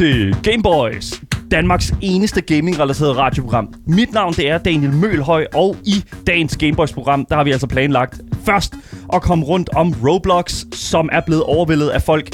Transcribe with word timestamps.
til 0.00 0.36
Gameboys, 0.42 1.22
Danmarks 1.50 1.94
eneste 2.00 2.40
gaming-relateret 2.40 3.16
radioprogram. 3.16 3.74
Mit 3.86 4.12
navn 4.12 4.32
det 4.32 4.48
er 4.48 4.58
Daniel 4.58 4.92
Mølhøj, 4.92 5.46
og 5.54 5.76
i 5.84 6.04
dagens 6.26 6.56
Gameboys-program, 6.56 7.26
der 7.28 7.36
har 7.36 7.44
vi 7.44 7.50
altså 7.52 7.66
planlagt 7.66 8.20
først 8.44 8.74
at 9.12 9.22
komme 9.22 9.44
rundt 9.44 9.68
om 9.76 9.94
Roblox, 10.08 10.64
som 10.72 11.08
er 11.12 11.20
blevet 11.20 11.42
overvældet 11.42 11.88
af 11.88 12.02
folk, 12.02 12.28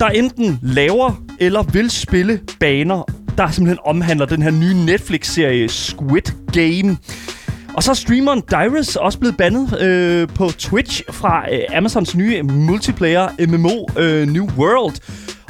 der 0.00 0.06
enten 0.06 0.58
laver 0.62 1.22
eller 1.40 1.62
vil 1.62 1.90
spille 1.90 2.40
baner, 2.60 3.02
der 3.38 3.50
simpelthen 3.50 3.78
omhandler 3.84 4.26
den 4.26 4.42
her 4.42 4.50
nye 4.50 4.74
Netflix-serie 4.74 5.68
Squid 5.68 6.32
Game. 6.52 6.96
Og 7.74 7.82
så 7.82 7.90
er 7.90 7.94
streameren 7.94 8.42
Dyrus 8.50 8.96
også 8.96 9.18
blevet 9.18 9.36
bandet 9.36 9.80
øh, 9.80 10.28
på 10.28 10.50
Twitch 10.58 11.02
fra 11.10 11.52
øh, 11.52 11.76
Amazons 11.76 12.16
nye 12.16 12.42
multiplayer 12.42 13.28
MMO 13.48 13.86
øh, 14.02 14.28
New 14.28 14.46
World. 14.58 15.00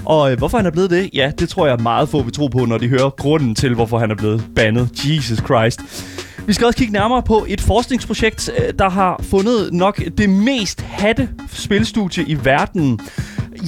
Og 0.07 0.33
øh, 0.33 0.39
hvorfor 0.39 0.57
han 0.57 0.67
er 0.67 0.71
blevet 0.71 0.91
det, 0.91 1.11
ja, 1.15 1.33
det 1.39 1.49
tror 1.49 1.67
jeg 1.67 1.79
meget 1.83 2.09
få 2.09 2.23
vil 2.23 2.33
tro 2.33 2.47
på, 2.47 2.65
når 2.65 2.79
de 2.79 2.89
hører 2.89 3.11
grunden 3.11 3.55
til, 3.55 3.75
hvorfor 3.75 3.99
han 3.99 4.11
er 4.11 4.15
blevet 4.15 4.45
bandet. 4.55 4.91
Jesus 5.05 5.39
Christ. 5.39 5.81
Vi 6.47 6.53
skal 6.53 6.67
også 6.67 6.79
kigge 6.79 6.93
nærmere 6.93 7.23
på 7.23 7.45
et 7.49 7.61
forskningsprojekt, 7.61 8.51
øh, 8.59 8.73
der 8.79 8.91
har 8.91 9.21
fundet 9.23 9.73
nok 9.73 10.03
det 10.19 10.31
mest 10.31 10.81
hatte 10.81 11.29
spilstudie 11.53 12.25
i 12.25 12.45
verden. 12.45 13.01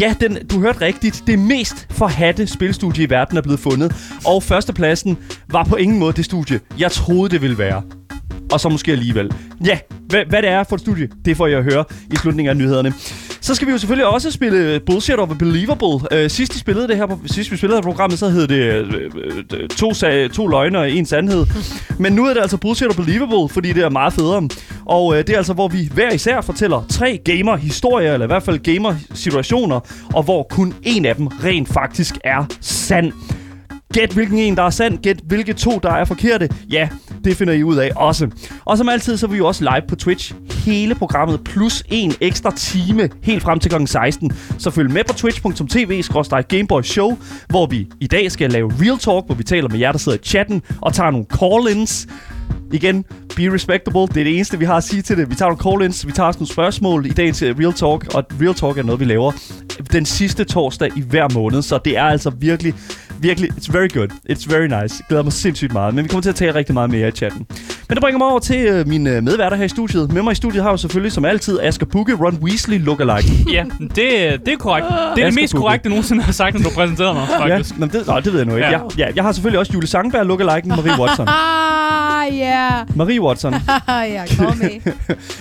Ja, 0.00 0.14
den, 0.20 0.46
du 0.46 0.60
hørte 0.60 0.80
rigtigt. 0.80 1.22
Det 1.26 1.38
mest 1.38 1.86
forhatte 1.90 2.46
spilstudie 2.46 3.04
i 3.04 3.10
verden 3.10 3.36
er 3.36 3.42
blevet 3.42 3.60
fundet. 3.60 3.94
Og 4.26 4.42
førstepladsen 4.42 5.18
var 5.48 5.64
på 5.64 5.76
ingen 5.76 5.98
måde 5.98 6.12
det 6.12 6.24
studie, 6.24 6.60
jeg 6.78 6.92
troede, 6.92 7.30
det 7.30 7.42
ville 7.42 7.58
være. 7.58 7.82
Og 8.52 8.60
så 8.60 8.68
måske 8.68 8.92
alligevel. 8.92 9.32
Ja, 9.64 9.78
hvad, 9.88 10.24
hvad 10.28 10.42
det 10.42 10.50
er 10.50 10.64
for 10.64 10.76
et 10.76 10.80
studie, 10.80 11.08
det 11.24 11.36
får 11.36 11.46
jeg 11.46 11.58
at 11.58 11.64
høre 11.64 11.84
i 12.12 12.16
slutningen 12.16 12.50
af 12.50 12.56
nyhederne. 12.56 12.92
Så 13.48 13.54
skal 13.54 13.66
vi 13.66 13.72
jo 13.72 13.78
selvfølgelig 13.78 14.06
også 14.06 14.30
spille 14.30 14.80
Bullshit 14.80 15.16
over 15.16 15.34
Believable. 15.34 16.18
Øh, 16.18 16.30
sidst, 16.30 16.54
de 16.54 16.58
spillede 16.58 16.88
det 16.88 16.96
her, 16.96 17.06
på, 17.06 17.18
sidst 17.27 17.52
vi 17.52 17.56
spillede 17.56 17.77
det 17.77 17.84
her 17.84 17.91
programmet, 17.91 18.18
så 18.18 18.28
hed 18.28 18.46
det 18.46 18.62
øh, 18.62 19.10
øh 19.52 19.68
to, 19.68 19.94
sag, 19.94 20.30
to 20.30 20.46
løgne 20.46 20.78
og 20.78 20.91
en 20.91 21.06
sandhed. 21.06 21.46
Men 21.98 22.12
nu 22.12 22.26
er 22.26 22.34
det 22.34 22.41
altså 22.41 22.56
Bullshit 22.56 22.86
over 22.86 22.96
Believable, 22.96 23.48
fordi 23.48 23.72
det 23.72 23.82
er 23.82 23.88
meget 23.88 24.12
federe. 24.12 24.48
Og 24.86 25.16
øh, 25.16 25.26
det 25.26 25.30
er 25.30 25.36
altså, 25.36 25.52
hvor 25.52 25.69
vi 25.69 25.91
hver 25.94 26.12
især 26.12 26.41
fortæller 26.41 26.84
tre 26.88 27.20
gamer-historier, 27.24 28.12
eller 28.12 28.26
i 28.26 28.32
hvert 28.32 28.42
fald 28.42 28.58
gamer-situationer, 28.58 29.80
og 30.14 30.22
hvor 30.22 30.46
kun 30.50 30.74
en 30.82 31.04
af 31.04 31.16
dem 31.16 31.26
rent 31.26 31.69
faktisk 31.69 32.19
er 32.24 32.44
sand. 32.60 33.12
Gæt 33.92 34.12
hvilken 34.12 34.38
en, 34.38 34.56
der 34.56 34.62
er 34.62 34.70
sand. 34.70 34.98
Gæt 34.98 35.20
hvilke 35.24 35.52
to, 35.52 35.78
der 35.82 35.91
er 35.91 36.04
forkerte. 36.04 36.48
Ja, 36.70 36.88
det 37.24 37.36
finder 37.36 37.52
I 37.52 37.64
ud 37.64 37.77
af 37.77 37.91
også. 37.97 38.28
Og 38.64 38.78
som 38.78 38.88
altid, 38.88 39.16
så 39.16 39.27
er 39.27 39.30
vi 39.30 39.36
jo 39.36 39.47
også 39.47 39.64
live 39.64 39.88
på 39.88 39.97
Twitch. 39.97 40.34
Hele 40.64 40.94
programmet 40.94 41.44
plus 41.44 41.83
en 41.88 42.14
ekstra 42.20 42.50
time 42.56 43.08
helt 43.22 43.42
frem 43.42 43.58
til 43.58 43.70
kl. 43.70 43.86
16. 43.86 44.33
Så 44.58 44.70
følg 44.70 44.91
med 44.91 45.05
på 45.05 45.12
twitch.tv 45.12 46.02
Gameboy 46.48 46.83
Show, 46.83 47.19
hvor 47.48 47.66
vi 47.66 47.88
i 48.00 48.06
dag 48.06 48.33
skal 48.33 48.50
lave 48.50 48.72
Real 48.80 48.98
Talk, 48.98 49.27
hvor 49.27 49.34
vi 49.34 49.44
taler 49.44 49.69
med 49.69 49.78
jer, 49.78 49.92
der 49.92 49.98
sidder 49.98 50.19
i 50.19 50.25
chatten 50.25 50.62
og 50.80 50.94
tager 50.94 51.10
nogle 51.10 51.27
call-ins. 51.34 52.06
Igen, 52.72 53.05
be 53.36 53.55
respectable. 53.55 54.00
Det 54.00 54.16
er 54.16 54.25
det 54.25 54.34
eneste, 54.34 54.58
vi 54.58 54.64
har 54.64 54.77
at 54.77 54.84
sige 54.84 55.03
til 55.03 55.16
det. 55.16 55.30
Vi 55.30 55.34
tager 55.34 55.48
nogle 55.48 55.62
call-ins, 55.62 56.06
vi 56.06 56.12
tager 56.12 56.27
også 56.27 56.38
nogle 56.38 56.53
spørgsmål 56.53 57.06
i 57.06 57.08
dag 57.08 57.34
til 57.34 57.55
Real 57.55 57.72
Talk, 57.72 58.14
og 58.14 58.25
Real 58.42 58.55
Talk 58.55 58.78
er 58.78 58.82
noget, 58.82 59.00
vi 59.00 59.05
laver 59.05 59.32
den 59.92 60.06
sidste 60.06 60.44
torsdag 60.44 60.91
i 60.97 61.00
hver 61.00 61.28
måned, 61.34 61.62
så 61.62 61.78
det 61.84 61.97
er 61.97 62.04
altså 62.04 62.31
virkelig, 62.31 62.75
virkelig, 63.18 63.50
it's 63.50 63.72
very 63.72 63.88
good. 63.94 64.08
It's 64.30 64.50
very 64.50 64.62
nice. 64.66 64.74
Jeg 64.74 65.06
glæder 65.08 65.22
mig 65.22 65.32
sindssygt 65.32 65.72
meget, 65.72 65.94
men 65.94 66.04
vi 66.04 66.08
kommer 66.08 66.22
til 66.22 66.28
at 66.28 66.34
tale 66.34 66.54
rigtig 66.54 66.74
meget 66.74 66.90
mere 66.90 67.08
i 67.08 67.10
chatten. 67.10 67.46
Men 67.88 67.94
det 67.96 68.00
bringer 68.00 68.18
mig 68.18 68.26
over 68.28 68.38
til 68.38 68.56
øh, 68.66 68.88
mine 68.88 69.20
medværter 69.20 69.56
her 69.56 69.64
i 69.64 69.68
studiet. 69.68 70.12
Med 70.12 70.22
mig 70.22 70.32
i 70.32 70.34
studiet 70.34 70.62
har 70.62 70.70
jeg 70.70 70.78
selvfølgelig 70.78 71.12
som 71.12 71.24
altid 71.24 71.60
Asger 71.62 71.86
Bukke, 71.86 72.14
Ron 72.14 72.38
Weasley 72.42 72.80
lookalike. 72.84 73.32
Ja, 73.52 73.64
det, 73.80 73.96
det 74.46 74.52
er 74.52 74.56
korrekt. 74.58 74.86
Det 75.16 75.22
er 75.22 75.26
det 75.26 75.34
mest 75.34 75.52
Bukke. 75.54 75.62
korrekte, 75.64 75.84
du 75.84 75.88
nogensinde 75.90 76.22
har 76.22 76.32
sagt, 76.32 76.54
når 76.54 76.62
du 76.62 76.74
præsenterer 76.74 77.12
mig, 77.14 77.26
ja, 77.30 77.38
faktisk. 77.56 77.78
nå, 77.78 77.86
det, 77.86 78.06
nej, 78.06 78.20
det 78.20 78.32
ved 78.32 78.40
jeg 78.40 78.46
nu 78.48 78.54
ikke. 78.54 78.66
Ja. 78.68 78.72
Ja. 78.72 78.78
Ja, 78.98 79.06
jeg 79.16 79.24
har 79.24 79.32
selvfølgelig 79.32 79.58
også 79.58 79.72
Julie 79.72 79.88
Sangberg 79.88 80.26
lookaliken, 80.26 80.68
Marie 80.70 81.00
Watson. 81.00 81.28
Ah, 81.28 82.36
ja. 82.38 82.68
Marie 82.94 83.22
Watson. 83.22 83.54
ja, 83.88 84.22
kom 84.38 84.56
med. 84.56 84.92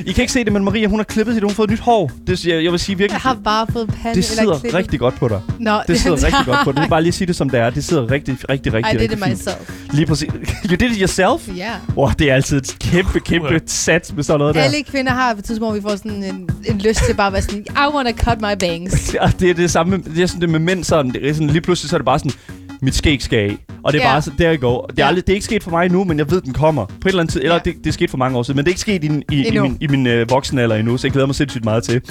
I 0.05 0.11
kan 0.11 0.21
ikke 0.21 0.33
se 0.33 0.44
det, 0.44 0.53
men 0.53 0.63
Maria, 0.63 0.88
hun 0.88 0.99
har 0.99 1.03
klippet 1.03 1.33
sit, 1.35 1.44
hun 1.44 1.49
har 1.49 1.55
fået 1.55 1.67
et 1.67 1.71
nyt 1.71 1.79
hår. 1.79 2.11
Det, 2.27 2.45
jeg, 2.45 2.63
jeg 2.63 2.71
vil 2.71 2.79
sige 2.79 2.97
virkelig, 2.97 3.13
Jeg 3.23 3.29
har 3.29 3.38
bare 3.44 3.67
fået 3.73 3.88
pande 3.88 3.99
det 4.03 4.11
eller 4.11 4.21
sidder 4.41 4.59
klippet. 4.59 4.73
rigtig 4.79 4.99
godt 4.99 5.15
på 5.15 5.27
dig. 5.27 5.41
Nå, 5.59 5.79
Det 5.88 5.99
sidder 5.99 6.17
rigtig 6.25 6.45
godt 6.45 6.57
på 6.63 6.71
dig. 6.71 6.77
Det 6.77 6.85
er 6.85 6.89
bare 6.89 7.01
lige 7.03 7.11
sige 7.11 7.27
det, 7.27 7.35
som 7.35 7.49
det 7.49 7.59
er. 7.59 7.66
Det 7.69 7.83
sidder 7.83 8.11
rigtig, 8.11 8.38
rigtig, 8.50 8.73
rigtig, 8.73 8.94
I 8.94 8.97
did 8.97 9.01
rigtig 9.01 9.17
it 9.17 9.23
fint. 9.23 9.38
myself. 9.38 9.94
Lige 9.94 10.05
præcis. 10.05 10.29
You 10.69 10.75
did 10.75 10.81
it 10.91 10.97
yourself? 11.00 11.57
Ja. 11.57 11.72
Wow, 11.95 12.09
det 12.19 12.29
er 12.31 12.35
altid 12.35 12.57
et 12.57 12.75
kæmpe, 12.79 13.19
kæmpe 13.19 13.61
sats 13.66 14.13
med 14.13 14.23
sådan 14.23 14.39
noget 14.39 14.55
der. 14.55 14.61
Alle 14.61 14.83
kvinder 14.83 15.11
har 15.11 15.33
på 15.33 15.39
et 15.39 15.45
tidspunkt, 15.45 15.72
hvor 15.72 15.75
vi 15.75 15.81
får 15.81 15.95
sådan 16.09 16.23
en, 16.23 16.50
en 16.66 16.77
lyst 16.77 17.00
til 17.07 17.13
bare 17.16 17.27
at 17.27 17.33
være 17.33 17.41
sådan, 17.41 17.66
I 17.69 17.94
wanna 17.95 18.11
cut 18.11 18.41
my 18.41 18.53
bangs. 18.59 19.13
Ja, 19.22 19.31
det 19.39 19.50
er 19.50 19.53
det 19.53 19.72
samme. 19.72 19.97
Det 19.97 20.23
er 20.23 20.27
sådan 20.27 20.41
det 20.41 20.50
med 20.50 20.59
mænd 20.59 20.83
sådan. 20.83 21.11
Det 21.11 21.29
er 21.29 21.33
sådan 21.33 21.47
lige 21.50 21.61
pludselig 21.61 21.89
så 21.89 21.95
er 21.95 21.97
det 21.97 22.06
bare 22.06 22.19
sådan, 22.19 22.31
mit 22.81 22.95
skæg 22.95 23.21
skal 23.21 23.39
af. 23.39 23.57
Og 23.83 23.93
det 23.93 24.01
er 24.01 24.05
Ja. 24.05 24.11
bare 24.13 24.21
så, 24.21 24.31
der 24.38 24.51
I 24.51 24.57
go. 24.57 24.73
Det 24.73 24.99
er, 24.99 25.03
Ja. 25.03 25.07
aldrig, 25.07 25.27
det 25.27 25.33
er 25.33 25.35
ikke 25.35 25.45
sket 25.45 25.63
for 25.63 25.71
mig 25.71 25.85
endnu, 25.85 26.03
men 26.03 26.17
jeg 26.19 26.31
ved, 26.31 26.41
den 26.41 26.53
kommer. 26.53 26.85
På 26.85 26.93
et 26.93 27.07
eller 27.07 27.19
andet 27.21 27.33
tid. 27.33 27.41
Eller 27.41 27.53
Ja. 27.55 27.59
det, 27.65 27.75
det 27.77 27.88
er 27.88 27.91
sket 27.93 28.09
for 28.09 28.17
mange 28.17 28.38
år 28.38 28.43
siden, 28.43 28.55
men 28.55 28.65
det 28.65 28.69
er 28.69 28.71
ikke 28.71 28.81
sket 28.81 29.03
i, 29.03 29.07
i, 29.07 29.35
i 29.35 29.47
Endnu. 29.47 29.63
min, 29.63 29.77
i 29.81 29.88
min 29.88 30.07
øh, 30.07 30.29
voksne 30.29 30.61
alder 30.61 30.75
endnu, 30.75 30.97
så 30.97 31.07
jeg 31.07 31.11
glæder 31.11 31.25
mig 31.27 31.35
sindssygt 31.35 31.63
meget 31.65 31.83
til. 31.83 32.01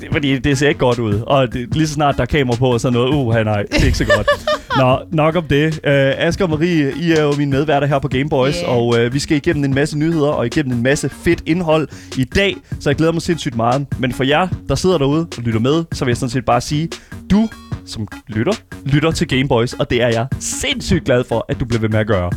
Det, 0.00 0.08
fordi 0.12 0.38
det 0.38 0.58
ser 0.58 0.68
ikke 0.68 0.80
godt 0.80 0.98
ud. 0.98 1.14
Og 1.26 1.52
det, 1.52 1.74
lige 1.76 1.86
så 1.86 1.94
snart 1.94 2.16
der 2.16 2.22
er 2.22 2.26
kamera 2.26 2.56
på 2.56 2.66
og 2.72 2.80
sådan 2.80 2.92
noget, 2.92 3.14
uh, 3.14 3.34
nej, 3.44 3.62
det 3.62 3.80
er 3.82 3.84
ikke 3.86 3.98
så 3.98 4.04
godt. 4.04 4.26
Nå, 4.80 4.98
nok 5.12 5.36
om 5.36 5.44
det. 5.44 5.66
Uh, 5.74 5.80
Asger 6.26 6.44
og 6.44 6.50
Marie, 6.50 6.92
I 7.00 7.12
er 7.12 7.22
jo 7.22 7.32
mine 7.38 7.50
medværter 7.50 7.86
her 7.86 7.98
på 7.98 8.08
Gameboys, 8.08 8.56
Yeah. 8.60 8.76
og 8.76 8.86
uh, 8.86 9.14
vi 9.14 9.18
skal 9.18 9.36
igennem 9.36 9.64
en 9.64 9.74
masse 9.74 9.98
nyheder 9.98 10.28
og 10.28 10.46
igennem 10.46 10.72
en 10.76 10.82
masse 10.82 11.08
fedt 11.08 11.42
indhold 11.46 11.88
i 12.16 12.24
dag, 12.24 12.56
så 12.80 12.90
jeg 12.90 12.96
glæder 12.96 13.12
mig 13.12 13.22
sindssygt 13.22 13.56
meget. 13.56 13.86
Men 13.98 14.12
for 14.12 14.24
jer, 14.24 14.48
der 14.68 14.74
sidder 14.74 14.98
derude 14.98 15.20
og 15.36 15.42
lytter 15.42 15.60
med, 15.60 15.84
så 15.92 16.04
vil 16.04 16.10
jeg 16.12 16.16
sådan 16.16 16.30
set 16.30 16.44
bare 16.44 16.60
sige, 16.60 16.88
du 17.30 17.48
som 17.90 18.08
lytter, 18.28 18.52
lytter 18.84 19.10
til 19.10 19.28
Gameboys, 19.28 19.72
og 19.72 19.90
det 19.90 20.02
er 20.02 20.08
jeg 20.08 20.26
sindssygt 20.40 21.04
glad 21.04 21.24
for, 21.24 21.46
at 21.48 21.60
du 21.60 21.64
bliver 21.64 21.80
ved 21.80 21.88
med 21.88 21.98
at 21.98 22.06
gøre. 22.06 22.30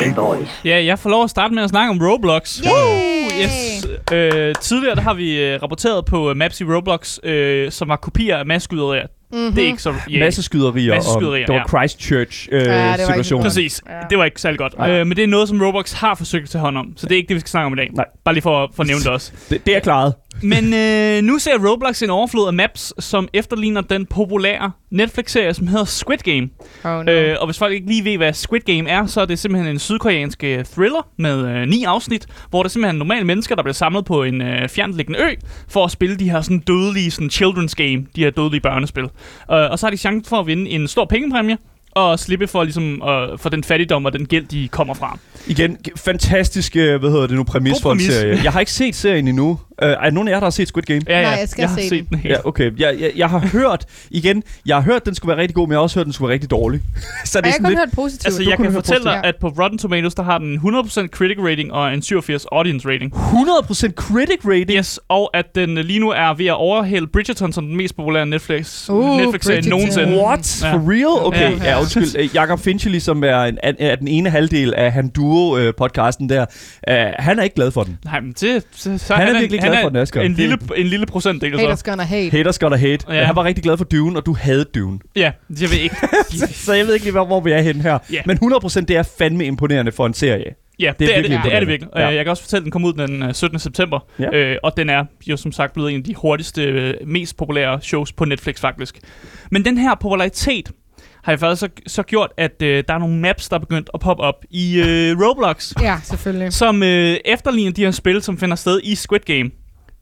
Gameboys. 0.00 0.48
Ja, 0.64 0.84
jeg 0.84 0.98
får 0.98 1.10
lov 1.10 1.24
at 1.24 1.30
starte 1.30 1.54
med 1.54 1.62
at 1.62 1.70
snakke 1.70 1.90
om 1.90 1.98
Roblox. 2.02 2.60
Yay! 2.60 3.16
Yes. 3.44 3.86
Øh, 4.12 4.54
tidligere 4.54 4.94
der 4.94 5.00
har 5.00 5.14
vi 5.14 5.42
øh, 5.44 5.62
rapporteret 5.62 6.04
på 6.04 6.30
uh, 6.30 6.36
Maps 6.36 6.60
i 6.60 6.64
Roblox, 6.64 7.18
øh, 7.22 7.70
som 7.70 7.88
var 7.88 7.96
kopier 7.96 8.36
af 8.36 8.46
masseskyderier. 8.46 9.06
Mm-hmm. 9.32 9.52
Det 9.52 9.62
er 9.62 9.66
ikke 9.66 9.82
så... 9.82 9.94
Yeah. 10.10 10.20
Masse 10.20 10.42
skyderier, 10.42 10.94
Masse 10.94 11.10
skyderier, 11.10 11.44
og 11.44 11.48
det 11.48 11.54
var 11.54 11.78
ja. 11.78 11.86
Christchurch 11.86 12.48
øh, 12.52 12.62
Ja, 12.62 12.92
det 12.92 12.98
var 13.00 13.06
situationen. 13.06 13.44
Præcis. 13.44 13.82
Ja. 13.88 13.92
Det 14.10 14.18
var 14.18 14.24
ikke 14.24 14.40
særlig 14.40 14.58
godt. 14.58 14.78
Nej. 14.78 14.90
Øh, 14.90 15.06
men 15.06 15.16
det 15.16 15.24
er 15.24 15.28
noget, 15.28 15.48
som 15.48 15.62
Roblox 15.62 15.92
har 15.92 16.14
forsøgt 16.14 16.42
at 16.42 16.48
tage 16.50 16.60
hånd 16.62 16.78
om. 16.78 16.92
Så 16.96 17.06
det 17.06 17.12
er 17.12 17.16
ikke 17.16 17.28
det, 17.28 17.34
vi 17.34 17.40
skal 17.40 17.50
snakke 17.50 17.66
om 17.66 17.72
i 17.72 17.76
dag. 17.76 17.90
Nej. 17.92 18.04
Bare 18.24 18.34
lige 18.34 18.42
for, 18.42 18.70
for 18.74 18.82
at 18.82 18.86
nævne 18.86 19.02
det 19.02 19.10
også. 19.10 19.32
Det, 19.50 19.66
det 19.66 19.76
er 19.76 19.80
klaret. 19.80 20.14
Men 20.42 20.74
øh, 20.74 21.22
nu 21.22 21.38
ser 21.38 21.70
Roblox 21.70 22.02
en 22.02 22.10
overflod 22.10 22.46
af 22.46 22.54
maps, 22.54 22.92
som 22.98 23.28
efterligner 23.32 23.80
den 23.80 24.06
populære 24.06 24.70
Netflix-serie, 24.90 25.54
som 25.54 25.66
hedder 25.66 25.84
Squid 25.84 26.18
Game. 26.18 26.48
Oh, 26.84 27.04
no. 27.04 27.12
Øh, 27.12 27.36
og 27.40 27.46
hvis 27.46 27.58
folk 27.58 27.74
ikke 27.74 27.86
lige 27.86 28.04
ved, 28.04 28.16
hvad 28.16 28.32
Squid 28.32 28.60
Game 28.60 28.90
er, 28.90 29.06
så 29.06 29.20
er 29.20 29.24
det 29.24 29.38
simpelthen 29.38 29.70
en 29.72 29.78
sydkoreansk 29.78 30.44
øh, 30.44 30.64
thriller 30.64 31.08
med 31.18 31.48
øh, 31.48 31.68
ni 31.68 31.84
afsnit, 31.84 32.26
hvor 32.50 32.62
der 32.62 32.70
simpelthen 32.70 32.96
er 32.96 32.98
normale 32.98 33.24
mennesker, 33.24 33.54
der 33.54 33.62
bliver 33.62 33.74
samlet 33.74 34.04
på 34.04 34.22
en 34.22 34.42
øh, 34.42 34.68
fjernliggende 34.68 35.18
ø, 35.18 35.34
for 35.68 35.84
at 35.84 35.90
spille 35.90 36.16
de 36.16 36.30
her 36.30 36.40
sådan 36.40 36.58
dødelige 36.58 37.10
sådan 37.10 37.30
children's 37.32 37.74
game, 37.76 38.06
de 38.16 38.24
her 38.24 38.30
dødelige 38.30 38.60
børnespil. 38.60 39.04
Øh, 39.04 39.10
og 39.48 39.78
så 39.78 39.86
har 39.86 39.90
de 39.90 39.96
chance 39.96 40.28
for 40.28 40.36
at 40.40 40.46
vinde 40.46 40.70
en 40.70 40.88
stor 40.88 41.04
pengepræmie, 41.04 41.58
og 41.92 42.18
slippe 42.18 42.46
for, 42.46 42.64
ligesom, 42.64 43.02
øh, 43.02 43.38
for 43.38 43.48
den 43.48 43.64
fattigdom 43.64 44.04
og 44.04 44.12
den 44.12 44.26
gæld, 44.26 44.46
de 44.46 44.68
kommer 44.68 44.94
fra. 44.94 45.18
Igen, 45.46 45.76
fantastisk, 45.96 46.76
øh, 46.76 47.00
hvad 47.00 47.10
hedder 47.10 47.26
det 47.26 47.36
nu, 47.36 47.44
præmis 47.44 47.72
God 47.72 47.80
for 47.80 47.92
en 47.92 47.98
præmis. 47.98 48.14
serie. 48.14 48.40
Jeg 48.44 48.52
har 48.52 48.60
ikke 48.60 48.72
set 48.72 48.94
serien 48.94 49.28
endnu. 49.28 49.58
Uh, 49.82 49.88
er 49.88 49.94
der 49.96 50.10
nogen 50.10 50.28
af 50.28 50.32
jer, 50.32 50.38
der 50.40 50.46
har 50.46 50.50
set 50.50 50.68
Squid 50.68 50.82
Game? 50.82 51.00
Ja, 51.08 51.16
ja, 51.20 51.22
Nej, 51.30 51.38
jeg 51.40 51.48
skal 51.48 51.62
jeg 51.62 51.68
har 51.70 51.76
se 51.76 51.88
set 51.88 52.06
den. 52.10 52.20
Ja, 52.24 52.34
okay. 52.44 52.70
Jeg, 52.78 52.96
jeg, 53.00 53.10
jeg 53.16 53.30
har 53.30 53.38
hørt, 53.38 53.84
igen, 54.10 54.42
jeg 54.66 54.76
har 54.76 54.82
hørt, 54.82 55.06
den 55.06 55.14
skulle 55.14 55.30
være 55.30 55.42
rigtig 55.42 55.54
god, 55.54 55.66
men 55.66 55.72
jeg 55.72 55.78
har 55.78 55.82
også 55.82 55.98
hørt, 55.98 56.04
den 56.04 56.12
skulle 56.12 56.28
være 56.28 56.34
rigtig 56.34 56.50
dårlig. 56.50 56.80
så 57.24 57.38
det 57.40 57.46
er 57.46 57.48
jeg 57.48 57.52
har 57.52 57.58
kun 57.58 57.68
lidt... 57.68 57.78
hørt 57.78 57.88
positivt. 57.94 58.26
Altså, 58.26 58.42
Du 58.42 58.48
jeg 58.50 58.58
kan 58.58 58.72
fortælle 58.72 59.04
dig, 59.04 59.20
at 59.24 59.34
på 59.40 59.48
Rotten 59.48 59.78
Tomatoes, 59.78 60.14
der 60.14 60.22
har 60.22 60.38
den 60.38 60.56
100% 60.56 61.06
critic 61.08 61.38
rating 61.38 61.72
og 61.72 61.94
en 61.94 62.02
87 62.02 62.44
audience 62.52 62.88
rating. 62.88 63.14
100% 63.14 63.92
critic 63.94 64.38
rating. 64.44 64.70
Yes, 64.78 65.00
og 65.08 65.30
at 65.34 65.46
den 65.54 65.78
øh, 65.78 65.84
lige 65.84 65.98
nu 65.98 66.10
er 66.10 66.34
ved 66.34 66.46
at 66.46 66.54
overhale 66.56 67.06
Bridgerton 67.06 67.52
som 67.52 67.66
den 67.66 67.76
mest 67.76 67.96
populære 67.96 68.26
Netflix, 68.26 68.88
Uh, 68.88 69.16
Netflix-serie 69.16 69.68
nogensinde. 69.68 70.22
What? 70.22 70.62
Ja. 70.62 70.72
For 70.72 70.90
real? 70.92 71.26
Okay, 71.26 71.40
Ja. 71.40 71.50
ja, 71.64 71.70
ja 71.70 71.80
undskyld. 71.80 72.16
Øh, 72.18 72.34
Jakob 72.34 72.60
Finchley, 72.60 72.98
som 72.98 73.24
er, 73.24 73.40
en, 73.42 73.58
er, 73.62 73.96
den 73.96 74.08
ene 74.08 74.30
halvdel 74.30 74.74
af 74.74 74.92
Han 74.92 75.10
Duo-podcasten 75.18 76.28
der, 76.28 76.46
uh, 76.90 76.94
han 77.18 77.38
er 77.38 77.42
ikke 77.42 77.54
glad 77.56 77.70
for 77.70 77.82
den. 77.82 77.98
Nej, 78.04 78.20
men 78.20 78.32
det, 78.40 78.64
så, 78.72 78.98
så 78.98 79.14
Han 79.14 79.28
er 79.36 79.38
en- 79.40 79.50
virkelig 79.70 79.72
glad 79.72 79.82
for 79.82 79.88
den, 79.88 79.96
Asger. 80.02 80.20
En 80.22 80.32
lille, 80.32 80.58
en 80.76 80.86
lille 80.86 81.06
procentdel, 81.06 81.52
så. 81.52 81.58
Haters 81.60 81.82
gonna 81.82 82.02
hate. 82.04 82.30
Haters 82.30 82.58
gotta 82.58 82.76
hate. 82.76 83.06
Ja. 83.08 83.14
Ja. 83.14 83.24
Han 83.24 83.36
var 83.36 83.44
rigtig 83.44 83.64
glad 83.64 83.76
for 83.76 83.84
Dune, 83.84 84.18
og 84.18 84.26
du 84.26 84.36
havde 84.40 84.64
Dune. 84.74 84.98
Ja, 85.16 85.32
jeg 85.60 85.70
ved 85.70 85.78
ikke. 85.78 85.96
så 86.66 86.72
jeg 86.74 86.86
ved 86.86 86.94
ikke 86.94 87.06
lige, 87.06 87.12
hvor, 87.12 87.24
hvor 87.24 87.40
vi 87.40 87.50
er 87.52 87.60
henne 87.60 87.82
her. 87.82 87.98
Ja. 88.12 88.22
Men 88.26 88.38
100% 88.42 88.80
det 88.80 88.96
er 88.96 89.02
fandme 89.18 89.44
imponerende 89.44 89.92
for 89.92 90.06
en 90.06 90.14
serie. 90.14 90.44
Ja, 90.80 90.92
det, 90.98 90.98
Det 90.98 91.04
er 91.04 91.08
det, 91.08 91.16
er, 91.18 91.22
det, 91.22 91.30
virkelig 91.30 91.44
det 91.44 91.54
er 91.54 91.58
det 91.60 91.68
virkelig. 91.68 91.90
Ja. 91.96 92.00
Ja. 92.08 92.14
Jeg 92.14 92.24
kan 92.24 92.30
også 92.30 92.42
fortælle, 92.42 92.60
at 92.60 92.64
den 92.64 92.70
kom 92.70 92.84
ud 92.84 92.92
den 92.92 93.22
øh, 93.22 93.34
17. 93.34 93.58
september, 93.58 93.98
Ja. 94.18 94.36
øh, 94.36 94.56
og 94.62 94.72
den 94.76 94.90
er 94.90 95.04
jo 95.26 95.36
som 95.36 95.52
sagt 95.52 95.72
blevet 95.72 95.90
en 95.92 95.96
af 95.98 96.04
de 96.04 96.14
hurtigste, 96.14 96.62
øh, 96.62 96.94
mest 97.06 97.36
populære 97.36 97.80
shows 97.82 98.12
på 98.12 98.24
Netflix 98.24 98.60
faktisk. 98.60 98.98
Men 99.50 99.64
den 99.64 99.78
her 99.78 99.94
popularitet 99.94 100.70
har 101.26 101.32
jeg 101.32 101.40
faktisk 101.40 101.60
så, 101.60 101.68
så 101.86 102.02
gjort, 102.02 102.30
at 102.36 102.62
øh, 102.62 102.84
der 102.88 102.94
er 102.94 102.98
nogle 102.98 103.18
maps, 103.18 103.48
der 103.48 103.56
er 103.56 103.60
begyndt 103.60 103.90
at 103.94 104.00
poppe 104.00 104.22
op 104.22 104.44
i 104.50 104.80
øh, 104.80 105.16
Roblox, 105.20 105.72
Ja, 105.82 105.98
selvfølgelig. 106.04 106.52
som 106.52 106.82
øh, 106.82 107.16
efterligner 107.24 107.72
de 107.72 107.84
her 107.84 107.90
spil, 107.90 108.22
som 108.22 108.38
finder 108.38 108.56
sted 108.56 108.80
i 108.84 108.94
Squid 108.94 109.20
Game. 109.20 109.50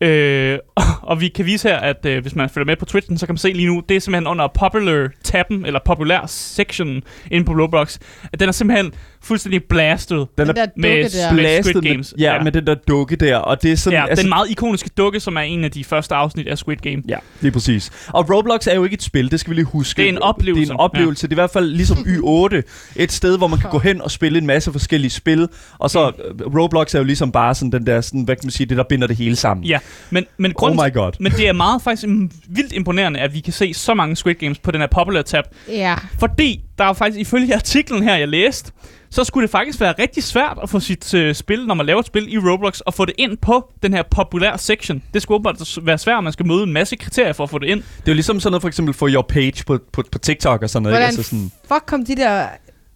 Øh, 0.01 0.59
og 1.11 1.21
vi 1.21 1.29
kan 1.29 1.47
vise 1.47 1.69
her, 1.69 1.77
at 1.77 2.07
øh, 2.07 2.23
hvis 2.23 2.35
man 2.35 2.51
følger 2.51 2.67
med 2.67 2.77
på 2.77 2.85
Twitchen, 2.85 3.19
så 3.19 3.27
kan 3.27 3.33
man 3.33 3.39
se 3.39 3.53
lige 3.53 3.67
nu, 3.67 3.83
det 3.89 3.97
er 3.97 4.01
simpelthen 4.01 4.27
under 4.27 4.49
popular-tabben, 4.49 5.67
eller 5.67 5.81
populær-sectionen 5.85 7.03
inde 7.31 7.47
på 7.47 7.53
Roblox, 7.53 7.99
at 8.33 8.41
den 8.41 8.49
er 8.49 8.53
simpelthen 8.53 8.93
fuldstændig 9.25 9.65
blasted 9.65 10.27
Den 10.39 10.49
er 10.49 10.53
der 10.53 10.67
med, 10.77 10.91
dukke 11.03 11.17
der. 11.19 11.33
med 11.33 11.39
Squid 11.39 11.39
blastet 11.39 11.75
med, 11.85 11.91
Games. 11.93 12.15
ja, 12.19 12.43
med 12.43 12.53
den 12.53 12.67
der 12.67 12.75
dukke 12.89 13.17
der, 13.17 13.37
og 13.37 13.63
det 13.63 13.73
er 13.73 13.77
sådan... 13.77 14.07
ja, 14.09 14.15
den 14.15 14.29
meget 14.29 14.51
ikoniske 14.51 14.91
dukke, 14.97 15.21
som 15.21 15.37
er 15.37 15.41
en 15.41 15.65
af 15.65 15.71
de 15.71 15.85
første 15.85 16.15
afsnit 16.15 16.49
af 16.49 16.59
Squid 16.59 16.77
Game. 16.77 17.03
Ja, 17.09 17.17
lige 17.41 17.53
præcis. 17.53 17.91
Og 18.09 18.31
Roblox 18.35 18.67
er 18.67 18.75
jo 18.75 18.85
ikke 18.85 18.95
et 18.95 19.03
spil, 19.03 19.31
det 19.31 19.41
skal 19.41 19.51
vi 19.51 19.55
lige 19.55 19.65
huske. 19.65 19.97
Det 20.03 20.05
er 20.05 20.09
en 20.13 20.19
oplevelse. 20.19 20.61
Det 20.63 20.71
er 20.71 20.75
en 20.75 20.81
oplevelse. 20.81 21.25
Ja. 21.25 21.27
Det 21.29 21.33
er 21.33 21.37
i 21.37 21.41
hvert 21.41 21.51
fald 21.51 21.71
ligesom 21.71 21.97
Y8, 21.99 22.63
et 22.97 23.13
sted, 23.13 23.39
hvor 23.39 23.47
man 23.47 23.59
kan 23.59 23.71
gå 23.71 23.79
hen 23.79 24.01
og 24.03 24.11
spille 24.11 24.39
en 24.39 24.47
masse 24.47 24.73
forskellige 24.73 25.11
spil. 25.11 25.49
Og 25.79 25.91
så 25.91 26.07
øh, 26.09 26.47
Roblox 26.59 26.95
er 26.95 26.99
jo 26.99 27.05
ligesom 27.05 27.33
bare 27.33 27.55
sådan 27.55 27.73
den 27.73 27.87
der, 27.87 28.01
sådan, 28.01 28.23
hvad 28.23 28.37
kan 28.37 28.47
man 28.47 28.51
sige, 28.51 28.67
det 28.67 28.77
der 28.77 28.85
binder 28.89 29.07
det 29.07 29.17
hele 29.17 29.37
sammen. 29.37 29.65
Ja, 29.67 29.79
men, 30.11 30.25
men 30.39 30.51
Oh 30.51 30.55
grunden, 30.55 30.81
my 30.87 30.93
god. 30.95 31.13
men 31.21 31.33
det 31.33 31.49
er 31.49 31.53
meget 31.53 31.83
faktisk 31.83 32.07
mm, 32.09 32.31
vildt 32.49 32.73
imponerende, 32.73 33.21
at 33.21 33.35
vi 33.35 33.41
kan 33.41 33.53
se 33.53 33.75
så 33.75 33.95
mange 33.95 34.17
Squid 34.17 34.35
Games 34.35 34.59
på 34.59 34.71
den 34.71 34.81
her 34.81 34.89
popular 34.89 35.23
tab. 35.23 35.45
Ja. 35.69 35.95
Fordi 36.19 36.61
der 36.79 36.85
er 36.85 36.93
faktisk, 36.93 37.21
ifølge 37.21 37.55
artiklen 37.55 38.03
her, 38.03 38.17
jeg 38.17 38.29
læste, 38.29 38.73
så 39.11 39.25
skulle 39.25 39.43
det 39.43 39.51
faktisk 39.51 39.81
være 39.81 39.95
rigtig 39.99 40.23
svært 40.23 40.59
at 40.63 40.71
få 40.71 40.81
sit 40.81 41.15
øh, 41.15 41.35
spil, 41.35 41.67
når 41.67 41.75
man 41.75 41.87
laver 41.87 42.01
et 42.01 42.07
spil 42.07 42.33
i 42.35 42.39
Roblox, 42.39 42.81
og 42.81 42.95
få 42.95 43.05
det 43.05 43.15
ind 43.19 43.37
på 43.37 43.73
den 43.83 43.95
her 43.95 44.03
populære 44.11 44.59
section. 44.59 45.03
Det 45.15 45.23
skulle 45.23 45.35
åbenbart 45.35 45.79
være 45.83 45.99
svært, 45.99 46.19
at 46.19 46.25
man 46.25 46.33
skal 46.33 46.47
møde 46.47 46.63
en 46.63 46.73
masse 46.73 46.97
kriterier 46.97 47.33
for 47.33 47.45
at 47.45 47.51
få 47.51 47.59
det 47.59 47.67
ind. 47.67 47.79
Det 47.81 47.87
er 47.99 48.03
jo 48.09 48.15
ligesom 48.15 48.41
sådan 48.41 48.53
noget, 48.53 48.63
for 48.63 48.69
eksempel 48.69 48.95
for 48.95 49.09
your 49.09 49.23
page 49.23 49.65
på, 49.67 49.79
på, 49.93 50.03
på 50.13 50.19
TikTok 50.19 50.63
og 50.63 50.71
sådan 50.71 50.83
noget. 50.83 50.95
Ikke? 50.95 50.99
Hvordan 50.99 51.19
Altså 51.19 51.23
sådan, 51.23 51.51
fuck 51.69 51.87
kom 51.87 52.05
de 52.05 52.17
der 52.17 52.47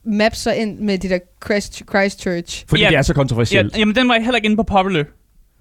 maps 0.05 0.39
så 0.39 0.53
ind 0.53 0.79
med 0.79 0.99
de 0.99 1.09
der 1.09 1.19
Christ, 1.45 1.83
Christchurch? 1.91 2.65
fordi 2.69 2.83
Ja. 2.83 2.89
det 2.89 2.97
er 2.97 3.03
så 3.03 3.13
Ja, 3.13 3.15
kontroversielt. 3.15 3.79
jamen, 3.79 3.95
den 3.95 4.09
var 4.09 4.15
heller 4.15 4.35
ikke 4.37 4.47
inde 4.47 4.57
på 4.57 4.63
popular. 4.63 5.05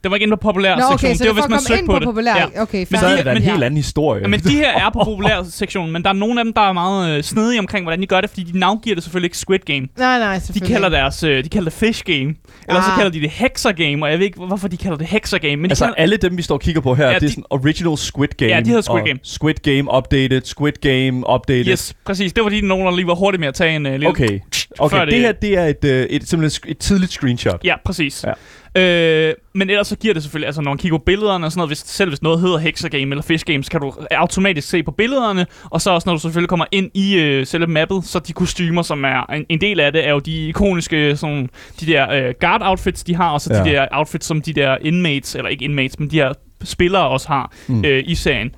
Den 0.03 0.11
var 0.11 0.15
ikke 0.15 0.23
inde 0.23 0.37
på 0.37 0.41
populær 0.41 0.75
Nå, 0.75 0.81
sektion. 0.91 0.93
okay, 0.93 1.15
så 1.17 1.23
det 1.23 1.29
var, 1.29 1.35
det 1.35 1.43
hvis 1.43 1.49
man 1.49 1.59
søgte 1.59 1.79
ind 1.79 1.87
på, 1.87 1.93
på 1.93 1.99
det. 1.99 2.05
populær. 2.05 2.35
Ja. 2.55 2.61
Okay, 2.61 2.85
Men 2.89 2.99
så 2.99 3.05
er 3.05 3.15
de- 3.17 3.23
det 3.29 3.37
en 3.37 3.41
helt 3.43 3.63
anden 3.63 3.77
historie. 3.77 4.21
Ja, 4.21 4.27
men 4.27 4.39
de 4.39 4.49
her 4.55 4.69
er 4.85 4.89
på 4.89 5.03
populær 5.11 5.43
sektionen, 5.51 5.93
men 5.93 6.03
der 6.03 6.09
er 6.09 6.13
nogle 6.13 6.39
af 6.39 6.45
dem, 6.45 6.53
der 6.53 6.61
er 6.61 6.73
meget 6.73 7.17
øh, 7.17 7.23
snedige 7.23 7.59
omkring, 7.59 7.85
hvordan 7.85 8.01
de 8.01 8.07
gør 8.07 8.21
det, 8.21 8.29
fordi 8.29 8.43
de 8.43 8.59
navngiver 8.59 8.95
det 8.95 9.03
selvfølgelig 9.03 9.25
ikke 9.27 9.37
Squid 9.37 9.59
Game. 9.59 9.79
Nej, 9.97 10.19
nej, 10.19 10.33
De 10.35 10.39
selvfølgelig. 10.41 10.73
kalder, 10.75 10.89
deres, 10.89 11.23
øh, 11.23 11.43
de 11.43 11.49
kalder 11.49 11.69
det 11.69 11.79
Fish 11.79 12.03
Game, 12.03 12.35
eller 12.67 12.81
så 12.81 12.89
Ah. 12.91 12.97
kalder 12.97 13.11
de 13.11 13.21
det 13.21 13.29
Hexer 13.29 13.71
Game, 13.71 14.05
og 14.05 14.11
jeg 14.11 14.19
ved 14.19 14.25
ikke, 14.25 14.39
hvorfor 14.47 14.67
de 14.67 14.77
kalder 14.77 14.97
det 14.97 15.07
Hexer 15.07 15.37
Game. 15.37 15.55
Men 15.55 15.65
de 15.65 15.71
Altså 15.71 15.85
kalder, 15.85 15.95
alle 15.97 16.17
dem, 16.17 16.37
vi 16.37 16.41
står 16.41 16.55
og 16.55 16.61
kigger 16.61 16.81
på 16.81 16.95
her, 16.95 17.03
Ja, 17.05 17.09
det 17.09 17.15
er 17.15 17.19
de- 17.19 17.29
sådan 17.29 17.43
original 17.49 17.97
Squid 17.97 18.27
Game. 18.37 18.51
Ja, 18.51 18.59
de 18.59 18.65
hedder 18.67 18.81
Squid 18.81 19.03
Game. 19.03 19.19
Squid 19.23 19.53
Game 19.63 19.95
updated, 19.97 20.41
Squid 20.45 20.71
Game 20.81 21.29
updated. 21.33 21.67
Yes, 21.67 21.93
præcis. 22.05 22.33
Det 22.33 22.43
var 22.43 22.49
fordi, 22.49 22.61
nogen 22.61 22.85
der 22.85 22.95
lige 22.95 23.07
var 23.07 23.15
hurtigt 23.15 23.39
med 23.39 23.47
at 23.47 23.53
tage 23.55 23.75
en 23.75 23.85
uh, 23.85 23.91
lille... 23.91 24.07
Okay, 24.07 24.39
okay. 24.79 25.05
det, 25.05 25.19
her 25.19 25.31
det 25.31 25.57
er 25.57 25.65
et, 25.65 25.83
øh, 25.85 26.05
et, 26.09 26.29
simpelthen 26.29 26.71
et 26.71 26.77
tidligt 26.77 27.11
screenshot. 27.11 27.59
Ja, 27.63 27.75
præcis. 27.85 28.23
Ja. 28.27 28.31
Øh, 28.77 29.33
men 29.53 29.69
ellers 29.69 29.87
så 29.87 29.95
giver 29.95 30.13
det 30.13 30.23
selvfølgelig, 30.23 30.47
altså 30.47 30.61
når 30.61 30.71
man 30.71 30.77
kigger 30.77 30.97
på 30.97 31.03
billederne 31.03 31.45
og 31.45 31.51
sådan 31.51 31.59
noget, 31.59 31.69
hvis, 31.69 31.77
selv 31.85 32.09
hvis 32.09 32.21
noget 32.21 32.39
hedder 32.41 32.57
Hexer 32.57 32.89
Game 32.89 33.03
eller 33.03 33.21
Fish 33.21 33.45
Game, 33.45 33.63
så 33.63 33.71
kan 33.71 33.81
du 33.81 33.93
automatisk 34.11 34.69
se 34.69 34.83
på 34.83 34.91
billederne, 34.91 35.45
og 35.63 35.81
så 35.81 35.91
også 35.91 36.09
når 36.09 36.13
du 36.13 36.19
selvfølgelig 36.19 36.49
kommer 36.49 36.65
ind 36.71 36.91
i 36.93 37.15
øh, 37.19 37.45
selve 37.47 37.67
mappet, 37.67 38.05
så 38.05 38.19
de 38.19 38.33
kostymer, 38.33 38.81
som 38.81 39.03
er 39.05 39.25
en, 39.33 39.45
en 39.49 39.61
del 39.61 39.79
af 39.79 39.91
det, 39.91 40.07
er 40.07 40.11
jo 40.11 40.19
de 40.19 40.47
ikoniske, 40.47 41.15
sådan, 41.17 41.49
de 41.79 41.85
der 41.85 42.11
øh, 42.11 42.33
guard 42.39 42.61
outfits, 42.63 43.03
de 43.03 43.15
har, 43.15 43.29
og 43.29 43.41
så 43.41 43.53
ja. 43.53 43.63
de 43.63 43.69
der 43.69 43.87
outfits, 43.91 44.25
som 44.27 44.41
de 44.41 44.53
der 44.53 44.77
inmates, 44.81 45.35
eller 45.35 45.49
ikke 45.49 45.65
inmates, 45.65 45.99
men 45.99 46.11
de 46.11 46.15
her 46.15 46.33
spillere 46.63 47.07
også 47.07 47.27
har 47.27 47.51
Mm. 47.67 47.85
øh, 47.85 48.03
i 48.05 48.15
serien. 48.15 48.51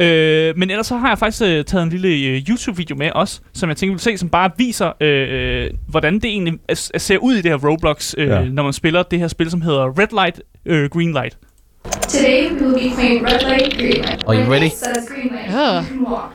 Øh, 0.00 0.58
men 0.58 0.70
ellers 0.70 0.86
så 0.86 0.96
har 0.96 1.08
jeg 1.08 1.18
faktisk 1.18 1.42
øh, 1.42 1.64
taget 1.64 1.82
en 1.82 1.88
lille 1.90 2.08
øh, 2.08 2.42
YouTube-video 2.48 2.96
med 2.96 3.10
også, 3.14 3.40
som 3.52 3.68
jeg 3.68 3.76
tænker, 3.76 3.90
vi 3.90 3.94
vil 3.94 4.00
se, 4.00 4.18
som 4.18 4.28
bare 4.28 4.50
viser, 4.58 4.92
øh, 5.00 5.64
øh, 5.64 5.70
hvordan 5.88 6.14
det 6.14 6.24
egentlig 6.24 6.54
er- 6.68 6.90
er- 6.94 6.98
ser 6.98 7.18
ud 7.18 7.34
i 7.34 7.42
det 7.42 7.50
her 7.50 7.68
Roblox, 7.68 8.14
øh, 8.18 8.28
Ja. 8.28 8.44
når 8.44 8.62
man 8.62 8.72
spiller 8.72 9.02
det 9.02 9.18
her 9.18 9.28
spil, 9.28 9.50
som 9.50 9.60
hedder 9.62 9.98
Red 9.98 10.08
Light, 10.24 10.40
øh, 10.66 10.90
Green 10.90 11.12
Light. 11.12 11.38
Today 12.08 12.50
we 12.52 12.66
will 12.66 12.74
be 12.90 12.94
playing 12.94 13.26
red 13.26 13.40
light, 13.48 13.76
green 13.76 13.92
light. 14.04 14.24
Are 14.28 14.34
you 14.44 14.52
ready? 14.52 14.68
says 14.70 15.08
green 15.08 15.30
light, 15.32 15.50
Yeah. 15.50 15.84
you 15.84 15.88
can 15.88 16.06
walk. 16.12 16.34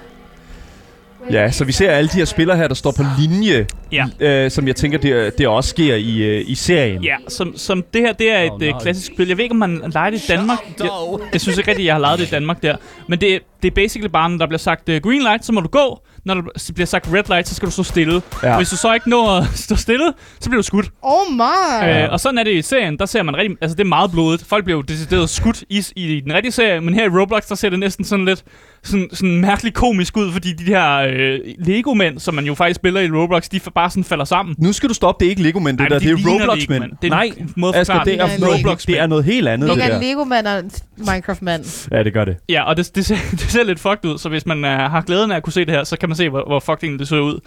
Ja, 1.31 1.51
så 1.51 1.65
vi 1.65 1.71
ser 1.71 1.91
alle 1.91 2.07
de 2.09 2.17
her 2.17 2.25
spillere 2.25 2.57
her, 2.57 2.67
der 2.67 2.75
står 2.75 2.91
på 2.91 3.03
linje, 3.19 3.67
Ja. 3.91 4.05
øh, 4.19 4.51
som 4.51 4.67
jeg 4.67 4.75
tænker, 4.75 4.97
det, 4.97 5.37
det 5.37 5.47
også 5.47 5.69
sker 5.69 5.95
i, 5.95 6.17
øh, 6.17 6.43
i 6.47 6.55
serien. 6.55 7.03
Ja, 7.03 7.15
som, 7.27 7.57
som 7.57 7.83
det 7.93 8.01
her, 8.01 8.13
det 8.13 8.31
er 8.31 8.39
et 8.39 8.51
Oh, 8.51 8.61
no. 8.61 8.79
klassisk 8.79 9.11
spil. 9.13 9.27
Jeg 9.27 9.37
ved 9.37 9.43
ikke, 9.43 9.53
om 9.53 9.59
man 9.59 9.81
leger 9.93 10.09
det 10.09 10.23
i 10.23 10.27
Danmark. 10.27 10.59
Jeg, 10.79 10.89
jeg 11.33 11.41
synes 11.41 11.57
ikke 11.57 11.69
rigtigt, 11.71 11.85
jeg 11.85 11.93
har 11.95 11.99
lejet 11.99 12.19
det 12.19 12.27
i 12.27 12.29
Danmark 12.29 12.63
der. 12.63 12.75
Men 13.07 13.21
det, 13.21 13.39
det 13.61 13.67
er 13.71 13.75
basically 13.75 14.09
bare, 14.09 14.29
når 14.29 14.37
der 14.37 14.47
bliver 14.47 14.59
sagt 14.59 14.89
uh, 14.89 14.95
green 14.95 15.21
light, 15.21 15.45
så 15.45 15.51
må 15.53 15.61
du 15.61 15.67
gå. 15.67 15.99
Når 16.35 16.41
der 16.41 16.71
bliver 16.73 16.85
sagt 16.85 17.07
red 17.13 17.23
light, 17.27 17.47
så 17.47 17.55
skal 17.55 17.65
du 17.65 17.71
stå 17.71 17.83
stille. 17.83 18.21
Ja. 18.43 18.57
Hvis 18.57 18.69
du 18.69 18.77
så 18.77 18.93
ikke 18.93 19.09
når 19.09 19.29
at 19.37 19.43
stå 19.55 19.75
stille, 19.75 20.13
så 20.39 20.49
bliver 20.49 20.61
du 20.61 20.65
skudt. 20.65 20.89
Oh 21.01 21.33
my! 21.33 22.03
Øh, 22.03 22.11
og 22.11 22.19
sådan 22.19 22.37
er 22.37 22.43
det 22.43 22.53
i 22.53 22.61
serien. 22.61 22.99
Der 22.99 23.05
ser 23.05 23.23
man 23.23 23.37
rigtig... 23.37 23.57
Altså, 23.61 23.75
det 23.75 23.83
er 23.83 23.87
meget 23.87 24.11
blodet. 24.11 24.45
Folk 24.47 24.63
bliver 24.63 24.77
jo 24.77 24.81
decideret 24.81 25.29
skudt 25.29 25.63
i, 25.69 25.85
i 25.95 26.19
den 26.19 26.33
rigtige 26.33 26.51
serie. 26.51 26.81
Men 26.81 26.93
her 26.93 27.05
i 27.05 27.19
Roblox, 27.19 27.47
der 27.47 27.55
ser 27.55 27.69
det 27.69 27.79
næsten 27.79 28.05
sådan 28.05 28.25
lidt 28.25 28.43
sådan, 28.83 29.09
sådan 29.13 29.41
mærkeligt 29.41 29.75
komisk 29.75 30.17
ud, 30.17 30.31
fordi 30.31 30.53
de 30.53 30.63
her 30.63 30.97
øh, 30.97 31.39
Lego-mænd, 31.59 32.19
som 32.19 32.33
man 32.33 32.45
jo 32.45 32.53
faktisk 32.53 32.75
spiller 32.75 33.01
i 33.01 33.11
Roblox, 33.11 33.49
de 33.49 33.59
bare 33.75 33.89
sådan 33.89 34.03
falder 34.03 34.25
sammen. 34.25 34.55
Nu 34.59 34.73
skal 34.73 34.89
du 34.89 34.93
stoppe, 34.93 35.19
det 35.23 35.25
er 35.25 35.29
ikke 35.29 35.43
Lego 35.43 35.59
Men 35.59 35.77
det 35.77 35.81
Ej, 35.81 35.87
der, 35.87 35.99
det, 35.99 36.07
de 36.07 36.11
er 36.11 36.15
ligner 36.15 36.31
Roblox 36.31 36.57
Lego-mænd. 36.57 36.81
Men. 36.81 36.97
Det 37.01 37.07
er 37.07 37.11
Nej, 37.11 37.31
en 37.37 37.53
måde 37.57 37.75
Asger, 37.75 38.03
det 38.03 38.21
er, 38.21 38.27
det. 38.27 38.39
Det 38.39 38.47
er 38.47 38.53
Roblox 38.57 38.85
det 38.85 38.99
er 38.99 39.07
noget 39.07 39.23
helt 39.23 39.47
andet. 39.47 39.69
Det 39.69 39.77
Det 39.77 39.85
er 39.85 39.89
der. 39.89 40.01
Lego-mand 40.01 40.47
og 40.47 40.63
Minecraft-mand. 40.97 41.89
Ja, 41.91 42.03
det 42.03 42.13
gør 42.13 42.25
det. 42.25 42.37
Ja, 42.49 42.63
og 42.63 42.77
det, 42.77 42.95
det, 42.95 43.05
ser, 43.05 43.15
det 43.31 43.41
ser 43.41 43.63
lidt 43.63 43.79
fucked 43.79 44.05
ud, 44.05 44.17
så 44.17 44.29
hvis 44.29 44.45
man 44.45 44.57
uh, 44.57 44.69
har 44.69 45.01
glæden 45.01 45.31
af 45.31 45.35
at 45.35 45.43
kunne 45.43 45.53
se 45.53 45.65
det 45.65 45.73
her, 45.73 45.83
så 45.83 45.97
kan 45.97 46.09
man 46.09 46.15
se, 46.24 46.30
hvor, 46.30 46.44
hvor 46.48 46.77
egentlig 46.83 47.00
det 47.00 47.07
ser 47.07 47.19
ud. 47.19 47.39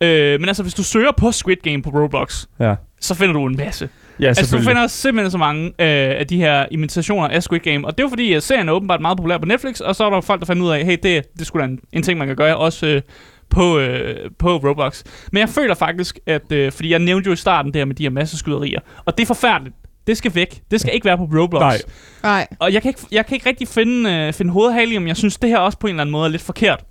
Øh, 0.00 0.40
men 0.40 0.48
altså, 0.48 0.62
hvis 0.62 0.74
du 0.74 0.82
søger 0.82 1.12
på 1.16 1.32
Squid 1.32 1.56
Game 1.62 1.82
på 1.82 1.90
Roblox, 1.90 2.46
Ja, 2.60 2.74
så 3.00 3.14
finder 3.14 3.32
du 3.32 3.46
en 3.46 3.56
masse. 3.56 3.88
ja 4.20 4.28
Altså, 4.28 4.56
du 4.56 4.62
finder 4.62 4.86
simpelthen 4.86 5.30
så 5.30 5.38
mange 5.38 5.66
øh, 5.66 6.20
af 6.20 6.26
de 6.26 6.36
her 6.36 6.66
imitationer 6.70 7.28
af 7.28 7.42
Squid 7.42 7.60
Game. 7.60 7.86
Og 7.86 7.92
det 7.98 8.02
er 8.02 8.04
jo 8.04 8.08
fordi, 8.08 8.32
at 8.32 8.42
serien 8.42 8.68
er 8.68 8.72
åbenbart 8.72 9.00
meget 9.00 9.16
populær 9.16 9.38
på 9.38 9.46
Netflix, 9.46 9.80
og 9.80 9.96
så 9.96 10.04
er 10.04 10.10
der 10.10 10.20
folk, 10.20 10.40
der 10.40 10.46
fandt 10.46 10.62
ud 10.62 10.70
af, 10.70 10.84
hey, 10.84 10.96
det, 11.02 11.22
det 11.38 11.46
skulle 11.46 11.66
da 11.66 11.70
en, 11.70 11.78
en 11.92 12.02
ting, 12.02 12.18
man 12.18 12.26
kan 12.26 12.36
gøre, 12.36 12.56
også 12.56 12.86
øh, 12.86 13.02
på, 13.50 13.78
øh, 13.78 14.30
på 14.38 14.56
Roblox. 14.56 15.02
Men 15.32 15.40
jeg 15.40 15.48
føler 15.48 15.74
faktisk, 15.74 16.18
at... 16.26 16.52
Øh, 16.52 16.72
fordi 16.72 16.90
jeg 16.90 16.98
nævnte 16.98 17.26
jo 17.28 17.32
i 17.32 17.36
starten 17.36 17.72
det 17.72 17.80
her 17.80 17.84
med 17.84 17.94
de 17.94 18.02
her 18.02 18.10
masseskyderier, 18.10 18.80
og 19.04 19.18
det 19.18 19.22
er 19.22 19.26
forfærdeligt. 19.26 19.76
Det 20.06 20.16
skal 20.16 20.34
væk. 20.34 20.62
Det 20.70 20.80
skal 20.80 20.94
ikke 20.94 21.04
være 21.04 21.16
på 21.16 21.24
Roblox. 21.24 21.60
Nej. 21.62 21.78
Nej. 22.22 22.46
Og 22.58 22.72
jeg 22.72 22.82
kan 22.82 22.88
ikke, 22.88 23.00
jeg 23.12 23.26
kan 23.26 23.34
ikke 23.34 23.48
rigtig 23.48 23.68
finde, 23.68 24.10
øh, 24.10 24.32
finde 24.32 24.52
hovedhale 24.52 24.94
i, 24.94 24.96
om 24.96 25.06
jeg 25.06 25.16
synes, 25.16 25.36
det 25.36 25.50
her 25.50 25.58
også 25.58 25.78
på 25.78 25.86
en 25.86 25.90
eller 25.90 26.00
anden 26.00 26.12
måde 26.12 26.24
er 26.26 26.30
lidt 26.30 26.42
forkert. 26.42 26.84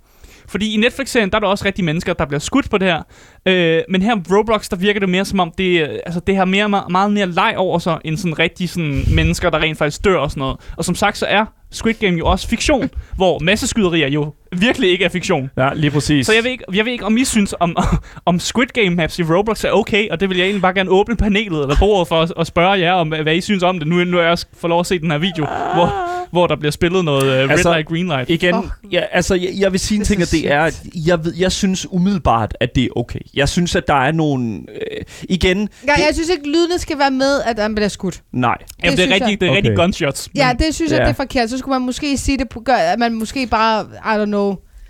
Fordi 0.52 0.74
i 0.74 0.76
Netflix-serien, 0.76 1.30
der 1.30 1.36
er 1.36 1.40
der 1.40 1.46
også 1.46 1.64
rigtig 1.64 1.84
mennesker, 1.84 2.12
der 2.12 2.26
bliver 2.26 2.40
skudt 2.40 2.70
på 2.70 2.78
det 2.78 2.88
her. 2.88 3.02
Øh, 3.46 3.82
men 3.88 4.02
her 4.02 4.16
Roblox, 4.30 4.68
der 4.68 4.76
virker 4.76 5.00
det 5.00 5.08
mere 5.08 5.24
som 5.24 5.40
om, 5.40 5.52
det, 5.58 6.00
altså, 6.06 6.20
det 6.20 6.36
har 6.36 6.44
mere, 6.44 6.68
meget, 6.68 6.90
meget 6.90 7.12
mere 7.12 7.26
leg 7.26 7.54
over 7.56 7.78
sig, 7.78 7.98
end 8.04 8.16
sådan 8.16 8.38
rigtig 8.38 8.68
sådan, 8.68 9.02
mennesker, 9.14 9.50
der 9.50 9.58
rent 9.58 9.78
faktisk 9.78 10.04
dør 10.04 10.16
og 10.16 10.30
sådan 10.30 10.40
noget. 10.40 10.56
Og 10.76 10.84
som 10.84 10.94
sagt, 10.94 11.18
så 11.18 11.26
er 11.26 11.44
Squid 11.70 11.94
Game 11.94 12.18
jo 12.18 12.26
også 12.26 12.48
fiktion, 12.48 12.90
hvor 13.16 13.38
masseskyderier 13.38 14.08
jo 14.08 14.32
virkelig 14.52 14.90
ikke 14.90 15.04
er 15.04 15.08
fiktion. 15.08 15.50
Ja, 15.56 15.68
lige 15.74 15.90
præcis. 15.90 16.26
Så 16.26 16.32
jeg 16.32 16.44
ved 16.44 16.50
ikke, 16.50 16.64
jeg 16.74 16.84
ved 16.84 16.92
ikke 16.92 17.04
om 17.06 17.16
I 17.16 17.24
synes, 17.24 17.54
om, 17.60 17.76
om 18.26 18.40
Squid 18.40 18.66
Game 18.66 18.90
maps 18.90 19.18
i 19.18 19.22
Roblox 19.22 19.64
er 19.64 19.70
okay, 19.70 20.08
og 20.08 20.20
det 20.20 20.28
vil 20.28 20.36
jeg 20.38 20.44
egentlig 20.44 20.62
bare 20.62 20.74
gerne 20.74 20.90
åbne 20.90 21.16
panelet 21.16 21.62
eller 21.62 21.76
bordet 21.78 22.08
for 22.08 22.22
at, 22.22 22.32
at 22.38 22.46
spørge 22.46 22.70
jer 22.72 22.92
om, 22.92 23.08
hvad 23.08 23.34
I 23.34 23.40
synes 23.40 23.62
om 23.62 23.78
det. 23.78 23.88
Nu, 23.88 24.04
nu 24.04 24.16
er 24.18 24.22
jeg 24.22 24.30
også 24.30 24.46
får 24.60 24.68
lov 24.68 24.80
at 24.80 24.86
se 24.86 24.98
den 24.98 25.10
her 25.10 25.18
video, 25.18 25.46
hvor, 25.74 25.92
hvor 26.32 26.46
der 26.46 26.56
bliver 26.56 26.72
spillet 26.72 27.04
noget 27.04 27.22
uh, 27.22 27.28
red 27.28 27.50
Altså, 27.50 27.70
light, 27.72 27.88
green 27.88 28.06
light. 28.06 28.30
Igen, 28.30 28.54
Fuck. 28.54 28.92
ja, 28.92 29.00
altså, 29.12 29.34
jeg, 29.34 29.50
jeg 29.58 29.72
vil 29.72 29.80
sige 29.80 29.96
en 29.96 30.00
Det 30.00 30.08
ting, 30.08 30.20
er 30.20 30.24
at 30.24 30.32
det 30.32 30.52
er, 30.52 30.62
at 30.62 30.80
jeg, 31.06 31.24
ved, 31.24 31.34
jeg 31.38 31.52
synes 31.52 31.86
umiddelbart, 31.92 32.54
at 32.60 32.74
det 32.74 32.84
er 32.84 32.88
okay. 32.96 33.18
Jeg 33.34 33.48
synes, 33.48 33.76
at 33.76 33.82
der 33.88 33.94
er 33.94 34.12
nogle... 34.12 34.58
Øh, 34.68 35.04
igen, 35.22 35.68
Ja, 35.86 35.92
jeg 35.92 36.08
synes 36.12 36.28
ikke, 36.28 36.46
lydene 36.46 36.78
skal 36.78 36.98
være 36.98 37.10
med, 37.10 37.40
at 37.44 37.58
han 37.58 37.74
bliver 37.74 37.88
skudt. 37.88 38.20
nej. 38.32 38.56
Jamen, 38.84 38.96
det 38.96 39.02
er 39.02 39.06
synes 39.06 39.12
rigtig, 39.14 39.30
jeg. 39.30 39.40
det 39.40 39.48
er 39.48 39.52
rigtig 39.56 39.72
Okay. 39.72 39.82
gunshots. 39.82 40.28
Men, 40.34 40.40
Ja, 40.42 40.52
det 40.58 40.74
synes 40.74 40.90
jeg, 40.92 40.98
Ja. 40.98 41.04
det 41.04 41.10
er 41.10 41.14
forkert. 41.14 41.50
Så 41.50 41.58
skulle 41.58 41.72
man 41.78 41.86
måske 41.86 42.16
sige 42.18 42.38
det, 42.38 42.48
på, 42.48 42.60
gør, 42.60 42.74
at 42.74 42.98
man 42.98 43.14
måske 43.14 43.46
bare, 43.46 43.84
I 43.84 44.22
don't 44.22 44.24
know. 44.24 44.41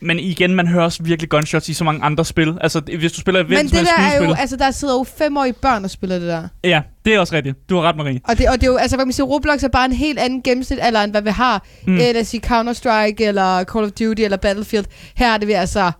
Men 0.03 0.19
igen, 0.19 0.55
man 0.55 0.67
hører 0.67 0.85
også 0.85 1.03
virkelig 1.03 1.31
gunshots 1.31 1.69
i 1.69 1.75
så 1.75 1.85
mange 1.85 2.03
andre 2.03 2.25
spil. 2.25 2.59
Altså, 2.61 2.81
hvis 2.81 3.13
du 3.13 3.21
spiller 3.21 3.41
et 3.41 3.49
Men 3.49 3.59
det 3.59 3.73
der 3.73 4.03
er 4.03 4.25
jo, 4.25 4.35
altså 4.39 4.57
der 4.57 4.71
sidder 4.71 4.95
jo 4.95 5.05
femårige 5.19 5.53
børn 5.53 5.85
og 5.85 5.91
spiller 5.91 6.19
det 6.19 6.29
der. 6.29 6.49
Ja, 6.65 6.83
det 7.05 7.15
er 7.15 7.21
også 7.21 7.35
rigtigt. 7.35 7.69
Du 7.71 7.77
har 7.77 7.83
ret, 7.83 7.97
Marie. 7.97 8.21
Og 8.25 8.39
det, 8.39 8.49
og 8.49 8.55
det 8.61 8.67
er 8.67 8.71
jo, 8.71 8.77
altså 8.77 8.97
hvad 8.97 9.07
man 9.07 9.13
siger, 9.13 9.27
Roblox 9.27 9.63
er 9.63 9.69
bare 9.69 9.85
en 9.85 9.93
helt 9.93 10.19
anden 10.19 10.43
gennemsnitsalder, 10.43 11.01
end 11.01 11.11
hvad 11.13 11.23
vi 11.23 11.31
har. 11.31 11.67
Mm. 11.87 11.93
Øh, 11.93 11.99
lad 11.99 12.21
os 12.21 12.27
sige 12.27 12.41
Counter-Strike, 12.47 13.25
eller 13.25 13.65
Call 13.65 13.85
of 13.85 13.91
Duty, 13.91 14.23
eller 14.23 14.37
Battlefield. 14.37 14.85
Her 15.17 15.35
er 15.35 15.39
det 15.39 15.49
ved 15.49 15.55
altså 15.55 15.93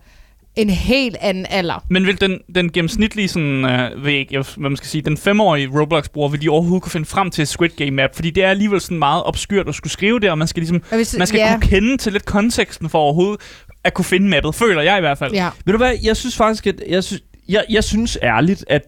en 0.55 0.69
helt 0.69 1.17
anden 1.21 1.45
alder. 1.49 1.85
Men 1.89 2.05
vil 2.07 2.21
den, 2.21 2.39
den 2.55 2.71
gennemsnitlige, 2.71 3.27
sådan, 3.27 3.65
øh, 3.65 4.05
ved 4.05 4.11
jeg 4.11 4.25
hvad 4.31 4.43
man 4.57 4.77
skal 4.77 4.87
sige, 4.87 5.01
den 5.01 5.17
femårige 5.17 5.69
Roblox-bruger, 5.79 6.29
vil 6.29 6.41
de 6.41 6.49
overhovedet 6.49 6.83
kunne 6.83 6.91
finde 6.91 7.05
frem 7.05 7.31
til 7.31 7.47
Squid 7.47 7.69
Game 7.69 7.91
map? 7.91 8.15
Fordi 8.15 8.29
det 8.29 8.43
er 8.43 8.49
alligevel 8.49 8.81
sådan 8.81 8.99
meget 8.99 9.23
obskyrt 9.23 9.67
at 9.69 9.75
skulle 9.75 9.91
skrive 9.91 10.19
det, 10.19 10.31
og 10.31 10.37
man 10.37 10.47
skal 10.47 10.61
ligesom 10.61 10.81
hvis, 10.91 11.15
Man 11.17 11.27
skal 11.27 11.37
ja, 11.39 11.51
kunne 11.51 11.67
kende 11.69 11.97
til 11.97 12.13
lidt 12.13 12.25
konteksten 12.25 12.89
for 12.89 12.99
overhovedet 12.99 13.41
at 13.83 13.93
kunne 13.93 14.05
finde 14.05 14.29
mappet, 14.29 14.55
føler 14.55 14.81
jeg 14.81 14.97
i 14.97 15.01
hvert 15.01 15.17
fald. 15.17 15.33
ja. 15.33 15.49
Ved 15.65 15.73
du 15.73 15.77
hvad, 15.77 15.93
jeg 16.03 16.17
synes 16.17 16.35
faktisk, 16.37 16.67
at 16.67 16.83
jeg 16.89 17.03
synes, 17.03 17.21
jeg, 17.49 17.65
jeg 17.69 17.83
synes 17.83 18.17
ærligt, 18.23 18.65
at 18.67 18.81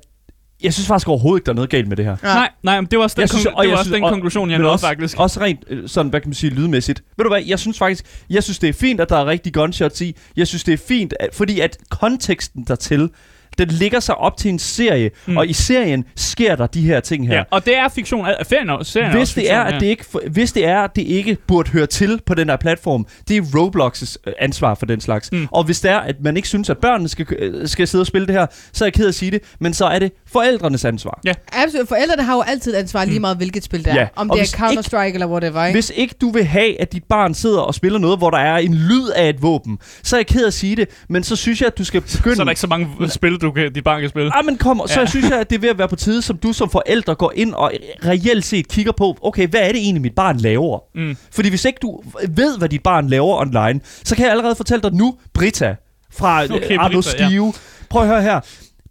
jeg 0.64 0.74
synes 0.74 0.88
faktisk 0.88 1.08
overhovedet 1.08 1.40
ikke, 1.40 1.46
der 1.46 1.52
er 1.52 1.56
noget 1.56 1.70
galt 1.70 1.88
med 1.88 1.98
det 1.98 2.06
her. 2.06 2.16
Ja. 2.24 2.34
Nej, 2.34 2.50
nej, 2.64 2.82
men 2.82 2.88
det 2.92 2.98
var 3.00 3.04
også 3.04 3.16
den, 3.16 3.22
Jeg 3.22 3.30
synes- 3.30 3.46
og 3.46 3.64
det 3.64 3.72
var 3.72 3.78
også 3.78 3.84
synes- 3.84 3.96
den 3.96 4.04
og- 4.04 4.10
konklusion, 4.12 4.52
jeg 4.52 4.60
nåede 4.60 4.74
også, 4.74 4.86
faktisk. 4.88 5.20
Også 5.20 5.40
rent 5.42 5.60
øh, 5.68 5.90
sådan, 5.90 6.10
hvad 6.10 6.22
kan 6.22 6.30
man 6.30 6.34
sige, 6.34 6.50
lydmæssigt. 6.54 7.04
Ved 7.18 7.24
du 7.24 7.30
hvad, 7.30 7.44
jeg 7.48 7.60
synes 7.60 7.78
faktisk, 7.78 8.06
jeg 8.30 8.44
synes 8.44 8.60
det 8.60 8.70
er 8.70 8.74
fint, 8.74 9.00
at 9.00 9.10
der 9.10 9.18
er 9.18 9.26
rigtig 9.26 9.54
gunshots 9.54 10.02
i. 10.02 10.16
Jeg 10.36 10.48
synes 10.48 10.64
det 10.64 10.74
er 10.74 10.78
fint, 10.88 11.14
at, 11.20 11.30
fordi 11.34 11.60
at 11.60 11.78
konteksten 11.90 12.64
dertil, 12.68 13.10
den 13.58 13.68
ligger 13.68 14.00
sig 14.00 14.16
op 14.16 14.38
til 14.38 14.50
en 14.50 14.60
serie, 14.60 15.10
Mm. 15.26 15.32
mm. 15.32 15.38
og 15.38 15.48
i 15.48 15.54
serien 15.54 16.06
sker 16.16 16.56
der 16.56 16.68
de 16.68 16.82
her 16.82 17.00
ting 17.00 17.28
her. 17.28 17.36
Ja, 17.36 17.44
og 17.52 17.66
det 17.66 17.78
er 17.78 17.90
fiktion. 17.90 18.26
Er, 18.26 18.30
er, 18.40 18.44
serien 18.44 18.70
er 18.70 18.78
Hvis 18.78 18.86
også 18.86 19.10
det, 19.12 19.28
fiktion, 19.34 19.56
er, 19.58 19.62
at 19.62 19.82
det 19.82 19.86
ikke, 19.88 20.06
hvis 20.32 20.52
det 20.52 20.66
er, 20.68 20.80
at 20.82 20.96
det 20.96 21.02
ikke 21.02 21.38
burde 21.48 21.70
høre 21.72 21.86
til 21.86 22.20
på 22.26 22.34
den 22.34 22.50
her 22.50 22.58
platform, 22.58 23.08
det 23.28 23.38
er 23.38 23.42
Roblox's 23.42 24.16
øh, 24.28 24.34
ansvar 24.40 24.76
for 24.76 24.86
den 24.86 25.02
slags. 25.02 25.32
Mm. 25.32 25.38
Mm. 25.38 25.48
Og 25.52 25.64
hvis 25.64 25.80
det 25.82 25.92
er, 25.92 25.98
at 26.00 26.16
man 26.24 26.36
ikke 26.38 26.48
synes, 26.48 26.70
at 26.70 26.78
børnene 26.78 27.10
skal, 27.10 27.26
øh, 27.40 27.68
skal 27.68 27.88
sidde 27.88 28.02
og 28.02 28.08
spille 28.08 28.28
det 28.28 28.36
her, 28.36 28.46
så 28.74 28.84
er 28.84 28.88
jeg 28.88 28.94
ked 28.94 29.04
af 29.06 29.08
at 29.08 29.16
sige 29.16 29.32
det, 29.32 29.42
men 29.60 29.74
så 29.74 29.86
er 29.86 30.00
det 30.00 30.12
forældrenes 30.32 30.86
ansvar. 30.86 31.20
Ja. 31.26 31.34
Absolut. 31.54 31.88
Forældrene 31.88 32.24
har 32.24 32.36
jo 32.36 32.42
altid 32.48 32.76
ansvar 32.76 33.06
lige 33.06 33.20
meget, 33.20 33.38
hvilket 33.38 33.64
spil 33.64 33.80
det 33.80 33.88
er. 33.88 33.94
Mm. 33.94 33.98
Ja, 34.00 34.08
Om 34.16 34.30
og 34.30 34.38
det 34.38 34.54
er 34.54 34.58
Counter-Strike 34.58 35.14
eller 35.14 35.28
whatever, 35.28 35.66
ikke? 35.66 35.76
Hvis 35.76 35.92
ikke 35.96 36.16
du 36.22 36.30
vil 36.32 36.44
have, 36.46 36.82
at 36.82 36.92
dit 36.94 37.04
barn 37.04 37.34
sidder 37.34 37.60
og 37.60 37.76
spiller 37.76 38.00
noget, 38.00 38.18
hvor 38.18 38.30
der 38.30 38.38
er 38.38 38.58
en 38.58 38.74
lyd 38.74 39.10
af 39.16 39.30
et 39.30 39.42
våben, 39.42 39.78
så 40.04 40.16
er 40.16 40.20
jeg 40.20 40.28
ked 40.28 40.44
af 40.44 40.48
at 40.48 40.54
sige 40.54 40.76
det, 40.76 40.90
men 41.10 41.24
så 41.24 41.36
synes 41.36 41.62
jeg, 41.62 41.68
at 41.68 41.78
du 41.78 41.84
skal 41.84 42.02
begynde... 42.02 42.36
Så 42.36 42.42
er 42.42 42.44
der 42.44 42.52
ikke 42.52 42.62
så 42.62 42.68
mange 42.68 42.88
spil, 43.10 43.38
du 43.46 43.52
kan, 43.52 43.74
dit 43.74 43.84
barn 43.84 44.00
kan 44.02 44.10
spille. 44.10 44.38
Ah, 44.38 44.46
men 44.46 44.58
kom, 44.58 44.82
så 44.88 45.00
Ja. 45.00 45.06
synes 45.06 45.30
jeg, 45.30 45.40
at 45.40 45.50
det 45.50 45.56
er 45.56 45.60
ved 45.60 45.70
at 45.70 45.78
være 45.78 45.88
på 45.88 45.96
tide, 45.96 46.22
som 46.22 46.38
du 46.38 46.54
som 46.54 46.70
forældre 46.70 47.16
går 47.16 47.34
ind 47.36 47.54
og 47.54 47.72
reelt 48.06 48.46
set 48.46 48.68
kigger 48.68 48.92
på, 48.92 49.18
okay, 49.22 49.48
hvad 49.48 49.60
er 49.60 49.68
det 49.68 49.78
egentlig, 49.78 50.02
mit 50.02 50.16
barn 50.16 50.38
laver? 50.38 50.80
Mm. 50.96 51.18
Fordi 51.32 51.50
hvis 51.50 51.66
ikke 51.66 51.80
du 51.82 52.04
ved, 52.30 52.58
hvad 52.58 52.70
dit 52.70 52.84
barn 52.84 53.08
laver 53.08 53.36
online, 53.42 53.80
så 54.04 54.16
kan 54.16 54.24
jeg 54.24 54.32
allerede 54.32 54.56
fortælle 54.56 54.82
dig 54.82 54.94
nu, 54.94 55.16
Brita 55.34 55.76
fra 56.14 56.44
Okay, 56.44 56.78
Arno 56.78 57.02
Britta, 57.02 57.24
ja. 57.24 57.28
Skive. 57.28 57.54
Prøv 57.90 58.02
at 58.02 58.08
høre 58.08 58.22
her. 58.22 58.40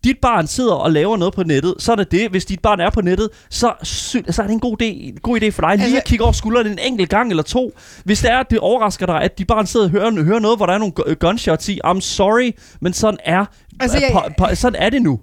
Dit 0.05 0.17
barn 0.23 0.47
sidder 0.47 0.73
og 0.75 0.93
laver 0.93 1.17
noget 1.17 1.35
på 1.35 1.43
nettet, 1.43 1.75
så 1.79 1.93
er 1.93 1.97
det 1.97 2.13
det. 2.13 2.31
Hvis 2.31 2.45
dit 2.45 2.61
barn 2.61 2.81
er 2.81 2.91
på 2.91 3.01
nettet, 3.01 3.29
så, 3.51 3.73
sy- 3.83 4.17
så 4.31 4.43
er 4.43 4.47
det 4.47 4.53
en 4.53 4.61
god, 4.61 4.83
idé, 4.83 4.85
en 4.85 5.19
god 5.23 5.41
idé 5.43 5.49
for 5.49 5.63
dig 5.63 5.71
lige 5.77 5.83
Altså- 5.85 5.97
at 5.97 6.05
kigge 6.05 6.25
over 6.25 6.33
skulderen 6.33 6.67
en 6.67 6.79
enkelt 6.79 7.11
gang 7.11 7.31
eller 7.31 7.43
to. 7.43 7.73
Hvis 8.05 8.21
det 8.21 8.31
er, 8.31 8.39
at 8.39 8.47
det 8.51 8.59
overrasker 8.59 9.07
dig, 9.07 9.21
at 9.23 9.39
dit 9.39 9.47
barn 9.47 9.67
sidder 9.67 9.87
og 9.87 9.91
hører, 9.91 10.23
hører 10.25 10.39
noget, 10.39 10.59
hvor 10.59 10.67
der 10.67 10.73
er 10.75 10.79
nogle 10.79 10.93
gu- 11.01 11.15
gunshots 11.15 11.69
i, 11.69 11.81
I'm 11.87 12.01
sorry, 12.01 12.53
men 12.81 12.93
sådan 12.93 13.19
er, 13.25 13.45
Altså, 13.81 13.99
jeg- 13.99 14.11
på, 14.13 14.21
på, 14.39 14.55
sådan 14.55 14.83
er 14.83 14.91
det 14.91 15.03
nu. 15.03 15.21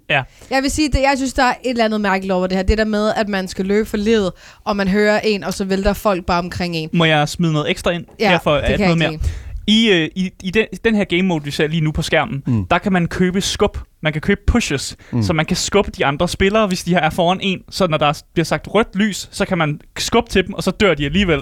Jeg 0.49 0.63
vil 0.63 0.71
sige, 0.71 0.87
at 0.97 1.01
jeg 1.01 1.13
synes, 1.15 1.33
der 1.33 1.43
er 1.43 1.53
et 1.63 1.69
eller 1.69 1.85
andet 1.85 2.01
mærkeligt 2.01 2.31
over 2.33 2.47
det 2.47 2.57
her. 2.57 2.63
Det 2.63 2.77
der 2.77 2.85
med, 2.85 3.11
at 3.15 3.29
man 3.29 3.47
skal 3.47 3.65
løbe 3.65 3.89
for 3.89 3.97
livet, 3.97 4.31
og 4.65 4.75
man 4.75 4.87
hører 4.87 5.19
en, 5.19 5.43
og 5.43 5.53
så 5.53 5.65
vælter 5.65 5.93
folk 5.93 6.25
bare 6.25 6.39
omkring 6.39 6.75
en. 6.75 6.89
Må 6.93 7.05
jeg 7.05 7.29
smide 7.29 7.53
noget 7.53 7.69
ekstra 7.69 7.91
ind? 7.91 8.05
Ja, 8.19 8.29
her 8.29 8.39
for 8.43 8.51
det 8.53 8.59
at 8.61 8.67
kan 8.69 8.79
jeg 8.79 8.95
noget 8.95 9.11
ikke 9.11 9.21
mere. 9.23 9.31
I, 9.67 9.91
øh, 9.91 10.09
i, 10.15 10.31
i 10.43 10.51
den, 10.51 10.65
den 10.85 10.95
her 10.95 11.03
game 11.03 11.21
mode, 11.21 11.43
vi 11.43 11.51
ser 11.51 11.67
lige 11.67 11.81
nu 11.81 11.91
på 11.91 12.01
skærmen, 12.01 12.43
mm. 12.47 12.65
Der 12.65 12.77
kan 12.77 12.93
man 12.93 13.07
købe 13.07 13.41
skub. 13.41 13.77
Man 14.01 14.13
kan 14.13 14.21
købe 14.21 14.41
pushes, 14.47 14.97
mm. 15.11 15.23
Så 15.23 15.33
man 15.33 15.45
kan 15.45 15.57
skubbe 15.57 15.91
de 15.91 16.05
andre 16.05 16.27
spillere, 16.27 16.67
hvis 16.67 16.83
de 16.83 16.93
er 16.95 17.09
foran 17.09 17.39
en. 17.41 17.61
Så 17.69 17.87
når 17.87 17.97
der 17.97 18.21
bliver 18.33 18.45
sagt 18.45 18.67
rødt 18.67 18.95
lys, 18.95 19.29
så 19.31 19.45
kan 19.45 19.57
man 19.57 19.81
skubbe 19.97 20.29
til 20.29 20.47
dem, 20.47 20.53
og 20.53 20.63
så 20.63 20.71
dør 20.71 20.93
de 20.93 21.05
alligevel. 21.05 21.41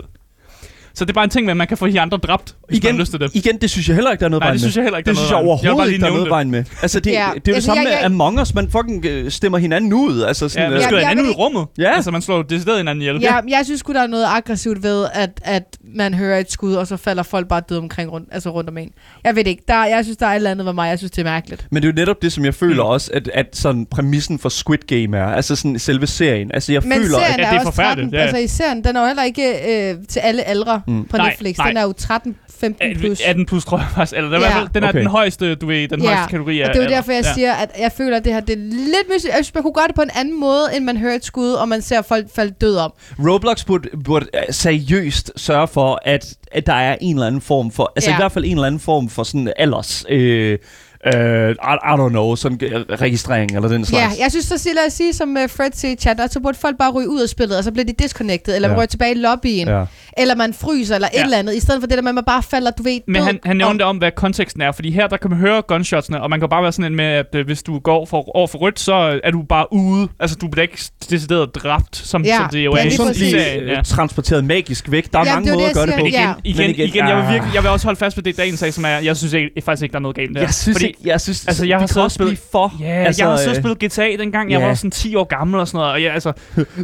Så 0.94 1.06
det 1.06 1.10
er 1.10 1.14
bare 1.14 1.24
en 1.24 1.30
ting 1.30 1.46
med, 1.46 1.52
at 1.52 1.58
man 1.58 1.68
kan 1.68 1.78
få 1.78 1.88
de 1.88 2.02
andre 2.02 2.18
dræbt, 2.18 2.56
hvis 2.70 2.78
igen, 2.78 2.88
man 2.88 2.96
har 2.96 3.00
lyst 3.02 3.12
til 3.12 3.20
det. 3.20 3.36
igen, 3.36 3.58
det 3.62 3.70
synes 3.70 3.88
jeg 3.88 3.96
heller 3.96 4.12
ikke, 4.12 4.20
der 4.20 4.26
er 4.26 4.30
noget 4.30 4.42
Nej, 4.42 4.48
vejen 4.48 4.58
det 4.58 4.64
med. 4.64 4.72
synes 4.72 4.76
jeg 4.76 4.84
heller 4.84 4.98
ikke, 4.98 5.08
Det 5.10 5.16
der 5.16 5.22
er 5.22 5.26
synes 5.26 5.32
jeg 5.32 5.42
noget 5.44 5.48
vejen. 5.48 5.62
vil 5.62 5.68
bare 5.68 5.72
overhovedet 5.72 5.90
lige 5.90 5.96
ikke, 5.96 6.02
der 6.02 6.08
er 6.08 6.12
nævne 6.12 6.18
noget 6.20 6.26
det. 6.26 6.38
vejen 6.38 6.52
med. 6.52 6.82
Altså, 6.86 7.00
det, 7.00 7.12
Ja, 7.12 7.16
det 7.16 7.24
er 7.26 7.32
jo 7.34 7.40
det 7.46 7.54
altså, 7.54 7.66
samme 7.66 7.82
jeg- 7.82 7.88
med 7.90 7.92
jeg- 7.98 8.06
Among 8.06 8.42
Us. 8.42 8.54
Man 8.54 8.70
fucking 8.72 9.06
øh, 9.06 9.32
stemmer 9.32 9.58
hinanden 9.58 9.94
ud. 9.94 10.22
Altså 10.22 10.46
Ja, 10.46 10.50
sådan, 10.50 10.70
man 10.70 10.78
øh, 10.78 10.84
skyder 10.84 11.00
jeg 11.00 11.08
hinanden 11.10 11.26
ud 11.26 11.30
vil 11.30 11.34
i 11.34 11.42
rummet. 11.44 11.66
Ja. 11.78 11.96
Altså, 11.96 12.12
man 12.12 12.22
slår 12.22 12.42
decideret 12.42 12.78
hinanden 12.78 13.02
ihjel. 13.02 13.18
Ja, 13.22 13.36
jeg 13.50 13.62
synes 13.66 13.80
sgu, 13.80 13.94
der 13.94 14.02
er 14.04 14.08
noget 14.08 14.26
aggressivt 14.28 14.84
ved, 14.84 15.06
at, 15.14 15.30
at 15.44 15.64
man 15.96 16.14
hører 16.14 16.40
et 16.40 16.52
skud, 16.52 16.74
og 16.74 16.88
så 16.88 16.98
falder 16.98 17.24
folk 17.24 17.48
bare 17.48 17.62
døde 17.70 17.80
omkring 17.80 18.12
rundt, 18.12 18.30
altså 18.32 18.50
rundt 18.50 18.70
om 18.70 18.78
en. 18.78 18.90
Jeg 19.24 19.36
ved 19.36 19.44
det 19.44 19.50
ikke. 19.52 19.64
Der, 19.68 19.86
jeg 19.86 20.04
synes, 20.06 20.18
der 20.18 20.26
er 20.26 20.32
et 20.32 20.36
eller 20.36 20.52
andet 20.52 20.66
ved 20.66 20.74
mig. 20.74 20.90
Jeg 20.90 20.98
synes, 20.98 21.12
det 21.12 21.20
er 21.22 21.26
mærkeligt. 21.26 21.68
Men 21.72 21.84
det 21.84 21.90
er 21.90 21.92
jo 21.94 21.96
netop 21.96 22.22
det, 22.22 22.34
som 22.34 22.46
jeg 22.46 22.56
føler 22.56 22.84
Mm. 22.84 22.90
også, 22.90 23.12
at, 23.14 23.30
at 23.34 23.46
sådan 23.54 23.86
præmissen 23.86 24.40
for 24.40 24.50
Squid 24.50 24.78
Game 24.88 25.18
er. 25.18 25.26
Altså 25.26 25.56
sådan 25.56 25.80
selve 25.80 26.08
serien. 26.08 26.52
Altså 26.54 26.72
jeg 26.74 26.82
Men 26.86 26.94
føler, 26.94 27.10
serien 27.20 27.34
at... 27.34 27.40
Ja, 27.40 27.44
er, 27.46 27.50
det 27.50 27.56
er 27.56 27.60
også 27.60 27.72
forfærdeligt, 27.72 28.12
13, 28.12 28.14
ja. 28.14 28.22
altså 28.22 28.38
i 28.38 28.48
serien, 28.48 28.84
den 28.84 28.96
er 28.96 29.02
jo 29.02 29.08
heller 29.08 29.24
ikke 29.24 29.90
øh, 29.92 29.96
til 30.10 30.20
alle 30.20 30.44
aldre 30.48 30.82
Mm. 30.88 31.06
på 31.06 31.18
Nej, 31.18 31.30
Netflix. 31.30 31.58
nej. 31.58 31.68
Den 31.68 31.78
er 31.78 31.84
jo 31.84 31.94
13, 31.94 32.36
15 32.60 32.98
plus. 33.00 33.22
18 33.26 33.46
plus, 33.46 33.66
tror 33.66 33.78
jeg 33.78 33.88
faktisk. 33.96 34.18
Eller 34.18 34.30
er 34.32 34.36
i 34.36 34.40
hvert 34.40 34.52
fald, 34.54 34.68
den 34.74 34.84
er 34.84 34.90
Okay. 34.90 35.00
den 35.00 35.08
højeste, 35.08 35.56
du 35.56 35.66
ved, 35.68 35.88
den 35.88 36.02
Ja, 36.02 36.08
højeste 36.08 36.32
kategori 36.32 36.62
af 36.62 36.68
Og 36.68 36.74
det 36.74 36.80
er 36.80 36.84
jo 36.86 36.90
derfor, 36.90 37.12
jeg 37.12 37.24
Ja. 37.24 37.34
siger, 37.34 37.54
at 37.54 37.70
jeg 37.80 37.92
føler, 37.92 38.18
at 38.18 38.26
det 38.26 38.34
her 38.34 38.40
det 38.40 38.54
er 38.54 38.58
lidt 38.72 39.10
mystisk. 39.14 39.28
Jeg 39.28 39.36
synes, 39.46 39.54
man 39.54 39.64
kunne 39.64 39.74
gøre 39.74 39.88
det 39.88 39.96
på 39.96 40.02
en 40.02 40.10
anden 40.16 40.40
måde, 40.40 40.64
end 40.76 40.86
man 40.86 40.98
hører 40.98 41.16
et 41.16 41.26
skud, 41.26 41.52
og 41.52 41.70
man 41.70 41.82
ser 41.82 42.02
folk 42.02 42.26
falde 42.36 42.54
død 42.62 42.76
om. 42.78 42.94
Roblox 43.20 43.66
burde, 43.66 43.90
burde 44.06 44.26
øh, 44.34 44.42
seriøst 44.50 45.32
sørge 45.36 45.68
for, 45.68 46.00
at, 46.06 46.26
at 46.52 46.66
der 46.68 46.74
er 46.74 46.98
en 47.02 47.16
eller 47.16 47.28
anden 47.28 47.42
form 47.42 47.72
for... 47.72 47.94
Altså 47.96 48.10
Ja. 48.10 48.16
i 48.16 48.20
hvert 48.20 48.32
fald 48.32 48.46
en 48.46 48.52
eller 48.52 48.68
anden 48.68 48.80
form 48.82 49.10
for 49.10 49.24
sådan 49.24 49.54
alders... 49.58 50.06
Øh, 50.10 50.58
øh, 51.06 51.50
I, 51.52 51.54
I 51.54 51.94
don't 52.00 52.10
know, 52.10 52.36
sådan 52.36 52.60
øh, 52.62 52.82
registrering 53.02 53.56
eller 53.56 53.70
den 53.70 53.82
Ja, 53.82 53.86
slags. 53.86 54.20
jeg 54.20 54.32
synes 54.32 54.46
så 54.46 54.58
siger, 54.58 54.74
lad 54.74 54.86
os 54.88 54.94
sige, 54.94 55.14
som 55.14 55.30
uh, 55.44 55.50
Fred 55.50 55.70
siger 55.74 55.92
i 55.92 55.96
chat, 55.96 56.20
at 56.20 56.34
så 56.34 56.40
burde 56.40 56.58
folk 56.58 56.78
bare 56.78 56.92
ryge 56.92 57.10
ud 57.10 57.22
af 57.22 57.30
spillet, 57.30 57.58
og 57.58 57.64
så 57.64 57.72
bliver 57.72 57.86
de 57.86 57.94
disconnected, 58.00 58.56
eller 58.56 58.68
Ja. 58.70 58.74
ja. 58.74 58.80
ryge 58.80 58.88
tilbage 58.88 59.12
i 59.12 59.18
lobbyen, 59.18 59.68
ja. 59.68 59.80
Ja. 59.80 59.86
eller 60.18 60.36
man 60.36 60.54
fryser, 60.54 60.96
eller 60.96 61.08
Ja. 61.14 61.20
et 61.20 61.24
eller 61.24 61.38
andet, 61.38 61.56
i 61.56 61.60
stedet 61.60 61.82
for 61.82 61.88
det 61.88 61.98
der 61.98 62.02
med, 62.02 62.10
at 62.10 62.16
man 62.16 62.24
bare 62.24 62.44
falder, 62.44 62.72
du 62.72 62.84
ved, 62.84 63.00
Men 63.08 63.22
han, 63.24 63.40
han 63.46 63.52
om. 63.62 63.68
nævnte 63.68 63.84
om, 63.84 63.98
hvad 63.98 64.12
konteksten 64.12 64.62
er, 64.62 64.72
fordi 64.72 64.92
her 64.92 65.08
der 65.08 65.18
kan 65.18 65.30
man 65.30 65.40
høre 65.40 65.62
gunshotsene, 65.68 66.22
og 66.22 66.30
man 66.30 66.40
kan 66.40 66.50
bare 66.50 66.64
være 66.64 66.72
sådan 66.72 66.92
en 66.92 66.96
med, 66.96 67.06
at 67.06 67.36
øh, 67.36 67.46
hvis 67.46 67.64
du 67.64 67.80
går 67.80 68.06
for, 68.06 68.36
over 68.38 68.48
for 68.48 68.58
rødt, 68.58 68.80
så 68.80 69.20
er 69.24 69.32
du 69.32 69.42
bare 69.42 69.74
ude. 69.74 70.08
Altså, 70.20 70.36
du 70.42 70.48
bliver 70.48 70.62
ikke 70.64 70.80
decideret 71.10 71.56
dræbt, 71.56 71.96
som, 71.98 72.24
Ja, 72.26 72.38
som 72.38 72.50
det 72.52 72.66
jo 72.66 72.76
ja, 72.76 72.80
er 72.80 72.84
lige 72.84 72.98
Sådan 72.98 73.14
blive 73.14 73.38
Ja. 73.38 73.78
øh, 73.78 73.84
transporteret 73.84 74.44
magisk 74.46 74.92
væk. 74.92 75.12
Der 75.14 75.20
er 75.20 75.24
Jamen, 75.26 75.34
mange 75.36 75.46
det 75.46 75.52
er 75.52 75.56
måder 75.56 75.66
det, 75.66 75.70
at 75.70 75.76
gøre 75.76 75.86
det 75.86 75.94
på. 75.94 75.98
Men 75.98 76.08
igen, 76.08 76.22
Ja. 76.22 76.34
igen, 76.44 76.70
igen, 76.88 77.08
jeg 77.08 77.18
vil 77.18 77.34
virkelig, 77.34 77.54
jeg 77.56 77.64
vil 77.64 77.72
også 77.72 77.88
holde 77.88 78.00
fast 78.00 78.18
ved 78.18 78.24
det, 78.24 78.38
Dagen 78.38 78.58
sagde, 78.58 78.72
som 78.72 78.86
er, 78.86 78.90
jeg 78.90 79.18
synes 79.18 79.34
ikke, 79.34 79.50
faktisk 79.66 79.84
ikke, 79.84 79.94
der 79.94 80.00
er 80.00 80.02
noget 80.02 80.16
galt 80.16 80.36
der. 80.36 80.42
Jeg 80.42 80.54
synes 80.54 80.82
ikke, 80.90 81.00
jeg 81.06 81.22
synes, 81.22 81.48
altså, 81.48 81.66
jeg 81.66 81.80
har 81.80 81.88
det 81.88 81.98
også 81.98 82.16
spillet- 82.16 82.40
for... 82.52 82.74
Ja, 82.80 82.86
altså, 82.86 83.06
altså, 83.08 83.24
jeg 83.24 83.30
har 83.32 83.38
så 83.38 83.50
øh, 83.50 83.56
spillet 83.56 83.80
GTA 84.18 84.24
dengang, 84.24 84.52
jeg 84.52 84.60
ja. 84.60 84.68
var 84.68 84.74
sådan 84.74 84.92
10 84.92 85.16
år 85.16 85.24
gammel 85.24 85.60
og 85.60 85.68
sådan 85.68 85.78
noget, 85.78 85.92
og 85.94 86.04
jeg, 86.04 86.14
altså, 86.14 86.32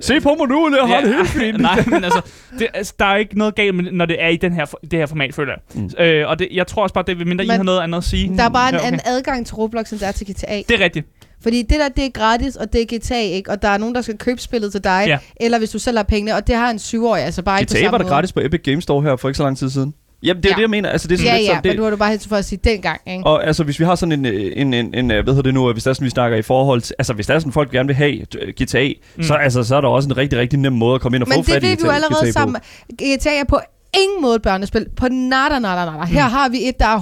Se 0.01 0.19
på 0.21 0.35
mig 0.39 0.47
nu, 0.47 0.75
jeg 0.77 0.95
har 0.95 1.01
det 1.01 1.15
helt 1.15 1.29
fint. 1.29 1.61
Nej, 1.69 1.83
men 1.87 2.03
altså, 2.03 2.21
det, 2.59 2.67
altså, 2.73 2.93
der 2.99 3.05
er 3.05 3.15
ikke 3.15 3.37
noget 3.37 3.55
galt, 3.55 3.75
med, 3.75 3.91
når 3.91 4.05
det 4.05 4.23
er 4.23 4.27
i 4.27 4.37
den 4.37 4.53
her, 4.53 4.65
det 4.65 4.99
her 4.99 5.05
format, 5.05 5.35
føler 5.35 5.53
jeg. 5.53 5.81
Mm. 5.81 6.03
Øh, 6.03 6.29
og 6.29 6.39
det, 6.39 6.47
jeg 6.51 6.67
tror 6.67 6.83
også 6.83 6.93
bare, 6.93 7.03
det 7.07 7.19
vil 7.19 7.27
mindre, 7.27 7.45
I 7.45 7.47
Men 7.47 7.57
har 7.57 7.63
noget 7.63 7.81
andet 7.81 7.97
at 7.97 8.03
sige. 8.03 8.37
Der 8.37 8.43
er 8.43 8.49
bare 8.49 8.69
en 8.69 8.73
Ja, 8.73 8.79
okay. 8.79 8.87
anden 8.87 9.01
adgang 9.05 9.45
til 9.45 9.55
Roblox, 9.55 9.91
end 9.91 9.99
der 9.99 10.07
er 10.07 10.11
til 10.11 10.27
GTA. 10.33 10.55
Det 10.57 10.71
er 10.71 10.83
rigtigt. 10.83 11.07
Fordi 11.43 11.61
det 11.61 11.79
der, 11.79 11.89
det 11.89 12.05
er 12.05 12.09
gratis, 12.09 12.55
og 12.55 12.73
det 12.73 12.81
er 12.81 12.97
GTA, 12.97 13.19
ikke? 13.21 13.51
Og 13.51 13.61
der 13.61 13.69
er 13.69 13.77
nogen, 13.77 13.95
der 13.95 14.01
skal 14.01 14.17
købe 14.17 14.41
spillet 14.41 14.71
til 14.71 14.83
dig, 14.83 15.03
Ja. 15.07 15.17
eller 15.41 15.57
hvis 15.57 15.69
du 15.69 15.79
selv 15.79 15.97
har 15.97 16.03
pengene, 16.03 16.35
og 16.35 16.47
det 16.47 16.55
har 16.55 16.69
en 16.69 16.79
syvårig, 16.79 17.23
altså 17.23 17.41
bare 17.41 17.59
ikke 17.61 17.69
på 17.69 17.73
GTA 17.73 17.79
samme 17.81 17.91
var 17.91 17.97
det 17.97 18.05
måde. 18.05 18.13
gratis 18.13 18.31
på 18.33 18.39
Epic 18.39 18.61
Games 18.63 18.83
Store 18.83 19.03
her 19.03 19.15
for 19.15 19.27
ikke 19.29 19.37
så 19.37 19.43
lang 19.43 19.57
tid 19.57 19.69
siden. 19.69 19.93
Jamen, 20.25 20.43
det 20.43 20.49
er 20.49 20.53
Ja. 20.53 20.55
det, 20.55 20.61
jeg 20.61 20.69
mener. 20.69 20.89
Altså, 20.89 21.07
det 21.07 21.13
er 21.13 21.17
sådan 21.17 21.31
Ja, 21.33 21.37
lidt 21.37 21.47
ja, 21.49 21.53
som 21.53 21.59
men 21.63 21.69
det, 21.71 21.77
nu 21.77 21.83
har 21.83 21.89
du 21.89 21.95
bare 21.97 22.09
helt 22.09 22.27
for 22.29 22.35
at 22.35 22.45
sige 22.45 22.59
dengang, 22.63 23.01
ikke? 23.07 23.25
Og 23.25 23.47
altså, 23.47 23.63
hvis 23.63 23.79
vi 23.79 23.85
har 23.85 23.95
sådan 23.95 24.11
en, 24.11 24.25
øh, 24.25 24.51
en, 24.55 24.73
en, 24.73 24.93
en, 24.95 25.11
øh, 25.11 25.23
hvad 25.23 25.33
hedder 25.33 25.41
det 25.41 25.53
nu, 25.53 25.71
hvis 25.73 25.83
der 25.83 25.89
er 25.89 25.93
sådan, 25.93 26.05
vi 26.05 26.09
snakker 26.09 26.37
i 26.37 26.41
forhold 26.41 26.81
til, 26.81 26.95
altså 26.99 27.13
hvis 27.13 27.27
der 27.27 27.33
er 27.35 27.39
sådan, 27.39 27.51
folk 27.53 27.71
gerne 27.71 27.87
vil 27.87 27.95
have 27.95 28.13
øh, 28.41 28.53
GTA, 28.61 28.83
Mm. 28.87 28.93
mm. 29.15 29.23
så, 29.23 29.33
altså, 29.33 29.63
så 29.63 29.75
er 29.75 29.81
der 29.81 29.87
også 29.87 30.09
en 30.09 30.17
rigtig, 30.17 30.39
rigtig 30.39 30.59
nem 30.59 30.73
måde 30.73 30.95
at 30.95 31.01
komme 31.01 31.15
ind 31.17 31.23
og 31.23 31.29
Men 31.29 31.35
få 31.35 31.41
det 31.43 31.53
fat 31.53 31.63
i 31.63 31.65
ved 31.65 31.75
vi 31.75 31.81
jo 31.83 31.87
GTA 31.87 31.95
allerede 31.95 32.25
på. 32.25 32.31
sammen. 32.31 32.61
GTA 32.93 33.39
er 33.39 33.43
på 33.49 33.59
ingen 34.03 34.21
måde 34.21 34.35
et 34.35 34.41
børnespil. 34.41 34.85
På 34.97 35.07
nada, 35.11 35.59
nada, 35.59 35.85
nada. 35.91 36.05
Her 36.05 36.23
har 36.23 36.49
vi 36.49 36.57
et, 36.69 36.79
der 36.79 36.85
er 36.87 36.99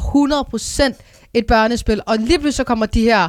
100% 0.93 1.29
et 1.33 1.45
børnespil, 1.47 2.01
og 2.05 2.15
lige 2.17 2.27
pludselig 2.39 2.53
så 2.53 2.63
kommer 2.63 2.85
de 2.85 3.01
her 3.01 3.27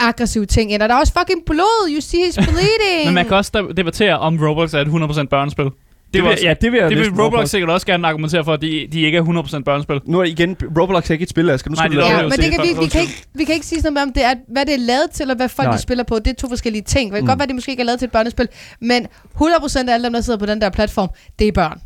aggressive 0.00 0.46
ting 0.46 0.72
ind. 0.72 0.82
Og 0.82 0.88
der 0.88 0.94
er 0.94 0.98
også 0.98 1.12
fucking 1.18 1.40
blod. 1.46 1.90
You 1.94 2.00
see 2.00 2.20
he's 2.24 2.34
bleeding. 2.50 3.04
Men 3.06 3.14
man 3.14 3.24
kan 3.26 3.36
også 3.36 3.72
debattere, 3.76 4.18
om 4.18 4.38
Roblox 4.42 4.74
er 4.74 4.78
et 4.78 4.86
100% 4.86 5.24
børnespil. 5.28 5.66
Det, 6.12 6.14
Det 6.14 6.22
vil, 6.22 6.32
også, 6.32 6.44
ja, 6.46 6.54
det 6.60 6.72
vil 6.72 6.78
jeg 6.80 6.90
det 6.90 6.98
vil 6.98 7.10
Roblox 7.22 7.48
sikkert 7.50 7.70
også 7.70 7.86
gerne 7.86 8.08
argumentere 8.08 8.44
for, 8.44 8.52
at 8.52 8.60
de, 8.62 8.88
de 8.92 9.00
ikke 9.00 9.18
er 9.18 9.22
100% 9.22 9.62
børnespil. 9.62 10.00
Nu 10.04 10.20
er 10.20 10.24
igen, 10.24 10.56
Roblox 10.78 11.08
er 11.10 11.12
ikke 11.14 11.22
et 11.22 11.30
spil, 11.30 11.50
Asger. 11.50 11.70
Nu 11.70 11.74
Nej, 11.74 11.86
skal 11.86 11.90
det 11.90 12.04
du 12.04 12.06
er 12.06 12.16
Ja, 12.16 12.22
det 12.22 12.24
men 12.24 12.38
det 12.38 12.50
kan, 12.50 12.60
vi, 12.62 12.80
vi, 12.84 12.86
kan 12.88 13.00
ikke, 13.00 13.24
vi 13.34 13.44
kan 13.44 13.54
ikke 13.54 13.66
sige 13.66 13.80
sådan 13.80 13.92
noget 13.92 14.06
om, 14.06 14.12
det 14.12 14.24
er, 14.24 14.34
hvad 14.48 14.66
det 14.66 14.74
er 14.74 14.78
lavet 14.78 15.10
til, 15.14 15.30
og 15.30 15.36
hvad 15.36 15.48
folk 15.48 15.66
Nej. 15.66 15.76
de 15.76 15.82
spiller 15.82 16.04
på. 16.04 16.18
Det 16.18 16.26
er 16.26 16.34
to 16.34 16.48
forskellige 16.48 16.82
ting. 16.82 17.10
Det 17.10 17.16
kan 17.16 17.24
Mm. 17.24 17.26
godt 17.26 17.38
være, 17.38 17.42
at 17.44 17.48
det 17.48 17.54
måske 17.56 17.70
ikke 17.70 17.80
er 17.80 17.84
lavet 17.86 17.98
til 17.98 18.06
et 18.06 18.12
børnespil, 18.12 18.48
men 18.80 19.06
100% 19.36 19.88
af 19.88 19.94
alle 19.94 20.04
dem, 20.04 20.12
der 20.12 20.20
sidder 20.20 20.38
på 20.38 20.46
den 20.46 20.60
der 20.60 20.70
platform, 20.70 21.08
det 21.38 21.48
er 21.48 21.52
børn. 21.52 21.80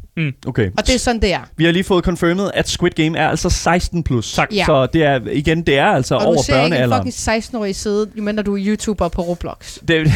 Okay. 0.46 0.70
Og 0.78 0.86
det 0.86 0.94
er 0.94 0.98
sådan, 0.98 1.20
det 1.20 1.32
er. 1.32 1.40
Vi 1.56 1.64
har 1.64 1.72
lige 1.72 1.84
fået 1.84 2.04
confirmed, 2.04 2.50
at 2.54 2.68
Squid 2.68 2.90
Game 2.90 3.18
er 3.18 3.28
altså 3.28 3.50
16 3.50 4.02
plus. 4.02 4.32
Tak. 4.34 4.48
Ja. 4.52 4.64
Så 4.64 4.86
det 4.86 5.02
er, 5.04 5.20
igen, 5.32 5.62
det 5.62 5.78
er 5.78 5.86
altså 5.86 6.14
Og 6.14 6.20
du 6.20 6.26
over 6.26 6.42
ser 6.42 6.54
ikke 6.54 6.64
en 6.66 6.70
børnealderen. 6.70 7.12
fucking 7.12 7.44
16-årig 7.44 7.76
sidde, 7.76 8.10
jo 8.18 8.22
mindre 8.22 8.42
du 8.42 8.56
er 8.56 8.62
YouTuber 8.66 9.08
på 9.08 9.22
Roblox. 9.22 9.78
Det, 9.88 10.06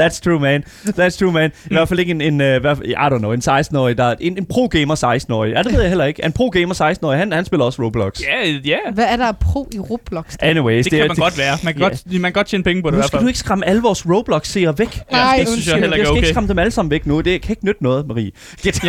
That's 0.00 0.20
true, 0.20 0.40
man. 0.40 0.64
That's 0.86 1.18
true, 1.18 1.32
man. 1.32 1.50
I 1.64 1.74
hvert 1.74 1.88
fald 1.88 2.00
ikke 2.00 2.10
en, 2.10 2.20
en 2.20 2.34
uh, 2.40 2.46
hvad, 2.60 2.76
I 2.86 2.92
don't 2.92 3.18
know, 3.18 3.32
en 3.32 3.42
16-årig, 3.48 3.98
der 3.98 4.04
er 4.04 4.14
en, 4.20 4.38
en 4.38 4.46
pro-gamer 4.46 4.94
16-årig. 5.24 5.52
Ja, 5.52 5.62
det 5.62 5.72
ved 5.72 5.80
jeg 5.80 5.88
heller 5.88 6.04
ikke. 6.04 6.24
En 6.24 6.32
pro-gamer 6.32 6.74
16-årig, 6.92 7.18
han, 7.18 7.32
han 7.32 7.44
spiller 7.44 7.64
også 7.64 7.82
Roblox. 7.82 8.20
Ja, 8.20 8.50
ja. 8.64 8.76
Hvad 8.94 9.04
er 9.08 9.16
der 9.16 9.32
pro 9.32 9.68
i 9.72 9.78
Roblox? 9.78 10.36
Anyways, 10.40 10.84
Det 10.84 10.92
kan 10.92 11.00
er- 11.00 11.06
man 11.08 11.16
godt 11.16 11.38
være. 11.38 11.56
Man 11.64 11.72
kan, 11.74 11.82
Ja. 11.82 11.88
godt, 11.88 12.12
man 12.12 12.20
kan 12.22 12.32
godt 12.32 12.46
tjene 12.46 12.64
penge 12.64 12.82
på 12.82 12.90
det 12.90 12.92
i 12.92 12.96
Nu 12.96 12.98
hvert 12.98 13.06
skal 13.08 13.16
fald. 13.16 13.24
du 13.24 13.28
ikke 13.28 13.38
skræmme 13.38 13.66
alle 13.66 13.82
vores 13.82 14.06
Roblox-seere 14.06 14.78
væk. 14.78 15.00
Nej, 15.12 15.36
det 15.38 15.48
synes 15.48 15.66
jeg 15.66 15.74
heller 15.74 15.88
Jeg 15.88 15.98
ikke 15.98 16.06
skal 16.06 16.12
er 16.14 16.16
ikke 16.16 16.28
skræmme 16.28 16.48
dem 16.48 16.58
alle 16.58 16.70
sammen 16.70 16.90
væk 16.90 17.06
nu. 17.06 17.20
Det 17.20 17.42
kan 17.42 17.52
ikke 17.52 17.64
nytte 17.66 17.82
noget, 17.82 18.06
Marie. 18.06 18.30
Get 18.62 18.80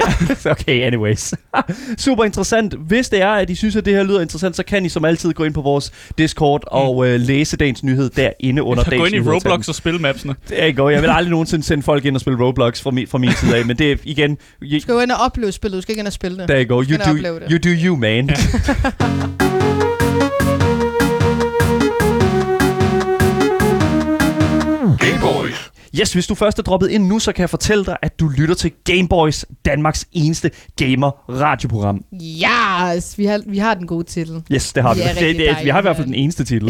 okay, 0.52 0.88
anyways. 0.88 1.34
Super 1.98 2.24
interessant. 2.24 2.74
Hvis 2.88 3.10
det 3.10 3.22
er, 3.22 3.30
at 3.32 3.50
I 3.50 3.56
synes, 3.56 3.76
at 3.76 3.86
det 3.86 3.94
her 3.96 4.04
lyder 4.04 4.22
interessant, 4.22 4.56
så 4.56 4.64
kan 4.64 4.86
I 4.86 4.90
som 4.90 5.06
altid 5.06 5.34
gå 5.34 5.44
ind 5.44 5.54
på 5.54 5.62
vores 5.62 5.92
Discord 6.18 6.64
og 6.68 6.96
uh, 6.98 7.06
læse 7.08 7.58
dagens 7.58 7.84
nyhed 7.84 8.10
derinde 8.10 8.64
under 8.64 8.84
dagens 8.84 9.00
gå 9.12 9.16
ind 9.18 9.26
i. 9.28 9.30
Roblox 9.30 9.68
og 9.68 9.76
spille 9.76 10.00
mapsene. 10.00 10.36
Der 10.50 10.72
går. 10.72 10.90
Jeg 10.96 11.02
vil 11.02 11.10
aldrig 11.10 11.32
nogensinde 11.32 11.66
sende 11.66 11.84
folk 11.84 12.06
ind 12.06 12.16
og 12.16 12.22
spille 12.22 12.46
Roblox 12.46 12.82
fra 12.82 12.92
min, 12.92 13.08
fra 13.08 13.18
min 13.18 13.32
side 13.32 13.58
af, 13.58 13.66
men 13.66 13.78
det 13.78 13.92
er 13.92 13.96
igen... 14.04 14.36
Du 14.36 14.80
skal 14.80 14.94
jo 14.94 15.00
ind 15.00 15.12
og 15.12 15.18
opleve 15.18 15.52
spillet, 15.52 15.78
du 15.78 15.82
skal 15.82 15.92
ikke 15.92 16.00
ind 16.00 16.08
og 16.08 16.14
spille 16.14 16.38
det. 16.38 16.48
There 16.48 16.64
you 16.64 16.76
go. 16.76 16.84
You 16.84 16.98
do, 16.98 17.18
you 17.52 17.58
do 17.58 17.70
you, 17.86 17.96
man. 17.96 18.30
Yes, 26.00 26.14
hvis 26.14 26.28
du 26.28 26.36
først 26.36 26.60
er 26.60 26.64
droppet 26.64 26.90
ind 26.90 27.08
nu, 27.08 27.20
så 27.20 27.32
kan 27.32 27.42
jeg 27.42 27.50
fortælle 27.50 27.86
dig, 27.86 27.98
at 28.02 28.20
du 28.20 28.28
lytter 28.28 28.56
til 28.56 28.72
Gameboys, 28.84 29.46
Danmarks 29.66 30.06
eneste 30.12 30.52
gamer-radioprogram. 30.82 32.06
Yes, 32.14 33.18
vi 33.18 33.26
har, 33.26 33.42
vi 33.48 33.58
har 33.58 33.74
den 33.74 33.88
gode 33.88 34.04
titel. 34.04 34.44
Yes, 34.52 34.74
det 34.74 34.84
har 34.84 34.94
Vi 34.94 35.02
er 35.02 35.08
Det, 35.08 35.22
rigtig 35.22 35.38
det, 35.38 35.58
vi 35.64 35.70
har 35.70 35.80
i 35.80 35.82
hvert 35.82 35.96
fald 35.96 36.08
den 36.08 36.16
eneste 36.16 36.44
titel. 36.44 36.70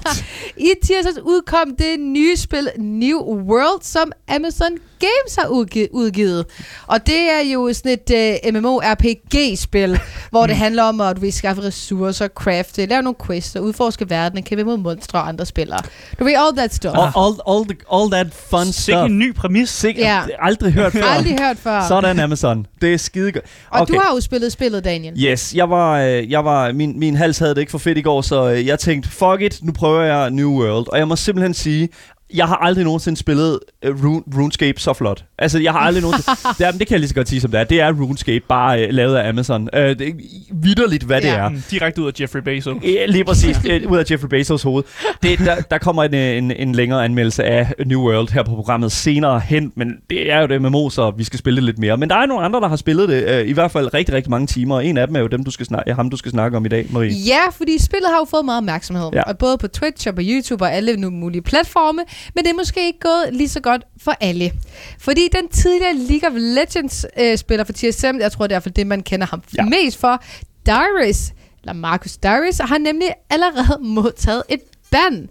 I 0.68 0.70
tirsdags 0.84 1.18
udkom 1.18 1.76
det 1.78 2.00
nye 2.00 2.36
spil 2.36 2.68
New 2.78 3.18
World, 3.20 3.82
som 3.82 4.12
Amazon 4.28 4.70
Games 5.04 5.36
har 5.38 5.46
udgivet. 5.92 6.46
Og 6.86 7.06
det 7.06 7.20
er 7.20 7.52
jo 7.52 7.72
sådan 7.72 7.98
et 8.08 8.40
uh, 8.46 8.54
MMORPG-spil, 8.54 10.00
hvor 10.30 10.46
det 10.46 10.56
handler 10.56 10.82
om 10.82 11.00
at 11.00 11.16
du 11.16 11.20
vil 11.20 11.32
skaffe 11.32 11.62
ressourcer, 11.62 12.28
crafte, 12.28 12.86
lave 12.86 13.02
nogle 13.02 13.16
quests, 13.26 13.56
og 13.56 13.62
udforske 13.62 14.10
verden, 14.10 14.42
kæmpe 14.42 14.64
mod 14.64 14.76
monstre 14.76 15.18
og 15.18 15.28
andre 15.28 15.46
spillere. 15.46 15.80
Du 16.18 16.24
ved, 16.24 16.32
all 16.36 16.56
that 16.56 16.74
stuff. 16.74 16.94
all, 16.98 17.12
all, 17.16 17.34
all, 17.48 17.64
the, 17.64 17.76
all 17.92 18.10
that 18.10 18.26
fun 18.50 18.64
Sikke 18.64 18.72
stuff. 18.72 19.10
en 19.10 19.18
ny 19.18 19.34
præmis. 19.34 19.70
Sikkert. 19.70 20.06
Ja. 20.06 20.20
Aldrig 20.38 20.72
hørt 20.72 20.92
før. 20.92 21.02
Aldrig 21.04 21.38
hørt 21.40 21.56
før. 21.58 21.88
Sådan 21.88 22.18
Amazon. 22.20 22.66
Det 22.80 22.94
er 22.94 22.96
skide 22.98 23.32
godt. 23.32 23.44
Og 23.70 23.88
du 23.88 24.00
har 24.02 24.14
jo 24.14 24.20
spillet 24.20 24.52
spillet, 24.52 24.84
Daniel. 24.84 25.14
Yes, 25.24 25.54
jeg 25.54 25.70
var, 25.70 26.00
øh, 26.00 26.30
jeg 26.30 26.44
var 26.44 26.72
min, 26.72 26.98
min 26.98 27.16
hals 27.16 27.38
havde 27.38 27.54
det 27.54 27.60
ikke 27.60 27.70
for 27.70 27.78
fedt 27.78 27.98
i 27.98 28.02
går, 28.02 28.22
så 28.22 28.50
øh, 28.50 28.66
jeg 28.66 28.78
tænkte, 28.78 29.08
fuck 29.08 29.40
it, 29.40 29.58
nu 29.62 29.72
prøver 29.72 30.02
jeg 30.02 30.30
New 30.30 30.50
World. 30.50 30.86
Og 30.92 30.98
jeg 30.98 31.08
må 31.08 31.16
simpelthen 31.16 31.54
sige, 31.54 31.88
jeg 32.34 32.46
har 32.48 32.56
aldrig 32.56 32.84
nogensinde 32.84 33.18
spillet 33.18 33.58
uh, 33.88 34.04
Rune, 34.04 34.22
RuneScape 34.36 34.80
så 34.80 34.92
flot. 34.92 35.24
Altså, 35.38 35.58
jeg 35.58 35.72
har 35.72 35.78
aldrig 35.78 36.02
nogensinde... 36.02 36.36
det, 36.58 36.66
er, 36.66 36.70
det 36.70 36.78
kan 36.86 36.90
jeg 36.90 37.00
lige 37.00 37.08
så 37.08 37.14
godt 37.14 37.28
sige, 37.28 37.40
som 37.40 37.50
det 37.50 37.60
er. 37.60 37.64
Det 37.64 37.80
er 37.80 37.92
RuneScape, 37.92 38.44
bare 38.48 38.82
uh, 38.88 38.94
lavet 38.94 39.16
af 39.16 39.28
Amazon. 39.28 39.62
Uh, 39.62 39.80
det 39.80 40.00
er 40.00 40.12
vidderligt, 40.52 41.02
hvad 41.04 41.20
det 41.20 41.28
Ja. 41.28 41.34
er. 41.34 41.48
Mm, 41.48 41.62
Direkte 41.70 42.02
ud 42.02 42.06
af 42.06 42.20
Jeffrey 42.20 42.40
Bezos. 42.40 42.76
Ja, 42.82 43.06
lige 43.06 43.24
præcis. 43.24 43.56
Øh, 43.70 43.90
ud 43.90 43.98
af 43.98 44.04
Jeffrey 44.10 44.28
Bezos 44.28 44.62
hoved. 44.62 44.84
Det, 45.22 45.38
der, 45.38 45.54
der 45.60 45.78
kommer 45.78 46.04
en, 46.04 46.14
en, 46.14 46.50
en 46.50 46.74
længere 46.74 47.04
anmeldelse 47.04 47.44
af 47.44 47.72
New 47.86 48.00
World 48.00 48.32
her 48.32 48.42
på 48.42 48.54
programmet 48.54 48.92
senere 48.92 49.40
hen, 49.40 49.72
men 49.76 49.92
det 50.10 50.32
er 50.32 50.40
jo 50.40 50.46
det 50.46 50.62
MMO, 50.62 50.90
så 50.90 51.10
vi 51.16 51.24
skal 51.24 51.38
spille 51.38 51.56
det 51.56 51.64
lidt 51.64 51.78
mere. 51.78 51.96
Men 51.96 52.10
der 52.10 52.16
er 52.16 52.26
nogle 52.26 52.44
andre, 52.44 52.60
der 52.60 52.68
har 52.68 52.76
spillet 52.76 53.08
det, 53.08 53.24
øh, 53.28 53.48
i 53.48 53.52
hvert 53.52 53.70
fald 53.70 53.94
rigtig, 53.94 54.14
rigtig 54.14 54.30
mange 54.30 54.46
timer, 54.46 54.74
og 54.74 54.86
en 54.86 54.96
af 54.98 55.06
dem 55.06 55.16
er 55.16 55.20
jo 55.20 55.26
dem, 55.26 55.44
du 55.44 55.50
skal 55.50 55.66
snakke, 55.66 55.94
ham, 55.94 56.10
du 56.10 56.16
skal 56.16 56.30
snakke 56.30 56.56
om 56.56 56.64
i 56.64 56.68
dag, 56.68 56.86
Marie. 56.90 57.10
Ja, 57.26 57.50
fordi 57.52 57.78
spillet 57.82 58.08
har 58.10 58.18
jo 58.18 58.24
fået 58.30 58.44
meget 58.44 58.58
opmærksomhed. 58.58 59.10
Ja. 59.12 59.18
Ja. 59.18 59.22
Og 59.22 59.38
både 59.38 59.58
på 59.58 59.68
Twitch 59.68 60.08
og 60.08 60.14
på 60.14 60.20
YouTube 60.24 60.64
og 60.64 60.72
alle 60.74 60.96
nu 60.96 61.10
mulige 61.10 61.42
platforme. 61.42 62.00
Men 62.34 62.44
det 62.44 62.50
er 62.50 62.54
måske 62.54 62.86
ikke 62.86 62.98
gået 63.00 63.28
lige 63.32 63.48
så 63.48 63.60
godt 63.60 63.82
for 64.02 64.12
alle. 64.20 64.52
Fordi 65.00 65.28
den 65.32 65.48
tidligere 65.48 65.94
League 65.94 66.28
of 66.28 66.34
Legends 66.36 67.06
øh, 67.20 67.38
spiller 67.38 67.64
for 67.64 67.72
TSM, 67.72 68.16
jeg 68.20 68.32
tror 68.32 68.46
det 68.46 68.54
er 68.54 68.60
for 68.60 68.70
det, 68.70 68.86
man 68.86 69.02
kender 69.02 69.26
ham 69.26 69.42
Ja. 69.58 69.64
mest 69.64 69.98
for, 70.00 70.22
Dyrus, 70.66 71.32
eller 71.62 71.72
Marcus 71.72 72.16
Dyrus, 72.16 72.58
har 72.58 72.78
nemlig 72.78 73.08
allerede 73.30 73.78
modtaget 73.94 74.42
et 74.48 74.60
ban. 74.90 75.28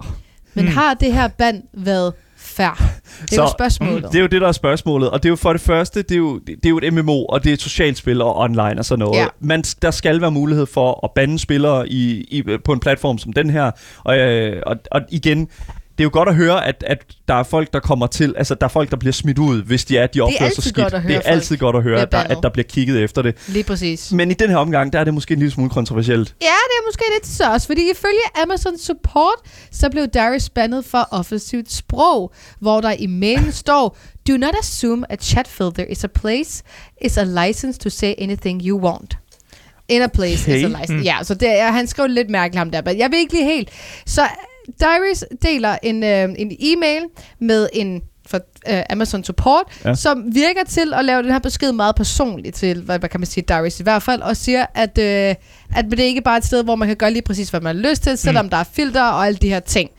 Men 0.54 0.66
Hmm. 0.66 0.74
har 0.74 0.94
det 0.94 1.14
her 1.14 1.28
ban 1.28 1.64
været 1.74 2.14
fair? 2.38 2.92
Det 3.22 3.38
er 3.38 3.42
jo 3.42 3.50
spørgsmålet. 3.50 4.04
Det 4.12 4.16
er 4.16 4.22
jo 4.22 4.28
det, 4.28 4.42
der 4.42 4.48
er 4.48 4.52
spørgsmålet. 4.52 5.10
Og 5.10 5.24
det 5.24 5.30
er 5.30 5.32
jo 5.32 5.36
for 5.36 5.52
det 5.54 5.62
første, 5.62 6.02
det 6.02 6.12
er 6.12 6.16
jo, 6.18 6.38
det 6.40 6.66
er 6.66 6.70
jo 6.70 6.78
et 6.84 6.94
MMO, 6.94 7.26
og 7.26 7.44
det 7.44 7.50
er 7.50 7.54
et 7.54 7.62
socialt 7.62 7.98
spil 7.98 8.22
og 8.22 8.38
online 8.38 8.80
og 8.80 8.86
sådan 8.86 9.00
noget. 9.00 9.18
Ja. 9.20 9.28
Man, 9.40 9.62
der 9.62 9.92
skal 9.92 10.22
være 10.22 10.32
mulighed 10.32 10.66
for 10.66 11.00
at 11.06 11.12
bande 11.16 11.40
spillere 11.40 11.90
i, 11.90 12.22
i, 12.22 12.44
på 12.66 12.74
en 12.74 12.80
platform 12.80 13.18
som 13.18 13.34
den 13.34 13.50
her. 13.50 13.72
Og, 14.04 14.18
øh, 14.18 14.64
og, 14.66 14.76
og 14.92 15.02
igen, 15.10 15.48
det 15.98 16.00
er 16.00 16.04
jo 16.04 16.10
godt 16.14 16.30
at 16.30 16.36
høre, 16.36 16.66
at, 16.68 16.84
at 16.88 16.98
der 17.28 17.34
er 17.34 17.44
folk, 17.44 17.74
der 17.74 17.80
kommer 17.80 18.08
til, 18.08 18.34
altså 18.38 18.56
der 18.56 18.64
er 18.66 18.70
folk, 18.70 18.92
der 18.92 18.98
bliver 18.98 19.14
smidt 19.14 19.40
ud, 19.40 19.64
hvis 19.64 19.86
de 19.86 19.98
er, 19.98 20.08
de 20.08 20.22
opfører 20.22 20.50
sig 20.50 20.64
skidt. 20.64 20.76
godt 20.76 20.94
at 20.94 21.02
høre 21.02 21.10
det 21.10 21.18
er 21.18 21.22
folk 21.22 21.32
altid 21.36 21.58
godt 21.58 21.76
at 21.76 21.84
høre, 21.84 22.02
at 22.02 22.12
der, 22.12 22.18
at 22.18 22.38
der 22.44 22.50
bliver 22.50 22.64
kigget 22.70 23.04
efter 23.04 23.22
det. 23.22 23.36
Lige 23.48 23.64
præcis. 23.64 24.12
Men 24.12 24.32
i 24.32 24.34
den 24.34 24.50
her 24.50 24.58
omgang, 24.58 24.94
der 24.94 25.00
er 25.00 25.04
det 25.04 25.14
måske 25.14 25.32
en 25.34 25.40
lille 25.40 25.52
smule 25.52 25.70
kontroversielt. 25.70 26.36
Ja, 26.42 26.46
det 26.46 26.78
er 26.80 26.88
måske 26.88 27.04
lidt 27.16 27.28
så 27.28 27.52
også, 27.52 27.68
fordi 27.68 27.82
ifølge 27.92 28.42
Amazon 28.44 28.78
Support, 28.78 29.36
så 29.72 29.90
blev 29.90 30.08
Darius 30.08 30.50
bandet 30.50 30.86
for 30.86 31.08
offensivt 31.12 31.72
sprog, 31.72 32.34
hvor 32.60 32.82
der 32.82 32.92
i 33.00 33.08
mailen 33.08 33.52
står, 33.64 33.98
Do 34.28 34.38
not 34.38 34.56
assume 34.62 35.06
a 35.12 35.16
chat 35.16 35.48
filter 35.48 35.84
is 35.90 36.04
a 36.04 36.08
place, 36.08 36.64
is 37.02 37.18
a 37.18 37.24
license 37.48 37.80
to 37.80 37.90
say 37.90 38.14
anything 38.18 38.62
you 38.66 38.80
want. 38.80 39.18
In 39.90 40.02
a 40.02 40.08
place 40.08 40.44
Okay. 40.52 40.58
is 40.58 40.64
a 40.64 40.68
license. 40.68 40.94
Mm. 40.94 41.02
Ja, 41.02 41.18
så 41.24 41.34
det 41.36 41.50
han 41.62 41.88
skrev 41.88 42.08
lidt 42.08 42.30
mærkeligt 42.30 42.58
ham 42.58 42.72
der, 42.72 42.82
men 42.86 42.98
jeg 42.98 43.12
ved 43.12 43.20
ikke 43.20 43.34
lige 43.34 43.46
helt. 43.46 43.70
Så 44.06 44.22
Darius 44.82 45.24
deler 45.42 45.78
en, 45.84 46.04
øh, 46.04 46.30
en 46.38 46.52
e-mail 46.60 47.02
med 47.40 47.70
en 47.74 48.02
for 48.28 48.40
øh, 48.70 48.82
Amazon 48.90 49.24
Support, 49.24 49.64
Ja. 49.86 49.96
som 49.96 50.24
virker 50.36 50.64
til 50.70 50.94
at 50.94 51.06
lave 51.06 51.24
den 51.24 51.32
her 51.32 51.40
besked 51.40 51.72
meget 51.72 51.96
personligt 51.96 52.56
til, 52.56 52.82
hvad, 52.82 53.00
hvad 53.00 53.10
kan 53.10 53.20
man 53.20 53.28
sige, 53.28 53.44
Darius 53.44 53.80
i 53.80 53.84
hvert 53.84 54.04
fald, 54.04 54.22
og 54.22 54.38
siger, 54.38 54.66
at, 54.76 54.98
øh, 54.98 55.36
at 55.76 55.86
det 55.92 56.00
ikke 56.00 56.22
bare 56.22 56.34
er 56.34 56.38
et 56.38 56.46
sted, 56.46 56.64
hvor 56.64 56.76
man 56.76 56.88
kan 56.88 56.98
gøre 56.98 57.12
lige 57.12 57.22
præcis, 57.22 57.50
hvad 57.50 57.62
man 57.62 57.76
har 57.76 57.90
lyst 57.90 58.04
til, 58.04 58.18
selvom 58.18 58.46
mm. 58.46 58.50
der 58.50 58.58
er 58.58 58.64
filter 58.64 59.02
og 59.04 59.26
alle 59.26 59.38
de 59.38 59.50
her 59.50 59.60
ting. 59.60 59.90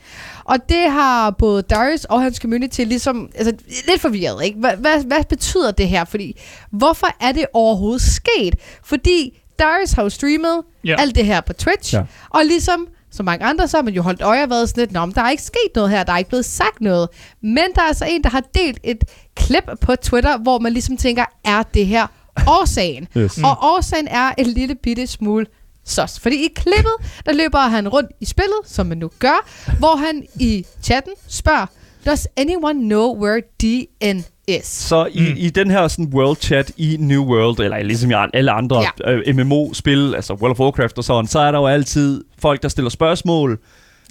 Og 0.45 0.57
det 0.69 0.91
har 0.91 1.31
både 1.31 1.63
Darius 1.63 2.05
og 2.05 2.23
hans 2.23 2.37
community 2.37 2.81
ligesom, 2.81 3.31
altså 3.35 3.53
lidt 3.89 4.01
forvirret, 4.01 4.45
ikke? 4.45 4.59
Hvad, 4.59 4.77
hvad, 4.77 5.05
hvad 5.07 5.25
betyder 5.29 5.71
det 5.71 5.89
her? 5.89 6.05
Fordi, 6.05 6.41
hvorfor 6.71 7.07
er 7.21 7.33
det 7.33 7.47
overhovedet 7.53 8.03
sket? 8.03 8.55
Fordi 8.85 9.41
Darius 9.59 9.93
har 9.93 10.03
jo 10.03 10.09
streamet 10.09 10.63
Ja. 10.85 10.97
alt 10.99 11.15
det 11.15 11.25
her 11.27 11.41
på 11.41 11.53
Twitch, 11.53 11.95
ja. 11.95 12.03
og 12.31 12.45
ligesom 12.45 12.87
så 13.17 13.23
mange 13.23 13.45
andre, 13.47 13.69
så 13.69 13.77
har 13.77 13.83
man 13.83 13.95
jo 13.95 14.03
holdt 14.03 14.23
øje 14.23 14.43
og 14.43 14.51
været 14.51 14.69
sådan 14.69 14.81
lidt, 14.81 14.93
Nå, 14.93 15.07
men 15.07 15.15
der 15.15 15.23
er 15.23 15.31
ikke 15.31 15.43
sket 15.43 15.71
noget 15.75 15.91
her, 15.91 16.05
der 16.05 16.13
er 16.13 16.19
ikke 16.19 16.29
blevet 16.29 16.45
sagt 16.45 16.81
noget. 16.81 17.09
Men 17.41 17.65
der 17.75 17.83
er 17.83 17.87
altså 17.87 18.05
en, 18.05 18.23
der 18.23 18.31
har 18.31 18.43
delt 18.55 18.79
et 18.85 19.05
klip 19.37 19.65
på 19.81 19.97
Twitter, 19.97 20.39
hvor 20.39 20.59
man 20.59 20.73
ligesom 20.73 20.97
tænker, 20.97 21.25
er 21.45 21.63
det 21.63 21.87
her 21.87 22.07
årsagen? 22.47 23.09
Yes. 23.17 23.39
Og 23.39 23.57
årsagen 23.63 24.09
er 24.09 24.33
en 24.39 24.47
lille 24.47 24.75
bitte 24.75 25.07
smule 25.07 25.47
sås. 25.85 26.21
Fordi 26.21 26.37
i 26.37 26.49
klippet, 26.57 26.93
der 27.27 27.33
løber 27.33 27.59
han 27.59 27.89
rundt 27.89 28.11
i 28.21 28.25
spillet, 28.25 28.59
som 28.65 28.87
man 28.87 28.99
nu 28.99 29.11
gør, 29.19 29.49
hvor 29.79 29.97
han 29.97 30.27
i 30.41 30.67
chatten 30.83 31.13
spørger, 31.29 31.67
Does 32.07 32.29
anyone 32.37 32.81
know 32.81 33.17
where 33.23 33.41
DN 33.63 34.25
is? 34.49 34.67
Så 34.67 35.07
i, 35.13 35.21
mm. 35.21 35.35
i 35.37 35.51
den 35.51 35.71
her 35.71 35.89
sådan 35.89 36.11
world 36.15 36.37
chat 36.41 36.73
i 36.77 36.97
New 37.01 37.25
World, 37.25 37.61
eller 37.61 37.83
ligesom 37.83 38.11
i 38.11 38.15
alle 38.35 38.51
andre 38.51 38.83
ja. 39.07 39.13
øh, 39.13 39.37
MMO-spil, 39.37 40.15
altså 40.15 40.35
World 40.35 40.51
of 40.51 40.61
Warcraft 40.61 40.99
og 40.99 41.05
sådan, 41.05 41.27
så 41.27 41.39
er 41.39 41.51
der 41.53 41.59
jo 41.59 41.67
altid 41.67 42.25
folk, 42.39 42.63
der 42.63 42.69
stiller 42.69 42.91
spørgsmål. 42.91 43.59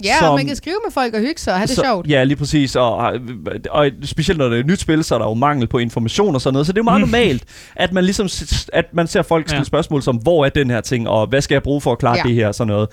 Ja, 0.04 0.14
som- 0.18 0.28
og 0.28 0.34
man 0.36 0.46
kan 0.46 0.56
skrive 0.56 0.76
med 0.84 0.92
folk 0.92 1.14
og 1.14 1.20
hygge 1.20 1.40
sig 1.40 1.52
og 1.52 1.58
have 1.58 1.66
det 1.66 1.76
så, 1.76 1.82
sjovt. 1.82 2.06
Ja, 2.08 2.24
lige 2.24 2.36
præcis. 2.36 2.76
Og, 2.76 2.96
og, 2.96 3.12
og 3.70 3.90
specielt 4.04 4.38
når 4.38 4.48
det 4.48 4.56
er 4.56 4.60
et 4.60 4.66
nyt 4.66 4.80
spil, 4.80 5.04
så 5.04 5.14
er 5.14 5.18
der 5.18 5.26
jo 5.26 5.34
mangel 5.34 5.66
på 5.66 5.78
information 5.78 6.34
og 6.34 6.40
sådan 6.40 6.52
noget. 6.54 6.66
Så 6.66 6.72
det 6.72 6.78
er 6.78 6.80
jo 6.80 6.84
meget 6.84 7.00
Mm. 7.00 7.06
normalt, 7.08 7.44
at 7.76 7.92
man 7.92 8.04
ligesom 8.04 8.28
at 8.72 8.84
man 8.94 9.06
ser 9.06 9.22
folk 9.22 9.48
stille 9.48 9.58
Ja. 9.60 9.64
spørgsmål 9.64 10.02
som, 10.02 10.16
hvor 10.16 10.44
er 10.44 10.48
den 10.48 10.70
her 10.70 10.80
ting, 10.80 11.08
og 11.08 11.26
hvad 11.26 11.40
skal 11.40 11.54
jeg 11.54 11.62
bruge 11.62 11.80
for 11.80 11.92
at 11.92 11.98
klare 11.98 12.16
Ja. 12.16 12.22
det 12.22 12.34
her 12.34 12.48
og 12.48 12.54
sådan 12.54 12.68
noget. 12.72 12.88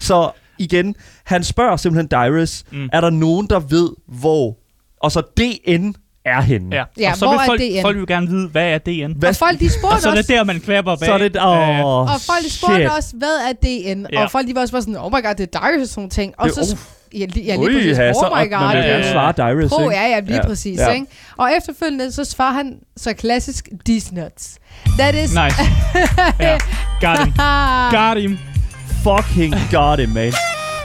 Så 0.00 0.30
igen, 0.58 0.94
han 1.24 1.44
spørger 1.44 1.76
simpelthen 1.76 2.08
Dyrus, 2.10 2.64
mm. 2.72 2.88
er 2.92 3.00
der 3.00 3.10
nogen, 3.10 3.46
der 3.50 3.58
ved, 3.60 3.88
hvor, 4.08 4.56
og 5.00 5.12
så 5.12 5.20
DN 5.36 5.94
er 6.24 6.40
henne? 6.40 6.76
Ja. 6.76 6.84
Ja, 6.98 7.10
og 7.10 7.16
så 7.16 7.24
hvor 7.26 7.32
vil 7.32 7.40
er 7.40 7.46
folk, 7.46 7.60
DN? 7.60 7.82
folk 7.82 7.96
vil 7.96 8.06
gerne 8.06 8.26
vide, 8.28 8.48
hvad 8.48 8.68
er 8.70 8.78
DN? 8.78 9.12
Hvad, 9.18 9.28
Og 9.28 9.36
folk 9.36 9.60
de 9.60 9.64
Og 9.64 9.70
spurgte 9.70 10.00
så 10.02 10.10
er 10.10 10.14
det 10.14 10.28
der, 10.28 10.44
man 10.44 10.60
klapper 10.60 10.96
bag. 10.96 11.06
så 11.06 11.12
er 11.12 11.18
det... 11.18 11.36
Åh, 11.36 11.68
Øh, 11.78 11.84
og 11.84 12.08
folk 12.20 12.44
de 12.44 12.50
spurgte 12.50 12.76
shit. 12.76 12.90
også, 12.96 13.08
hvad 13.16 13.36
er 13.48 13.52
DN? 13.52 14.06
Ja. 14.12 14.22
Og 14.24 14.30
folk 14.30 14.46
de 14.48 14.54
var 14.54 14.60
også 14.60 14.72
bare 14.72 14.82
sådan, 14.82 14.96
oh 14.96 15.12
my 15.12 15.22
god, 15.24 15.34
det 15.34 15.54
er 15.54 15.58
Darius 15.60 15.82
og 15.82 15.88
sådan 15.88 16.00
nogle 16.00 16.10
ting. 16.10 16.34
Og 16.38 16.46
Det- 16.46 16.54
så, 16.54 16.76
uh. 17.12 17.20
ja, 17.20 17.26
lige, 17.26 17.46
ja, 17.46 17.56
Ui, 17.58 17.68
lige 17.70 17.78
præcis, 17.78 17.98
ja, 17.98 18.08
oh 18.10 18.38
my 18.44 18.50
god. 18.50 18.60
Man 18.60 18.76
vil 18.76 18.84
gerne 18.84 19.04
svare 19.12 19.32
Dyrus, 19.32 19.70
Pro, 19.70 19.80
ikke? 19.82 19.94
ja, 19.96 20.06
ja, 20.08 20.20
lige 20.20 20.36
Ja. 20.36 20.46
præcis. 20.46 20.78
Ja. 20.78 20.90
Ikke? 20.92 21.06
Og 21.36 21.50
efterfølgende, 21.58 22.12
så 22.12 22.24
svarer 22.24 22.52
han 22.52 22.76
så 22.96 23.12
klassisk, 23.12 23.68
these 23.86 24.14
nuts. 24.14 24.58
That 24.98 25.14
is... 25.14 25.20
Nice. 25.34 25.56
ja. 26.40 26.58
Got 27.00 27.18
him. 27.24 27.32
Got 27.98 28.22
him. 28.22 28.38
fucking 29.02 29.54
got 29.72 29.98
it, 30.00 30.14
man. 30.14 30.32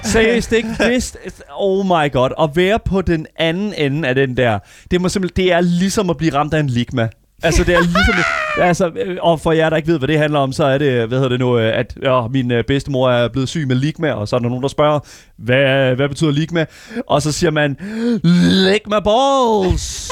Seriøst, 0.03 0.51
ikke? 0.51 0.69
Det, 0.79 1.15
oh 1.55 1.85
my 1.85 2.11
god. 2.11 2.29
At 2.39 2.49
være 2.55 2.79
på 2.85 3.01
den 3.01 3.27
anden 3.35 3.73
ende 3.77 4.07
af 4.07 4.15
den 4.15 4.37
der, 4.37 4.59
det, 4.91 5.01
må 5.01 5.09
simpelthen, 5.09 5.45
det 5.45 5.53
er 5.53 5.61
ligesom 5.61 6.09
at 6.09 6.17
blive 6.17 6.33
ramt 6.33 6.53
af 6.53 6.59
en 6.59 6.69
ligma. 6.69 7.09
Altså, 7.43 7.63
det 7.63 7.75
er 7.75 7.79
ligesom 7.79 8.15
altså, 8.61 8.91
øh, 9.05 9.17
og 9.21 9.39
for 9.41 9.51
jer, 9.51 9.69
der 9.69 9.77
ikke 9.77 9.87
ved, 9.87 9.97
hvad 9.97 10.07
det 10.07 10.17
handler 10.19 10.39
om, 10.39 10.51
så 10.51 10.63
er 10.65 10.77
det, 10.77 11.07
hvad 11.07 11.17
hedder 11.17 11.29
det 11.29 11.39
nu, 11.39 11.57
øh, 11.57 11.79
at 11.79 11.95
ja, 12.03 12.27
min 12.27 12.51
øh, 12.51 12.63
bedstemor 12.67 13.09
er 13.09 13.27
blevet 13.29 13.49
syg 13.49 13.67
med 13.67 13.75
ligma, 13.75 14.11
og 14.11 14.27
så 14.27 14.35
er 14.35 14.39
der 14.39 14.47
nogen, 14.49 14.61
der 14.61 14.69
spørger, 14.69 14.99
hvad, 15.37 15.95
hvad 15.95 16.09
betyder 16.09 16.31
ligma? 16.31 16.65
Og 17.07 17.21
så 17.21 17.31
siger 17.31 17.51
man, 17.51 17.77
ligma 18.23 18.99
balls! 18.99 20.11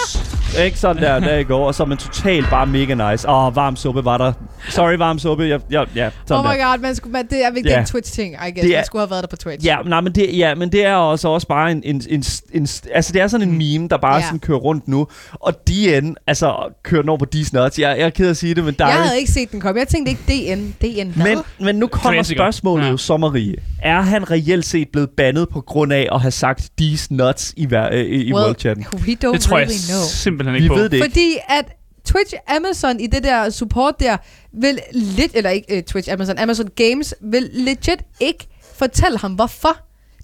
ikke 0.66 0.80
sådan 0.80 1.04
der, 1.04 1.20
der 1.20 1.38
i 1.38 1.44
går, 1.44 1.68
og 1.68 1.76
så 1.76 1.84
er 1.84 1.88
man 1.88 1.98
totalt 1.98 2.50
bare 2.50 2.68
mega 2.68 3.12
nice. 3.12 3.30
Åh, 3.30 3.46
oh, 3.48 3.56
varm 3.56 3.76
suppe 3.76 4.06
var 4.06 4.18
der. 4.18 4.34
Sorry, 4.70 4.98
varm 4.98 5.20
suppe. 5.20 5.44
Jeg, 5.44 5.60
jeg, 5.70 5.86
ja, 5.96 6.10
sådan 6.26 6.46
Oh 6.46 6.52
der. 6.52 6.58
my 6.58 6.62
god, 6.62 6.80
man 6.82 6.96
skulle, 6.96 7.12
man, 7.14 7.28
det 7.30 7.46
er 7.46 7.52
virkelig 7.52 7.72
Ja. 7.72 7.80
en 7.80 7.86
Twitch-ting, 7.86 8.34
I 8.34 8.38
guess. 8.52 8.62
Det 8.62 8.72
er- 8.74 8.78
Man 8.78 8.86
skulle 8.86 9.02
have 9.02 9.10
været 9.12 9.22
der 9.22 9.28
på 9.28 9.36
Twitch. 9.36 9.66
Ja, 9.66 9.78
nej, 9.86 10.02
men 10.02 10.16
det, 10.16 10.38
ja, 10.38 10.56
men 10.56 10.72
det 10.72 10.86
er 10.86 10.94
også, 10.96 11.28
også 11.28 11.48
bare 11.48 11.72
en, 11.72 11.82
en, 11.86 12.02
en, 12.10 12.24
en, 12.54 12.68
altså 12.94 13.14
det 13.14 13.22
er 13.22 13.28
sådan 13.28 13.50
en 13.50 13.58
meme, 13.58 13.88
der 13.88 13.98
bare 13.98 14.16
Ja. 14.16 14.22
sådan 14.22 14.40
kører 14.40 14.58
rundt 14.58 14.88
nu, 14.88 15.08
og 15.34 15.54
DN, 15.68 16.16
altså 16.28 16.74
kører 16.84 17.02
den 17.02 17.10
over 17.10 17.18
på 17.20 17.26
Nuts. 17.54 17.80
Jeg, 17.80 17.96
jeg 17.98 18.06
er 18.06 18.10
ked 18.10 18.30
af 18.30 18.36
at 18.38 18.40
sige 18.40 18.56
det, 18.56 18.64
men 18.64 18.74
der 18.80 18.88
Jeg 18.88 18.98
er 18.98 19.02
havde 19.04 19.20
ikke 19.20 19.32
set 19.32 19.52
den 19.52 19.60
komme. 19.62 19.80
Jeg 19.80 19.88
tænkte 19.88 20.10
ikke 20.12 20.56
DN. 20.56 20.76
DN 20.82 21.10
hvad? 21.16 21.36
men, 21.36 21.44
men 21.60 21.76
nu 21.76 21.88
kommer 21.88 22.12
Klassiker. 22.18 22.38
spørgsmålet 22.42 22.86
Ja. 22.86 22.90
jo 22.92 22.98
så, 22.98 23.18
Marie. 23.18 23.56
Er 23.82 24.02
han 24.02 24.32
reelt 24.32 24.66
set 24.66 24.88
blevet 24.92 25.10
bandet 25.10 25.50
på 25.50 25.62
grund 25.62 25.94
af 25.94 26.08
at 26.12 26.22
have 26.22 26.32
sagt 26.32 26.70
D's 26.82 27.08
Nuts 27.10 27.54
i, 27.58 27.66
hver, 27.66 27.90
øh, 27.94 28.00
i, 28.00 28.04
i 28.04 28.34
well, 28.34 28.46
World-chatten? 28.46 28.86
we 28.94 29.18
don't 29.26 29.32
Det 29.34 29.42
tror 29.42 29.58
jeg 29.58 29.68
really 29.68 29.88
know. 29.90 30.02
simpelthen 30.10 30.54
Vi 30.54 30.60
ikke 30.60 30.70
på. 30.70 30.76
ved 30.76 30.90
det 30.90 30.94
ikke. 30.94 31.06
Fordi 31.06 31.38
at 31.50 31.66
Twitch 32.06 32.34
Amazon 32.48 33.00
i 33.00 33.08
det 33.08 33.24
der 33.24 33.50
support 33.50 34.00
der, 34.00 34.18
vil 34.54 34.80
lidt, 34.94 35.32
eller 35.34 35.50
ikke 35.50 35.78
uh, 35.78 35.84
Twitch 35.84 36.14
Amazon, 36.14 36.38
Amazon 36.38 36.68
Games, 36.76 37.14
vil 37.22 37.50
legit 37.54 38.00
ikke 38.20 38.48
fortælle 38.78 39.18
ham, 39.18 39.32
hvorfor 39.34 39.78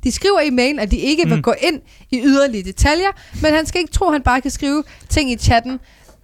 De 0.03 0.11
skriver 0.11 0.39
i 0.39 0.49
mailen, 0.49 0.79
at 0.79 0.91
de 0.91 0.97
ikke 0.97 1.23
vil 1.27 1.35
Mm. 1.35 1.41
gå 1.41 1.53
ind 1.61 1.81
i 2.11 2.21
yderligere 2.23 2.65
detaljer, 2.65 3.07
men 3.41 3.53
han 3.53 3.65
skal 3.65 3.81
ikke 3.81 3.93
tro, 3.93 4.05
at 4.05 4.11
han 4.13 4.21
bare 4.21 4.41
kan 4.41 4.51
skrive 4.51 4.83
ting 5.09 5.31
i 5.31 5.35
chatten. 5.37 5.79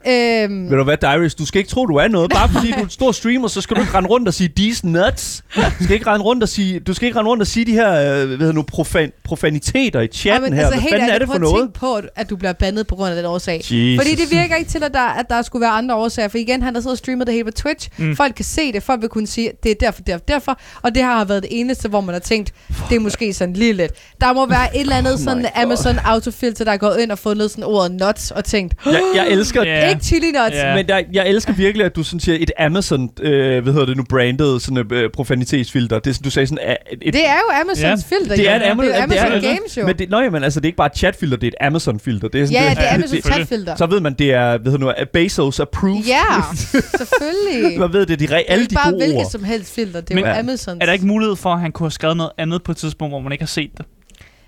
Øhm, 0.07 0.69
Ved 0.69 0.77
du 0.77 0.83
hvad, 0.83 0.97
Darius, 0.97 1.35
du 1.35 1.45
skal 1.45 1.59
ikke 1.59 1.69
tro, 1.71 1.85
du 1.85 1.95
er 1.95 2.07
noget. 2.07 2.31
Bare 2.31 2.49
fordi 2.49 2.71
du 2.71 2.79
er 2.79 2.83
en 2.83 2.89
stor 2.89 3.11
streamer, 3.11 3.47
så 3.47 3.61
skal 3.61 3.75
du 3.75 3.81
ikke 3.81 3.93
rende 3.93 4.09
rundt 4.09 4.27
og 4.27 4.33
sige 4.33 4.49
these 4.55 4.87
nuts. 4.87 5.43
Du 5.55 5.83
skal 5.83 5.91
ikke 5.93 6.07
rende 6.07 6.25
rundt 6.25 6.43
og 6.43 6.49
sige, 6.49 6.79
du 6.79 6.93
skal 6.93 7.05
ikke 7.05 7.19
rende 7.19 7.29
rundt 7.29 7.41
og 7.41 7.47
sige 7.47 7.65
de 7.65 7.71
her 7.71 7.89
øh, 7.91 8.27
hvad 8.27 8.37
hedder 8.37 8.51
nu, 8.51 8.61
profan, 8.61 9.11
profaniteter 9.23 10.01
i 10.01 10.07
chatten 10.07 10.53
her. 10.53 10.67
Hvad 10.69 10.81
fanden 10.91 11.09
er 11.09 11.19
det 11.19 11.27
for 11.27 11.33
altså, 11.33 11.51
noget? 11.51 11.63
tænke 11.63 11.79
på, 11.79 11.93
at- 12.15 12.29
du 12.29 12.35
bliver 12.35 12.53
bandet 12.53 12.87
på 12.87 12.95
grund 12.95 13.09
af 13.09 13.15
den 13.15 13.25
årsag. 13.25 13.57
Jesus. 13.57 14.05
Fordi 14.05 14.15
det 14.15 14.31
virker 14.31 14.55
ikke 14.55 14.69
til, 14.69 14.83
at 14.83 14.93
der, 14.93 14.99
at 15.19 15.25
der 15.29 15.41
skulle 15.41 15.61
være 15.61 15.71
andre 15.71 15.95
årsager. 15.95 16.27
For 16.27 16.37
igen, 16.37 16.61
han 16.61 16.73
har 16.75 16.81
siddet 16.81 16.91
og 16.91 16.97
streamet 16.97 17.27
det 17.27 17.33
hele 17.33 17.45
på 17.45 17.51
Twitch. 17.51 17.89
Mm. 17.97 18.15
Folk 18.15 18.35
kan 18.35 18.45
se 18.45 18.71
det. 18.71 18.83
Folk 18.83 19.01
vil 19.01 19.09
kunne 19.09 19.27
sige, 19.27 19.51
det 19.63 19.71
er 19.71 19.75
derfor, 19.79 20.01
derfor, 20.01 20.23
derfor. 20.27 20.59
Og 20.81 20.95
det 20.95 21.03
her 21.03 21.11
har 21.17 21.25
været 21.25 21.43
det 21.43 21.49
eneste, 21.59 21.89
hvor 21.89 22.01
man 22.01 22.13
har 22.13 22.19
tænkt, 22.19 22.53
det 22.89 22.95
er 22.95 22.99
måske 22.99 23.33
sådan 23.33 23.53
lige 23.53 23.73
lidt. 23.73 23.91
Der 24.21 24.33
må 24.33 24.45
være 24.45 24.75
et 24.75 24.81
eller 24.81 24.95
andet 24.95 25.13
Oh 25.13 25.19
sådan 25.19 25.41
God. 25.41 25.49
Amazon 25.63 25.95
autofilter, 26.05 26.65
der 26.65 26.71
er 26.71 26.77
gået 26.77 26.99
ind 26.99 27.11
og 27.11 27.19
fundet 27.19 27.51
sådan 27.51 27.63
ordet 27.63 27.91
nuts 27.91 28.31
og 28.31 28.45
tænkt, 28.45 28.73
Jeg, 28.85 29.01
jeg 29.15 29.27
elsker 29.29 29.63
Ja. 29.89 29.93
ikke 29.93 30.05
chili 30.05 30.31
nuts. 30.31 30.55
Ja. 30.55 30.75
Men 30.75 30.87
der, 30.87 31.01
jeg 31.13 31.27
elsker 31.29 31.53
virkelig, 31.53 31.85
at 31.85 31.95
du 31.95 32.03
sådan 32.03 32.19
siger 32.19 32.37
et 32.41 32.51
Amazon, 32.59 33.09
øh, 33.21 33.63
hvad 33.63 33.73
hedder 33.73 33.85
det 33.87 33.97
nu, 33.97 34.03
branded 34.09 34.59
sådan, 34.59 34.85
øh, 34.91 35.09
profanitetsfilter. 35.11 35.99
Det 35.99 36.17
er 36.17 36.21
du 36.23 36.29
sagde 36.29 36.47
sådan, 36.47 36.69
øh, 36.69 36.75
et, 37.01 37.13
Det 37.13 37.27
er 37.27 37.33
jo 37.33 37.61
Amazons 37.61 37.81
Ja. 37.81 38.15
filter. 38.17 38.35
det 38.35 38.49
er 38.49 38.55
et 38.55 38.63
Amazon, 38.71 38.91
det 38.91 38.99
er 38.99 39.03
Amazon 39.03 39.31
det 39.31 39.37
er- 39.37 39.41
Games 39.55 39.77
jo. 39.77 39.85
Men 39.85 39.97
det, 39.97 40.09
nøj, 40.09 40.29
men 40.29 40.43
altså, 40.43 40.59
det 40.59 40.65
er 40.65 40.67
ikke 40.67 40.77
bare 40.77 40.87
et 40.93 40.97
chatfilter, 40.97 41.37
det 41.37 41.47
er 41.47 41.51
et 41.61 41.65
Amazon-filter. 41.67 42.27
Det 42.27 42.41
er 42.41 42.45
sådan, 42.45 42.61
Ja, 42.61 42.63
ja, 42.63 42.69
det, 42.69 42.77
det 42.77 42.85
er 42.89 42.93
Amazon 42.95 43.21
chatfilter. 43.21 43.75
Så 43.75 43.85
ved 43.85 43.99
man, 43.99 44.13
det 44.13 44.33
er, 44.33 44.57
hvad 44.57 44.71
hedder 44.71 44.85
nu, 44.85 44.93
Bezos 45.13 45.59
approved. 45.59 46.03
Ja, 46.07 46.23
selvfølgelig. 46.99 47.79
Man 47.79 47.93
ved, 47.93 48.05
det 48.05 48.13
er 48.13 48.27
de, 48.27 48.33
er 48.33 48.41
alle 48.47 48.61
ikke 48.61 48.69
de 48.71 48.75
bare 48.75 48.91
gode 48.91 48.97
hvilket 49.03 49.17
ord. 49.23 49.29
som 49.31 49.43
helst 49.43 49.75
filter. 49.75 50.01
Det 50.01 50.11
er 50.11 50.15
Men 50.15 50.23
jo 50.23 50.29
er- 50.29 50.39
Amazons. 50.39 50.77
Er 50.81 50.85
der 50.85 50.93
ikke 50.93 51.05
mulighed 51.07 51.35
for, 51.35 51.53
at 51.53 51.59
han 51.59 51.71
kunne 51.71 51.85
have 51.85 51.91
skrevet 51.91 52.17
noget 52.17 52.31
andet 52.37 52.63
på 52.63 52.71
et 52.71 52.77
tidspunkt, 52.77 53.11
hvor 53.11 53.19
man 53.19 53.31
ikke 53.31 53.41
har 53.41 53.47
set 53.47 53.71
det? 53.77 53.85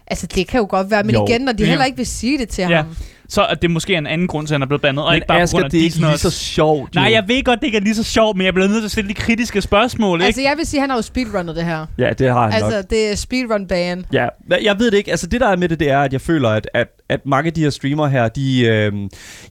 Altså, 0.07 0.27
det 0.27 0.47
kan 0.47 0.59
jo 0.59 0.67
godt 0.69 0.91
være, 0.91 1.03
men 1.03 1.15
Jo. 1.15 1.25
igen, 1.27 1.41
når 1.41 1.51
de 1.51 1.65
heller 1.65 1.85
ikke 1.85 1.97
vil 1.97 2.05
sige 2.05 2.37
det 2.37 2.49
til 2.49 2.61
Ja. 2.69 2.75
ham. 2.75 2.85
Så 3.31 3.45
at 3.45 3.61
det 3.61 3.71
måske 3.71 3.93
er 3.93 3.97
en 3.97 4.07
anden 4.07 4.27
grund 4.27 4.47
til, 4.47 4.53
at 4.53 4.55
han 4.55 4.61
er 4.61 4.67
blevet 4.67 4.81
bandet, 4.81 5.05
og 5.05 5.09
Men 5.09 5.15
ikke 5.15 5.27
bare 5.27 5.37
på 5.39 5.41
Asger, 5.43 5.57
grund 5.57 5.65
af 5.65 5.71
det 5.71 5.79
er 5.79 5.83
ikke 5.83 5.97
lige 5.97 6.17
så 6.17 6.31
sjovt. 6.31 6.95
Nej, 6.95 7.11
jeg 7.11 7.23
ved 7.27 7.43
godt, 7.43 7.59
det 7.59 7.65
ikke 7.65 7.77
er 7.77 7.81
lige 7.81 7.95
så 7.95 8.03
sjovt, 8.03 8.37
men 8.37 8.45
jeg 8.45 8.53
bliver 8.53 8.67
nødt 8.67 8.79
til 8.79 8.85
at 8.85 8.91
stille 8.91 9.09
de 9.09 9.13
kritiske 9.13 9.61
spørgsmål, 9.61 10.19
ikke? 10.19 10.25
Altså, 10.25 10.41
jeg 10.41 10.53
vil 10.57 10.65
sige, 10.65 10.79
at 10.79 10.81
han 10.81 10.89
har 10.89 10.97
jo 10.97 11.01
speedrunnet 11.01 11.55
det 11.55 11.65
her. 11.65 11.85
Ja, 11.97 12.13
det 12.13 12.29
har 12.31 12.49
han 12.49 12.61
nok. 12.61 12.73
Altså, 12.73 12.87
det 12.89 13.11
er 13.11 13.15
speedrun 13.15 13.67
ban. 13.67 14.05
Ja, 14.13 14.27
jeg 14.63 14.79
ved 14.79 14.91
det 14.91 14.97
ikke. 14.97 15.11
Altså 15.11 15.27
det 15.27 15.41
der 15.41 15.47
er 15.47 15.55
med 15.55 15.69
det, 15.69 15.79
det 15.79 15.89
er, 15.89 16.01
at 16.01 16.13
jeg 16.13 16.21
føler, 16.21 16.49
at, 16.49 16.69
at, 16.73 16.87
at 17.11 17.19
mange 17.25 17.47
af 17.47 17.53
de 17.53 17.61
her 17.63 17.69
streamere 17.69 18.09
her, 18.09 18.27
de, 18.27 18.61
øh, 18.65 18.93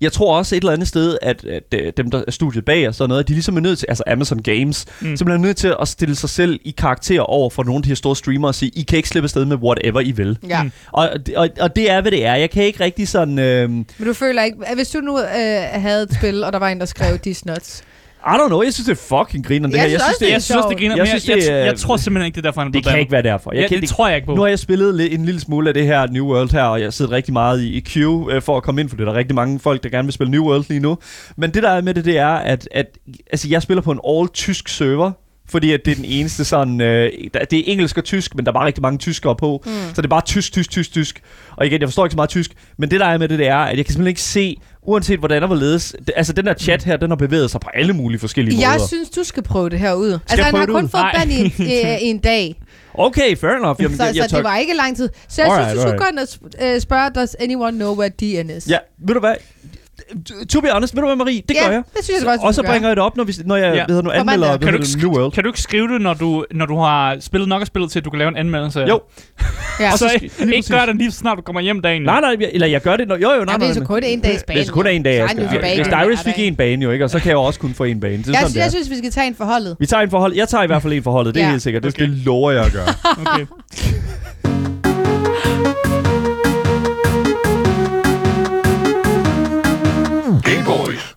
jeg 0.01 0.13
tror 0.13 0.37
også 0.39 0.57
et 0.57 0.61
eller 0.61 0.73
andet 0.73 0.89
sted, 0.89 1.19
at, 1.23 1.45
at 1.45 1.63
øh, 1.75 1.93
dem, 1.97 2.11
der 2.11 2.23
er 2.27 2.31
studiet 2.31 2.65
bag 2.65 2.89
og 2.89 2.95
sådan 2.95 3.09
noget, 3.09 3.29
de 3.29 3.33
ligesom 3.33 3.57
er 3.57 3.61
nødt 3.61 3.79
til, 3.79 3.87
altså 3.89 4.05
Amazon 4.07 4.43
Games, 4.43 4.87
Mm. 5.01 5.17
simpelthen 5.17 5.45
er 5.45 5.47
nødt 5.49 5.57
til 5.57 5.75
at 5.81 5.89
stille 5.89 6.15
sig 6.15 6.31
selv 6.31 6.61
i 6.65 6.71
karakter 6.79 7.21
over 7.21 7.51
for 7.51 7.63
nogle 7.63 7.77
af 7.79 7.83
de 7.83 7.89
her 7.89 7.95
store 7.95 8.17
streamere 8.17 8.51
og 8.51 8.55
sige, 8.55 8.71
I 8.75 8.83
kan 8.83 8.97
ikke 8.97 9.09
slippe 9.09 9.25
afsted 9.25 9.45
med 9.45 9.57
whatever 9.57 10.01
I 10.01 10.11
vil. 10.11 10.39
Ja. 10.49 10.63
Mm. 10.63 10.71
Og, 10.93 11.11
og, 11.37 11.49
og 11.61 11.77
det 11.77 11.91
er, 11.91 12.01
hvad 12.01 12.11
det 12.11 12.25
er. 12.27 12.35
Jeg 12.35 12.51
kan 12.51 12.65
ikke 12.65 12.85
rigtig 12.85 13.09
sådan... 13.09 13.39
Øh, 13.39 13.71
Men 13.71 13.87
du 14.05 14.13
føler 14.13 14.43
ikke... 14.43 14.57
Hvis 14.75 14.89
du 14.89 14.99
nu 15.01 15.19
øh, 15.19 15.27
havde 15.73 16.03
et 16.03 16.15
spil, 16.15 16.45
og 16.45 16.53
der 16.53 16.59
var 16.59 16.69
en, 16.69 16.81
der 16.81 16.87
skrev 16.87 17.19
These 17.19 17.47
Nuts. 17.47 17.83
I 18.27 18.31
don't 18.37 18.47
know, 18.49 18.63
jeg 18.63 18.73
synes, 18.75 18.87
det 18.87 18.93
er 19.13 19.19
fucking 19.19 19.47
griner. 19.47 19.69
Det 19.69 19.75
Jeg 19.77 19.83
her. 19.83 19.89
synes 19.89 20.03
også, 20.03 20.17
det, 20.21 20.27
jeg 20.29 20.35
er 20.35 20.39
synes, 20.39 20.65
det 20.69 20.79
griner, 20.79 20.97
Jeg 20.97 20.99
jeg, 20.99 21.09
synes, 21.09 21.29
jeg, 21.29 21.37
det 21.37 21.47
jeg, 21.49 21.61
er- 21.61 21.65
jeg 21.65 21.77
tror 21.77 21.97
simpelthen 21.97 22.27
ikke, 22.27 22.37
det 22.37 22.41
er 22.47 22.49
derfor, 22.51 22.61
han 22.61 22.69
er 22.69 22.73
det 22.73 22.85
kan 22.87 22.99
ikke 22.99 23.13
være 23.13 23.23
derfor. 23.23 23.53
Jeg 23.55 23.63
Ja, 23.63 23.69
kan, 23.69 23.81
det 23.81 23.89
tror 23.89 24.07
jeg 24.09 24.17
ikke 24.17 24.27
på. 24.27 24.35
Nu 24.35 24.41
har 24.41 24.49
jeg 24.49 24.59
spillet 24.59 25.15
en 25.15 25.25
lille 25.25 25.41
smule 25.41 25.69
af 25.69 25.75
det 25.75 25.87
her 25.87 26.07
New 26.07 26.27
World 26.27 26.51
her, 26.53 26.63
og 26.63 26.81
jeg 26.81 26.93
sidder 26.93 27.13
rigtig 27.13 27.33
meget 27.33 27.61
i, 27.63 27.69
i 27.77 27.81
queue 27.89 28.35
øh, 28.35 28.43
for 28.43 28.57
at 28.57 28.63
komme 28.63 28.81
ind, 28.81 28.89
for 28.89 28.97
det 28.97 29.07
er 29.09 29.13
der 29.13 29.19
rigtig 29.19 29.35
mange 29.35 29.61
folk, 29.61 29.83
der 29.83 29.89
gerne 29.89 30.07
vil 30.07 30.13
spille 30.13 30.31
New 30.31 30.45
World 30.45 30.65
lige 30.69 30.81
nu. 30.81 30.99
Men 31.37 31.55
det 31.55 31.63
der 31.63 31.71
er 31.71 31.83
med 31.83 31.95
det, 31.95 32.05
det 32.05 32.19
er, 32.19 32.29
at, 32.29 32.69
at 32.73 32.87
altså, 33.31 33.49
jeg 33.49 33.63
spiller 33.63 33.83
på 33.83 33.91
en 33.93 34.01
all-tysk 34.09 34.69
server, 34.69 35.13
fordi 35.51 35.73
at 35.73 35.81
det 35.85 35.91
er 35.91 35.95
den 35.95 36.05
eneste 36.05 36.45
sådan... 36.45 36.81
Øh, 36.81 37.13
der, 37.35 37.45
det 37.45 37.59
er 37.59 37.63
engelsk 37.73 37.99
og 37.99 38.05
tysk, 38.05 38.35
men 38.35 38.45
der 38.45 38.51
er 38.51 38.55
bare 38.55 38.67
rigtig 38.67 38.83
mange 38.83 38.99
tyskere 38.99 39.37
på. 39.37 39.63
Mm. 39.67 39.73
Så 39.95 40.03
det 40.03 40.05
er 40.05 40.09
bare 40.09 40.21
tysk, 40.27 40.53
tysk, 40.53 40.71
tysk, 40.71 40.93
tysk. 40.93 41.21
Og 41.57 41.67
igen, 41.67 41.81
jeg 41.81 41.89
forstår 41.89 42.05
ikke 42.05 42.13
så 42.13 42.17
meget 42.17 42.31
tysk, 42.31 42.51
men 42.79 42.91
det 42.91 43.01
der 43.01 43.07
er 43.07 43.19
med 43.19 43.29
det, 43.29 43.39
det 43.39 43.47
er, 43.49 43.57
at 43.57 43.77
jeg 43.77 43.85
kan 43.87 43.93
simpelthen 43.93 44.09
ikke 44.09 44.23
se, 44.23 44.57
uanset 44.83 45.19
hvordan 45.19 45.43
og 45.43 45.47
hvorledes... 45.47 45.95
Altså, 46.17 46.33
den 46.33 46.47
her 46.47 46.55
chat 46.55 46.85
her, 46.85 46.97
den 46.97 47.11
har 47.11 47.17
bevæget 47.17 47.51
sig 47.51 47.61
på 47.61 47.69
alle 47.75 47.93
mulige 47.93 48.19
forskellige 48.21 48.61
Jeg 48.61 48.73
måder. 48.79 48.87
synes, 48.89 49.11
du 49.11 49.25
skal 49.25 49.43
prøve 49.43 49.71
det 49.71 49.79
her 49.79 49.93
ud. 49.95 50.13
Altså, 50.13 50.37
jeg 50.37 50.45
han 50.45 50.55
har 50.55 50.67
kun 50.67 50.85
ud? 50.85 50.89
fået 50.89 51.03
Nej. 51.03 51.15
ban 51.19 51.31
i 51.31 51.41
en, 51.41 51.53
i 52.03 52.07
en 52.07 52.19
dag. 52.19 52.61
Okay, 52.95 53.37
fair 53.37 53.51
enough. 53.51 53.83
Jamen, 53.83 53.97
Så, 53.97 54.05
jeg, 54.05 54.17
jeg 54.17 54.31
så 54.31 54.37
det 54.37 54.45
var 54.45 54.57
ikke 54.57 54.75
lang 54.75 54.97
tid. 54.97 55.09
Så 55.29 55.43
jeg 55.43 55.51
Alright, 55.51 55.71
synes, 55.71 55.85
du 55.85 55.91
skulle 55.91 56.09
alright. 56.11 56.41
gå 56.41 56.51
ind 56.61 56.69
og 56.71 56.75
øh, 56.75 56.81
spørge, 56.81 57.11
does 57.11 57.37
anyone 57.41 57.77
know 57.77 57.97
where 57.99 58.09
DN 58.21 58.51
is? 58.51 58.67
Ja, 58.69 58.79
ved 59.07 59.15
du 59.15 59.21
hvad? 59.21 59.35
To 60.49 60.61
be 60.61 60.69
honest, 60.73 60.95
ved 60.97 61.03
du 61.03 61.07
hvad, 61.09 61.17
Marie? 61.17 61.43
Det 61.49 61.55
Ja, 61.57 61.65
gør 61.65 61.73
jeg. 61.73 61.83
det 61.97 62.05
synes 62.05 62.19
jeg 62.21 62.27
godt, 62.27 62.41
du 62.41 62.47
Og 62.47 62.55
så 62.55 62.63
bringer 62.63 62.89
jeg 62.89 62.97
det 62.97 63.05
op, 63.05 63.17
når, 63.17 63.25
vi, 63.25 63.35
når 63.45 63.57
jeg 63.57 63.75
Ja. 63.75 63.85
ved, 63.95 64.03
nu 64.03 64.11
anmelder. 64.11 64.57
Kan 64.59 64.73
du, 64.73 64.79
ikke 64.79 64.99
New 65.03 65.11
World. 65.19 65.33
kan 65.33 65.43
du 65.45 65.49
ikke 65.49 65.61
skrive 65.61 65.89
det, 65.89 66.01
når 66.01 66.15
du, 66.15 66.45
når 66.55 66.67
du 66.67 66.77
har 66.79 67.17
spillet 67.21 67.49
nok 67.49 67.61
af 67.61 67.67
spillet 67.67 67.91
til, 67.91 67.99
at 67.99 68.05
du 68.05 68.11
kan 68.11 68.19
lave 68.19 68.29
en 68.29 68.37
anmeldelse? 68.37 68.81
Jo. 68.81 69.01
Ja. 69.81 69.93
Og 69.93 69.99
så 69.99 70.11
ikke, 70.23 70.63
gør 70.71 70.87
det 70.87 70.97
lige 70.97 71.11
så 71.11 71.19
snart 71.19 71.37
du 71.39 71.43
kommer 71.43 71.61
hjem 71.61 71.81
dagen. 71.83 72.03
Nej, 72.03 72.21
nej, 72.21 72.37
eller 72.53 72.67
jeg 72.67 72.81
gør 72.83 72.97
det, 72.97 73.09
når, 73.09 73.17
jo, 73.17 73.31
jo, 73.33 73.45
nej, 73.45 73.57
Ja, 73.61 73.65
det 73.67 73.71
er 73.71 73.75
så 73.75 73.85
kun 73.85 74.03
en 74.05 74.21
dags 74.21 74.43
bane. 74.47 74.57
Det 74.57 74.63
er 74.63 74.67
så 74.67 74.73
kun 74.73 74.87
en 74.87 75.03
dag, 75.03 75.23
Hvis 75.27 75.33
hver 75.89 76.17
fik 76.25 76.35
dag. 76.37 76.47
en 76.47 76.57
bane 76.57 76.83
jo, 76.85 76.91
ikke? 76.91 77.05
Og 77.05 77.11
så 77.11 77.19
kan 77.19 77.29
jeg 77.29 77.37
også 77.37 77.61
kun 77.61 77.75
få 77.75 77.85
en 77.85 78.01
bane. 78.01 78.17
Det 78.17 78.27
er 78.27 78.31
Jeg, 78.31 78.35
sådan, 78.35 78.41
synes, 78.51 78.55
det 78.55 78.61
jeg 78.61 78.71
synes, 78.71 78.91
vi 78.91 78.97
skal 78.97 79.11
tage 79.11 79.27
en 79.27 79.35
forholdet. 79.35 79.77
Vi 79.81 79.87
tager 79.87 80.03
en 80.03 80.11
forhold. 80.11 80.35
Jeg 80.35 80.49
tager 80.49 80.65
i 80.65 80.67
hvert 80.67 80.83
fald 80.83 80.93
en 80.93 81.03
forholdet, 81.03 81.35
det 81.35 81.43
er 81.43 81.51
helt 81.51 81.63
sikkert. 81.63 81.83
Det 81.83 82.09
lover 82.09 82.51
jeg 82.51 82.65
at 82.65 82.73
gøre. 82.73 82.87
Okay. 83.27 83.47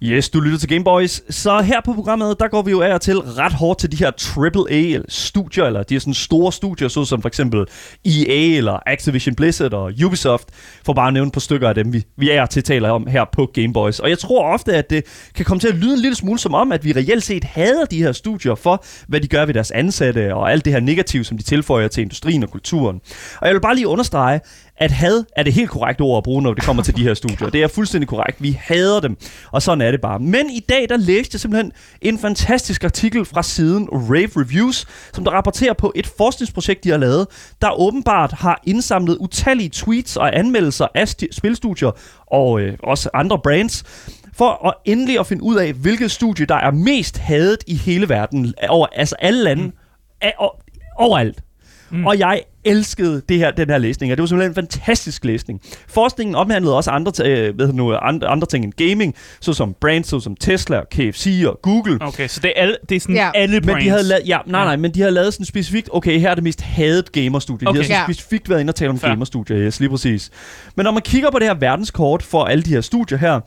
Yes, 0.05 0.29
du 0.29 0.39
lytter 0.39 0.57
til 0.57 0.69
Gameboys. 0.69 1.21
Så 1.29 1.61
her 1.61 1.81
på 1.81 1.93
programmet, 1.93 2.39
der 2.39 2.47
går 2.47 2.61
vi 2.61 2.71
jo 2.71 2.81
af 2.81 2.93
og 2.93 3.01
til 3.01 3.17
ret 3.17 3.53
hårdt 3.53 3.79
til 3.79 3.91
de 3.91 3.97
her 3.97 4.11
AAA-studier, 4.11 5.65
eller 5.65 5.83
de 5.83 5.93
her 5.93 5.99
sådan 5.99 6.13
store 6.13 6.51
studier, 6.51 6.87
såsom 6.87 7.21
for 7.21 7.27
eksempel 7.27 7.65
EA 8.05 8.57
eller 8.57 8.79
Activision 8.85 9.35
Blizzard 9.35 9.73
og 9.73 9.91
Ubisoft, 10.05 10.47
for 10.85 10.93
bare 10.93 11.07
at 11.07 11.13
nævne 11.13 11.27
et 11.27 11.33
par 11.33 11.39
stykker 11.39 11.69
af 11.69 11.75
dem, 11.75 11.93
vi, 11.93 12.03
vi 12.17 12.29
er 12.29 12.45
til 12.45 12.63
taler 12.63 12.89
om 12.89 13.07
her 13.07 13.25
på 13.31 13.45
Gameboys. 13.53 13.99
Og 13.99 14.09
jeg 14.09 14.19
tror 14.19 14.53
ofte, 14.53 14.73
at 14.73 14.89
det 14.89 15.03
kan 15.35 15.45
komme 15.45 15.59
til 15.59 15.67
at 15.67 15.75
lyde 15.75 15.93
en 15.93 15.99
lille 15.99 16.15
smule 16.15 16.39
som 16.39 16.53
om, 16.53 16.71
at 16.71 16.85
vi 16.85 16.91
reelt 16.91 17.23
set 17.23 17.43
hader 17.43 17.85
de 17.85 18.03
her 18.03 18.11
studier 18.11 18.55
for, 18.55 18.85
hvad 19.07 19.21
de 19.21 19.27
gør 19.27 19.45
ved 19.45 19.53
deres 19.53 19.71
ansatte, 19.71 20.35
og 20.35 20.51
alt 20.51 20.65
det 20.65 20.73
her 20.73 20.79
negative, 20.79 21.23
som 21.23 21.37
de 21.37 21.43
tilføjer 21.43 21.87
til 21.87 22.01
industrien 22.01 22.43
og 22.43 22.49
kulturen. 22.49 23.01
Og 23.41 23.47
jeg 23.47 23.53
vil 23.55 23.61
bare 23.61 23.75
lige 23.75 23.87
understrege, 23.87 24.39
at 24.83 24.91
had 24.91 25.23
er 25.35 25.43
det 25.43 25.53
helt 25.53 25.69
korrekte 25.69 26.01
ord 26.01 26.17
at 26.17 26.23
bruge, 26.23 26.41
når 26.41 26.53
det 26.53 26.63
kommer 26.63 26.83
til 26.83 26.95
de 26.95 27.03
her 27.03 27.13
studier. 27.13 27.49
Det 27.49 27.63
er 27.63 27.67
fuldstændig 27.67 28.07
korrekt. 28.07 28.43
Vi 28.43 28.59
hader 28.61 28.99
dem, 28.99 29.17
og 29.51 29.61
sådan 29.61 29.81
er 29.81 29.91
det 29.91 30.01
bare. 30.01 30.19
Men 30.19 30.49
i 30.49 30.59
dag, 30.59 30.89
der 30.89 30.97
læste 30.97 31.35
jeg 31.35 31.39
simpelthen 31.39 31.71
en 32.01 32.19
fantastisk 32.19 32.83
artikel 32.83 33.25
fra 33.25 33.43
siden 33.43 33.89
Rave 33.91 34.29
Reviews, 34.35 34.85
som 35.13 35.23
der 35.23 35.31
rapporterer 35.31 35.73
på 35.73 35.91
et 35.95 36.07
forskningsprojekt, 36.07 36.83
de 36.83 36.89
har 36.89 36.97
lavet, 36.97 37.27
der 37.61 37.79
åbenbart 37.79 38.31
har 38.31 38.61
indsamlet 38.65 39.17
utallige 39.17 39.69
tweets 39.69 40.17
og 40.17 40.37
anmeldelser 40.37 40.87
af 40.95 41.07
spilstudier 41.31 41.91
og 42.27 42.61
øh, 42.61 42.77
også 42.83 43.09
andre 43.13 43.39
brands, 43.39 43.83
for 44.33 44.67
at 44.67 44.73
endelig 44.85 45.19
at 45.19 45.27
finde 45.27 45.43
ud 45.43 45.55
af, 45.55 45.73
hvilket 45.73 46.11
studie, 46.11 46.45
der 46.45 46.55
er 46.55 46.71
mest 46.71 47.17
hadet 47.17 47.63
i 47.67 47.75
hele 47.75 48.09
verden, 48.09 48.53
over, 48.69 48.87
altså 48.95 49.15
alle 49.19 49.43
lande, 49.43 49.63
mm. 49.63 49.71
overalt. 50.97 51.43
Mm. 51.93 52.05
Og 52.05 52.19
jeg 52.19 52.41
elskede 52.65 53.21
det 53.29 53.37
her, 53.37 53.51
den 53.51 53.69
her 53.69 53.77
læsning, 53.77 54.11
og 54.11 54.17
det 54.17 54.21
var 54.21 54.27
simpelthen 54.27 54.51
en 54.51 54.55
fantastisk 54.55 55.25
læsning. 55.25 55.61
Forskningen 55.87 56.35
omhandlede 56.35 56.75
også 56.77 56.91
andre, 56.91 57.11
øh, 57.25 57.55
hvad 57.55 57.67
nu, 57.67 57.95
andre, 57.95 58.27
andre 58.27 58.47
ting 58.47 58.65
end 58.65 58.73
gaming, 58.89 59.15
såsom 59.41 59.75
brands, 59.81 60.07
såsom 60.07 60.35
Tesla, 60.35 60.77
og 60.77 60.89
KFC 60.91 61.43
og 61.47 61.59
Google. 61.63 61.97
Okay, 62.01 62.27
så 62.27 62.39
det 62.43 62.53
er, 62.55 62.61
alle, 62.61 62.77
det 62.89 62.95
er 62.95 62.99
sådan 62.99 63.15
Ja. 63.15 63.31
alle 63.35 63.61
brands. 63.61 63.75
Men 63.75 63.83
de 63.85 63.89
havde 63.89 64.03
lavet, 64.03 64.23
ja, 64.27 64.37
nej, 64.45 64.65
nej, 64.65 64.75
men 64.75 64.91
de 64.93 64.99
havde 64.99 65.11
lavet 65.13 65.33
sådan 65.33 65.45
specifikt, 65.45 65.89
okay, 65.93 66.19
her 66.19 66.29
er 66.29 66.35
det 66.35 66.43
mest 66.43 66.61
hadet 66.61 67.11
gamerstudie. 67.11 67.67
Okay. 67.67 67.79
De 67.79 67.83
havde 67.83 67.93
sådan 67.93 68.13
specifikt 68.13 68.49
været 68.49 68.59
inde 68.59 68.71
og 68.71 68.75
tale 68.75 68.89
om 68.89 68.99
Fair. 68.99 69.09
gamerstudier, 69.09 69.57
yes, 69.59 69.79
lige 69.79 69.89
præcis. 69.89 70.29
Men 70.75 70.83
når 70.83 70.91
man 70.91 71.01
kigger 71.01 71.31
på 71.31 71.39
det 71.39 71.47
her 71.47 71.55
verdenskort 71.55 72.23
for 72.23 72.43
alle 72.45 72.63
de 72.63 72.69
her 72.69 72.81
studier 72.81 73.17
her, 73.17 73.39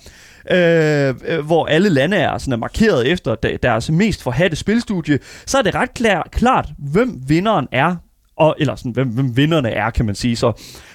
øh, 0.51 1.15
øh, 1.39 1.47
hvor 1.47 1.67
alle 1.67 1.89
lande 1.89 2.17
er, 2.17 2.39
sådan 2.39 2.53
er 2.53 2.57
markeret 2.57 3.09
efter 3.09 3.35
de- 3.35 3.59
deres 3.63 3.91
mest 3.91 4.23
forhatte 4.23 4.57
spilstudie, 4.57 5.19
så 5.47 5.59
er 5.59 5.63
det 5.63 5.75
ret 5.75 5.95
klar, 5.95 6.29
klart, 6.33 6.69
hvem 6.93 7.15
vinderen 7.29 7.67
er, 7.73 7.97
og, 8.39 8.57
eller 8.59 8.77
sådan, 8.77 8.93
hvem, 8.93 9.09
hvem 9.09 9.37
vinderne 9.37 9.71
er, 9.71 9.91
kan 9.91 10.07
man 10.07 10.15
sige. 10.15 10.37
Så 10.37 10.53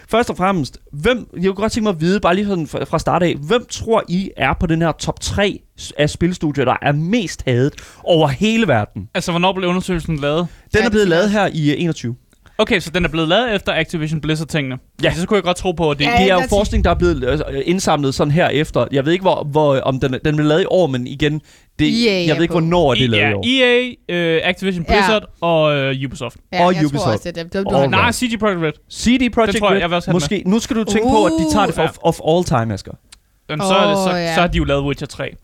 først 0.09 0.29
og 0.29 0.37
fremmest, 0.37 0.77
hvem, 0.93 1.17
jeg 1.33 1.43
kunne 1.43 1.53
godt 1.53 1.71
tænke 1.71 1.83
mig 1.83 1.89
at 1.95 2.01
vide, 2.01 2.19
bare 2.19 2.35
lige 2.35 2.45
sådan 2.47 2.67
fra, 2.67 2.83
fra 2.83 2.99
start 2.99 3.23
af, 3.23 3.35
hvem 3.47 3.65
tror 3.69 4.03
I 4.09 4.29
er 4.37 4.53
på 4.59 4.65
den 4.67 4.81
her 4.81 4.91
top 4.91 5.19
3 5.19 5.59
af 5.97 6.09
spilstudier, 6.09 6.65
der 6.65 6.75
er 6.81 6.91
mest 6.91 7.43
hadet 7.47 7.73
over 8.03 8.27
hele 8.27 8.67
verden? 8.67 9.09
Altså, 9.13 9.31
hvornår 9.31 9.53
blev 9.53 9.69
undersøgelsen 9.69 10.15
lavet? 10.19 10.47
Den 10.73 10.83
er 10.83 10.89
blevet 10.89 11.07
lavet 11.07 11.29
her 11.31 11.49
i 11.53 11.69
øh, 11.71 11.75
21. 11.83 12.15
Okay, 12.57 12.79
så 12.79 12.89
den 12.91 13.05
er 13.05 13.09
blevet 13.09 13.27
lavet 13.27 13.55
efter 13.55 13.73
Activision 13.73 14.21
Blizzard-tingene. 14.21 14.77
Ja. 15.03 15.13
Så 15.13 15.27
kunne 15.27 15.35
jeg 15.35 15.43
godt 15.43 15.57
tro 15.57 15.71
på, 15.71 15.91
at 15.91 15.99
det... 15.99 16.05
Ja, 16.05 16.11
Det 16.19 16.29
er 16.31 16.33
jo 16.35 16.39
der- 16.41 16.47
forskning, 16.49 16.83
der 16.83 16.89
er 16.89 16.95
blevet 16.95 17.43
øh, 17.51 17.61
indsamlet 17.65 18.15
sådan 18.15 18.31
her 18.31 18.47
efter. 18.47 18.85
Jeg 18.91 19.05
ved 19.05 19.11
ikke, 19.13 19.21
hvor, 19.23 19.43
hvor 19.43 19.79
om 19.79 19.99
den, 19.99 20.15
den 20.25 20.35
blev 20.35 20.47
lavet 20.47 20.61
i 20.61 20.65
år, 20.69 20.87
men 20.87 21.07
igen, 21.07 21.41
det, 21.85 22.07
EA 22.07 22.27
jeg 22.27 22.35
ved 22.35 22.41
ikke, 22.41 22.51
hvornår 22.51 22.93
det 22.93 23.03
er 23.03 23.07
lavet 23.07 23.45
i 23.45 23.59
ja, 23.59 23.63
år. 23.67 23.93
EA, 24.09 24.35
øh, 24.35 24.41
Activision 24.43 24.85
Ja. 24.89 24.93
Blizzard 24.93 25.23
og 25.41 25.75
øh, 25.75 25.95
Ubisoft. 26.05 26.37
Ja, 26.53 26.65
Og 26.65 26.73
jeg 26.75 26.85
Ubisoft. 26.85 27.03
tror 27.03 27.11
også, 27.11 27.31
det 27.31 27.37
er 27.37 27.43
dem. 27.43 27.63
du 27.65 27.75
har. 27.75 27.87
Nej, 27.87 28.11
CG 28.11 28.39
Projekt 28.39 28.61
Red. 28.61 28.71
CD 28.91 29.33
Projekt 29.33 29.55
jeg, 29.61 29.69
Red, 29.71 29.77
jeg 29.79 30.01
den 30.05 30.13
måske, 30.13 30.43
nu 30.45 30.59
skal 30.59 30.75
du 30.75 30.83
tænke 30.83 31.09
på, 31.09 31.25
at 31.25 31.31
de 31.39 31.53
tager 31.53 31.65
det 31.65 31.75
for 31.75 31.83
Uh, 31.83 31.89
of, 32.03 32.19
of 32.19 32.35
all 32.37 32.43
time, 32.45 32.73
Asger. 32.73 32.91
Men 33.49 33.59
så, 33.59 33.73
er 33.75 33.87
det, 33.89 33.97
så, 33.97 34.15
ja. 34.15 34.33
så 34.35 34.41
har 34.41 34.47
de 34.47 34.57
jo 34.57 34.63
lavet 34.63 34.83
Witcher 34.83 35.07
3. 35.07 35.35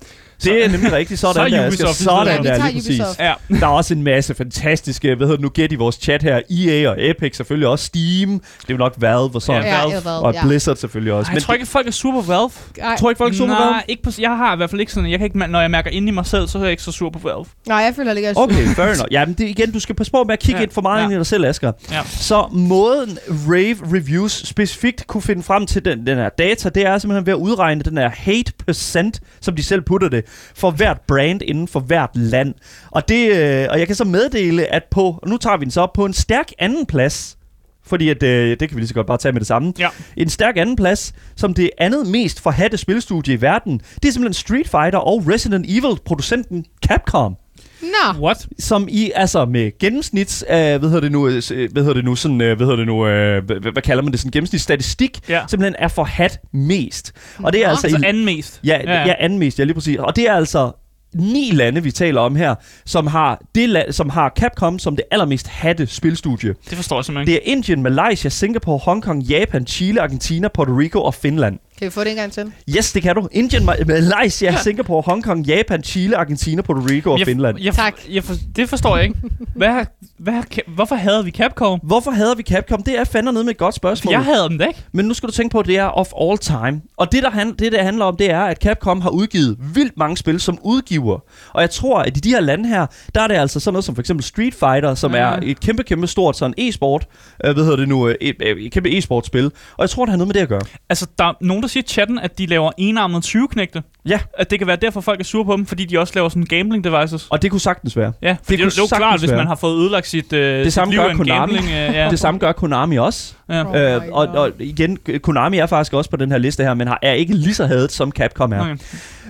Det 0.44 0.66
er 0.66 0.70
nemlig 0.70 0.92
rigtigt. 0.92 1.20
Sådan 1.20 1.34
Så 1.50 1.56
er 1.56 1.60
der. 1.60 1.68
Ubisoft 1.68 1.96
Sådan 1.96 2.44
der, 2.44 2.66
lige 2.66 2.76
præcis. 2.80 3.02
Ja. 3.20 3.34
Der 3.50 3.66
er 3.68 3.72
også 3.72 3.94
en 3.94 4.04
masse 4.04 4.36
fantastiske, 4.36 5.16
hvad 5.16 5.28
hedder 5.28 5.36
det 5.38 5.44
nu, 5.44 5.50
gæt 5.50 5.72
i 5.72 5.76
vores 5.76 5.96
chat 5.96 6.24
her. 6.24 6.42
EA 6.52 6.90
og 6.90 6.96
Epic 7.00 7.36
selvfølgelig 7.38 7.68
også. 7.68 7.86
Steam. 7.86 8.30
Det 8.30 8.70
er 8.70 8.74
jo 8.74 8.78
nok 8.78 8.94
Valve 8.98 9.30
og 9.36 9.42
sådan. 9.42 9.64
Ja, 9.64 9.84
Valve. 9.84 10.10
Og. 10.10 10.36
Blizzard 10.44 10.76
selvfølgelig 10.76 11.14
også. 11.14 11.30
Ej, 11.32 11.34
jeg 11.36 11.44
tror 11.44 11.54
ikke, 11.54 11.62
at 11.62 11.68
folk 11.68 11.88
er 11.88 11.92
super 11.92 12.22
på 12.22 12.28
Valve. 12.28 12.50
Ej, 12.82 12.96
tror 12.98 13.10
ikke, 13.10 13.18
folk 13.18 13.34
er 13.34 13.38
super 13.38 13.54
på 13.56 13.60
Nej, 13.60 13.68
Valve? 13.70 13.82
ikke 13.88 14.04
på, 14.04 14.12
jeg 14.20 14.38
har 14.38 14.54
i 14.54 14.58
hvert 14.58 14.70
fald 14.70 14.82
ikke 14.82 14.92
sådan, 14.94 15.12
jeg 15.12 15.20
kan 15.20 15.26
ikke, 15.26 15.38
når 15.38 15.62
jeg 15.62 15.72
mærker 15.72 15.90
ind 15.90 16.08
i 16.08 16.12
mig 16.12 16.26
selv, 16.26 16.48
så 16.48 16.58
er 16.58 16.62
jeg 16.62 16.72
ikke 16.72 16.84
så 16.84 16.92
sur 16.92 17.10
på 17.10 17.20
Valve. 17.24 17.46
nej, 17.68 17.78
jeg 17.78 17.94
føler 17.96 18.12
ikke, 18.14 18.30
at 18.30 18.36
jeg 18.36 18.42
er 18.42 18.44
Okay, 18.46 18.68
fair 18.76 18.86
enough. 18.86 19.08
Ja, 19.12 19.26
men 19.26 19.34
det, 19.34 19.44
igen, 19.50 19.72
du 19.72 19.80
skal 19.80 19.96
passe 19.96 20.12
på 20.12 20.24
med 20.24 20.34
at 20.34 20.40
kigge 20.40 20.58
Ja. 20.60 20.64
ind 20.64 20.72
for 20.72 20.82
meget 20.82 21.00
Ja. 21.00 21.04
ind 21.04 21.14
i 21.14 21.16
dig 21.16 21.26
selv, 21.26 21.46
Asger. 21.46 21.72
Ja. 21.92 22.02
Så 22.06 22.46
måden 22.52 23.18
Rave 23.48 23.78
Reviews 23.98 24.48
specifikt 24.48 25.08
kunne 25.08 25.22
finde 25.22 25.44
frem 25.44 25.66
til 25.68 25.86
den, 25.86 26.08
den 26.08 26.18
her 26.18 26.30
data, 26.30 26.70
det 26.70 26.86
er 26.86 26.98
simpelthen 26.98 27.26
ved 27.26 27.34
at 27.34 27.38
udregne 27.38 27.82
den 27.84 27.98
her 27.98 28.10
hate 28.14 28.52
percent, 28.66 29.20
som 29.42 29.56
de 29.56 29.64
selv 29.64 29.82
putter 29.82 30.10
det, 30.10 30.24
for 30.56 30.72
hvert 30.72 31.02
brand 31.08 31.42
inden 31.42 31.68
for 31.68 31.80
hvert 31.80 32.10
land. 32.14 32.54
Og, 32.92 33.10
det, 33.10 33.36
øh, 33.36 33.68
og 33.70 33.80
jeg 33.80 33.88
kan 33.88 33.96
så 33.96 34.04
meddele, 34.04 34.74
at 34.74 34.84
på, 34.92 35.20
og 35.22 35.30
nu 35.30 35.38
tager 35.38 35.58
vi 35.58 35.64
den 35.64 35.72
så 35.72 35.82
op, 35.82 35.94
på 35.94 36.06
en 36.06 36.14
stærk 36.14 36.52
anden 36.60 36.86
plads, 36.86 37.38
fordi 37.86 38.10
at, 38.10 38.24
øh, 38.24 38.60
det 38.60 38.70
kan 38.70 38.76
vi 38.76 38.82
lige 38.82 38.88
så 38.88 38.94
godt 38.94 39.08
bare 39.08 39.18
tage 39.18 39.32
med 39.32 39.40
det 39.40 39.48
samme. 39.48 39.74
Ja. 39.80 39.90
En 40.18 40.30
stærk 40.30 40.58
anden 40.58 40.76
plads, 40.76 41.14
som 41.36 41.54
det 41.54 41.70
andet 41.78 42.08
mest 42.08 42.42
forhatte 42.42 42.78
spilstudie 42.78 43.34
i 43.34 43.42
verden, 43.42 43.82
det 43.96 44.06
er 44.06 44.12
simpelthen 44.12 44.34
Street 44.34 44.68
Fighter 44.68 45.00
og 45.00 45.24
Resident 45.28 45.66
Evil-producenten 45.70 46.66
Capcom 46.88 47.36
Nå, 47.82 48.20
What? 48.22 48.48
som 48.60 48.88
i 48.92 49.12
altså 49.16 49.46
med 49.46 49.72
gennemsnits 49.80 50.44
øh, 50.50 50.56
hvad 50.56 50.80
hedder 50.80 51.00
det 51.00 51.12
nu 51.12 51.28
øh, 51.28 51.42
hvad 51.72 51.82
hedder 51.84 51.94
det 51.94 52.06
nu 52.06 52.16
sådan 52.16 52.42
øh, 52.42 52.58
hvad 52.58 52.66
hedder 52.68 52.78
det 52.78 52.88
nu 52.88 53.08
øh, 53.08 53.46
hvad, 53.46 53.72
hvad 53.72 53.82
kalder 53.82 54.04
man 54.04 54.12
det 54.12 54.20
sådan 54.20 54.32
gennemsnitsstatistik 54.32 55.20
Ja. 55.30 55.42
simpelthen 55.50 55.76
er 55.80 55.88
forhat 55.88 56.40
mest. 56.54 57.14
Og 57.44 57.54
det 57.54 57.62
er 57.62 57.66
Nå. 57.66 57.70
altså, 57.72 57.88
Altså 57.88 58.02
anden 58.08 58.26
mest. 58.26 58.60
ja, 58.64 58.80
ja, 58.86 59.06
ja. 59.08 59.14
anden 59.20 59.40
mest, 59.40 59.60
ja 59.60 59.64
lige 59.64 59.74
præcis. 59.74 59.98
Og 59.98 60.16
det 60.16 60.30
er 60.30 60.34
altså 60.34 60.72
ni 61.16 61.52
lande, 61.54 61.84
vi 61.84 61.92
taler 61.92 62.22
om 62.22 62.36
her, 62.36 62.56
som 62.86 63.08
har, 63.08 63.42
det 63.56 63.78
la- 63.78 63.92
som 63.92 64.10
har 64.10 64.34
Capcom 64.40 64.80
som 64.80 64.96
det 64.96 65.06
allermest 65.12 65.48
hatte 65.48 65.88
spilstudie. 65.88 66.54
Det 66.70 66.76
forstår 66.78 66.98
jeg 66.98 67.06
simpelthen 67.06 67.34
ikke. 67.34 67.42
Det 67.44 67.50
er 67.50 67.52
Indien, 67.56 67.82
Malaysia, 67.84 68.30
Singapore, 68.30 68.78
Hongkong, 68.78 69.24
Japan, 69.24 69.68
Chile, 69.68 70.02
Argentina, 70.02 70.48
Puerto 70.48 70.72
Rico 70.72 71.02
og 71.02 71.14
Finland. 71.14 71.60
Kan 71.78 71.86
vi 71.86 71.90
få 71.92 72.04
det 72.04 72.10
en 72.10 72.16
gang 72.16 72.32
til? 72.32 72.52
Yes, 72.78 72.92
det 72.94 73.02
kan 73.04 73.16
du. 73.16 73.28
Indien, 73.32 73.70
Ma- 73.70 73.84
Malaysia, 73.86 74.56
Singapore, 74.64 75.02
Hongkong, 75.06 75.46
Japan, 75.46 75.84
Chile, 75.84 76.18
Argentina, 76.18 76.62
Puerto 76.62 76.82
Rico 76.90 77.12
og 77.12 77.20
jeg, 77.20 77.28
Finland. 77.28 77.60
Jeg, 77.60 77.74
Tak. 77.74 77.94
Jeg 78.10 78.24
for, 78.24 78.34
det 78.56 78.70
forstår 78.70 78.98
jeg 78.98 79.06
ikke. 79.06 79.20
Hvad, 79.56 79.86
hvad, 80.18 80.34
hvorfor 80.76 80.96
hader 80.96 81.24
vi 81.24 81.32
Capcom? 81.32 81.80
Hvorfor 81.84 82.12
hader 82.12 82.36
vi 82.36 82.44
Capcom? 82.44 82.84
Det 82.84 83.00
er 83.00 83.04
fandme 83.04 83.32
nede 83.32 83.44
med 83.44 83.52
et 83.52 83.58
godt 83.58 83.76
spørgsmål. 83.76 84.12
Jeg 84.12 84.24
hader 84.26 84.48
dem 84.48 84.58
da 84.58 84.66
ikke. 84.66 84.80
Men 84.92 85.06
nu 85.06 85.14
skal 85.14 85.30
du 85.30 85.34
tænke 85.34 85.52
på, 85.54 85.60
at 85.60 85.66
det 85.66 85.78
er 85.78 85.86
of 85.86 86.08
all 86.22 86.38
time. 86.38 86.82
Og 86.98 87.12
det, 87.12 87.24
der 87.24 87.30
han, 87.30 87.54
det, 87.54 87.72
der 87.72 87.84
handler 87.84 88.06
om, 88.06 88.18
det 88.18 88.32
er, 88.32 88.42
at 88.42 88.58
Capcom 88.64 89.02
har 89.02 89.10
udgivet 89.10 89.58
vildt 89.76 89.98
mange 89.98 90.18
spil 90.18 90.40
som 90.40 90.60
udgiver. 90.64 91.20
Og 91.54 91.62
jeg 91.62 91.70
tror, 91.70 92.00
at 92.00 92.18
i 92.18 92.20
de 92.20 92.30
her 92.30 92.40
lande 92.40 92.70
her, 92.70 92.86
der 93.16 93.22
er 93.22 93.28
det 93.28 93.36
altså 93.36 93.60
sådan 93.60 93.74
noget 93.74 93.86
som 93.86 93.96
for 93.96 94.00
eksempel 94.02 94.24
Street 94.26 94.54
Fighter, 94.54 94.96
som 94.96 95.16
Ja. 95.16 95.18
er 95.20 95.40
et 95.44 95.60
kæmpe, 95.60 95.84
kæmpe 95.84 96.08
stort 96.08 96.38
sådan 96.38 96.54
e-sport. 96.58 97.08
Øh, 97.46 97.54
hvad 97.54 97.64
hedder 97.64 97.78
det 97.78 97.88
nu? 97.90 98.08
øh, 98.08 98.16
Et, 98.22 98.36
et, 98.42 98.66
et 98.66 98.72
kæmpe 98.72 98.90
e-sportspil. 98.98 99.44
Og 99.46 99.82
jeg 99.82 99.90
tror, 99.90 100.06
det 100.06 100.10
har 100.12 100.18
noget 100.18 100.28
med 100.28 100.34
det 100.34 100.40
at 100.42 100.50
gøre. 100.50 100.62
Altså, 100.90 101.08
der 101.18 101.24
er 101.26 101.34
nogen, 101.42 101.64
der 101.68 101.72
siger 101.72 101.84
i 101.84 101.88
chatten, 101.88 102.20
at 102.20 102.38
de 102.38 102.46
laver 102.46 102.72
enarmede 102.78 103.22
20-knægte. 103.26 103.84
Ja. 104.06 104.20
At 104.38 104.50
det 104.52 104.60
kan 104.60 104.68
være 104.68 104.76
derfor, 104.76 105.02
folk 105.02 105.20
er 105.20 105.24
sure 105.24 105.46
på 105.46 105.54
dem, 105.56 105.66
fordi 105.66 105.86
de 105.86 106.00
også 106.00 106.14
laver 106.16 106.30
sådan 106.30 106.44
gambling 106.44 106.84
devices. 106.84 107.28
Og 107.30 107.42
det 107.42 107.52
kunne 107.52 107.60
sagtens 107.62 107.98
være. 107.98 108.14
Ja, 108.22 108.36
fordi 108.44 108.56
det, 108.56 108.64
kunne 108.64 108.70
det, 108.72 108.78
er 108.78 108.82
jo 108.92 108.98
klart, 108.98 109.20
hvis 109.20 109.32
man 109.32 109.48
har 109.48 109.56
fået 109.56 109.80
ødelagt 109.82 110.08
sit, 110.08 110.34
øh, 110.34 110.64
sit 110.64 110.74
samme 110.74 110.94
liv 110.94 111.02
gør 111.02 111.14
Konami. 111.14 111.30
gambling. 111.40 111.66
Øh, 111.66 111.72
ja. 111.72 112.08
Det 112.10 112.20
samme 112.20 112.40
gør 112.40 112.52
Konami 112.52 112.98
også. 112.98 113.34
ja. 113.50 113.66
Oh 113.70 113.96
Øh, 113.96 114.04
my 114.08 114.10
og, 114.12 114.28
og 114.28 114.52
igen, 114.60 114.98
Konami 115.24 115.58
er 115.58 115.66
faktisk 115.66 115.94
også 115.94 116.10
på 116.10 116.18
den 116.18 116.32
her 116.32 116.38
liste 116.38 116.64
her, 116.64 116.74
men 116.74 116.88
har, 116.88 117.00
er 117.02 117.14
ikke 117.14 117.34
lige 117.34 117.54
så 117.56 117.66
hadet, 117.66 117.92
som 117.92 118.12
Capcom 118.12 118.52
er. 118.54 118.62
Okay. 118.62 118.78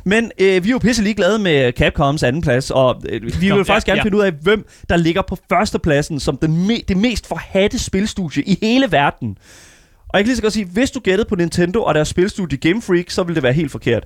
Men 0.06 0.32
øh, 0.42 0.64
vi 0.64 0.70
er 0.70 0.72
jo 0.72 0.78
pisse 0.78 1.04
ligeglade 1.04 1.40
med 1.40 1.72
Capcoms 1.72 2.24
anden 2.24 2.42
plads, 2.42 2.72
og 2.72 3.02
øh, 3.10 3.42
vi 3.42 3.50
Nå, 3.50 3.56
vil 3.56 3.66
faktisk 3.66 3.88
ja, 3.88 3.92
gerne 3.92 4.00
ja. 4.00 4.04
finde 4.04 4.18
ud 4.18 4.22
af, 4.22 4.32
hvem 4.42 4.68
der 4.90 4.98
ligger 4.98 5.22
på 5.22 5.38
førstepladsen 5.50 6.20
som 6.20 6.38
den 6.38 6.68
me- 6.72 6.84
det 6.88 6.98
mest 6.98 7.28
forhatte 7.28 7.80
spilstudie 7.80 8.44
i 8.44 8.58
hele 8.62 8.92
verden. 8.92 9.38
Og 10.10 10.18
jeg 10.18 10.24
kan 10.24 10.28
lige 10.28 10.36
så 10.36 10.42
godt 10.42 10.54
sige, 10.54 10.66
hvis 10.66 10.92
du 10.92 11.00
gættede 11.00 11.30
på 11.30 11.36
Nintendo 11.36 11.84
og 11.84 11.96
deres 11.96 12.08
spilstudie 12.08 12.58
Game 12.58 12.82
Freak, 12.82 13.06
så 13.10 13.24
vil 13.24 13.36
det 13.36 13.44
være 13.44 13.54
helt 13.54 13.72
forkert. 13.72 14.04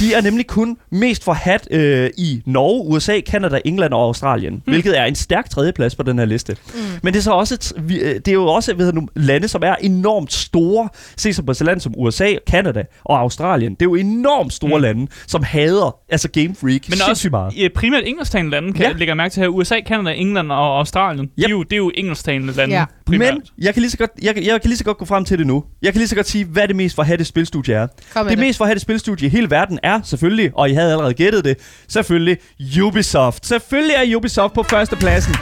De 0.00 0.14
er 0.14 0.20
nemlig 0.20 0.46
kun 0.46 0.76
mest 0.90 1.24
forhat 1.24 1.68
øh, 1.70 2.10
i 2.18 2.42
Norge, 2.46 2.88
USA, 2.94 3.20
Kanada, 3.20 3.60
England 3.64 3.92
og 3.94 4.02
Australien, 4.02 4.52
hmm. 4.52 4.62
hvilket 4.72 4.98
er 5.00 5.04
en 5.04 5.14
stærk 5.14 5.50
tredjeplads 5.50 5.94
på 5.94 6.02
den 6.02 6.18
her 6.18 6.24
liste. 6.26 6.56
Mm. 6.74 6.80
Men 7.02 7.12
det 7.14 7.18
er 7.18 7.22
så 7.22 7.32
også 7.32 7.54
et, 7.54 7.72
øh, 7.78 8.14
det 8.14 8.28
er 8.28 8.32
jo 8.32 8.46
også 8.46 8.74
ved 8.74 8.92
nu, 8.92 9.08
lande, 9.16 9.48
som 9.48 9.62
er 9.64 9.74
enormt 9.74 10.32
store. 10.32 10.88
Se 11.16 11.32
som 11.32 11.46
på 11.46 11.52
et 11.52 11.60
land 11.60 11.80
som 11.80 11.94
USA, 11.98 12.28
Kanada 12.46 12.82
og 13.04 13.18
Australien. 13.18 13.72
Det 13.74 13.82
er 13.82 13.86
jo 13.86 13.94
enormt 13.94 14.52
store 14.52 14.68
Mm. 14.70 14.76
mm. 14.76 14.82
lande, 14.82 15.06
som 15.26 15.42
hader 15.42 15.96
altså 16.08 16.28
Game 16.30 16.54
Freak 16.54 16.64
Men 16.64 16.80
sindssygt 16.82 17.08
også 17.10 17.28
meget. 17.30 17.54
i, 17.56 17.68
primært 17.68 18.02
engelsktalende 18.06 18.50
lande, 18.50 18.72
kan 18.72 18.82
Ja. 18.82 18.88
jeg 18.88 18.96
lægge 18.98 19.14
mærke 19.14 19.32
til 19.32 19.40
her. 19.40 19.48
USA, 19.48 19.74
Canada, 19.88 20.10
England 20.16 20.52
og 20.52 20.78
Australien. 20.78 21.28
Det, 21.36 21.44
er 21.44 21.48
jo, 21.50 21.62
det 21.62 21.72
er 21.72 21.76
jo 21.76 21.90
engelsktalende 21.94 22.52
lande, 22.52 22.74
Ja. 22.74 22.84
primært. 23.06 23.34
Men 23.34 23.42
jeg 23.58 23.74
kan, 23.74 23.80
lige 23.80 23.90
så 23.90 23.98
godt, 23.98 24.10
jeg, 24.22 24.34
kan- 24.34 24.44
jeg 24.44 24.60
kan 24.60 24.68
lige 24.68 24.78
så 24.78 24.84
godt 24.84 24.98
gå 24.98 25.04
frem 25.04 25.24
til 25.24 25.38
det 25.38 25.43
nu. 25.44 25.64
Jeg 25.82 25.92
kan 25.92 25.98
lige 25.98 26.08
så 26.08 26.14
godt 26.14 26.28
sige, 26.28 26.44
hvad 26.44 26.68
det 26.68 26.76
mest 26.76 26.94
forhatte 26.94 27.24
spilstudie 27.24 27.74
er. 27.74 27.86
Kom 28.12 28.26
Det 28.26 28.30
det. 28.38 28.46
mest 28.46 28.58
forhatte 28.58 28.80
spilstudie 28.80 29.26
i 29.26 29.30
hele 29.30 29.50
verden 29.50 29.78
er 29.82 30.00
selvfølgelig, 30.04 30.50
og 30.54 30.70
I 30.70 30.72
havde 30.72 30.90
allerede 30.92 31.14
gættet 31.14 31.44
det, 31.44 31.56
selvfølgelig 31.88 32.38
Ubisoft. 32.82 33.46
Selvfølgelig 33.46 33.94
er 33.94 34.16
Ubisoft 34.16 34.54
på 34.54 34.62
førstepladsen. 34.62 35.34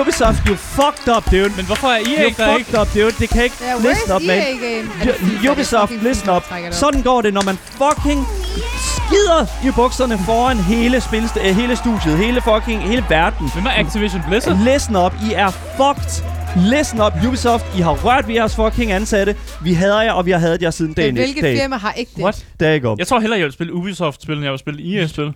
Ubisoft, 0.00 0.38
you 0.48 0.54
fucked 0.56 1.16
up, 1.16 1.24
dude. 1.30 1.52
Men 1.56 1.66
hvorfor 1.66 1.88
er 1.88 1.98
I 1.98 2.02
You 2.04 2.24
ikke 2.24 2.42
der 2.42 2.56
ikke? 2.56 2.64
fucked 2.64 2.80
up, 2.80 2.94
dude. 2.94 3.12
Det 3.18 3.28
kan 3.30 3.44
ikke... 3.44 3.56
Ja, 3.60 3.88
listen 3.90 4.12
up, 4.14 4.20
EA 4.22 4.26
man. 4.26 4.38
Er 4.38 5.04
det? 5.04 5.14
Det 5.42 5.48
er 5.48 5.52
Ubisoft, 5.52 5.92
listen 6.02 6.30
up. 6.30 6.42
det. 6.66 6.74
Sådan 6.74 7.02
går 7.02 7.22
det, 7.22 7.34
når 7.34 7.42
man 7.42 7.56
fucking 7.56 8.26
skider 8.58 9.68
i 9.68 9.70
bukserne 9.76 10.18
foran 10.18 10.56
hele, 10.56 10.96
spilst- 10.98 11.48
øh, 11.48 11.56
hele 11.56 11.76
studiet, 11.76 12.18
hele 12.18 12.40
fucking, 12.40 12.82
hele 12.82 13.04
verden. 13.08 13.50
Hvem 13.54 13.66
er 13.66 13.70
Activision 13.76 14.22
Blizzard? 14.28 14.58
Listen 14.64 14.96
up, 14.96 15.14
I 15.30 15.32
er 15.34 15.50
fucked. 15.50 16.24
Listen 16.56 17.00
up, 17.00 17.12
Ubisoft. 17.26 17.64
I 17.78 17.80
har 17.80 17.90
rørt 17.92 18.28
ved 18.28 18.34
jeres 18.34 18.54
fucking 18.56 18.92
ansatte. 18.92 19.36
Vi 19.62 19.72
hader 19.72 20.02
jer, 20.02 20.12
og 20.12 20.26
vi 20.26 20.30
har 20.30 20.38
hadet 20.38 20.62
jer 20.62 20.70
siden 20.70 20.92
dagen. 20.92 21.14
Hvilket 21.14 21.42
dag. 21.42 21.58
firma 21.58 21.76
har 21.76 21.92
ikke 21.92 22.12
det? 22.16 22.22
What? 22.22 22.46
Der 22.60 22.78
go. 22.78 22.94
Jeg 22.98 23.06
tror 23.06 23.20
hellere, 23.20 23.38
jeg 23.38 23.44
vil 23.44 23.52
spille 23.52 23.72
Ubisoft-spil, 23.72 24.34
end 24.34 24.42
jeg 24.44 24.50
vil 24.52 24.58
spille 24.58 24.98
EA-spil. 25.00 25.32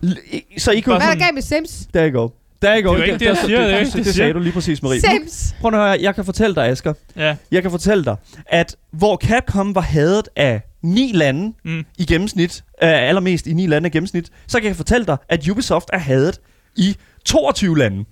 Så 0.58 0.70
I 0.70 0.80
kunne... 0.80 0.96
Hvad 0.96 1.06
er 1.06 1.10
der 1.10 1.18
galt 1.18 1.34
med 1.34 1.42
Sims? 1.42 1.70
Der 1.94 2.10
go. 2.10 2.28
Der 2.62 2.80
go. 2.80 2.92
Det 2.94 3.00
er 3.00 3.04
ikke 3.04 3.18
det, 3.18 3.26
jeg 3.26 3.36
siger, 3.44 3.60
det 3.60 3.72
er 3.74 3.78
det, 3.78 3.86
det, 3.86 3.94
det 3.94 4.04
siger. 4.04 4.12
sagde 4.14 4.32
du 4.32 4.38
lige 4.38 4.52
præcis, 4.52 4.82
Marie. 4.82 5.00
Sims! 5.00 5.54
Prøv 5.60 5.70
nu 5.70 5.76
at 5.76 5.82
høre, 5.88 5.98
jeg 6.00 6.14
kan 6.14 6.24
fortælle 6.24 6.54
dig, 6.54 6.64
Asger. 6.66 6.92
Ja. 7.16 7.36
Jeg 7.52 7.62
kan 7.62 7.70
fortælle 7.70 8.04
dig, 8.04 8.16
at 8.46 8.76
hvor 8.92 9.16
Capcom 9.16 9.74
var 9.74 9.80
hadet 9.80 10.28
af 10.36 10.60
ni 10.82 11.12
lande 11.14 11.52
Mm. 11.64 11.84
i 11.98 12.04
gennemsnit, 12.04 12.64
øh, 12.82 13.08
allermest 13.08 13.46
i 13.46 13.52
ni 13.52 13.66
lande 13.66 13.86
i 13.88 13.90
gennemsnit, 13.90 14.30
så 14.46 14.58
kan 14.60 14.68
jeg 14.68 14.76
fortælle 14.76 15.06
dig, 15.06 15.16
at 15.28 15.48
Ubisoft 15.48 15.88
er 15.92 15.98
hadet 15.98 16.40
i 16.76 16.96
22 17.24 17.78
lande. 17.78 18.04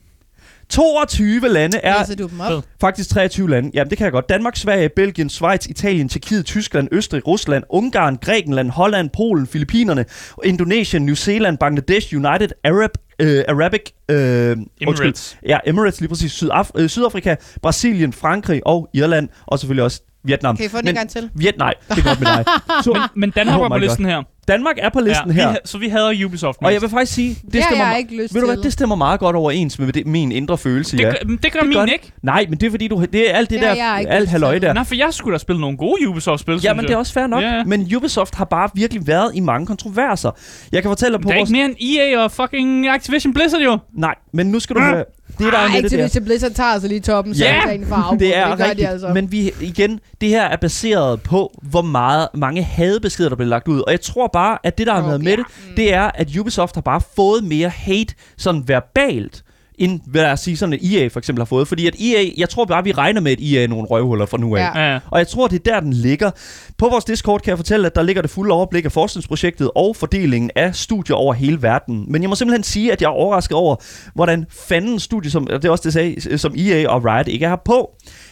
22 0.69 1.49
lande 1.49 1.79
er 1.79 1.99
Læser 1.99 2.17
du 2.17 2.27
dem 2.29 2.41
op? 2.41 2.65
Faktisk 2.81 3.11
23 3.11 3.51
lande. 3.51 3.71
Jamen, 3.75 3.91
det 3.91 3.99
kan 3.99 4.05
jeg 4.05 4.13
godt. 4.13 4.29
Danmark, 4.29 4.57
Sverige, 4.57 4.89
Belgien, 4.89 5.29
Schweiz, 5.31 5.67
Italien, 5.67 6.09
Tjekkiet, 6.09 6.47
Tyskland, 6.47 6.89
Østrig, 6.93 7.27
Rusland, 7.27 7.65
Ungarn, 7.71 8.17
Grækenland, 8.17 8.71
Holland, 8.71 9.11
Polen, 9.11 9.47
Filippinerne, 9.47 10.05
Indonesien, 10.45 11.07
New 11.07 11.15
Zealand, 11.15 11.59
Bangladesh, 11.59 12.15
United 12.15 12.49
Arab, 12.65 12.91
øh, 13.19 13.45
Arabic... 13.49 13.81
Øh, 14.11 14.51
undskyld. 14.57 14.67
Emirates. 14.99 15.39
Ja, 15.47 15.59
Emirates 15.67 16.01
lige 16.01 16.09
præcis. 16.09 16.43
Sydaf- 16.43 16.71
øh, 16.75 16.89
Sydafrika, 16.89 17.35
Brasilien, 17.63 18.13
Frankrig 18.13 18.67
og 18.67 18.89
Irland, 18.95 19.29
og 19.47 19.59
selvfølgelig 19.59 19.85
også 19.85 20.03
Vietnam. 20.27 20.57
Kan 20.57 20.67
I 20.67 20.69
få 20.69 20.77
den 20.77 20.85
Men- 20.85 20.89
en 20.91 20.95
gang 20.97 21.11
til? 21.11 21.31
Viet, 21.35 21.59
nej, 21.59 21.75
det 21.91 21.99
er 21.99 22.03
godt 22.03 22.21
med 22.21 22.27
dig. 22.27 22.45
Så, 22.85 22.93
Men, 23.15 23.21
men 23.21 23.31
Danmark 23.31 23.57
Oh 23.57 23.63
var 23.63 23.69
på 23.69 23.79
listen 23.79 24.05
her. 24.05 24.23
Danmark 24.49 24.77
er 24.79 24.89
på 24.89 25.01
listen 25.01 25.27
ja, 25.31 25.33
her. 25.35 25.51
Vi, 25.51 25.57
så 25.65 25.79
vi 25.79 25.89
hader 25.89 26.25
Ubisoft 26.27 26.59
Og 26.59 26.65
jeg 26.65 26.73
mest. 26.73 26.83
vil 26.83 26.91
faktisk 26.91 27.13
sige, 27.15 27.29
det 27.45 27.53
Det 27.53 27.65
stemmer, 27.65 27.85
jeg 27.85 27.95
me- 27.95 27.99
ikke 27.99 28.23
lyst 28.23 28.35
ved 28.35 28.41
du 28.41 28.47
hvad, 28.47 28.57
det 28.57 28.73
stemmer 28.73 28.97
meget 28.97 29.21
godt 29.21 29.37
overens 29.37 29.79
med 29.79 29.93
det, 29.93 30.07
min 30.07 30.33
indre 30.33 30.59
følelse, 30.59 30.97
det, 30.97 31.03
ja. 31.03 31.13
men 31.27 31.37
det 31.43 31.53
gør 31.53 31.61
Det 31.61 31.69
min 31.69 31.77
gør 31.77 31.85
det. 31.85 31.93
ikke. 31.93 32.13
Nej, 32.23 32.47
men 32.49 32.59
det 32.61 32.67
er 32.67 32.71
fordi, 32.71 32.89
du, 32.89 33.05
det 33.13 33.31
er 33.31 33.35
alt 33.37 33.51
det 33.51 33.61
Det 33.61 33.67
der, 33.69 33.75
jeg 33.75 34.05
alt 34.09 34.29
halløj 34.29 34.59
der. 34.59 34.73
Nej, 34.73 34.85
for 34.85 34.95
jeg 34.95 35.09
skulle 35.11 35.35
da 35.35 35.39
spille 35.39 35.61
nogle 35.61 35.77
gode 35.77 36.09
Ubisoft-spil, 36.09 36.61
Ja, 36.65 36.75
men 36.75 36.81
jeg. 36.81 36.89
det 36.89 36.95
er 36.95 36.99
også 36.99 37.13
fair 37.13 37.27
nok. 37.27 37.43
Ja, 37.43 37.55
ja. 37.55 37.65
Men 37.65 37.95
Ubisoft 37.97 38.35
har 38.35 38.45
bare 38.45 38.69
virkelig 38.75 39.07
været 39.07 39.31
i 39.35 39.41
mange 39.41 39.67
kontroverser. 39.67 40.31
Jeg 40.73 40.83
kan 40.83 40.89
fortælle 40.91 41.13
dig 41.17 41.23
på 41.23 41.29
Der 41.29 41.35
er 41.35 41.39
vores... 41.39 41.51
ikke 41.51 41.59
mere 41.59 41.67
end 41.67 42.15
EA 42.15 42.25
og 42.25 42.33
fucking 42.33 42.89
Activision 42.89 43.35
Blizzard, 43.35 43.61
jo. 43.61 43.79
Nej, 43.95 44.15
men 44.33 44.47
nu 44.47 44.61
skal 44.61 44.77
du 44.77 44.81
høre. 44.81 45.05
Det 45.29 45.39
der 45.39 45.47
er 45.47 45.53
Ej, 45.57 45.69
med 45.69 45.83
det 45.83 45.91
der. 45.91 46.05
Activision 46.05 46.25
Blizzard 46.25 46.51
tager 46.53 46.69
altså 46.71 46.89
lige 46.89 47.01
toppen, 47.01 47.35
så 47.35 47.45
Ja, 47.45 47.61
kan 47.67 47.87
farve. 47.89 48.19
Det 48.19 48.37
er 48.37 48.51
det 48.51 48.61
rigtigt, 48.61 48.79
de 48.79 48.89
altså. 48.89 49.09
men 49.09 49.33
vi, 49.33 49.53
igen, 49.61 50.01
det 50.21 50.29
her 50.29 50.43
er 50.43 50.57
baseret 50.57 51.23
på, 51.23 51.53
hvor 51.63 51.83
meget 51.83 52.29
mange 52.35 52.63
hadebeskeder, 52.63 53.29
der 53.29 53.37
bliver 53.37 53.49
lagt 53.49 53.69
ud. 53.69 53.81
Og 53.81 53.91
jeg 53.93 54.01
tror 54.01 54.31
bare, 54.33 54.59
at 54.65 54.79
det, 54.79 54.87
der 54.87 54.93
har 54.93 55.01
Okay, 55.01 55.09
været 55.09 55.25
med 55.25 55.37
det. 55.37 55.45
Mm. 55.69 55.75
det 55.77 55.95
er, 55.95 56.11
at 56.15 56.37
Ubisoft 56.37 56.75
har 56.75 56.83
bare 56.83 57.01
fået 57.17 57.45
mere 57.45 57.69
hate, 57.69 58.15
sådan 58.37 58.63
verbalt, 58.69 59.43
end 59.79 60.01
hvad 60.07 60.23
jeg 60.23 60.39
sige, 60.39 60.57
sådan 60.57 60.73
et 60.73 61.03
EA 61.03 61.09
for 61.09 61.19
eksempel 61.19 61.41
har 61.41 61.45
fået. 61.47 61.69
Fordi 61.69 61.87
at 61.87 61.95
EA, 62.01 62.25
jeg 62.37 62.49
tror 62.49 62.65
bare, 62.65 62.85
vi 62.85 62.93
regner 62.93 63.21
med, 63.21 63.33
at 63.33 63.39
EA 63.41 63.63
er 63.65 63.69
nogle 63.69 63.87
røvhuller 63.87 64.27
fra 64.27 64.39
nu 64.39 64.57
af. 64.57 64.61
Ja. 64.61 64.93
Ja. 64.93 64.99
Og 65.11 65.19
jeg 65.19 65.29
tror, 65.29 65.49
det 65.49 65.67
er 65.69 65.73
der, 65.73 65.81
den 65.81 65.93
ligger. 65.93 66.31
På 66.79 66.89
vores 66.89 67.05
Discord 67.05 67.41
kan 67.41 67.51
jeg 67.51 67.59
fortælle, 67.59 67.87
at 67.87 67.95
der 67.95 68.03
ligger 68.03 68.23
det 68.23 68.31
fulde 68.31 68.53
overblik 68.55 68.85
af 68.85 68.93
forskningsprojektet 68.93 69.71
og 69.75 69.97
fordelingen 69.97 70.51
af 70.57 70.75
studier 70.75 71.17
over 71.17 71.35
hele 71.35 71.63
verden. 71.63 72.05
Men 72.09 72.23
jeg 72.23 72.29
må 72.29 72.35
simpelthen 72.37 72.63
sige, 72.63 72.93
at 72.93 73.01
jeg 73.03 73.07
er 73.09 73.13
overrasket 73.13 73.57
over, 73.57 73.77
hvordan 74.15 74.47
fanden 74.69 75.01
studie, 75.01 75.31
som, 75.31 75.47
det 75.47 75.65
er 75.65 75.71
også 75.71 75.83
det, 75.85 75.93
sagde, 75.93 76.39
som 76.39 76.55
EA 76.59 76.89
og 76.89 77.05
Riot 77.05 77.29
ikke 77.29 77.45
er 77.45 77.49
her 77.49 77.57
på. 77.65 77.91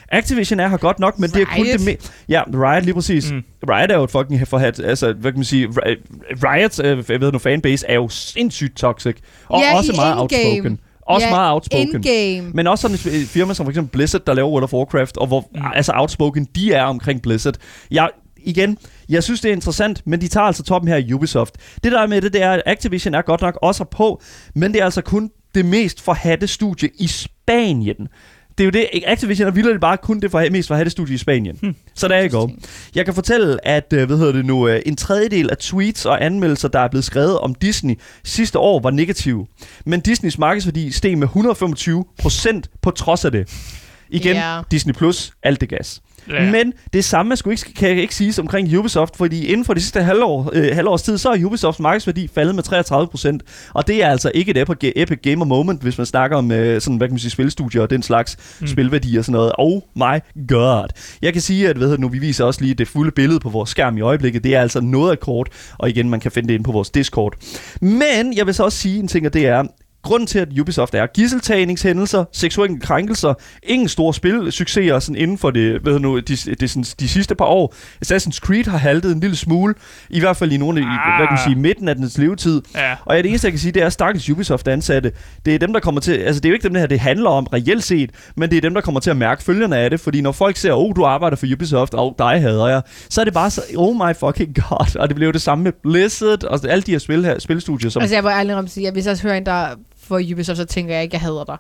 Activision 0.09 0.61
er 0.61 0.69
her 0.69 0.77
godt 0.77 0.99
nok, 0.99 1.19
men 1.19 1.31
det 1.31 1.43
er 1.43 1.47
kun 1.57 1.65
Riot. 1.65 1.79
det 1.79 1.85
med... 1.85 1.95
Ja, 2.29 2.43
Riot 2.55 2.85
lige 2.85 2.95
præcis. 2.95 3.33
Mm. 3.33 3.43
Riot 3.71 3.91
er 3.91 3.95
jo 3.97 4.05
et 4.05 4.11
fucking 4.11 4.49
forhat... 4.49 4.81
Altså, 4.81 5.13
hvad 5.13 5.33
kan 5.33 5.39
man 5.39 5.45
sige? 5.45 5.69
Ri- 5.69 6.03
Riots, 6.33 6.79
øh, 6.85 7.05
jeg 7.09 7.21
ved 7.21 7.33
nu, 7.33 7.39
fanbase 7.39 7.87
er 7.89 7.95
jo 7.95 8.09
sindssygt 8.09 8.77
toxic. 8.77 9.17
Og 9.49 9.61
Ja, 9.61 9.77
også 9.77 9.93
i 9.93 9.97
meget 9.97 10.21
endgame. 10.21 10.43
outspoken. 10.45 10.79
Også 11.07 11.27
Ja, 11.27 11.31
meget 11.35 11.53
outspoken. 11.53 11.97
Endgame. 11.97 12.51
Men 12.55 12.67
også 12.67 12.83
sådan 12.83 13.15
et 13.23 13.29
firma 13.29 13.55
som 13.55 13.67
for 13.67 13.71
eksempel 13.71 13.93
Blizzard, 13.93 14.23
der 14.27 14.35
laver 14.35 14.49
World 14.51 14.65
of 14.65 14.73
Warcraft, 14.73 15.17
og 15.17 15.27
hvor 15.27 15.41
Mm. 15.41 15.61
mm. 15.61 15.67
altså 15.75 15.93
outspoken 15.95 16.45
de 16.45 16.73
er 16.73 16.83
omkring 16.85 17.23
Blizzard. 17.23 17.55
Jeg, 17.91 18.11
igen, 18.37 18.79
jeg 19.09 19.23
synes, 19.23 19.41
det 19.41 19.49
er 19.49 19.53
interessant, 19.53 20.03
men 20.07 20.21
de 20.21 20.29
tager 20.29 20.45
altså 20.47 20.63
toppen 20.63 20.89
her 20.89 20.97
i 20.97 21.13
Ubisoft. 21.13 21.55
Det 21.85 21.93
der 21.93 22.07
med 22.07 22.21
det, 22.23 22.33
det 22.33 22.43
er, 22.43 22.51
at 22.53 22.63
Activision 22.67 23.15
er 23.15 23.23
godt 23.23 23.41
nok 23.41 23.59
også 23.63 23.85
på, 23.85 24.23
men 24.55 24.73
det 24.73 24.81
er 24.81 24.85
altså 24.85 25.03
kun 25.03 25.31
det 25.55 25.65
mest 25.65 26.01
forhatte 26.01 26.47
studie 26.47 26.89
i 27.01 27.07
Spanien. 27.07 28.09
Det 28.59 28.65
er 28.65 28.65
jo 28.65 28.71
det, 28.71 28.89
Activision 29.07 29.47
er 29.49 29.53
vildt 29.53 29.81
bare 29.81 29.97
kun 29.97 30.21
det 30.21 30.31
for, 30.31 30.51
mest 30.51 30.69
forhatte 30.69 30.91
studie 30.91 31.15
i 31.15 31.19
Spanien. 31.19 31.59
Hmm. 31.63 31.77
Så 31.95 32.09
der 32.09 32.15
er 32.15 32.21
jeg 32.21 32.31
går. 32.31 32.51
Jeg 32.95 33.05
kan 33.05 33.15
fortælle, 33.15 33.67
at 33.69 33.93
øh, 33.93 34.07
hvad 34.07 34.19
hedder 34.19 34.33
det 34.33 34.47
nu, 34.47 34.69
øh, 34.69 34.83
en 34.87 34.97
tredjedel 34.97 35.51
af 35.51 35.57
tweets 35.57 36.07
og 36.07 36.25
anmeldelser, 36.25 36.69
der 36.69 36.79
er 36.81 36.89
blevet 36.89 37.05
skrevet 37.05 37.39
om 37.39 37.55
Disney 37.55 37.99
sidste 38.25 38.59
år, 38.59 38.81
var 38.81 38.91
negative. 38.91 39.47
Men 39.87 40.01
Disneys 40.01 40.39
markedsværdi 40.39 40.91
steg 40.91 41.19
med 41.19 41.27
125 41.27 42.05
procent 42.19 42.71
på 42.83 42.91
trods 42.91 43.25
af 43.25 43.33
det. 43.33 43.49
Igen, 44.11 44.37
Ja. 44.37 44.61
Disney 44.71 44.95
Plus, 44.95 45.33
alt 45.43 45.61
det 45.61 45.69
gas. 45.69 46.01
Ja. 46.29 46.51
Men 46.51 46.73
det 46.93 47.05
samme 47.05 47.37
skulle 47.37 47.53
ikke, 47.53 47.75
kan 47.75 47.89
jeg 47.89 47.99
ikke 47.99 48.15
sige 48.15 48.41
omkring 48.41 48.79
Ubisoft, 48.79 49.17
fordi 49.17 49.47
inden 49.47 49.65
for 49.65 49.75
det 49.75 49.83
sidste 49.83 50.03
halvår, 50.03 50.51
øh, 50.53 50.69
halvårs 50.73 51.03
tid, 51.03 51.19
så 51.19 51.31
er 51.31 51.45
Ubisofts 51.45 51.81
markedsværdi 51.81 52.29
faldet 52.35 52.55
med 52.55 52.63
33 52.63 53.09
procent. 53.09 53.43
Og 53.75 53.87
det 53.87 54.03
er 54.03 54.09
altså 54.09 54.31
ikke 54.35 54.51
et 54.51 54.57
epic, 54.57 54.93
epic 54.97 55.19
gamer 55.23 55.45
moment, 55.45 55.83
hvis 55.83 55.99
man 55.99 56.07
snakker 56.07 56.37
om 56.37 56.53
øh, 56.53 56.81
sådan, 56.81 56.97
hvad 56.97 57.09
kan 57.09 57.13
man 57.13 57.19
sige, 57.19 57.31
spilstudier 57.31 57.83
og 57.83 57.91
den 57.91 58.03
slags 58.03 58.37
mm. 58.61 58.67
spilværdi 58.67 59.17
og 59.17 59.25
sådan 59.25 59.33
noget. 59.33 59.53
Oh 59.59 59.81
my 59.95 60.47
god. 60.49 60.89
Jeg 61.23 61.33
kan 61.33 61.43
sige, 61.43 61.69
at 61.69 61.81
ved 61.81 61.97
du, 61.97 62.01
nu, 62.01 62.09
vi 62.09 62.19
viser 62.19 62.45
også 62.45 62.61
lige 62.63 62.75
det 62.75 62.89
fulde 62.89 63.11
billede 63.11 63.41
på 63.41 63.49
vores 63.49 63.71
skærm 63.71 63.99
i 63.99 64.01
øjeblikket. 64.01 64.45
Det 64.45 64.55
er 64.55 64.61
altså 64.61 64.81
noget 64.81 65.11
af 65.11 65.21
kort, 65.21 65.49
og 65.79 65.89
igen, 65.89 66.11
man 66.11 66.21
kan 66.21 66.33
finde 66.33 66.49
det 66.49 66.55
inde 66.55 66.65
på 66.65 66.73
vores 66.73 66.91
Discord. 66.91 67.35
Men 67.81 68.37
jeg 68.37 68.47
vil 68.47 68.55
så 68.55 68.65
også 68.65 68.79
sige 68.79 68.99
en 68.99 69.09
ting, 69.09 69.27
og 69.27 69.35
det 69.35 69.47
er, 69.47 69.65
Grunden 70.05 70.27
til, 70.27 70.39
at 70.39 70.49
Ubisoft 70.61 70.95
er 70.95 71.07
gisseltagningshændelser, 71.07 72.25
seksuelle 72.33 72.81
krænkelser, 72.81 73.35
ingen 73.63 73.89
store 73.89 74.15
spilsucceser 74.15 74.99
sådan 74.99 75.17
inden 75.17 75.39
for 75.39 75.51
det, 75.51 75.85
ved 75.85 75.93
du 75.93 75.99
nu, 75.99 76.19
de, 76.19 76.37
de, 76.37 76.69
sådan, 76.69 76.85
de 77.01 77.09
sidste 77.09 77.35
par 77.35 77.45
år. 77.45 77.75
Assassin's 78.05 78.39
Creed 78.39 78.65
har 78.65 78.79
haltet 78.79 79.13
en 79.13 79.21
lille 79.21 79.37
smule, 79.37 79.75
i 80.11 80.21
hvert 80.21 80.37
fald 80.37 80.53
i 80.53 80.57
nogle 80.57 80.81
af, 80.81 80.85
ah. 80.85 81.19
hvad 81.19 81.27
kan 81.27 81.35
man 81.35 81.45
sige, 81.45 81.63
midten 81.63 81.89
af 81.89 81.97
dens 81.97 82.19
levetid. 82.19 82.63
Ja. 82.75 82.97
Og 83.05 83.17
ja, 83.17 83.23
det 83.23 83.29
eneste, 83.29 83.47
jeg 83.47 83.53
kan 83.53 83.61
sige, 83.61 83.73
det 83.73 83.83
er 83.83 83.89
stakkels 83.89 84.31
Ubisoft-ansatte. 84.31 85.13
Det 85.47 85.55
er 85.55 85.59
dem, 85.59 85.73
der 85.73 85.81
kommer 85.81 86.01
til... 86.01 86.13
Altså, 86.13 86.41
det 86.41 86.49
er 86.49 86.51
jo 86.51 86.55
ikke 86.55 86.63
dem, 86.63 86.73
det 86.73 86.81
her 86.81 86.87
det 86.87 87.01
handler 87.01 87.31
om 87.31 87.47
reelt 87.47 87.85
set, 87.85 88.11
men 88.37 88.51
det 88.51 88.57
er 88.57 88.61
dem, 88.61 88.75
der 88.75 88.81
kommer 88.81 89.01
til 89.01 89.11
at 89.11 89.17
mærke 89.17 89.43
følgerne 89.43 89.77
af 89.77 89.91
det. 89.91 90.01
Fordi 90.01 90.21
når 90.21 90.33
folk 90.33 90.57
ser, 90.57 90.73
oh, 90.73 90.97
du 90.97 91.05
arbejder 91.05 91.37
for 91.37 91.47
Ubisoft, 91.55 91.95
og 91.95 92.07
oh, 92.07 92.13
dig 92.19 92.43
hader 92.43 92.69
jeg, 92.69 92.83
så 93.11 93.21
er 93.21 93.25
det 93.25 93.35
bare 93.35 93.51
så, 93.51 93.63
oh 93.77 93.97
my 93.97 94.15
fucking 94.21 94.55
god. 94.55 94.97
Og 94.97 95.09
det 95.09 95.17
blev 95.17 95.33
det 95.33 95.43
samme 95.43 95.65
med 95.65 95.73
Blizzard, 95.83 96.45
og 96.45 96.61
alle 96.69 96.83
de 96.83 96.91
her 96.91 96.99
spil 96.99 97.25
her, 97.25 97.39
spilstudier, 97.39 97.91
som... 97.91 98.03
Altså, 98.03 98.17
jeg 98.17 98.23
må 98.23 98.31
ærligt 98.31 98.59
om 98.59 98.67
sige, 98.67 98.87
at 98.87 98.93
hvis 98.93 99.07
jeg 99.07 99.19
hører 99.23 99.35
en, 99.35 99.47
der 99.47 99.67
for 100.05 100.21
Ubisoft, 100.33 100.57
så 100.57 100.65
tænker 100.65 100.95
jeg 100.95 101.03
ikke, 101.03 101.15
jeg 101.15 101.21
hader 101.21 101.45
dig. 101.45 101.57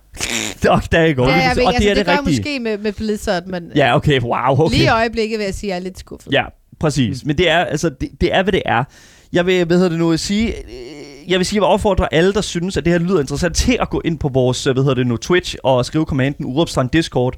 Og 0.70 0.82
der 0.92 0.98
er 0.98 1.12
går. 1.14 1.28
Ja, 1.28 1.34
jeg 1.34 1.56
ved, 1.56 1.64
og 1.64 1.74
altså, 1.74 1.82
det 1.82 1.90
er 1.90 1.94
det, 1.94 2.06
det, 2.06 2.18
rigtige. 2.18 2.38
måske 2.38 2.60
med, 2.60 2.78
med 2.78 2.92
Blizzard, 2.92 3.46
men 3.46 3.70
Ja, 3.76 3.96
okay, 3.96 4.20
wow, 4.20 4.60
okay. 4.60 4.76
lige 4.76 4.84
i 4.84 4.88
øjeblikket 4.88 5.38
vil 5.38 5.44
jeg 5.44 5.54
sige, 5.54 5.70
at 5.70 5.74
jeg 5.74 5.80
er 5.80 5.84
lidt 5.84 5.98
skuffet. 5.98 6.32
Ja, 6.32 6.44
præcis. 6.80 7.24
Men 7.24 7.38
det 7.38 7.48
er, 7.50 7.58
altså, 7.58 7.88
det, 7.88 8.08
det 8.20 8.34
er, 8.34 8.42
hvad 8.42 8.52
det 8.52 8.62
er. 8.66 8.84
Jeg 9.32 9.46
vil, 9.46 9.64
hvad 9.64 9.76
hedder 9.76 9.90
det 9.90 9.98
nu, 9.98 10.16
sige, 10.16 10.48
øh, 10.48 11.30
jeg 11.30 11.38
vil 11.38 11.46
sige, 11.46 11.52
at 11.52 11.54
jeg 11.54 11.60
vil 11.60 11.72
opfordre 11.72 12.14
alle, 12.14 12.32
der 12.32 12.40
synes, 12.40 12.76
at 12.76 12.84
det 12.84 12.92
her 12.92 13.00
lyder 13.00 13.20
interessant, 13.20 13.56
til 13.56 13.76
at 13.80 13.90
gå 13.90 14.02
ind 14.04 14.18
på 14.18 14.28
vores, 14.28 14.66
øh, 14.66 14.72
hvad 14.72 14.82
hedder 14.82 14.94
det 14.94 15.06
nu, 15.06 15.16
Twitch 15.16 15.56
og 15.62 15.84
skrive 15.84 16.06
kommanden 16.06 16.44
udopstrand 16.44 16.90
Discord, 16.90 17.34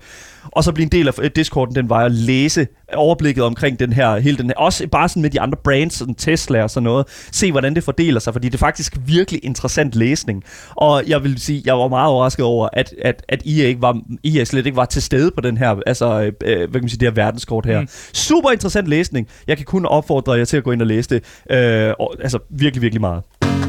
og 0.53 0.65
så 0.65 0.73
blive 0.73 0.85
en 0.85 0.93
del 0.93 1.09
af 1.09 1.13
øh, 1.19 1.31
Discorden 1.37 1.75
den 1.75 1.89
vej 1.89 2.05
og 2.05 2.11
læse 2.11 2.67
overblikket 2.95 3.45
omkring 3.45 3.81
den 3.81 3.93
her, 3.93 4.17
hele 4.17 4.39
den 4.39 4.47
her, 4.47 4.55
også 4.57 4.89
bare 4.89 5.09
sådan 5.09 5.23
med 5.23 5.31
de 5.31 5.41
andre 5.41 5.59
brands, 5.65 5.95
sådan 5.95 6.15
Tesla 6.15 6.63
og 6.63 6.71
sådan 6.71 6.85
noget, 6.85 7.07
se 7.33 7.53
hvordan 7.53 7.75
det 7.75 7.85
fordeler 7.85 8.21
sig, 8.21 8.33
fordi 8.33 8.49
det 8.49 8.55
er 8.55 8.59
faktisk 8.59 8.97
virkelig 9.07 9.45
interessant 9.45 9.95
læsning. 9.95 10.45
Og 10.71 11.03
jeg 11.07 11.25
vil 11.25 11.39
sige, 11.39 11.63
jeg 11.65 11.79
var 11.79 11.89
meget 11.89 12.09
overrasket 12.11 12.45
over, 12.45 12.69
at, 12.73 12.95
at, 13.03 13.25
at 13.29 13.43
EA, 13.47 13.67
ikke 13.67 13.83
var, 13.83 14.01
EA 14.25 14.45
slet 14.45 14.67
ikke 14.67 14.77
var 14.77 14.85
til 14.85 15.03
stede 15.03 15.31
på 15.31 15.41
den 15.41 15.59
her, 15.59 15.77
altså, 15.87 16.33
øh, 16.45 16.57
hvad 16.57 16.69
kan 16.69 16.81
man 16.81 16.89
sige, 16.89 17.01
det 17.01 17.09
her 17.09 17.15
verdenskort 17.15 17.67
her. 17.67 17.81
Mm. 17.81 17.89
Super 18.13 18.51
interessant 18.51 18.89
læsning. 18.89 19.29
Jeg 19.47 19.57
kan 19.57 19.67
kun 19.67 19.87
opfordre 19.87 20.33
jer 20.33 20.45
til 20.45 20.57
at 20.57 20.65
gå 20.65 20.73
ind 20.73 20.81
og 20.81 20.87
læse 20.87 21.11
det. 21.11 21.25
Øh, 21.51 21.95
og, 21.99 22.15
altså, 22.23 22.39
virkelig, 22.51 22.83
virkelig 22.83 23.01
meget. 23.01 23.66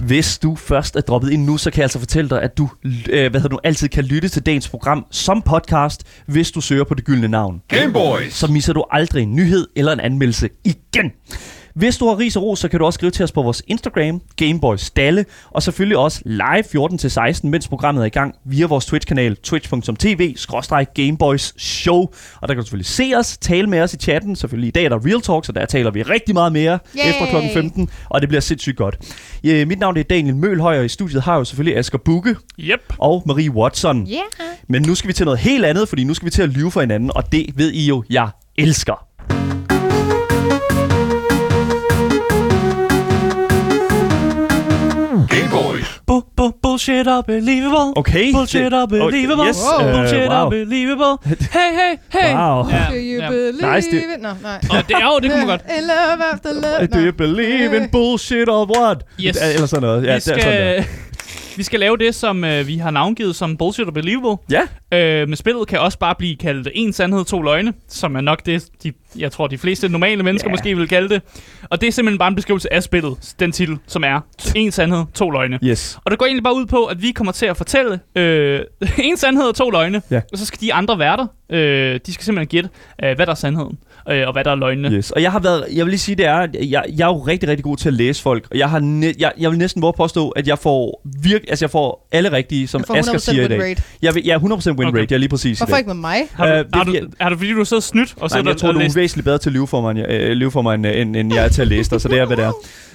Hvis 0.00 0.38
du 0.38 0.56
først 0.56 0.96
er 0.96 1.00
droppet 1.00 1.30
ind 1.30 1.44
nu, 1.44 1.56
så 1.56 1.70
kan 1.70 1.78
jeg 1.78 1.84
altså 1.84 1.98
fortælle 1.98 2.30
dig, 2.30 2.42
at 2.42 2.58
du 2.58 2.68
øh, 2.84 3.30
hvad 3.30 3.40
hedder 3.40 3.48
du, 3.48 3.58
altid 3.64 3.88
kan 3.88 4.04
lytte 4.04 4.28
til 4.28 4.42
dagens 4.46 4.68
program 4.68 5.06
som 5.10 5.42
podcast, 5.42 6.02
hvis 6.26 6.50
du 6.50 6.60
søger 6.60 6.84
på 6.84 6.94
det 6.94 7.04
gyldne 7.04 7.28
navn. 7.28 7.62
Gameboys. 7.68 8.34
Så 8.34 8.46
misser 8.46 8.72
du 8.72 8.84
aldrig 8.90 9.22
en 9.22 9.36
nyhed 9.36 9.66
eller 9.76 9.92
en 9.92 10.00
anmeldelse 10.00 10.48
igen. 10.64 11.12
Hvis 11.76 11.98
du 11.98 12.08
har 12.08 12.18
ris 12.18 12.36
og 12.36 12.42
ros, 12.42 12.58
så 12.58 12.68
kan 12.68 12.78
du 12.80 12.86
også 12.86 12.96
skrive 12.96 13.10
til 13.10 13.24
os 13.24 13.32
på 13.32 13.42
vores 13.42 13.62
Instagram, 13.66 14.22
Gameboys 14.36 14.90
Dalle, 14.90 15.24
og 15.50 15.62
selvfølgelig 15.62 15.98
også 15.98 16.20
live 16.24 16.64
14-16, 17.34 17.40
mens 17.48 17.68
programmet 17.68 18.02
er 18.02 18.06
i 18.06 18.08
gang, 18.08 18.34
via 18.44 18.66
vores 18.66 18.86
Twitch-kanal, 18.86 19.36
twitch.tv, 19.36 20.36
Show. 21.56 22.00
Og 22.40 22.48
der 22.48 22.54
kan 22.54 22.56
du 22.56 22.62
selvfølgelig 22.62 22.86
se 22.86 23.12
os, 23.16 23.38
tale 23.38 23.66
med 23.66 23.80
os 23.80 23.94
i 23.94 23.96
chatten. 23.96 24.36
Selvfølgelig 24.36 24.68
i 24.68 24.70
dag 24.70 24.84
er 24.84 24.88
der 24.88 25.06
Real 25.06 25.20
Talk, 25.20 25.44
så 25.44 25.52
der 25.52 25.66
taler 25.66 25.90
vi 25.90 26.02
rigtig 26.02 26.34
meget 26.34 26.52
mere 26.52 26.78
Yay! 26.98 27.10
efter 27.10 27.26
klokken 27.30 27.50
15, 27.52 27.88
og 28.08 28.20
det 28.20 28.28
bliver 28.28 28.40
sindssygt 28.40 28.76
godt. 28.76 28.98
Ja, 29.44 29.64
mit 29.64 29.78
navn 29.78 29.96
er 29.96 30.02
Daniel 30.02 30.36
Mølhøj, 30.36 30.78
og 30.78 30.84
i 30.84 30.88
studiet 30.88 31.22
har 31.22 31.32
jeg 31.32 31.38
jo 31.38 31.44
selvfølgelig 31.44 31.78
Asger 31.78 31.98
Bukke 31.98 32.36
Yep. 32.60 32.94
og 32.98 33.22
Marie 33.26 33.50
Watson. 33.50 34.06
Ja. 34.06 34.20
Men 34.68 34.82
nu 34.82 34.94
skal 34.94 35.08
vi 35.08 35.12
til 35.12 35.24
noget 35.24 35.40
helt 35.40 35.64
andet, 35.64 35.88
fordi 35.88 36.04
nu 36.04 36.14
skal 36.14 36.26
vi 36.26 36.30
til 36.30 36.42
at 36.42 36.48
lyve 36.48 36.70
for 36.70 36.80
hinanden, 36.80 37.10
og 37.14 37.32
det 37.32 37.46
ved 37.54 37.72
I 37.72 37.86
jo, 37.86 38.04
jeg 38.10 38.28
elsker. 38.58 39.05
Bullshit 46.76 47.06
unbelievable. 47.06 47.92
Okay. 47.96 48.32
Bullshit 48.32 48.72
det- 48.72 48.82
unbelievable. 48.82 49.42
Oh, 49.42 49.46
yes, 49.48 49.56
Wow. 49.80 49.86
øh, 49.88 49.94
Bullshit 49.94 50.28
wow. 50.28 50.44
unbelievable. 50.44 51.12
Hey, 51.56 51.70
hey, 51.80 51.92
hey. 52.08 52.34
Wow. 52.34 52.68
Ja, 52.70 52.84
Do 52.90 52.96
you 52.96 53.22
ja. 53.22 53.28
believe 53.30 53.74
Nice, 53.74 53.90
det- 53.90 53.96
it? 54.16 54.22
Nå, 54.22 54.28
nej. 54.42 54.58
Og 54.70 54.88
det, 54.88 54.94
jo, 55.04 55.18
det 55.22 55.30
kunne 55.30 55.46
man 55.46 55.46
godt. 55.46 55.62
In 55.78 55.82
love 55.82 56.24
after 56.32 56.50
love. 56.52 56.86
Do 56.86 56.98
you 57.06 57.12
believe 57.12 57.76
in 57.76 57.88
bullshit 57.88 58.48
or 58.48 58.76
what? 58.78 58.98
Yes. 59.20 59.36
Eller 59.54 59.66
sådan 59.66 59.82
noget. 59.82 60.04
Ja, 60.06 60.14
vi, 60.14 60.20
det 60.20 60.28
er 60.28 60.40
sådan 60.40 60.44
noget. 60.54 60.86
Vi 61.56 61.62
skal 61.62 61.80
lave 61.80 61.96
det, 61.96 62.14
som 62.14 62.44
øh, 62.44 62.66
vi 62.66 62.76
har 62.76 62.90
navngivet 62.90 63.36
som 63.36 63.56
Bullshit 63.56 63.86
Unbelievable. 63.86 64.36
Ja, 64.50 64.62
Øh, 64.92 65.28
men 65.28 65.36
spillet 65.36 65.68
kan 65.68 65.78
også 65.80 65.98
bare 65.98 66.14
blive 66.14 66.36
kaldt 66.36 66.68
en 66.74 66.92
sandhed, 66.92 67.24
to 67.24 67.42
løgne, 67.42 67.72
som 67.88 68.16
er 68.16 68.20
nok 68.20 68.46
det, 68.46 68.68
de, 68.82 68.92
jeg 69.18 69.32
tror, 69.32 69.46
de 69.46 69.58
fleste 69.58 69.88
normale 69.88 70.22
mennesker 70.22 70.48
Ja. 70.48 70.52
måske 70.52 70.76
vil 70.76 70.88
kalde 70.88 71.08
det. 71.08 71.22
Og 71.70 71.80
det 71.80 71.86
er 71.86 71.92
simpelthen 71.92 72.18
bare 72.18 72.28
en 72.28 72.34
beskrivelse 72.34 72.72
af 72.72 72.82
spillet, 72.82 73.34
den 73.40 73.52
titel, 73.52 73.78
som 73.86 74.04
er 74.04 74.20
en 74.54 74.72
sandhed, 74.72 75.04
to 75.14 75.30
løgne. 75.30 75.58
yes. 75.64 75.98
Og 76.04 76.10
det 76.10 76.18
går 76.18 76.26
egentlig 76.26 76.44
bare 76.44 76.56
ud 76.56 76.66
på, 76.66 76.84
at 76.84 77.02
vi 77.02 77.10
kommer 77.10 77.32
til 77.32 77.46
at 77.46 77.56
fortælle 77.56 78.00
øh, 78.16 78.60
en 78.98 79.16
sandhed 79.16 79.44
og 79.44 79.54
to 79.54 79.70
løgne, 79.70 80.02
Ja. 80.10 80.20
og 80.32 80.38
så 80.38 80.46
skal 80.46 80.60
de 80.60 80.74
andre 80.74 80.98
værter, 80.98 81.26
øh, 81.50 82.00
de 82.06 82.12
skal 82.12 82.24
simpelthen 82.24 82.48
gætte, 82.48 82.70
øh, 83.04 83.16
hvad 83.16 83.26
der 83.26 83.32
er 83.32 83.36
sandheden, 83.36 83.78
øh, 84.10 84.26
og 84.26 84.32
hvad 84.32 84.44
der 84.44 84.50
er 84.50 84.54
løgnene. 84.54 84.88
Yes. 84.96 85.10
Og 85.10 85.22
jeg 85.22 85.32
har 85.32 85.38
været, 85.38 85.64
jeg 85.74 85.84
vil 85.84 85.90
lige 85.90 85.98
sige, 85.98 86.16
det 86.16 86.26
er, 86.26 86.34
at 86.36 86.50
jeg, 86.54 86.84
jeg 86.96 87.04
er 87.04 87.08
jo 87.12 87.18
rigtig, 87.18 87.48
rigtig 87.48 87.64
god 87.64 87.76
til 87.76 87.88
at 87.88 87.94
læse 87.94 88.22
folk. 88.22 88.46
Og 88.50 88.58
jeg, 88.58 88.70
har 88.70 88.78
næ- 88.80 89.12
jeg, 89.18 89.32
jeg 89.38 89.50
vil 89.50 89.58
næsten 89.58 89.82
våge 89.82 89.88
at 89.88 89.94
påstå, 89.94 90.28
at 90.28 90.48
jeg 90.48 90.58
får 90.58 91.02
virk, 91.22 91.40
altså 91.48 91.64
jeg 91.64 91.70
får 91.70 92.08
alle 92.12 92.32
rigtige, 92.32 92.68
som 92.68 92.84
Asger 92.94 93.12
100% 93.14 93.18
siger 93.18 93.44
i 93.44 93.48
dag. 93.48 93.62
rate. 93.62 93.82
Jeg 94.02 94.14
vil, 94.14 94.24
ja, 94.24 94.38
100% 94.38 94.40
win 94.42 94.48
Okay. 94.88 94.98
rate, 94.98 95.06
jeg 95.10 95.12
er 95.12 95.18
lige 95.18 95.28
præcis 95.28 95.58
i 95.58 95.60
Hvorfor 95.60 95.70
dag. 95.72 95.78
ikke 95.78 95.88
med 95.88 95.94
mig? 95.96 96.16
Har 96.34 96.46
du, 96.46 96.52
Øh, 96.52 96.64
har 96.74 96.84
du, 96.84 96.92
er 97.20 97.28
det 97.28 97.38
fordi, 97.38 97.50
du 97.52 97.56
har 97.56 97.64
siddet 97.64 97.84
snydt 97.84 98.14
og 98.20 98.28
Nej, 98.32 98.38
men 98.42 98.48
jeg 98.48 98.56
tror, 98.56 98.72
du 98.72 98.78
er 98.78 98.92
væsentligt 98.94 99.24
bedre 99.24 99.38
til 99.38 99.48
at 99.50 99.52
lyve 99.54 99.66
for 99.66 99.80
mig, 99.80 99.90
end, 99.90 100.12
øh, 100.12 100.30
lyve 100.32 100.50
for 100.50 100.62
mig, 100.62 100.74
end, 100.74 100.86
end, 100.86 101.16
end 101.16 101.34
jeg 101.34 101.44
er 101.44 101.48
til 101.48 101.62
at 101.62 101.68
læse 101.68 101.90
dig, 101.90 102.00
så 102.00 102.08
det 102.08 102.18
er, 102.18 102.24
hvad 102.24 102.36
det 102.36 102.44
er. 102.44 102.52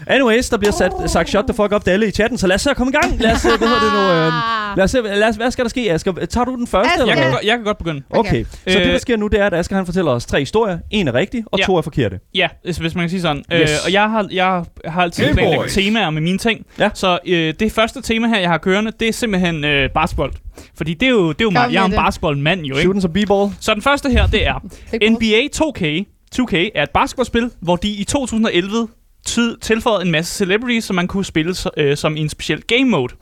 Anyways, 0.08 0.50
der 0.50 0.58
bliver 0.58 0.72
sat, 0.72 0.92
sagt 1.08 1.30
shut 1.30 1.46
the 1.48 1.54
fuck 1.56 1.72
up 1.76 1.84
til 1.84 1.92
alle 1.92 2.08
i 2.08 2.12
chatten, 2.12 2.38
så 2.38 2.48
lad 2.48 2.56
os 2.56 2.62
se 2.62 2.70
at 2.70 2.78
komme 2.78 2.92
i 2.94 2.96
gang. 3.02 3.22
Lad 3.22 3.32
os 3.32 3.42
se, 3.42 3.48
hvad 3.58 3.68
hedder 3.68 3.82
det 3.84 3.94
nu? 3.94 4.00
Øh, 4.00 4.32
lad 4.78 4.84
os 4.84 4.92
se, 4.92 5.02
lad 5.02 5.30
os, 5.30 5.36
hvad 5.36 5.52
skal 5.52 5.66
der 5.66 5.70
ske, 5.70 5.92
Asger? 5.94 6.14
Tager 6.30 6.46
du 6.46 6.56
den 6.56 6.68
første, 6.68 6.92
Asger, 6.94 7.02
eller 7.04 7.16
Jeg 7.24 7.32
kan, 7.40 7.48
jeg 7.48 7.56
kan 7.58 7.64
godt 7.66 7.78
begynde. 7.78 8.02
Okay, 8.10 8.30
Okay. 8.30 8.44
så 8.68 8.78
det, 8.80 8.86
der 8.88 8.94
Øh, 8.94 9.00
sker 9.00 9.18
nu, 9.18 9.28
det 9.28 9.40
er, 9.40 9.46
at 9.46 9.54
Asger 9.54 9.76
han 9.76 9.86
fortæller 9.86 10.12
os 10.12 10.26
tre 10.26 10.40
historier. 10.40 10.78
En 11.02 11.08
er 11.08 11.14
rigtig, 11.14 11.44
og 11.52 11.60
Ja. 11.60 11.66
to 11.66 11.78
er 11.78 11.82
forkerte. 11.82 12.20
Ja, 12.36 12.48
hvis 12.64 12.80
man 12.96 13.04
kan 13.04 13.10
sige 13.10 13.22
sådan. 13.22 13.44
Yes. 13.54 13.72
Øh, 13.72 13.78
og 13.86 13.94
jeg 13.94 14.10
har, 14.10 14.28
jeg 14.32 14.64
har 14.86 15.02
altid 15.02 15.26
Hey, 15.26 15.34
planlagt 15.34 15.72
temaer 15.72 16.10
med 16.10 16.22
mine 16.22 16.38
ting. 16.38 16.66
Ja. 16.80 16.90
Så 16.94 17.20
øh, 17.28 17.54
det 17.60 17.72
første 17.72 18.02
tema 18.02 18.28
her, 18.28 18.40
jeg 18.40 18.50
har 18.50 18.58
kørende, 18.58 18.92
det 19.00 19.08
er 19.08 19.14
simpelthen 19.14 19.64
øh, 19.66 19.90
basketball. 19.90 20.32
Fordi 20.78 20.94
det 20.94 21.06
er 21.06 21.10
jo, 21.10 21.30
det 21.32 21.42
er 21.42 21.46
jo 21.46 21.50
mig. 21.50 21.70
Jeg 21.74 21.82
er 21.82 21.86
en 21.86 21.92
basketballmand 21.92 22.62
jo, 22.62 22.74
ikke? 22.74 22.82
Shooting 22.82 23.02
som 23.02 23.12
b-ball. 23.14 23.52
Så 23.60 23.74
den 23.74 23.82
første 23.82 24.10
her, 24.10 24.28
det 24.28 24.48
er. 24.48 24.60
NBA 25.10 25.48
2K. 25.56 26.06
2K 26.36 26.56
er 26.76 26.84
et 26.84 26.90
basketballspil, 26.90 27.52
hvor 27.62 27.76
de 27.76 27.90
i 27.90 28.04
2011 28.04 28.88
tid 29.26 29.58
tilføjede 29.58 30.06
en 30.06 30.12
masse 30.12 30.38
celebrities, 30.38 30.84
som 30.84 30.96
man 30.96 31.08
kunne 31.08 31.26
spille 31.26 31.56
øh, 31.78 31.98
som 31.98 32.18
i 32.18 32.20
en 32.20 32.30
speciel 32.30 32.62
game 32.62 32.84
mode. 32.86 33.14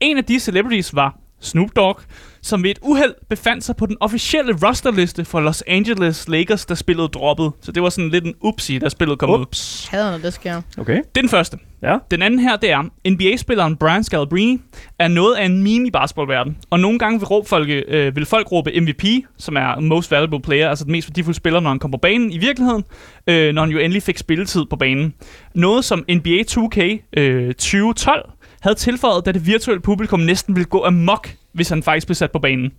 En 0.00 0.16
af 0.18 0.24
de 0.24 0.40
celebrities 0.40 0.94
var 0.94 1.16
Snoop 1.40 1.76
Dogg, 1.76 2.00
som 2.42 2.62
ved 2.62 2.70
et 2.70 2.78
uheld 2.82 3.14
befandt 3.30 3.64
sig 3.64 3.76
på 3.76 3.86
den 3.86 3.96
officielle 4.00 4.56
rosterliste 4.66 5.24
for 5.24 5.40
Los 5.40 5.62
Angeles 5.66 6.28
Lakers, 6.28 6.66
da 6.66 6.74
spillet 6.74 7.14
droppede. 7.14 7.50
Så 7.60 7.72
det 7.72 7.82
var 7.82 7.88
sådan 7.88 8.10
lidt 8.10 8.24
en 8.24 8.34
upsi, 8.40 8.78
da 8.78 8.88
spillet 8.88 9.18
kom 9.18 9.30
ud. 9.30 9.40
Ups. 9.40 9.88
Hader, 9.90 10.10
når 10.10 10.18
det 10.18 10.32
sker. 10.32 10.62
Okay. 10.78 10.96
Det 10.96 11.16
er 11.16 11.20
den 11.20 11.28
første. 11.28 11.58
Ja. 11.82 11.98
Den 12.10 12.22
anden 12.22 12.40
her, 12.40 12.56
det 12.56 12.70
er, 12.70 12.82
NBA-spilleren 13.10 13.76
Brian 13.76 14.04
Scalabrine 14.04 14.58
er 14.98 15.08
noget 15.08 15.34
af 15.36 15.44
en 15.44 15.62
meme 15.62 15.86
i 15.86 15.90
basketballverdenen. 15.90 16.58
Og 16.70 16.80
nogle 16.80 16.98
gange 16.98 17.18
vil, 17.18 17.26
råbe 17.26 17.48
folk, 17.48 17.68
øh, 17.88 18.16
vil 18.16 18.26
folk 18.26 18.52
råbe 18.52 18.80
MVP, 18.80 19.04
som 19.36 19.56
er 19.56 19.80
Most 19.80 20.10
Valuable 20.10 20.40
Player, 20.40 20.68
altså 20.68 20.84
den 20.84 20.92
mest 20.92 21.08
værdifulde 21.08 21.36
spiller, 21.36 21.60
når 21.60 21.70
han 21.70 21.78
kom 21.78 21.90
på 21.90 21.98
banen 21.98 22.32
i 22.32 22.38
virkeligheden, 22.38 22.84
øh, 23.26 23.54
når 23.54 23.62
han 23.62 23.70
jo 23.70 23.78
endelig 23.78 24.02
fik 24.02 24.18
spilletid 24.18 24.64
på 24.70 24.76
banen. 24.76 25.14
Noget 25.54 25.84
som 25.84 26.04
NBA 26.08 26.42
2K 26.50 26.80
øh, 27.18 27.54
2012 27.54 28.30
havde 28.60 28.74
tilføjet, 28.76 29.26
da 29.26 29.32
det 29.32 29.46
virtuelle 29.46 29.80
publikum 29.80 30.20
næsten 30.20 30.54
ville 30.54 30.66
gå 30.66 30.84
amok, 30.84 31.30
hvis 31.52 31.68
han 31.68 31.82
faktisk 31.82 32.06
blev 32.06 32.14
sat 32.14 32.30
på 32.32 32.38
banen. 32.38 32.72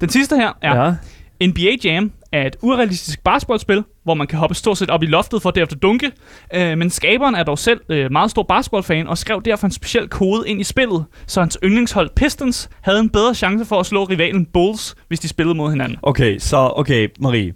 Den 0.00 0.08
sidste 0.08 0.36
her 0.36 0.52
er, 0.62 0.84
Ja. 0.84 0.94
NBA 1.46 1.76
Jam 1.84 2.12
er 2.32 2.46
et 2.46 2.56
urealistisk 2.62 3.24
basketballspil, 3.24 3.84
hvor 4.04 4.14
man 4.14 4.26
kan 4.26 4.38
hoppe 4.38 4.54
stort 4.54 4.78
set 4.78 4.90
op 4.90 5.02
i 5.02 5.06
loftet 5.06 5.42
for 5.42 5.50
derefter 5.50 5.76
dunke. 5.76 6.12
Øh, 6.54 6.78
men 6.78 6.90
skaberen 6.90 7.34
er 7.34 7.42
dog 7.42 7.58
selv 7.58 7.80
øh, 7.88 8.12
meget 8.12 8.30
stor 8.30 8.42
basketballfan 8.42 9.06
og 9.08 9.18
skrev 9.18 9.42
derfor 9.44 9.66
en 9.66 9.72
speciel 9.72 10.08
kode 10.08 10.48
ind 10.48 10.60
i 10.60 10.64
spillet, 10.64 11.04
så 11.26 11.40
hans 11.40 11.58
yndlingshold 11.64 12.10
Pistons 12.16 12.68
havde 12.80 13.00
en 13.00 13.08
bedre 13.10 13.34
chance 13.34 13.64
for 13.64 13.80
at 13.80 13.86
slå 13.86 14.04
rivalen 14.04 14.46
Bulls, 14.46 14.94
hvis 15.08 15.20
de 15.20 15.28
spillede 15.28 15.56
mod 15.56 15.70
hinanden. 15.70 15.98
Okay, 16.02 16.38
så 16.38 16.72
okay, 16.76 17.08
Marie. 17.20 17.52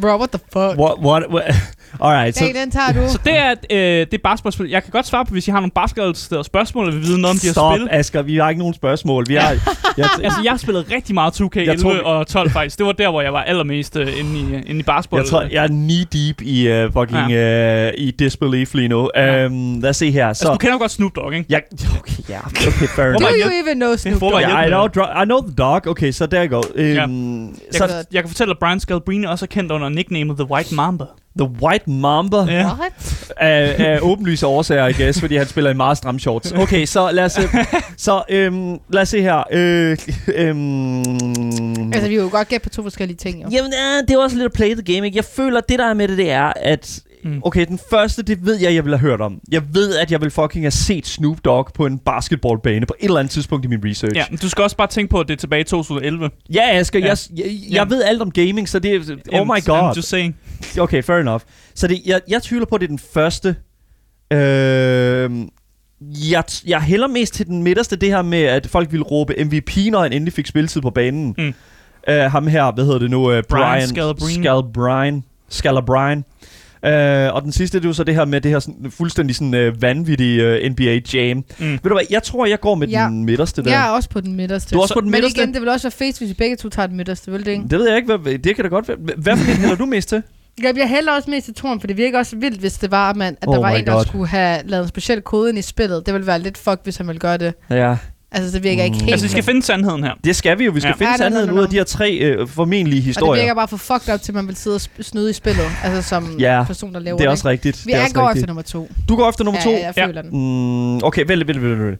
Bro, 0.00 0.16
what 0.16 0.30
the 0.30 0.40
fuck? 0.52 0.78
What, 0.80 0.98
what, 0.98 1.22
what? 1.30 1.54
Alright, 2.00 2.38
så 2.38 2.44
den 2.54 2.70
tager 2.70 2.92
du. 3.06 3.12
Så 3.12 3.18
det 3.24 3.36
er 3.36 3.54
øh, 4.00 4.06
det 4.12 4.22
basketballspil. 4.22 4.68
Jeg 4.70 4.82
kan 4.82 4.90
godt 4.90 5.06
svare 5.06 5.24
på, 5.24 5.32
hvis 5.32 5.48
I 5.48 5.50
har 5.50 5.58
nogle 5.60 5.70
basketballsteder 5.70 6.42
spørgsmål, 6.42 6.86
eller 6.86 6.98
vil 7.00 7.08
vide 7.08 7.20
noget 7.20 7.30
om 7.36 7.38
de 7.40 7.46
her 7.46 7.52
stop, 7.52 7.76
spil. 7.76 7.88
Asger. 7.90 8.22
Vi 8.22 8.36
har 8.36 8.48
ikke 8.48 8.58
nogen 8.58 8.74
spørgsmål. 8.74 9.24
Vi 9.28 9.34
har, 9.34 9.50
jeg, 9.98 10.08
Altså, 10.24 10.40
jeg 10.44 10.52
har 10.52 10.56
spillet 10.58 10.86
rigtig 10.90 11.14
meget 11.14 11.40
2K11 11.40 11.60
Jeg 11.60 11.78
tror, 11.80 11.92
vi- 11.92 12.00
og 12.04 12.26
12 12.26 12.50
faktisk. 12.50 12.78
Det 12.78 12.86
var 12.86 12.92
der, 12.92 13.10
hvor 13.10 13.22
jeg 13.22 13.32
var 13.32 13.42
allermest 13.42 13.96
øh, 13.96 14.18
inde, 14.18 14.40
i, 14.40 14.70
inde 14.70 14.80
i 14.80 14.82
basketball. 14.82 15.20
jeg 15.22 15.28
tror, 15.30 15.42
jeg 15.50 15.64
er 15.64 15.68
knee 15.68 16.04
deep 16.12 16.42
i 16.42 16.84
uh, 16.84 16.92
fucking 16.92 17.26
uh, 17.26 18.04
i 18.06 18.10
disbelief 18.18 18.74
lige 18.74 18.88
nu. 18.88 19.10
Ja. 19.16 19.46
Um, 19.46 19.80
lad 19.80 19.90
os 19.90 19.96
se 19.96 20.10
her. 20.10 20.22
Så, 20.24 20.28
altså, 20.28 20.52
du 20.52 20.58
kender 20.58 20.74
jo 20.74 20.78
godt 20.78 20.90
Snoop 20.90 21.16
Dogg, 21.16 21.34
ikke? 21.34 21.46
jeg, 21.48 21.62
okay, 21.98 22.12
ja, 22.28 22.38
okay, 22.46 22.70
fair 22.88 23.04
Do 23.04 23.10
enough. 23.10 23.22
Hvor 23.22 23.30
you 23.44 23.50
even 23.66 23.76
know 23.80 23.96
Snoop 23.96 24.18
Hvor 24.18 24.30
Dogg? 24.30 24.40
Yeah, 24.40 24.66
I 24.66 24.68
know, 24.68 24.86
dro- 24.86 25.22
I 25.22 25.24
know 25.24 25.40
the 25.46 25.54
dog. 25.54 25.80
Okay, 25.86 26.10
så 26.12 26.26
der 26.26 26.46
go. 26.46 26.56
Um, 26.56 26.62
Ja. 26.76 26.84
Jeg, 27.00 27.08
så, 27.70 27.86
kan, 27.86 27.96
jeg 28.12 28.22
kan 28.22 28.28
fortælle, 28.28 28.50
at 28.50 28.58
Brian 28.58 28.80
Scalabrine 28.80 29.30
også 29.30 29.44
er 29.44 29.46
kendt 29.46 29.72
under 29.72 29.88
nicknamet 29.88 30.36
The 30.36 30.50
White 30.50 30.74
Mamba. 30.74 31.04
The 31.38 31.48
White 31.62 31.90
Mamba 31.90 32.36
Ja. 32.36 32.66
What? 32.74 33.32
af, 33.36 33.74
af 33.78 33.98
åbenlyse 34.02 34.46
årsager, 34.46 34.86
I 34.86 34.92
guess, 34.92 35.20
fordi 35.20 35.36
han 35.36 35.46
spiller 35.46 35.70
i 35.70 35.74
meget 35.74 35.96
stram 35.98 36.18
shorts. 36.18 36.52
Okay, 36.52 36.86
så 36.86 37.10
lad 37.10 37.24
os, 37.24 37.38
øh, 37.38 37.44
så, 37.96 38.22
øhm, 38.28 38.78
lad 38.92 39.02
os 39.02 39.08
se 39.08 39.22
her. 39.22 39.42
Øh, 39.52 39.96
øhm, 40.34 41.92
Altså, 41.92 42.08
vi 42.08 42.14
har 42.14 42.22
jo 42.22 42.28
godt 42.32 42.48
gætte 42.48 42.64
på 42.64 42.70
to 42.70 42.82
forskellige 42.82 43.16
ting, 43.16 43.42
jo. 43.42 43.48
Jamen, 43.52 43.72
øh, 43.72 44.08
det 44.08 44.14
er 44.14 44.18
også 44.18 44.36
lidt 44.36 44.46
at 44.46 44.52
play 44.52 44.74
the 44.74 44.94
game, 44.94 45.06
ikke? 45.06 45.16
Jeg 45.16 45.24
føler, 45.24 45.58
at 45.58 45.68
det 45.68 45.78
der 45.78 45.86
er 45.90 45.94
med 45.94 46.08
det, 46.08 46.18
det 46.18 46.30
er, 46.30 46.52
at... 46.56 47.00
Mm. 47.24 47.40
Okay, 47.44 47.66
den 47.66 47.78
første, 47.90 48.22
det 48.22 48.46
ved 48.46 48.60
jeg, 48.60 48.74
jeg 48.74 48.84
vil 48.84 48.92
have 48.98 49.10
hørt 49.10 49.20
om. 49.20 49.40
Jeg 49.52 49.62
ved, 49.72 49.96
at 49.96 50.12
jeg 50.12 50.20
vil 50.20 50.30
fucking 50.30 50.64
have 50.64 50.70
set 50.70 51.06
Snoop 51.06 51.38
Dogg 51.44 51.68
på 51.74 51.86
en 51.86 51.98
basketballbane 51.98 52.86
på 52.86 52.94
et 53.00 53.04
eller 53.04 53.18
andet 53.20 53.30
tidspunkt 53.30 53.64
i 53.64 53.68
min 53.68 53.80
research. 53.84 54.16
Ja, 54.16 54.24
men 54.30 54.38
du 54.38 54.48
skal 54.48 54.62
også 54.64 54.76
bare 54.76 54.86
tænke 54.86 55.10
på, 55.10 55.20
at 55.20 55.28
det 55.28 55.34
er 55.34 55.38
tilbage 55.38 55.60
i 55.60 55.64
2011. 55.64 56.30
Ja, 56.54 56.78
Asger, 56.78 56.98
Ja. 56.98 57.06
jeg, 57.06 57.16
jeg, 57.36 57.44
jeg 57.46 57.52
Jamen. 57.72 57.90
ved 57.90 58.02
alt 58.02 58.22
om 58.22 58.30
gaming, 58.30 58.68
så 58.68 58.78
det 58.78 58.94
er... 58.94 59.16
Oh 59.40 59.46
my 59.46 59.50
I'm 59.50 59.64
god. 59.64 59.94
just 59.96 60.08
saying. 60.08 60.36
Okay, 60.78 61.02
fair 61.02 61.16
enough. 61.18 61.40
Så 61.74 61.86
det, 61.86 62.00
jeg, 62.06 62.20
jeg 62.28 62.42
tvivler 62.42 62.66
på, 62.66 62.74
at 62.74 62.80
det 62.80 62.86
er 62.86 62.88
den 62.88 62.98
første. 63.14 63.56
Øh, 64.32 65.30
jeg, 66.32 66.44
jeg 66.66 66.80
hælder 66.80 67.06
mest 67.06 67.34
til 67.34 67.46
den 67.46 67.62
midterste, 67.62 67.96
det 67.96 68.08
her 68.08 68.22
med, 68.22 68.42
at 68.42 68.66
folk 68.66 68.92
ville 68.92 69.04
råbe 69.04 69.44
MVP, 69.44 69.70
når 69.90 70.02
han 70.02 70.12
endelig 70.12 70.32
fik 70.32 70.46
spilletid 70.46 70.80
på 70.80 70.90
banen. 70.90 71.34
Mm. 71.38 71.54
Uh, 72.08 72.14
ham 72.16 72.46
her, 72.46 72.72
hvad 72.72 72.84
hedder 72.84 72.98
det 72.98 73.10
nu? 73.10 73.18
Uh, 73.18 73.24
Brian, 73.24 73.42
Brian 73.48 73.88
Scalabrine. 73.88 74.42
Scalabrine. 74.42 75.22
Scalabrine. 75.48 76.22
Uh, 76.84 77.34
og 77.34 77.42
den 77.42 77.52
sidste, 77.52 77.78
det 77.78 77.84
er 77.84 77.88
jo 77.88 77.92
så 77.92 78.04
det 78.04 78.14
her 78.14 78.24
med 78.24 78.40
det 78.40 78.50
her 78.50 78.58
sådan, 78.58 78.90
fuldstændig 78.90 79.36
sådan, 79.36 79.68
uh, 79.68 79.82
vanvittige 79.82 80.64
uh, 80.64 80.70
NBA 80.72 81.00
Jam. 81.14 81.36
Mm. 81.36 81.44
Ved 81.58 81.78
du 81.84 81.88
hvad, 81.94 82.02
jeg 82.10 82.22
tror, 82.22 82.46
jeg 82.46 82.60
går 82.60 82.74
med 82.74 82.88
Ja. 82.88 83.06
den 83.10 83.24
midterste 83.24 83.62
der. 83.64 83.70
Jeg 83.70 83.86
er 83.86 83.90
også 83.90 84.08
på 84.08 84.20
den 84.20 84.36
midterste. 84.36 84.74
Du 84.74 84.78
er 84.78 84.82
også 84.82 84.92
Så- 84.92 84.94
på 84.94 85.00
den 85.00 85.10
Men 85.10 85.16
midterste? 85.18 85.40
igen, 85.40 85.54
det 85.54 85.60
vil 85.60 85.68
også 85.68 85.84
være 85.88 86.06
face, 86.08 86.18
hvis 86.20 86.28
vi 86.28 86.34
begge 86.34 86.56
to 86.56 86.68
tager 86.68 86.86
den 86.86 86.96
midterste, 86.96 87.30
vil 87.30 87.40
det 87.46 87.52
ikke? 87.52 87.64
Det 87.70 87.78
ved 87.78 87.88
jeg 87.88 87.96
ikke, 87.96 88.16
hvad, 88.16 88.38
det 88.38 88.54
kan 88.56 88.64
da 88.64 88.68
godt 88.68 88.88
være. 88.88 88.96
Hvad 89.16 89.36
for 89.36 89.44
hælder 89.60 89.76
du 89.76 89.86
mest 89.86 90.08
til? 90.08 90.22
Jeg 90.62 90.74
bliver 90.74 90.86
heller 90.86 91.12
også 91.12 91.30
mest 91.30 91.44
til 91.44 91.54
toren, 91.54 91.80
for 91.80 91.86
det 91.86 91.96
virker 91.96 92.18
også 92.18 92.36
vildt, 92.36 92.60
hvis 92.60 92.72
det 92.78 92.90
var, 92.90 93.10
at, 93.10 93.16
man, 93.16 93.36
at 93.42 93.48
der 93.48 93.56
Oh 93.58 93.62
var 93.62 93.72
my 93.74 93.78
en, 93.78 93.86
der 93.86 93.92
God. 93.92 94.04
skulle 94.04 94.28
have 94.28 94.60
lavet 94.64 94.82
en 94.82 94.88
speciel 94.88 95.20
kode 95.20 95.48
ind 95.48 95.58
i 95.58 95.62
spillet. 95.62 96.06
Det 96.06 96.14
ville 96.14 96.26
være 96.26 96.38
lidt 96.38 96.58
fuck, 96.58 96.80
hvis 96.84 96.96
han 96.96 97.06
ville 97.06 97.20
gøre 97.20 97.36
det. 97.38 97.54
Ja. 97.70 97.96
Altså, 98.34 98.50
det 98.54 98.62
virker 98.62 98.84
ikke 98.84 98.94
Mm. 98.94 99.00
helt... 99.00 99.12
Altså, 99.12 99.26
vi 99.26 99.30
skal 99.30 99.42
finde 99.42 99.62
sandheden 99.62 100.04
her. 100.04 100.12
Det 100.24 100.36
skal 100.36 100.58
vi 100.58 100.64
jo. 100.64 100.72
Vi 100.72 100.80
skal 100.80 100.94
Ja. 101.00 101.06
ja. 101.06 101.12
finde 101.12 101.24
Ja, 101.24 101.28
no, 101.30 101.34
no, 101.34 101.36
sandheden 101.36 101.48
no, 101.54 101.58
ud 101.60 101.64
af 101.64 101.70
de 101.70 101.76
her 101.76 101.84
tre 101.84 102.12
øh, 102.18 102.48
formenlige 102.48 102.94
Og 102.94 102.96
det 102.96 103.04
historier. 103.04 103.42
virker 103.42 103.54
bare 103.54 103.68
for 103.68 103.76
fucked 103.76 104.14
up 104.14 104.20
til, 104.22 104.34
man 104.34 104.46
vil 104.48 104.56
sidde 104.56 104.74
og 104.74 104.80
snyde 105.00 105.30
i 105.30 105.32
spillet. 105.32 105.66
Altså 105.84 106.08
som 106.08 106.36
Ja, 106.38 106.64
person, 106.66 106.94
der 106.94 107.00
laver 107.00 107.16
det 107.16 107.24
er 107.24 107.28
det. 107.28 107.32
også 107.32 107.48
rigtigt. 107.48 107.86
Vi 107.86 107.90
det 107.92 107.96
er 107.96 108.00
er 108.00 108.04
også 108.04 108.14
går 108.14 108.22
rigtigt. 108.28 108.38
efter 108.42 108.46
nummer 108.46 108.62
to. 108.62 108.90
Du 109.08 109.16
går 109.16 109.28
efter 109.28 109.44
nummer 109.44 109.60
ja, 109.60 109.64
to? 109.64 109.70
Ja, 109.70 109.86
jeg 109.86 109.92
Ja. 109.96 110.06
føler 110.06 110.22
den. 110.22 110.30
Mm, 110.32 110.96
okay, 111.04 111.24
vælg, 111.28 111.46
vælg, 111.48 111.62
vælg, 111.62 111.78
vælg. 111.84 111.96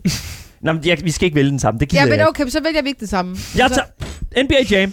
Nå, 0.63 0.73
men 0.73 0.83
jeg, 0.85 0.99
vi 1.05 1.11
skal 1.11 1.25
ikke 1.27 1.35
vælge 1.35 1.51
den 1.51 1.59
samme. 1.59 1.81
Det 1.81 1.89
gider 1.89 2.03
Ja, 2.03 2.09
men 2.11 2.19
jeg 2.19 2.29
okay, 2.29 2.49
så 2.49 2.61
vælger 2.63 2.83
vi 2.83 2.89
ikke 2.89 3.01
det 3.01 3.09
samme. 3.09 3.37
Jeg 3.57 3.71
tager 3.71 4.43
NBA 4.45 4.55
Jam. 4.71 4.93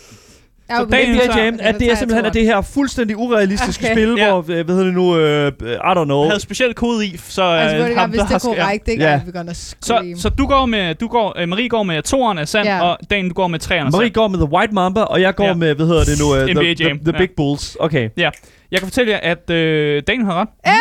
Ja, 0.71 0.77
Så 0.77 0.85
Daniel 0.91 1.15
NBA 1.15 1.25
tager- 1.33 1.43
Jam, 1.45 1.57
at 1.61 1.75
det 1.79 1.91
er 1.91 1.95
simpelthen 1.95 2.25
at 2.25 2.33
det 2.33 2.43
her 2.43 2.61
fuldstændig 2.61 3.17
urealistiske 3.17 3.85
Okay. 3.85 3.93
spil, 3.95 4.15
Ja. 4.17 4.29
hvor, 4.31 4.39
øh, 4.39 4.45
hvad 4.45 4.75
hedder 4.75 4.83
det 4.83 4.93
nu, 4.93 5.17
øh, 5.17 5.51
I 5.61 5.75
don't 5.75 6.03
know. 6.03 6.21
Jeg 6.23 6.29
havde 6.31 6.39
speciel 6.39 6.73
kode 6.73 7.05
i, 7.05 7.17
så... 7.29 7.43
Altså, 7.43 7.77
øh, 7.77 7.83
ham, 7.83 7.93
godt, 7.95 8.09
hvis 8.09 8.19
der 8.19 8.25
det 8.27 8.33
er 8.45 8.49
har- 8.49 8.55
ja. 8.55 8.63
korrekt, 8.63 8.87
ikke? 8.87 9.03
Ja. 9.03 9.11
Ja. 9.11 9.21
Vi 9.25 9.31
gonna 9.31 9.53
scream. 9.53 10.15
Så, 10.15 10.21
så 10.21 10.29
du 10.29 10.45
går 10.47 10.65
med, 10.65 10.95
du 10.95 11.07
går, 11.07 11.33
øh, 11.39 11.47
Marie 11.49 11.69
går 11.69 11.83
med 11.83 12.01
toeren 12.01 12.37
af 12.37 12.47
sand, 12.47 12.67
Ja. 12.67 12.81
og 12.83 12.97
Dan, 13.09 13.27
du 13.27 13.33
går 13.33 13.47
med 13.47 13.59
treeren 13.59 13.85
af 13.87 13.91
Marie 13.91 14.05
sand. 14.07 14.13
går 14.13 14.27
med 14.27 14.39
The 14.39 14.49
White 14.53 14.73
Mamba, 14.73 15.01
og 15.01 15.21
jeg 15.21 15.35
går 15.35 15.45
Ja. 15.45 15.53
med, 15.53 15.75
hvad 15.75 15.85
hedder 15.87 16.03
det 16.03 16.19
nu, 16.19 16.25
uh, 16.25 16.37
the, 16.37 16.53
the, 16.53 16.75
the, 16.75 17.11
ja. 17.13 17.17
Big 17.17 17.29
Bulls. 17.37 17.77
Okay. 17.79 18.09
Jeg 18.71 18.79
kan 18.79 18.87
fortælle 18.87 19.11
jer, 19.11 19.19
at 19.23 19.49
øh, 19.49 20.01
Daniel 20.07 20.25
har 20.25 20.33
ret. 20.41 20.47
Øh, 20.67 20.73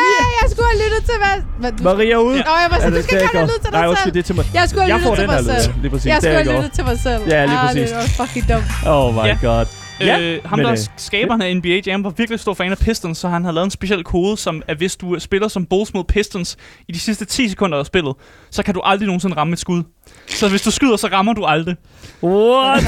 jeg 0.42 0.50
skulle 0.50 0.66
have 0.72 0.80
lyttet 0.84 1.04
til, 1.04 1.14
hvad... 1.22 1.36
hvad 1.60 1.72
du... 1.78 1.82
Marie 1.82 2.12
er 2.12 2.16
ude. 2.16 2.36
Ja. 2.36 2.42
Nå, 2.42 2.50
jeg 2.62 2.68
var 2.70 2.76
sådan, 2.76 2.90
du 2.92 2.96
det- 2.96 3.04
skal 3.04 3.16
det 3.18 3.22
ikke 3.24 3.36
have 3.36 3.46
lyttet 3.46 3.62
til 3.64 3.72
dig 3.72 3.96
selv. 4.04 4.12
det 4.14 4.18
er 4.20 4.22
til 4.22 4.34
mig. 4.34 4.44
Jeg 4.54 4.64
skulle 4.68 4.82
have 4.84 4.98
lyttet 4.98 5.18
til 5.18 5.26
mig 5.26 5.38
selv. 5.44 5.74
ja. 5.74 5.80
lige 5.82 5.90
præcis. 5.90 6.06
Jeg 6.06 6.14
Det 6.16 6.22
skulle 6.22 6.44
have 6.44 6.56
lyttet 6.56 6.72
til 6.72 6.84
mig 6.84 6.98
selv. 7.06 7.22
Ja, 7.28 7.44
lige 7.44 7.58
Ah, 7.58 7.66
præcis. 7.66 7.90
Det 7.90 7.96
var 8.18 8.26
fucking 8.26 8.44
dumt. 8.50 8.64
Oh 8.86 9.14
my 9.14 9.26
Ja. 9.26 9.36
god. 9.42 9.66
Ja, 10.00 10.20
Øh, 10.20 10.44
ham, 10.44 10.58
men, 10.58 10.64
der 10.64 10.72
øh, 10.72 10.78
er 10.78 10.88
skaberen 10.96 11.42
af 11.42 11.56
NBA 11.56 11.80
Jam, 11.86 12.04
var 12.04 12.10
virkelig 12.10 12.40
stor 12.40 12.54
fan 12.54 12.70
af 12.70 12.78
Pistons, 12.78 13.18
så 13.18 13.28
han 13.28 13.44
har 13.44 13.52
lavet 13.52 13.64
en 13.64 13.70
speciel 13.70 14.04
kode, 14.04 14.36
som 14.36 14.62
at 14.68 14.76
hvis 14.76 14.96
du 14.96 15.18
spiller 15.18 15.48
som 15.48 15.66
Bulls 15.66 15.94
mod 15.94 16.04
Pistons 16.04 16.56
i 16.88 16.92
de 16.92 16.98
sidste 16.98 17.24
10 17.24 17.48
sekunder 17.48 17.78
af 17.78 17.86
spillet, 17.86 18.14
så 18.50 18.62
kan 18.62 18.74
du 18.74 18.80
aldrig 18.84 19.06
nogensinde 19.06 19.36
ramme 19.36 19.52
et 19.52 19.58
skud. 19.58 19.82
Så 20.28 20.48
hvis 20.48 20.62
du 20.62 20.70
skyder, 20.70 20.96
så 20.96 21.06
rammer 21.12 21.32
du 21.32 21.44
aldrig. 21.44 21.76
What? 22.22 22.82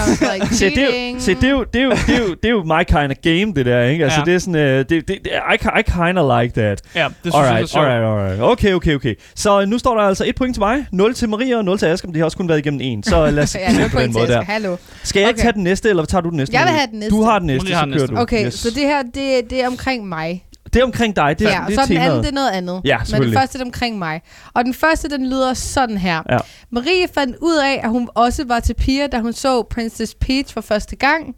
Se, 0.52 0.70
det 0.70 0.78
er, 0.78 1.10
jo, 1.12 1.20
se, 1.20 1.34
det, 1.34 1.44
er 1.44 1.50
jo, 1.50 1.64
det, 1.72 1.80
er 1.80 1.84
jo, 1.84 1.90
det, 1.90 2.14
er 2.14 2.18
jo, 2.18 2.28
det 2.34 2.44
er 2.44 2.50
jo 2.50 2.62
my 2.64 2.84
kind 2.88 3.10
of 3.10 3.16
game, 3.22 3.54
det 3.54 3.66
der, 3.66 3.82
ikke? 3.82 4.04
Altså, 4.04 4.18
Ja. 4.20 4.24
det 4.24 4.34
er 4.34 4.38
sådan, 4.38 4.54
uh, 4.54 4.60
det, 4.60 4.88
det, 4.90 5.06
det, 5.08 5.26
I, 5.26 5.54
I 5.78 5.82
kind 5.82 6.18
of 6.18 6.40
like 6.42 6.60
that. 6.60 6.82
Ja, 6.94 7.04
det 7.04 7.14
synes 7.22 7.34
Alright, 7.34 7.54
jeg 7.54 7.62
er 7.62 7.66
sjovt. 7.66 7.86
alright, 7.86 8.20
alright. 8.22 8.42
Okay, 8.42 8.72
okay, 8.74 8.94
okay. 8.94 9.14
Så 9.36 9.64
nu 9.64 9.78
står 9.78 9.94
der 9.98 10.02
altså 10.02 10.24
et 10.26 10.34
point 10.34 10.54
til 10.54 10.60
mig, 10.60 10.86
0 10.92 11.14
til 11.14 11.28
Maria 11.28 11.56
og 11.56 11.64
0 11.64 11.78
til 11.78 11.86
Asger, 11.86 12.08
men 12.08 12.14
de 12.14 12.18
har 12.18 12.24
også 12.24 12.36
kun 12.36 12.48
været 12.48 12.58
igennem 12.58 12.80
en. 12.82 13.02
Så 13.02 13.26
lad 13.30 13.42
os 13.42 13.54
Ja, 13.54 13.88
på 13.92 14.00
den 14.00 14.12
måde 14.12 14.26
der. 14.26 14.42
Hallo. 14.42 14.76
Skal 15.02 15.20
jeg 15.20 15.28
ikke 15.28 15.38
Okay. 15.38 15.42
tage 15.44 15.52
den 15.52 15.64
næste, 15.64 15.88
eller 15.88 16.04
tager 16.04 16.22
du 16.22 16.28
den 16.28 16.36
næste? 16.36 16.56
Jeg 16.56 16.64
vil 16.64 16.72
have 16.72 16.86
den 16.90 16.98
næste. 16.98 17.16
Du 17.16 17.22
har 17.22 17.38
den 17.38 17.46
næste, 17.46 17.68
så 17.68 17.86
kører 17.92 18.06
du. 18.06 18.16
Okay, 18.18 18.46
Yes. 18.46 18.54
så 18.54 18.70
det 18.70 18.82
her, 18.82 19.02
det, 19.02 19.50
det 19.50 19.62
er 19.62 19.66
omkring 19.66 20.08
mig. 20.08 20.44
Det 20.64 20.76
er 20.80 20.84
omkring 20.84 21.16
dig, 21.16 21.38
det, 21.38 21.46
er- 21.46 21.50
ja, 21.50 21.64
det 21.66 21.74
så 21.74 21.80
er 21.80 21.84
den 21.86 21.96
anden, 21.96 22.08
temaet. 22.08 22.24
det 22.24 22.30
er 22.30 22.34
noget 22.34 22.50
andet. 22.50 22.80
Ja, 22.84 22.98
Men 22.98 23.06
selvfølgelig. 23.06 23.38
første 23.38 23.58
det 23.58 23.62
er 23.62 23.66
omkring 23.66 23.98
mig. 23.98 24.20
Og 24.54 24.64
den 24.64 24.74
første, 24.74 25.08
den 25.08 25.26
lyder 25.26 25.54
sådan 25.54 25.98
her. 25.98 26.22
Ja. 26.30 26.38
Marie 26.70 27.08
fandt 27.14 27.36
ud 27.40 27.56
af, 27.64 27.80
at 27.84 27.90
hun 27.90 28.08
også 28.14 28.44
var 28.44 28.60
til 28.60 28.74
piger, 28.74 29.06
da 29.06 29.20
hun 29.20 29.32
så 29.32 29.62
Princess 29.62 30.14
Peach 30.14 30.54
for 30.54 30.60
første 30.60 30.96
gang. 30.96 31.36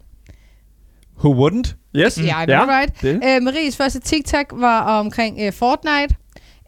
Who 1.17 1.47
wouldn't? 1.47 1.73
Yes. 1.95 2.17
Ja, 2.17 2.41
I 2.41 2.45
know, 2.45 2.65
right? 2.79 3.01
Det. 3.01 3.21
Øh, 3.25 3.41
Maries 3.43 3.77
første 3.77 3.99
TikTok 3.99 4.45
var 4.53 4.81
omkring 4.99 5.37
øh, 5.41 5.53
Fortnite. 5.53 6.15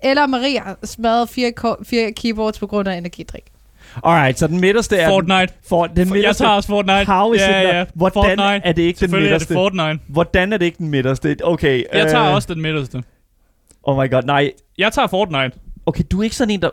Eller 0.03 0.27
Marie 0.27 0.59
har 0.59 0.77
smadret 0.83 1.29
fire, 1.29 1.51
ko- 1.51 1.83
fire 1.83 2.11
keyboards 2.11 2.59
på 2.59 2.67
grund 2.67 2.87
af 2.87 2.97
energidrik. 2.97 3.43
Alright, 4.03 4.39
så 4.39 4.47
den 4.47 4.61
midterste 4.61 4.97
er... 4.97 5.09
Fortnite. 5.09 5.53
For, 5.67 5.87
den 5.87 5.97
Jeg 5.97 6.07
midterste, 6.07 6.43
tager 6.43 6.53
også 6.55 6.69
Fortnite. 6.69 7.05
How 7.11 7.33
is 7.33 7.41
ja, 7.41 7.61
it 7.61 7.67
ja. 7.67 7.85
Hvordan 7.93 8.13
Fortnite. 8.13 8.61
er 8.67 8.71
det 8.71 8.81
ikke 8.81 8.91
den 8.91 8.99
Selvfølgelig 8.99 9.31
er 9.33 9.37
det 9.39 9.49
midterste? 9.49 9.53
Fortnite. 9.53 9.99
Hvordan 10.07 10.53
er 10.53 10.57
det 10.57 10.65
ikke 10.65 10.77
den 10.77 10.89
midterste? 10.89 11.37
Okay. 11.43 11.83
Jeg 11.93 12.07
tager 12.11 12.25
øh, 12.29 12.33
også 12.35 12.53
den 12.53 12.61
midterste. 12.61 13.03
Oh 13.83 14.03
my 14.03 14.11
god, 14.11 14.23
nej. 14.23 14.51
Jeg 14.77 14.91
tager 14.93 15.07
Fortnite. 15.07 15.51
Okay, 15.85 16.03
du 16.11 16.19
er 16.19 16.23
ikke 16.23 16.35
sådan 16.35 16.51
en, 16.53 16.61
der... 16.61 16.69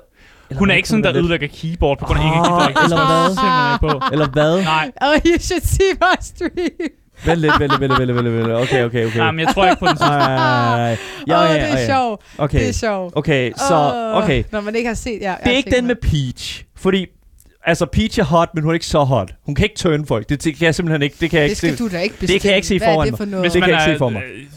Eller 0.51 0.59
Hun 0.59 0.70
er 0.70 0.75
ikke 0.75 0.89
sådan, 0.89 1.05
der 1.05 1.12
lidt- 1.12 1.20
ødelægger 1.20 1.49
keyboard 1.53 1.99
på 1.99 2.05
grund 2.05 2.18
af 2.20 2.25
Ah, 2.25 2.31
energidrik. 2.37 2.77
eller 2.85 3.07
hvad? 3.07 3.29
Simpelthen 3.37 3.72
ikke 3.72 3.99
på. 4.01 4.12
Eller 4.12 4.29
hvad? 4.29 4.62
Nej, 4.64 4.91
Oh, 5.03 5.16
you 5.27 5.39
should 5.41 5.62
see 5.62 5.93
my 6.01 6.14
stream. 6.20 6.91
Vent 7.27 7.39
lidt, 7.41 7.53
vent 7.61 7.70
lidt, 7.70 7.81
vent 7.81 7.91
lidt, 7.91 7.99
vent 7.99 8.07
lidt, 8.07 8.16
vent 8.16 8.25
lidt, 8.27 8.35
vent 8.37 8.47
lidt. 8.47 8.57
Okay, 8.62 8.85
okay, 8.85 9.07
okay. 9.07 9.18
nej, 9.18 9.31
men 9.31 9.41
jeg 9.41 9.49
tror 9.55 9.64
ikke 9.66 9.81
på 9.81 9.87
den 9.87 9.97
sidste. 9.97 10.07
Nej, 10.07 10.18
nej, 10.37 10.37
nej, 10.37 10.77
nej. 10.77 10.97
Ja, 11.29 11.45
Åh, 11.45 11.51
ja, 11.57 11.66
det 11.66 11.72
er 11.83 11.87
sjovt. 11.87 12.22
Okay, 12.39 12.59
Det 12.61 12.68
er 12.68 12.72
sjovt. 12.72 13.12
okay, 13.16 13.53
så, 13.68 14.11
okay. 14.14 14.45
Når 14.53 14.61
man 14.61 14.75
ikke 14.75 14.89
har 14.89 14.95
set... 14.95 15.18
Ja, 15.20 15.35
Det 15.45 15.53
er 15.53 15.57
ikke 15.57 15.70
den 15.70 15.87
med 15.87 15.97
Peach, 16.03 16.64
fordi... 16.77 17.07
Altså, 17.67 17.87
Peach 17.87 18.19
er 18.21 18.25
hot, 18.25 18.49
men 18.55 18.62
hun 18.65 18.71
er 18.71 18.75
ikke 18.75 18.87
så 18.87 19.05
hot. 19.05 19.35
Hun 19.47 19.55
kan 19.55 19.65
ikke 19.65 19.77
turn 19.77 20.07
folk. 20.07 20.29
Det, 20.29 20.45
det 20.45 20.57
kan 20.57 20.65
jeg 20.67 20.75
simpelthen 20.75 21.03
ikke... 21.03 21.17
Det 21.21 21.31
kan 21.31 21.41
jeg 21.41 21.45
Det 21.45 21.51
ikke 21.51 21.59
skal 21.59 21.77
se. 21.79 21.85
du 21.85 21.89
da 21.91 21.99
ikke 22.01 22.15
kan 22.19 22.29
jeg 22.29 22.39
bestemme. 22.39 22.57
ikke 22.57 22.67
se 22.67 22.81
foran 22.81 23.07
det 23.07 23.12
mig. 23.12 23.19
for 23.19 23.25
noget? 23.25 23.45
Hvis 23.45 23.53
Det 23.53 23.61
man 23.61 23.69
kan 23.71 23.79
jeg 23.79 23.87
ikke 23.89 23.95
se 23.95 23.99
for 23.99 24.09
mig. 24.09 24.23
øh, 24.23 24.39
Det 24.39 24.49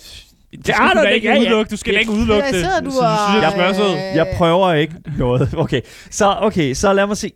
Det 0.51 0.65
skal 0.65 0.73
er 0.85 0.89
du 0.93 0.97
der 0.97 1.03
da 1.03 1.09
ikke. 1.09 1.27
ikke 1.29 1.39
udelukke. 1.41 1.69
Du 1.69 1.77
skal 1.77 1.93
da 1.93 1.99
ikke 1.99 2.11
udelukke 2.11 2.47
det. 2.47 2.55
sidder 2.55 2.79
du 2.81 2.89
og... 2.89 3.41
jeg, 3.63 3.75
sød. 3.75 3.95
Jeg 4.15 4.33
prøver 4.37 4.73
ikke 4.73 4.93
noget. 5.17 5.49
Okay, 5.57 5.81
så, 6.11 6.35
okay, 6.41 6.73
så 6.73 6.93
lad 6.93 7.07
mig 7.07 7.17
se. 7.17 7.31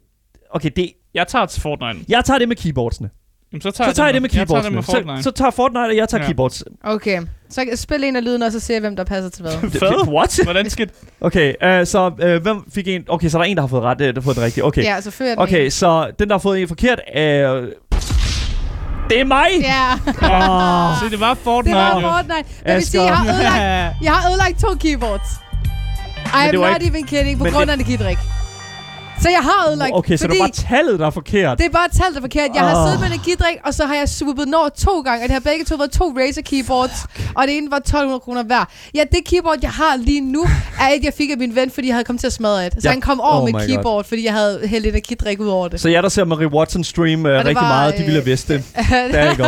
Okay, 0.50 0.70
det, 0.76 0.92
Jeg 1.14 1.28
tager 1.28 1.46
til 1.46 1.62
Fortnite. 1.62 2.06
Jeg 2.10 2.26
tager 2.26 2.38
det 2.40 2.48
med 2.48 2.56
keyboardsene. 2.56 3.10
Jamen, 3.54 3.62
så 3.62 3.72
tager, 3.72 3.90
Så 3.90 3.96
tager 3.96 4.08
jeg 4.08 4.14
det 4.14 4.22
med 4.22 4.30
Jeg 4.34 4.48
tager 4.48 4.62
det 4.62 4.74
med 4.74 4.84
Så, 4.84 4.92
Fortnite. 4.92 5.24
så 5.24 5.32
tager 5.32 5.52
Fortnite, 5.52 5.80
og 5.86 5.96
jeg 5.96 6.10
tager 6.10 6.22
Ja. 6.24 6.28
keyboards. 6.28 6.64
Okay, 6.84 7.22
så 7.50 7.66
spil 7.76 8.04
en 8.04 8.16
af 8.16 8.24
lyden, 8.24 8.44
og 8.44 8.52
så 8.52 8.60
ser 8.60 8.74
jeg, 8.74 8.82
hvem 8.82 8.96
der 8.96 9.04
passer 9.04 9.30
til 9.30 9.42
hvad. 9.42 9.52
Fed. 9.80 10.08
What? 10.08 10.40
Hvordan 10.44 10.70
skal 10.70 10.90
Okay, 11.22 11.50
uh, 11.82 11.88
så 11.88 12.08
uh, 12.08 12.42
hvem 12.44 12.58
fik 12.74 12.88
en? 12.88 13.04
Okay, 13.10 13.30
så 13.30 13.38
der 13.38 13.44
er 13.44 13.48
en, 13.48 13.58
der 13.58 13.62
har 13.64 13.68
fået 13.68 13.84
ret, 13.84 14.02
uh, 14.02 14.08
der 14.08 14.14
har 14.14 14.22
fået 14.22 14.36
den 14.36 14.44
rigtige. 14.46 14.64
Okay. 14.66 14.84
Ja, 14.84 15.02
så 15.02 15.12
fører 15.12 15.30
jeg 15.30 15.38
den 15.38 15.44
Okay, 15.44 15.66
en. 15.66 15.72
så 15.72 16.12
den, 16.20 16.28
der 16.28 16.34
har 16.34 16.40
fået 16.40 16.62
en 16.62 16.68
forkert, 16.68 17.00
er... 17.14 17.66
Det 19.10 19.20
er 19.20 19.26
mig! 19.26 19.48
Ja, 19.62 19.94
Åh. 20.08 21.00
Se, 21.04 21.10
det 21.12 21.20
var 21.20 21.34
Fortnite. 21.34 21.78
det 21.78 21.86
var. 21.86 22.02
Fortnite. 22.02 22.50
Jeg 22.66 22.76
vil 22.76 22.86
sige, 22.86 23.04
jeg 23.04 23.16
har 23.18 23.34
ødelagt, 23.34 23.96
jeg 24.04 24.12
har 24.14 24.30
ødelagt 24.30 24.60
to 24.60 24.68
keyboards. 24.80 25.30
I 26.26 26.48
am 26.48 26.56
not 26.56 26.82
ikke- 26.82 26.88
even 26.88 27.08
kidding, 27.08 27.38
på 27.38 27.44
men 27.44 27.54
grund 27.54 27.66
det- 27.66 27.70
af 27.72 27.76
energidrik. 27.76 28.18
Så 29.22 29.30
jeg 29.30 29.40
har 29.40 29.68
ødelagt, 29.70 29.92
Okay, 29.96 30.18
så 30.18 30.28
det 30.28 30.40
var 30.40 30.46
bare 30.46 30.52
tallet, 30.70 31.00
der 31.00 31.06
er 31.06 31.10
forkert. 31.10 31.58
det 31.58 31.66
er 31.66 31.70
bare 31.70 31.90
talt 31.90 32.18
er 32.18 32.22
forkert. 32.22 32.50
Jeg 32.56 32.64
har 32.64 32.76
Åh. 32.82 32.88
siddet 32.88 33.00
med 33.00 33.08
energidrik, 33.08 33.56
og 33.66 33.74
så 33.74 33.86
har 33.86 33.96
jeg 33.96 34.10
swoopet 34.10 34.48
når 34.48 34.70
to 34.78 35.02
gange, 35.02 35.24
og 35.24 35.28
det 35.30 35.32
har 35.34 35.40
begge 35.40 35.66
to 35.66 35.76
været 35.76 35.92
to 35.92 36.06
Razer 36.20 36.42
keyboards, 36.42 37.06
og 37.36 37.48
det 37.48 37.58
ene 37.58 37.72
var 37.72 37.78
1200 37.78 38.20
kroner 38.20 38.44
hver. 38.44 38.70
Ja, 38.96 39.04
det 39.12 39.20
keyboard, 39.26 39.58
jeg 39.62 39.70
har 39.70 39.96
lige 39.98 40.22
nu, 40.22 40.44
er 40.82 40.90
et, 40.96 41.04
jeg 41.04 41.14
fik 41.18 41.30
af 41.32 41.38
min 41.38 41.56
ven, 41.56 41.72
fordi 41.72 41.88
jeg 41.88 41.96
havde 41.96 42.04
kommet 42.06 42.20
til 42.20 42.28
at 42.28 42.34
smadre 42.34 42.68
et. 42.68 42.74
Så 42.74 42.80
Ja. 42.84 42.90
han 42.90 43.02
kom 43.02 43.22
over 43.22 43.38
Oh 43.40 43.44
med 43.46 43.54
my 43.54 43.58
God. 43.60 43.68
keyboard, 43.68 44.06
fordi 44.06 44.26
jeg 44.26 44.34
havde 44.34 44.60
hældt 44.66 44.86
energidrik 44.88 45.40
ud 45.40 45.48
over 45.48 45.68
det. 45.68 45.80
Så 45.82 45.90
jeg, 45.90 46.04
der 46.04 46.10
ser 46.10 46.24
Marie 46.26 46.48
Watson 46.54 46.84
stream 46.84 47.20
uh, 47.26 47.32
det 47.32 47.38
rigtig 47.38 47.56
var, 47.56 47.62
meget, 47.62 47.94
de 47.94 48.00
øh, 48.02 48.06
ville 48.08 48.20
have 48.20 48.26
vidst 48.26 48.48
det. 48.48 48.64
Der 49.12 49.36
go. 49.36 49.44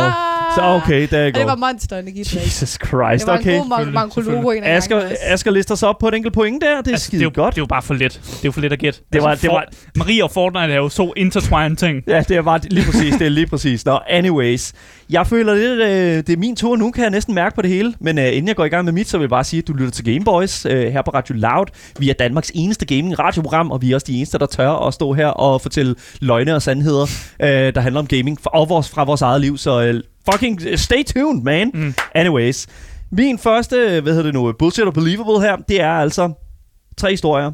Så 0.54 0.60
okay, 0.62 1.08
der 1.10 1.24
you 1.30 1.38
det 1.38 1.46
var 1.46 1.56
monster 1.56 1.98
energidrik. 1.98 2.44
Jesus 2.46 2.68
Christ, 2.86 2.88
Det 2.90 3.26
var 3.26 3.38
okay. 3.38 3.52
en 3.54 3.60
god 3.60 3.68
man- 3.68 3.92
mankoloro 3.92 4.50
en 4.50 4.62
af 4.64 4.76
Asger. 4.76 5.02
Asger 5.22 5.50
lister 5.50 5.74
sig 5.74 5.88
op 5.88 5.98
på 5.98 6.08
et 6.08 6.14
enkelt 6.14 6.34
point 6.34 6.62
der. 6.62 6.68
Det 6.68 6.74
er 6.74 6.76
Altså, 6.76 6.88
det, 6.90 6.92
er 6.94 6.98
skide 6.98 7.22
jo, 7.22 7.30
godt. 7.34 7.54
det 7.54 7.60
er 7.60 7.62
jo 7.62 7.66
bare 7.66 7.82
for 7.82 7.94
let. 7.94 8.12
Det 8.12 8.18
er 8.34 8.40
jo 8.44 8.52
for 8.52 8.60
let 8.60 8.72
at 8.72 8.78
gætte. 8.78 9.00
Det 9.12 9.22
var- 9.22 9.28
altså, 9.28 9.42
det 9.42 9.50
var- 9.50 9.63
Marie 9.96 10.24
og 10.24 10.30
Fortnite 10.30 10.72
er 10.72 10.76
jo 10.76 10.88
så 10.88 11.12
intertwined 11.16 11.76
ting. 11.76 12.02
Ja, 12.06 12.22
det 12.28 12.36
er 12.36 12.42
bare 12.42 12.60
lige 12.70 12.86
præcis. 12.86 13.14
Det 13.14 13.26
er 13.26 13.30
lige 13.30 13.46
præcis. 13.46 13.84
Nå, 13.84 13.98
anyways. 14.08 14.72
Jeg 15.10 15.26
føler 15.26 15.54
lidt, 15.54 15.80
øh, 15.80 16.16
det 16.16 16.30
er 16.30 16.36
min 16.36 16.56
tur 16.56 16.76
nu, 16.76 16.90
kan 16.90 17.02
jeg 17.02 17.10
næsten 17.10 17.34
mærke 17.34 17.54
på 17.54 17.62
det 17.62 17.70
hele. 17.70 17.94
Men 18.00 18.18
øh, 18.18 18.26
inden 18.26 18.48
jeg 18.48 18.56
går 18.56 18.64
i 18.64 18.68
gang 18.68 18.84
med 18.84 18.92
mit, 18.92 19.08
så 19.08 19.18
vil 19.18 19.24
jeg 19.24 19.30
bare 19.30 19.44
sige, 19.44 19.58
at 19.58 19.68
du 19.68 19.72
lytter 19.72 19.90
til 19.90 20.04
Gameboys 20.04 20.66
øh, 20.66 20.92
her 20.92 21.02
på 21.02 21.10
Radio 21.10 21.34
Loud. 21.34 21.66
Vi 21.98 22.10
er 22.10 22.14
Danmarks 22.14 22.52
eneste 22.54 22.86
gaming-radioprogram, 22.86 23.70
og 23.70 23.82
vi 23.82 23.90
er 23.90 23.94
også 23.94 24.06
de 24.06 24.16
eneste, 24.16 24.38
der 24.38 24.46
tør 24.46 24.86
at 24.86 24.94
stå 24.94 25.12
her 25.12 25.26
og 25.26 25.60
fortælle 25.60 25.94
løgne 26.20 26.54
og 26.54 26.62
sandheder, 26.62 27.06
øh, 27.42 27.74
der 27.74 27.80
handler 27.80 28.00
om 28.00 28.06
gaming 28.06 28.40
fra, 28.42 28.50
og 28.50 28.68
vores, 28.68 28.88
fra 28.88 29.04
vores 29.04 29.22
eget 29.22 29.40
liv. 29.40 29.58
Så 29.58 29.82
øh, 29.82 30.00
fucking 30.30 30.60
øh, 30.66 30.78
stay 30.78 31.04
tuned, 31.04 31.42
man. 31.42 31.70
Mm. 31.74 31.94
Anyways. 32.14 32.66
Min 33.10 33.38
første, 33.38 33.76
øh, 33.76 34.02
hvad 34.02 34.12
hedder 34.12 34.22
det 34.22 34.34
nu, 34.34 34.52
bullshit 34.58 34.84
og 34.84 34.94
believable 34.94 35.40
her, 35.40 35.56
det 35.56 35.80
er 35.80 35.90
altså 35.90 36.32
tre 36.96 37.10
historier. 37.10 37.52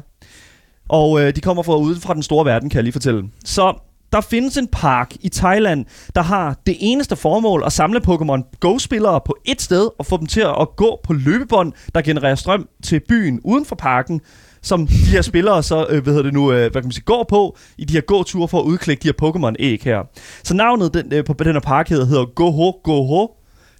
Og 0.91 1.21
øh, 1.21 1.35
de 1.35 1.41
kommer 1.41 1.63
fra 1.63 1.75
ude 1.77 2.01
fra 2.01 2.13
den 2.13 2.23
store 2.23 2.45
verden, 2.45 2.69
kan 2.69 2.75
jeg 2.75 2.83
lige 2.83 2.93
fortælle. 2.93 3.23
Så 3.45 3.73
der 4.11 4.21
findes 4.21 4.57
en 4.57 4.67
park 4.67 5.13
i 5.19 5.29
Thailand, 5.29 5.85
der 6.15 6.21
har 6.21 6.55
det 6.65 6.75
eneste 6.79 7.15
formål 7.15 7.63
at 7.65 7.73
samle 7.73 8.01
Pokémon 8.07 8.57
Go-spillere 8.59 9.21
på 9.25 9.35
et 9.45 9.61
sted 9.61 9.89
og 9.99 10.05
få 10.05 10.17
dem 10.17 10.25
til 10.25 10.41
at 10.41 10.67
gå 10.77 10.99
på 11.03 11.13
løbebånd, 11.13 11.73
der 11.95 12.01
genererer 12.01 12.35
strøm 12.35 12.67
til 12.83 13.01
byen 13.09 13.39
uden 13.43 13.65
for 13.65 13.75
parken, 13.75 14.21
som 14.61 14.87
de 14.87 14.93
her 14.93 15.21
spillere 15.21 15.63
så, 15.63 15.85
øh, 15.89 16.03
hvad 16.03 16.13
hedder 16.13 16.23
det 16.23 16.33
nu, 16.33 16.51
øh, 16.51 16.57
hvad 16.57 16.71
kan 16.71 16.83
man 16.83 16.91
sige, 16.91 17.03
går 17.03 17.25
på 17.29 17.57
i 17.77 17.85
de 17.85 17.93
her 17.93 18.01
gåture 18.01 18.47
for 18.47 18.59
at 18.59 18.63
udklikke 18.63 19.03
de 19.03 19.07
her 19.07 19.27
Pokémon-æg 19.29 19.83
her. 19.83 19.99
Så 20.43 20.53
navnet 20.53 20.93
den, 20.93 21.13
øh, 21.13 21.25
på 21.25 21.33
den 21.33 21.53
her 21.53 21.59
park 21.59 21.89
hedder, 21.89 22.05
hedder 22.05 22.25
Goho 22.25 22.71
Goho, 22.83 23.27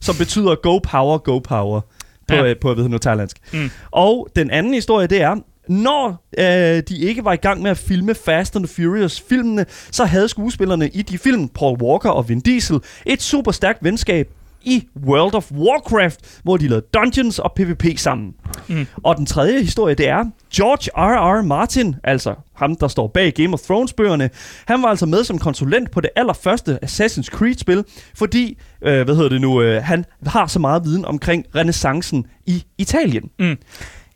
som 0.01 0.15
betyder 0.15 0.55
Go 0.55 0.77
Power, 0.77 1.17
Go 1.17 1.39
Power 1.39 1.81
på, 2.27 2.35
Ja. 2.35 2.43
øh, 2.45 2.55
på 2.61 2.67
hvad 2.67 2.75
hedder 2.75 2.89
nu, 2.89 2.97
thailandsk. 2.97 3.37
Mm. 3.53 3.69
Og 3.91 4.27
den 4.35 4.51
anden 4.51 4.73
historie, 4.73 5.07
det 5.07 5.21
er, 5.21 5.35
når 5.69 6.27
øh, 6.37 6.83
de 6.89 6.97
ikke 6.97 7.25
var 7.25 7.33
i 7.33 7.35
gang 7.35 7.61
med 7.61 7.71
at 7.71 7.77
filme 7.77 8.15
Fast 8.15 8.55
and 8.55 8.65
the 8.65 8.75
Furious-filmene, 8.75 9.65
så 9.91 10.05
havde 10.05 10.27
skuespillerne 10.27 10.89
i 10.89 11.01
de 11.01 11.17
film, 11.17 11.47
Paul 11.47 11.81
Walker 11.81 12.09
og 12.09 12.29
Vin 12.29 12.39
Diesel, 12.39 12.79
et 13.05 13.21
super 13.21 13.51
stærkt 13.51 13.83
venskab 13.83 14.27
i 14.63 14.87
World 15.05 15.35
of 15.35 15.51
Warcraft, 15.51 16.39
hvor 16.43 16.57
de 16.57 16.67
lavede 16.67 16.85
dungeons 16.93 17.39
og 17.39 17.53
PvP 17.55 17.85
sammen. 17.97 18.33
Mm. 18.67 18.87
Og 19.03 19.17
den 19.17 19.25
tredje 19.25 19.61
historie, 19.61 19.95
det 19.95 20.07
er 20.07 20.25
George 20.55 20.89
R.R. 20.95 21.41
Martin, 21.41 21.95
altså 22.03 22.35
ham, 22.55 22.75
der 22.75 22.87
står 22.87 23.07
bag 23.07 23.33
Game 23.33 23.53
of 23.53 23.59
Thrones-bøgerne. 23.59 24.29
Han 24.65 24.81
var 24.81 24.87
altså 24.87 25.05
med 25.05 25.23
som 25.23 25.39
konsulent 25.39 25.91
på 25.91 26.01
det 26.01 26.09
allerførste 26.15 26.79
Assassin's 26.85 27.29
Creed-spil, 27.29 27.83
fordi, 28.15 28.57
øh, 28.81 29.03
hvad 29.05 29.15
hedder 29.15 29.29
det 29.29 29.41
nu, 29.41 29.61
øh, 29.61 29.83
han 29.83 30.05
har 30.25 30.47
så 30.47 30.59
meget 30.59 30.83
viden 30.83 31.05
omkring 31.05 31.45
renaissancen 31.55 32.25
i 32.45 32.63
Italien. 32.77 33.29
Mm. 33.39 33.57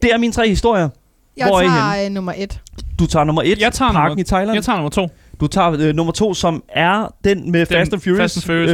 Det 0.01 0.13
er 0.13 0.17
mine 0.17 0.33
tre 0.33 0.49
historier. 0.49 0.89
Jeg 1.37 1.47
Hvor 1.47 1.59
er 1.59 1.63
I 1.63 1.67
tager 1.67 2.05
øh, 2.05 2.11
nummer 2.11 2.33
et. 2.37 2.61
Du 2.99 3.05
tager 3.07 3.23
nummer 3.23 3.41
et, 3.45 3.59
Jeg 3.61 3.71
tager 3.73 3.91
parken 3.91 4.09
nummer- 4.09 4.21
i 4.21 4.23
Thailand. 4.23 4.55
Jeg 4.55 4.63
tager 4.63 4.75
nummer 4.77 4.89
to. 4.89 5.07
Du 5.39 5.47
tager 5.47 5.71
øh, 5.79 5.95
nummer 5.95 6.13
to, 6.13 6.33
som 6.33 6.63
er 6.69 7.13
den 7.23 7.51
med 7.51 7.59
Den 7.65 7.67
Fast 7.77 7.93
and 7.93 8.01
Furious, 8.01 8.19
Fast 8.19 8.37
and 8.37 8.43
Furious, 8.43 8.71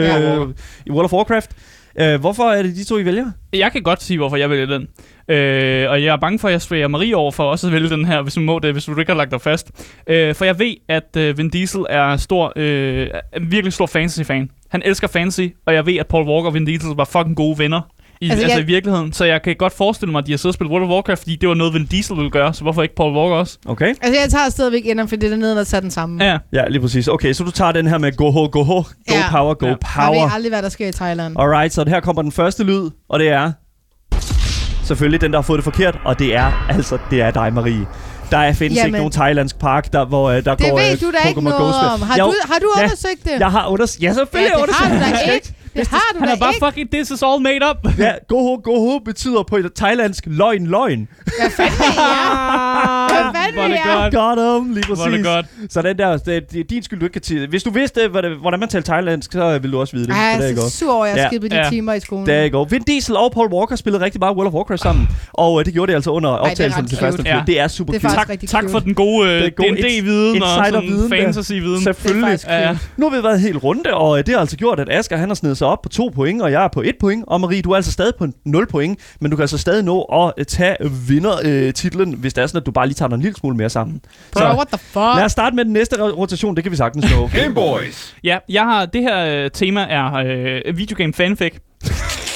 øh, 0.48 0.54
i 0.86 0.92
World 0.92 1.06
of 1.06 1.14
Warcraft. 1.14 1.52
Øh, 2.00 2.20
hvorfor 2.20 2.44
er 2.44 2.64
det 2.64 2.76
de 2.76 2.84
to, 2.84 2.98
I 2.98 3.06
vælger? 3.06 3.26
Jeg 3.54 3.72
kan 3.72 3.84
godt 3.84 4.04
sige, 4.04 4.18
hvorfor 4.18 4.38
jeg 4.38 4.50
vælger 4.50 4.66
den. 4.66 4.88
Øh, 5.36 5.90
og 5.90 6.04
jeg 6.04 6.14
er 6.14 6.18
bange 6.18 6.40
for, 6.40 6.48
at 6.48 6.52
jeg 6.52 6.62
sværer 6.62 6.88
Marie 6.88 7.16
over 7.16 7.32
for 7.32 7.44
også 7.44 7.68
at 7.68 7.74
vælge 7.74 7.90
den 7.90 8.06
her, 8.06 8.22
hvis 8.22 8.34
du 8.34 8.40
må 8.42 8.60
det, 8.60 8.72
hvis 8.74 8.86
du 8.86 9.00
ikke 9.00 9.12
har 9.12 9.18
lagt 9.18 9.32
dig 9.32 9.42
fast. 9.42 9.72
Øh, 10.08 10.36
for 10.36 10.46
jeg 10.46 10.60
ved, 10.60 10.74
at 10.90 11.18
øh, 11.18 11.38
Vin 11.38 11.50
Diesel 11.50 11.86
er 11.90 12.18
stor, 12.18 12.54
øh, 12.56 13.08
er 13.14 13.20
en 13.38 13.52
virkelig 13.52 13.74
stor 13.74 13.86
fantasy-fan. 13.86 14.50
Han 14.70 14.82
elsker 14.86 15.08
fantasy, 15.08 15.42
og 15.66 15.74
jeg 15.74 15.86
ved, 15.86 15.98
at 15.98 16.08
Paul 16.08 16.28
Walker 16.28 16.48
og 16.48 16.54
Vin 16.54 16.66
Diesel 16.66 16.90
var 16.96 17.06
fucking 17.06 17.36
gode 17.36 17.58
venner. 17.60 17.82
I, 18.22 18.30
altså, 18.30 18.44
Altså, 18.44 18.58
jeg- 18.58 18.64
i 18.64 18.68
virkeligheden. 18.68 19.14
Så 19.14 19.26
jeg 19.26 19.42
kan 19.42 19.56
godt 19.60 19.74
forestille 19.74 20.12
mig, 20.12 20.20
at 20.20 20.26
de 20.28 20.32
har 20.32 20.38
siddet 20.38 20.50
og 20.50 20.54
spillet 20.54 20.72
World 20.72 20.84
of 20.86 20.90
Warcraft, 20.90 21.20
fordi 21.22 21.36
det 21.36 21.50
var 21.50 21.56
noget, 21.56 21.74
Vin 21.74 21.86
Diesel 21.86 22.16
ville 22.16 22.32
gøre. 22.32 22.54
Så 22.54 22.62
hvorfor 22.62 22.82
ikke 22.84 22.96
Paul 22.96 23.16
Walker 23.18 23.36
også? 23.36 23.58
Okay. 23.66 23.88
Altså, 24.02 24.22
jeg 24.22 24.30
tager 24.30 24.50
stadigvæk 24.50 24.86
inderen, 24.86 25.10
for 25.10 25.16
det 25.16 25.34
er 25.34 25.38
nede, 25.38 25.56
der 25.56 25.64
tager 25.64 25.82
den 25.82 25.92
samme. 25.92 26.26
Ja. 26.26 26.38
Ja, 26.54 26.68
lige 26.68 26.82
præcis. 26.82 27.08
Okay, 27.08 27.34
så 27.34 27.44
du 27.44 27.52
tager 27.52 27.72
den 27.72 27.88
her 27.88 27.98
med 27.98 28.16
go 28.16 28.32
ho, 28.32 28.50
go 28.52 28.64
ho, 28.64 28.74
go 28.76 28.84
Ja. 29.10 29.24
power, 29.32 29.54
go 29.54 29.66
Ja. 29.66 29.70
Jeg 29.72 29.78
power. 29.96 30.24
ved 30.26 30.32
aldrig, 30.36 30.52
hvad 30.52 30.62
der 30.62 30.70
sker 30.70 30.88
i 30.88 30.92
Thailand. 30.92 31.36
Alright, 31.40 31.74
så 31.74 31.86
her 31.88 32.00
kommer 32.00 32.22
den 32.22 32.32
første 32.32 32.64
lyd, 32.64 32.90
og 33.10 33.20
det 33.20 33.30
er 33.30 33.52
selvfølgelig 34.84 35.22
den, 35.22 35.32
der 35.32 35.38
har 35.38 35.44
fået 35.44 35.58
det 35.58 35.64
forkert, 35.64 35.98
og 36.06 36.20
det 36.20 36.36
er 36.36 36.66
altså, 36.70 36.98
det 37.12 37.22
er 37.22 37.32
dig, 37.32 37.54
Marie. 37.54 37.86
Der 38.32 38.54
findes 38.54 38.78
Jamen. 38.78 38.88
ikke 38.88 38.98
nogen 38.98 39.12
thailandsk 39.12 39.60
park, 39.60 39.94
der, 39.94 40.06
hvor 40.06 40.30
øh, 40.30 40.46
der 40.46 40.56
Det 40.56 40.70
går 40.70 40.78
ved 40.80 40.92
øh, 40.92 41.02
du 41.02 41.12
da 41.24 41.28
ikke 41.30 41.42
noget 41.42 41.58
Go-spil. 41.60 41.90
om. 41.94 42.02
Har 42.02 42.18
Jo, 42.20 42.26
du, 42.26 42.34
har 42.52 42.60
du 42.60 42.70
ja, 42.78 42.84
undersøgt 42.84 43.24
det? 43.24 43.32
Jeg 43.40 43.52
har 43.52 43.68
undersøgt. 43.68 44.04
Ja, 44.04 44.14
selvfølgelig 44.14 44.52
ja, 44.58 44.62
det 44.66 44.76
har 44.76 44.90
du 44.90 44.94
undersøgt. 44.96 45.28
da 45.28 45.32
ikke. 45.32 45.54
Det 45.76 45.88
har 45.88 46.02
du 46.14 46.20
Han 46.20 46.28
da 46.28 46.34
er 46.34 46.38
bare 46.40 46.54
ikke. 46.54 46.66
fucking, 46.66 46.92
this 46.92 47.12
is 47.12 47.22
all 47.24 47.42
made 47.42 47.60
up. 47.72 48.00
Ja, 48.00 48.12
goho, 48.28 48.60
goho 48.64 49.00
betyder 49.00 49.44
på 49.44 49.58
thailandsk 49.76 50.24
løgn, 50.28 50.68
løgn. 50.68 51.08
Hvad 51.24 51.50
fanden 51.52 51.74
er 51.82 51.86
jeg? 52.02 53.08
Hvad 53.10 53.42
fanden 53.42 53.54
Hvor 53.54 53.64
er 53.64 53.68
det 53.68 53.78
er 53.86 54.02
jeg? 54.02 54.12
godt. 54.12 54.38
Got 54.38 54.62
em, 54.62 54.74
lige 54.74 54.86
Hvor 54.86 54.96
er 54.96 55.00
præcis. 55.00 55.18
det 55.18 55.26
godt. 55.26 55.46
Så 55.74 55.82
den 55.82 55.98
der, 55.98 56.18
det, 56.18 56.52
det 56.52 56.60
er 56.60 56.64
din 56.64 56.84
skyld, 56.84 57.00
du 57.00 57.06
ikke 57.06 57.14
kan 57.14 57.24
sige. 57.24 57.48
Hvis 57.48 57.64
du 57.64 57.70
vidste, 57.72 58.08
hvordan 58.08 58.32
hvordan 58.42 58.60
man 58.60 58.70
taler 58.70 58.84
thailandsk, 58.84 59.32
så 59.34 59.60
ville 59.60 59.72
du 59.72 59.80
også 59.80 59.94
vide 59.96 60.08
det. 60.08 60.14
Ej, 60.14 60.18
så 60.38 60.44
jeg 60.44 60.50
det 60.56 60.62
er 60.62 60.66
er 60.66 60.70
så 60.70 60.78
sur 60.78 60.94
over, 60.94 61.06
at 61.06 61.10
jeg 61.12 61.18
Ja. 61.18 61.28
skippede 61.28 61.56
de 61.56 61.60
Ja. 61.64 61.70
timer 61.70 61.94
i 61.94 62.00
skolen. 62.00 62.26
Der 62.28 62.50
går. 62.50 62.66
Vin 62.66 62.82
Diesel 62.84 63.16
og 63.16 63.32
Paul 63.32 63.54
Walker 63.54 63.76
spillede 63.76 64.04
rigtig 64.06 64.20
meget 64.20 64.36
World 64.36 64.48
of 64.48 64.54
Warcraft 64.54 64.82
sammen, 64.82 65.08
og 65.34 65.60
øh, 65.60 65.66
det 65.66 65.74
gjorde 65.74 65.92
de 65.92 65.96
altså 65.96 66.10
under 66.12 66.30
det 66.30 66.38
er 66.38 66.42
optagelsen 66.42 66.88
til 66.88 66.98
første 66.98 67.18
cute. 67.18 67.30
film. 67.30 67.38
Ja. 67.38 67.44
Det 67.48 67.60
er 67.60 67.68
super 67.68 67.94
Det 67.94 67.98
er 67.98 68.02
cute. 68.02 68.10
faktisk 68.10 68.20
Tak, 68.28 68.30
rigtig 68.30 68.50
tak 68.50 68.62
cute. 68.62 68.72
for 68.72 68.80
den 68.80 68.94
gode 68.94 69.28
Det 69.30 69.36
er 69.44 69.46
øh, 69.46 69.78
D&D-viden 69.78 70.44
og 70.44 70.48
sådan 70.50 70.84
insider-viden, 70.84 71.12
der. 71.12 71.18
fantasy-viden. 71.26 71.84
Selvfølgelig. 71.84 72.22
Det 72.22 72.28
er 72.28 72.32
faktisk 72.32 72.48
Ja, 72.48 72.60
ja. 72.70 72.78
Nu 72.98 73.10
har 73.10 73.18
vi 73.18 73.24
været 73.24 73.40
helt 73.42 73.64
runde, 73.64 73.94
og 73.94 74.20
øh, 74.20 74.26
det 74.26 74.34
har 74.34 74.42
altså 74.42 74.58
gjort, 74.58 74.80
at 74.80 74.90
Asger 74.92 75.18
han 75.18 75.30
har 75.30 75.36
snedet 75.36 75.58
sig 75.62 75.68
op 75.68 75.82
på 75.82 75.90
to 75.90 76.12
point, 76.16 76.42
og 76.42 76.52
jeg 76.52 76.64
er 76.64 76.68
på 76.74 76.82
et 76.82 76.96
point. 77.00 77.24
Og 77.28 77.42
Marie, 77.42 77.62
du 77.62 77.72
er 77.72 77.76
altså 77.76 77.92
stadig 77.92 78.14
på 78.20 78.28
0 78.46 78.68
point, 78.68 79.00
men 79.22 79.32
du 79.32 79.38
kan 79.38 79.42
altså 79.44 79.58
stadig 79.58 79.84
nå 79.84 80.02
at 80.02 80.34
øh, 80.38 80.46
tage 80.46 80.76
vinder-titlen, 81.08 82.14
hvis 82.14 82.34
det 82.34 82.42
er 82.42 82.48
sådan, 82.48 82.60
at 82.62 82.66
du 82.66 82.72
bare 82.72 82.88
lige 82.88 82.96
tager 82.96 83.10
dig 83.10 83.16
en 83.16 83.22
lille 83.22 83.36
smule 83.38 83.58
mere 83.58 83.70
sammen. 83.70 84.02
Bro, 84.34 84.42
what 84.44 84.68
the 84.68 84.78
fuck? 84.78 84.96
lad 84.96 85.24
os 85.26 85.32
starte 85.32 85.56
med 85.56 85.66
den 85.66 85.74
næste 85.74 86.02
ro- 86.04 86.18
rotation, 86.18 86.56
det 86.56 86.64
kan 86.64 86.72
vi 86.72 86.78
sagtens 86.78 87.06
nå. 87.16 87.28
Game 87.34 87.54
Boys. 87.54 88.16
Ja, 88.24 88.38
jeg 88.50 88.64
har, 88.64 88.86
det 88.86 89.02
her 89.02 89.44
øh, 89.44 89.52
tema 89.54 89.86
er 89.90 90.14
øh, 90.66 90.78
videogame 90.78 91.14
fanfic. 91.14 91.54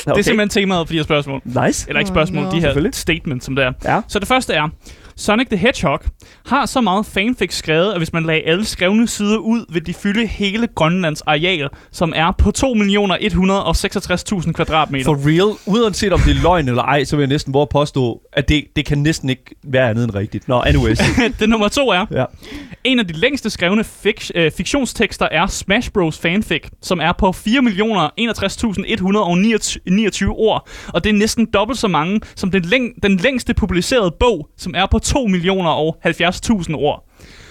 Okay. 0.08 0.14
Det 0.16 0.20
er 0.20 0.24
simpelthen 0.24 0.62
temaet 0.62 0.88
for 0.88 0.92
de 0.92 0.98
her 0.98 1.04
spørgsmål. 1.04 1.42
Nice. 1.46 1.86
Eller 1.90 2.00
ikke 2.00 2.12
Oh, 2.12 2.16
spørgsmål, 2.16 2.44
no. 2.44 2.52
de 2.52 2.60
her 2.60 2.90
statements, 2.94 3.46
som 3.46 3.56
det 3.56 3.66
er. 3.66 3.72
Ja. 3.86 4.02
Så 4.08 4.20
det 4.20 4.28
første 4.28 4.54
er, 4.54 4.70
Sonic 5.18 5.48
the 5.48 5.58
Hedgehog 5.58 6.00
har 6.46 6.66
så 6.66 6.82
meget 6.82 7.06
fanfic 7.06 7.54
skrevet, 7.58 7.92
at 7.92 7.98
hvis 8.00 8.14
man 8.14 8.24
lagde 8.24 8.42
alle 8.42 8.66
skrevne 8.66 9.08
sider 9.08 9.38
ud, 9.38 9.66
vil 9.74 9.86
de 9.86 9.94
fylde 9.94 10.28
hele 10.28 10.68
Grønlands 10.76 11.22
areal, 11.22 11.70
som 11.92 12.14
er 12.16 12.32
på 12.32 12.52
2.166.000 12.58 14.52
kvadratmeter. 14.52 15.06
For 15.06 15.16
real, 15.28 15.56
uanset 15.66 16.14
om 16.14 16.20
det 16.20 16.38
er 16.38 16.42
løgn 16.44 16.68
eller 16.68 16.84
ej, 16.84 17.04
så 17.04 17.16
vil 17.16 17.24
jeg 17.24 17.30
næsten 17.30 17.54
våge 17.54 17.62
at 17.62 17.70
påstå, 17.70 18.22
at 18.34 18.50
det, 18.50 18.64
det 18.76 18.86
kan 18.86 18.98
næsten 18.98 19.30
ikke 19.30 19.56
være 19.64 19.90
andet 19.90 20.04
end 20.04 20.16
rigtigt. 20.16 20.48
Nå, 20.48 20.62
anyways. 20.62 21.00
det 21.40 21.50
nummer 21.50 21.68
to 21.68 21.90
er, 21.90 22.06
ja. 22.12 22.26
en 22.84 23.00
af 23.00 23.08
de 23.08 23.14
længste 23.14 23.50
skrevne 23.50 23.84
fik, 23.84 24.32
øh, 24.36 24.52
fiktionstekster 24.52 25.28
er 25.32 25.48
Smash 25.48 25.92
Bros. 25.92 26.20
fanfic, 26.20 26.64
som 26.82 27.00
er 27.00 27.12
på 27.12 27.30
4.061.129 27.30 30.28
ord, 30.30 30.68
og 30.88 31.04
det 31.04 31.10
er 31.10 31.14
næsten 31.14 31.46
dobbelt 31.54 31.80
så 31.80 31.88
mange 31.88 32.22
som 32.36 32.52
den, 32.52 32.66
læng- 32.66 33.00
den 33.04 33.18
længste 33.18 33.54
publicerede 33.54 34.12
bog, 34.20 34.50
som 34.58 34.74
er 34.78 34.86
på 34.86 35.00
2.070.000 35.08 36.76
ord. 36.76 37.04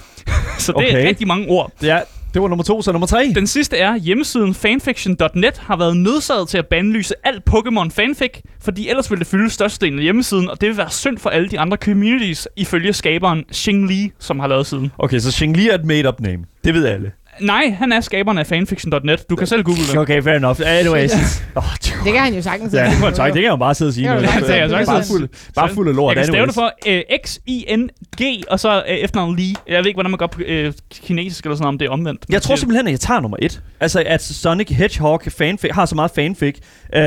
så 0.59 0.73
det 0.73 0.77
Okay. 0.77 1.05
er 1.05 1.09
rigtig 1.09 1.27
mange 1.27 1.49
ord. 1.49 1.73
ja, 1.83 2.01
det 2.35 2.43
var 2.43 2.49
nummer 2.49 2.65
to, 2.65 2.83
så 2.83 2.93
nummer 2.93 3.07
tre. 3.07 3.33
Den 3.35 3.47
sidste 3.47 3.77
er, 3.79 3.97
hjemmesiden 3.97 4.55
fanfiction.net 4.55 5.59
har 5.59 5.77
været 5.77 5.97
nødsaget 5.97 6.49
til 6.49 6.59
at 6.59 6.67
bandlyse 6.67 7.15
alt 7.25 7.43
Pokémon 7.51 7.89
fanfic, 7.91 8.31
fordi 8.63 8.89
ellers 8.89 9.11
ville 9.11 9.19
det 9.21 9.27
fylde 9.27 9.51
størstedelen 9.51 9.99
af 9.99 10.03
hjemmesiden, 10.03 10.51
og 10.51 10.61
det 10.61 10.69
vil 10.69 10.77
være 10.77 10.91
synd 10.91 11.19
for 11.19 11.31
alle 11.31 11.49
de 11.49 11.61
andre 11.61 11.77
communities, 11.77 12.49
ifølge 12.57 12.93
skaberen 12.93 13.45
Xing 13.55 13.87
Li, 13.89 14.11
som 14.19 14.39
har 14.41 14.47
lavet 14.47 14.67
siden. 14.67 14.93
Okay, 14.99 15.19
så 15.19 15.33
Xing 15.33 15.57
Li 15.57 15.69
er 15.69 15.75
et 15.75 15.85
made-up 15.85 16.21
name. 16.21 16.45
Det 16.65 16.75
ved 16.75 16.87
alle. 16.87 17.13
Nej, 17.41 17.74
han 17.78 17.93
er 17.93 18.01
skaberen 18.01 18.39
af 18.39 18.47
fanfiction.net. 18.47 19.30
Du 19.30 19.37
kan 19.37 19.47
selv 19.47 19.62
google 19.62 19.82
det. 19.82 19.97
Okay, 19.97 20.22
fair 20.22 20.35
enough. 20.35 20.61
Anyways. 20.66 21.12
oh, 21.55 21.62
Det 21.80 22.12
kan 22.12 22.18
han 22.22 22.35
jo 22.35 22.43
sagtens. 22.43 22.74
Ja, 22.74 22.85
det 22.85 22.93
kan 22.93 23.01
man 23.01 23.14
sagt. 23.14 23.35
Det 23.35 23.43
kan 23.43 23.51
man 23.51 23.59
bare 23.59 23.74
sidde 23.74 23.89
og 23.89 23.95
sige. 23.95 24.11
Det 24.11 24.28
kan 24.28 24.45
sige. 24.47 24.87
bare, 24.87 25.05
fuld, 25.05 25.28
bare 25.55 25.68
fuld 25.68 25.89
af 25.89 25.97
lort. 25.97 26.16
Jeg 26.16 26.26
kan 26.26 26.47
det 26.47 26.55
for 26.55 26.72
øh, 26.87 27.03
X-I-N-G, 27.24 28.43
og 28.51 28.61
så 28.61 28.76
øh, 28.89 28.95
efternavnet 28.95 29.41
Lee. 29.41 29.55
Jeg 29.68 29.78
ved 29.78 29.87
ikke, 29.87 29.97
hvordan 29.97 30.11
man 30.11 30.18
gør 30.18 30.26
på 30.26 30.41
øh, 30.47 30.72
kinesisk 31.03 31.45
eller 31.45 31.57
sådan 31.57 31.62
noget, 31.62 31.74
om 31.74 31.78
det 31.78 31.87
er 31.87 31.91
omvendt. 31.91 32.24
Jeg 32.28 32.43
tror 32.43 32.57
simpelthen, 32.57 32.87
at 32.87 32.91
jeg 32.93 33.01
tager 33.01 33.20
nummer 33.20 33.37
et. 33.43 33.61
Altså, 33.80 34.03
at 34.07 34.22
Sonic 34.22 34.68
Hedgehog 34.68 35.20
fanfic, 35.39 35.70
har 35.70 35.87
så 35.87 35.95
meget 35.95 36.11
fanfic, 36.14 36.57
øh, 36.95 37.01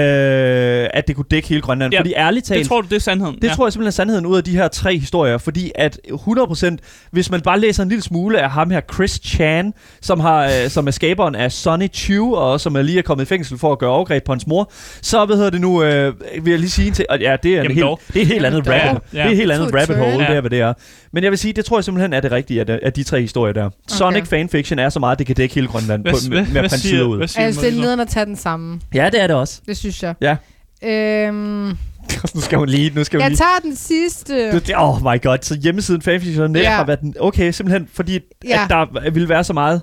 at 0.93 1.07
det 1.07 1.15
kunne 1.15 1.25
dække 1.31 1.47
hele 1.47 1.61
Grønland. 1.61 1.93
Ja, 1.93 1.99
Fordi 1.99 2.13
ærligt 2.13 2.45
talt, 2.45 2.59
Det 2.59 2.67
tror 2.67 2.81
du, 2.81 2.87
det 2.87 2.95
er 2.95 2.99
sandheden? 2.99 3.35
Det 3.35 3.47
ja. 3.47 3.53
tror 3.53 3.65
jeg 3.65 3.73
simpelthen 3.73 3.87
er 3.87 3.91
sandheden 3.91 4.25
ud 4.25 4.37
af 4.37 4.43
de 4.43 4.51
her 4.51 4.67
tre 4.67 4.97
historier, 4.97 5.37
fordi 5.37 5.71
at 5.75 5.99
100%, 6.11 6.75
hvis 7.11 7.31
man 7.31 7.41
bare 7.41 7.59
læser 7.59 7.83
en 7.83 7.89
lille 7.89 8.01
smule 8.03 8.41
af 8.41 8.51
ham 8.51 8.71
her, 8.71 8.81
Chris 8.93 9.19
Chan, 9.25 9.73
som, 10.01 10.16
har, 10.19 10.45
øh, 10.45 10.69
som 10.69 10.87
er 10.87 10.91
skaberen 10.91 11.35
af 11.35 11.51
Sonny 11.51 11.87
Chu, 11.93 12.35
og 12.35 12.61
som 12.61 12.75
er 12.75 12.81
lige 12.81 12.97
er 12.97 13.01
kommet 13.01 13.25
i 13.25 13.27
fængsel 13.27 13.57
for 13.57 13.71
at 13.71 13.79
gøre 13.79 13.89
overgreb 13.89 14.23
på 14.23 14.31
hans 14.31 14.47
mor, 14.47 14.71
så 15.01 15.25
hvad 15.25 15.35
hedder 15.35 15.49
det 15.49 15.61
nu, 15.61 15.83
øh, 15.83 16.13
vil 16.41 16.51
jeg 16.51 16.59
lige 16.59 16.69
sige 16.69 16.91
til, 16.91 17.05
og 17.09 17.19
ja, 17.19 17.35
det 17.43 17.57
er, 17.57 17.61
en 17.61 17.67
helt, 17.71 17.81
dog. 17.81 17.99
det 18.07 18.15
er 18.17 18.21
et 18.21 18.27
helt 18.27 18.45
andet 18.45 18.67
Ja, 18.67 18.71
rabbit, 18.87 19.01
ja. 19.13 19.17
det 19.17 19.25
er 19.27 19.31
et 19.31 19.37
helt 19.37 19.51
andet 19.51 19.73
rabbit 19.75 19.97
hole, 19.97 20.11
turn. 20.11 20.19
det 20.19 20.35
er, 20.35 20.41
hvad 20.41 20.49
det 20.49 20.59
er. 20.59 20.73
Men 21.13 21.23
jeg 21.23 21.31
vil 21.31 21.39
sige, 21.39 21.53
det 21.53 21.65
tror 21.65 21.77
jeg 21.77 21.83
simpelthen 21.83 22.13
er 22.13 22.19
det 22.19 22.31
rigtige 22.31 22.59
af, 22.59 22.65
de- 22.65 22.79
af 22.83 22.93
de 22.93 23.03
tre 23.03 23.21
historier 23.21 23.53
der. 23.53 23.65
Okay. 23.65 23.75
Sonic 23.87 24.27
fanfiction 24.27 24.79
er 24.79 24.89
så 24.89 24.99
meget, 24.99 25.19
det 25.19 25.27
kan 25.27 25.35
dække 25.35 25.55
hele 25.55 25.67
Grønland 25.67 26.03
på, 26.05 26.15
med, 26.29 26.45
med 26.53 26.61
printe 26.61 26.79
sider 26.79 27.03
ud. 27.05 27.17
hvad 27.17 27.27
siger 27.27 27.45
Altså, 27.45 27.61
det 27.61 27.73
er 27.77 27.81
nederen 27.81 27.99
at 27.99 28.07
tage 28.07 28.25
den 28.25 28.35
samme. 28.35 28.79
Ja, 28.93 29.09
det 29.11 29.21
er 29.21 29.27
det 29.27 29.35
også. 29.35 29.61
Det 29.67 29.77
synes 29.77 30.03
jeg. 30.03 30.13
Ja. 30.21 30.35
Øhm, 30.83 31.67
nu 32.35 32.41
skal 32.41 32.57
hun 32.57 32.69
lige, 32.69 32.91
nu 32.95 33.03
skal 33.03 33.17
hun 33.17 33.21
jeg 33.21 33.29
lige. 33.29 33.37
tager 33.37 33.59
den 33.63 33.75
sidste. 33.75 34.51
Det- 34.51 34.71
Oh 34.75 35.01
my 35.01 35.21
god, 35.21 35.37
så 35.41 35.55
hjemmesiden 35.55 36.01
fanfiction.net 36.01 36.61
Ja. 36.61 36.69
har 36.69 36.85
været 36.85 37.01
den, 37.01 37.15
okay, 37.19 37.51
simpelthen 37.51 37.87
fordi, 37.93 38.19
Ja. 38.47 38.63
at 38.63 38.69
der 38.69 39.09
ville 39.11 39.29
være 39.29 39.43
så 39.43 39.53
meget. 39.53 39.81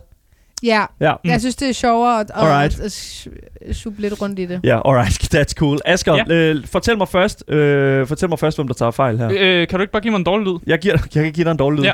Ja, 0.65 0.85
Ja. 1.01 1.12
jeg 1.25 1.41
synes, 1.41 1.57
det 1.57 1.69
er 1.69 1.73
sjovere 1.73 2.21
at, 2.21 2.31
Alright. 2.35 2.75
at, 2.81 2.85
at 2.85 2.93
sh- 2.93 3.73
suppe 3.73 4.01
lidt 4.01 4.23
rundt 4.23 4.39
i 4.39 4.47
det. 4.47 4.61
Ja, 4.65 4.81
alright, 4.91 5.23
that's 5.35 5.55
cool. 5.55 5.79
Asger, 5.85 6.15
Ja. 6.29 6.35
øh, 6.35 6.67
fortæl 6.73 6.99
mig 6.99 7.09
først, 7.09 7.45
øh, 7.51 8.07
fortæl 8.07 8.29
mig 8.29 8.39
først, 8.39 8.57
hvem 8.59 8.67
der 8.69 8.75
tager 8.75 8.91
fejl 8.91 9.19
her. 9.19 9.29
Øh, 9.39 9.69
kan 9.69 9.79
du 9.79 9.81
ikke 9.83 9.93
bare 9.93 10.03
give 10.03 10.11
mig 10.11 10.19
en 10.19 10.25
dårlig 10.25 10.47
lyd? 10.47 10.59
Jeg, 10.67 10.79
giver, 10.79 10.95
jeg 11.15 11.23
kan 11.25 11.33
give 11.33 11.45
dig 11.45 11.51
en 11.51 11.57
dårlig 11.57 11.79
lyd. 11.81 11.85
Ja. 11.85 11.93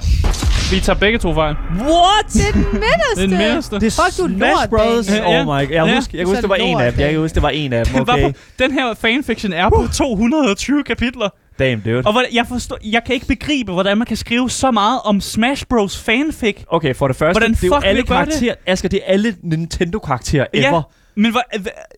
Vi 0.74 0.80
tager 0.80 0.98
begge 0.98 1.18
to 1.18 1.34
fejl. 1.34 1.54
What? 1.80 2.32
Det 2.32 2.48
er 2.48 2.52
den 2.52 2.62
midterste. 2.84 3.22
Den 3.22 3.30
midterste. 3.30 3.76
Det 3.80 3.86
er 3.86 4.02
Fuck, 4.04 4.18
du 4.18 4.34
Smash 4.36 4.60
lort, 4.60 4.70
Brothers. 4.70 5.08
Oh 5.10 5.42
my 5.44 5.46
god. 5.46 5.58
Jeg, 5.60 5.70
Ja. 5.86 5.94
husker, 5.96 6.18
jeg 6.18 6.26
husker, 6.26 6.36
er 6.36 6.40
det 6.40 6.50
var 6.50 6.54
en 6.56 6.80
af 6.80 6.92
dem. 6.92 7.00
Jeg 7.00 7.06
Daniel. 7.06 7.20
husker, 7.20 7.34
det 7.34 7.42
var 7.42 7.48
en 7.48 7.72
af 7.72 7.86
dem. 7.86 8.00
Okay. 8.00 8.32
den 8.58 8.72
her 8.72 8.94
fanfiction 8.94 9.52
er 9.52 9.68
på 9.68 9.86
220 9.92 10.82
kapitler. 10.84 11.28
Damn, 11.60 11.80
dude. 11.80 12.02
Og 12.06 12.12
hvordan, 12.12 12.34
jeg, 12.34 12.46
forstår, 12.46 12.78
jeg 12.84 13.04
kan 13.04 13.14
ikke 13.14 13.26
begribe, 13.26 13.72
hvordan 13.72 13.98
man 13.98 14.06
kan 14.06 14.16
skrive 14.16 14.50
så 14.50 14.70
meget 14.70 15.00
om 15.04 15.20
Smash 15.20 15.64
Bros. 15.70 15.98
fanfic. 15.98 16.56
Okay, 16.68 16.94
for 16.94 17.06
det 17.08 17.16
første, 17.16 17.38
Hvordan 17.40 17.54
det 17.54 17.62
er 17.64 17.66
jo 17.66 17.74
alle 17.74 18.02
gøre 18.02 18.20
det? 18.24 18.28
karakterer. 18.28 18.54
Asger, 18.66 18.88
det 18.88 19.00
er 19.06 19.12
alle 19.12 19.36
Nintendo-karakterer 19.42 20.46
Ja. 20.54 20.68
ever. 20.68 20.82
Men 21.14 21.32
hvad... 21.32 21.40
hva- 21.60 21.96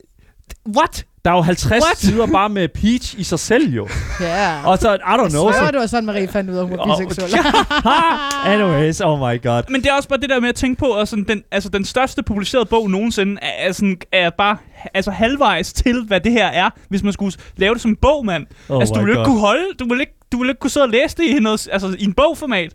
What? 0.76 1.04
Der 1.24 1.30
er 1.30 1.34
jo 1.34 1.40
50 1.40 1.70
What? 1.84 1.98
sider 1.98 2.26
bare 2.26 2.48
med 2.48 2.68
Peach 2.68 3.14
i 3.18 3.22
sig 3.24 3.38
selv, 3.38 3.70
jo. 3.74 3.88
Ja. 4.20 4.64
Og 4.66 4.78
så, 4.78 4.94
I 4.94 4.96
don't 4.98 5.28
know. 5.28 5.28
Sværger 5.52 5.66
Så, 5.66 5.70
du, 5.72 5.78
og 5.78 5.88
sådan 5.88 6.06
Marie 6.06 6.28
fandt 6.28 6.50
ud 6.50 6.56
af, 6.56 6.60
at 6.62 6.68
hun 6.68 6.78
var 6.78 6.96
biseksuel. 6.98 7.32
anyways, 8.44 9.00
oh 9.00 9.18
my 9.18 9.42
god. 9.42 9.62
Men 9.70 9.80
det 9.82 9.88
er 9.90 9.94
også 9.94 10.08
bare 10.08 10.20
det 10.20 10.30
der 10.30 10.40
med 10.40 10.48
at 10.48 10.54
tænke 10.54 10.78
på, 10.78 10.92
at 10.92 11.08
sådan 11.08 11.24
den, 11.28 11.42
altså 11.52 11.68
den 11.68 11.84
største 11.84 12.22
publicerede 12.22 12.66
bog 12.66 12.90
nogensinde 12.90 13.38
er, 13.42 13.68
er, 13.68 13.72
sådan, 13.72 13.96
er 14.12 14.30
bare 14.30 14.56
altså 14.94 15.10
halvvejs 15.10 15.72
til, 15.72 16.04
hvad 16.06 16.20
det 16.20 16.32
her 16.32 16.46
er, 16.46 16.70
hvis 16.88 17.02
man 17.02 17.12
skulle 17.12 17.36
lave 17.56 17.74
det 17.74 17.82
som 17.82 17.96
bog, 17.96 18.26
mand. 18.26 18.46
Oh 18.68 18.80
altså, 18.80 18.94
du 18.94 19.00
ville 19.00 19.12
ikke 19.12 19.24
kunne 19.24 19.40
holde, 19.40 19.64
du 19.78 19.88
ville 19.88 20.02
ikke, 20.02 20.14
du 20.32 20.38
ville 20.38 20.50
ikke 20.50 20.60
kunne 20.60 20.70
sidde 20.70 20.84
og 20.84 20.90
læse 20.90 21.16
det 21.16 21.24
i, 21.24 21.38
noget, 21.40 21.68
altså, 21.72 21.96
i 21.98 22.04
en 22.04 22.12
bogformat. 22.12 22.72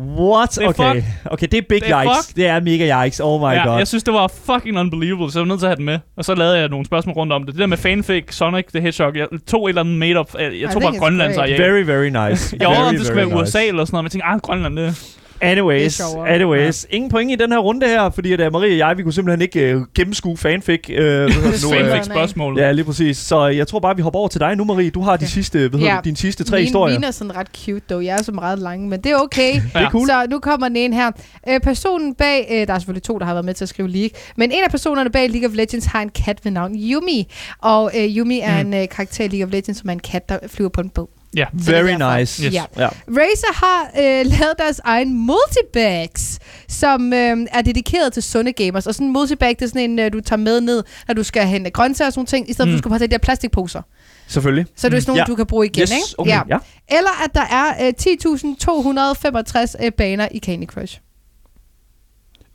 What? 0.00 0.50
Det 0.54 0.64
er 0.64 0.68
Okay. 0.68 1.02
Okay, 1.24 1.46
det 1.50 1.58
er 1.58 1.62
big 1.68 1.80
Det 1.80 1.90
er 1.90 2.02
yikes. 2.02 2.26
fuck. 2.26 2.36
Det 2.36 2.46
er 2.46 2.60
mega 2.60 3.04
yikes. 3.04 3.20
Oh 3.20 3.40
my 3.40 3.44
ja, 3.44 3.68
god. 3.68 3.78
jeg 3.78 3.88
synes, 3.88 4.04
det 4.04 4.14
var 4.14 4.28
fucking 4.44 4.78
unbelievable, 4.78 5.32
så 5.32 5.38
jeg 5.38 5.42
var 5.42 5.48
nødt 5.48 5.60
til 5.60 5.66
at 5.66 5.70
have 5.70 5.76
den 5.76 5.84
med. 5.84 5.98
Og 6.16 6.24
så 6.24 6.34
lavede 6.34 6.58
jeg 6.58 6.68
nogle 6.68 6.86
spørgsmål 6.86 7.14
rundt 7.14 7.32
om 7.32 7.44
det. 7.44 7.54
Det 7.54 7.60
der 7.60 7.66
med 7.66 7.76
fanfic, 7.76 8.24
Sonic 8.30 8.64
the 8.74 8.80
Hedgehog, 8.80 9.16
jeg 9.16 9.26
tog 9.46 9.64
et 9.64 9.68
eller 9.68 9.80
andet 9.82 9.98
made 9.98 10.20
up. 10.20 10.34
Jeg, 10.34 10.42
jeg 10.42 10.52
I 10.70 10.72
tog 10.72 10.82
bare 10.82 10.98
Grønlands 10.98 11.36
great. 11.36 11.50
areal. 11.60 11.86
Very, 11.86 11.86
very 12.12 12.30
nice. 12.30 12.56
Jeg 12.60 12.66
overvejede, 12.68 12.98
det 12.98 13.06
skulle 13.06 13.26
være 13.26 13.40
nice. 13.40 13.42
USA 13.42 13.66
eller 13.66 13.84
sådan 13.84 13.94
noget, 13.94 14.02
men 14.02 14.04
jeg 14.04 14.10
tænkte, 14.10 14.26
ah, 14.26 14.38
Grønland, 14.40 14.76
det 14.76 15.16
Anyways, 15.40 16.00
er 16.00 16.24
anyways. 16.26 16.86
Ingen 16.90 17.10
point 17.10 17.30
i 17.30 17.34
den 17.34 17.52
her 17.52 17.58
runde 17.58 17.86
her, 17.86 18.10
fordi 18.10 18.32
at, 18.32 18.40
uh, 18.46 18.52
Marie 18.52 18.72
og 18.74 18.78
jeg, 18.78 18.96
vi 18.96 19.02
kunne 19.02 19.12
simpelthen 19.12 19.42
ikke 19.42 19.76
uh, 19.76 19.82
gennemskue 19.94 20.36
fanfic. 20.36 20.80
Uh, 20.88 20.94
hvad 20.96 21.04
hedder 21.30 21.50
det 21.50 21.62
nu, 21.62 21.68
Fanfic. 21.70 21.84
uh, 21.84 21.88
fanfic 21.90 22.04
spørgsmål. 22.04 22.58
Ja, 22.58 22.72
lige 22.72 22.84
præcis. 22.84 23.16
Så 23.16 23.46
jeg 23.46 23.66
tror 23.68 23.80
bare, 23.80 23.96
vi 23.96 24.02
hopper 24.02 24.18
over 24.20 24.28
til 24.28 24.40
dig 24.40 24.56
nu, 24.56 24.64
Marie. 24.64 24.90
Du 24.90 25.00
har 25.00 25.10
de 25.12 25.14
Okay. 25.14 25.26
sidste, 25.26 25.68
hvad 25.68 25.80
Ja. 25.80 25.94
det, 25.96 26.04
dine 26.04 26.16
sidste 26.16 26.44
tre 26.44 26.56
Mine, 26.56 26.64
historier. 26.64 26.94
mine 26.98 27.06
er 27.06 27.10
sådan 27.10 27.36
ret 27.36 27.46
cute, 27.64 27.80
dog. 27.90 28.04
Jeg 28.04 28.18
er 28.18 28.22
så 28.22 28.32
meget 28.32 28.58
lange, 28.58 28.88
men 28.88 29.00
det 29.00 29.12
er 29.12 29.16
okay. 29.16 29.54
Det 29.54 29.62
er 29.74 29.90
cool. 29.90 30.06
Så 30.06 30.26
nu 30.30 30.38
kommer 30.38 30.68
den 30.68 30.76
en 30.76 30.92
her. 30.92 31.10
Øh, 31.48 31.60
personen 31.60 32.14
bag, 32.14 32.48
øh, 32.52 32.66
der 32.66 32.74
er 32.74 32.78
selvfølgelig 32.78 33.02
to, 33.02 33.18
der 33.18 33.24
har 33.26 33.32
været 33.34 33.44
med 33.44 33.54
til 33.54 33.64
at 33.64 33.68
skrive 33.68 33.88
League, 33.88 34.10
men 34.36 34.52
en 34.52 34.64
af 34.64 34.70
personerne 34.70 35.10
bag 35.10 35.30
League 35.30 35.48
of 35.48 35.54
Legends 35.54 35.84
har 35.84 36.02
en 36.02 36.08
kat 36.08 36.38
ved 36.44 36.52
navn 36.52 36.74
Yumi. 36.74 37.28
Og 37.62 37.90
øh, 37.98 38.16
Yumi 38.16 38.40
er 38.42 38.62
Mm. 38.62 38.68
en 38.74 38.82
øh, 38.82 38.88
karakter 38.88 39.24
i 39.24 39.28
League 39.28 39.44
of 39.46 39.52
Legends, 39.52 39.78
som 39.78 39.88
er 39.88 39.92
en 39.92 39.98
kat, 40.00 40.28
der 40.28 40.38
flyver 40.48 40.70
på 40.70 40.80
en 40.80 40.88
bog. 40.90 41.10
Ja. 41.36 41.42
Er 41.42 41.48
Very 41.52 42.18
nice. 42.18 42.44
Yes. 42.44 42.54
Ja. 42.54 42.64
Ja. 42.76 42.88
Razer 43.08 43.54
har 43.54 43.82
øh, 43.98 44.26
lavet 44.26 44.54
deres 44.58 44.80
egen 44.84 45.14
multibags, 45.26 46.38
som 46.68 47.12
øh, 47.12 47.36
er 47.52 47.62
dedikeret 47.62 48.12
til 48.12 48.22
sunde 48.22 48.52
gamers. 48.52 48.86
Og 48.86 48.94
sådan 48.94 49.06
en 49.06 49.12
multibag, 49.12 49.48
det 49.48 49.62
er 49.62 49.66
sådan 49.66 49.90
en, 49.90 49.98
øh, 49.98 50.12
du 50.12 50.20
tager 50.20 50.40
med 50.40 50.60
ned, 50.60 50.84
når 51.08 51.14
du 51.14 51.22
skal 51.22 51.46
hente 51.46 51.70
grøntsager 51.70 52.06
og 52.06 52.12
sådan 52.12 52.18
nogle 52.20 52.26
ting, 52.26 52.50
i 52.50 52.52
stedet 52.52 52.66
for, 52.66 52.70
Mm. 52.70 52.72
at 52.72 52.76
du 52.76 52.78
skal 52.82 52.88
bare 52.88 52.98
tage 52.98 53.08
de 53.08 53.12
der 53.12 53.18
plastikposer. 53.18 53.82
Selvfølgelig. 54.28 54.66
Så 54.76 54.88
det 54.88 54.96
er 54.96 55.00
sådan 55.00 55.10
nogle, 55.10 55.20
Ja. 55.20 55.24
du 55.24 55.34
kan 55.34 55.46
bruge 55.46 55.66
igen, 55.66 55.82
yes, 55.82 55.90
ikke? 55.90 56.04
okay. 56.18 56.30
Ja. 56.30 56.40
ja. 56.48 56.58
Eller 56.88 57.24
at 57.24 57.34
der 57.34 57.40
er 57.50 57.86
øh, 57.86 57.92
10.265 58.00 59.84
øh, 59.86 59.92
baner 59.92 60.28
i 60.30 60.38
Candy 60.38 60.66
Crush. 60.66 61.00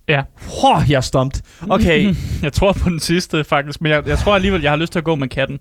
Ja. 0.09 0.21
Oh, 0.63 0.84
jeg 0.89 0.97
er 0.97 1.01
stumped. 1.01 1.41
Okay, 1.69 2.15
Jeg 2.43 2.53
tror 2.53 2.74
på 2.74 2.89
den 2.89 2.99
sidste, 2.99 3.43
faktisk. 3.43 3.82
Men 3.82 3.91
jeg, 3.91 4.07
jeg 4.07 4.17
tror 4.17 4.36
alligevel, 4.36 4.61
jeg 4.61 4.71
har 4.71 4.78
lyst 4.78 4.91
til 4.91 4.99
at 4.99 5.05
gå 5.05 5.15
med 5.15 5.28
katten. 5.28 5.59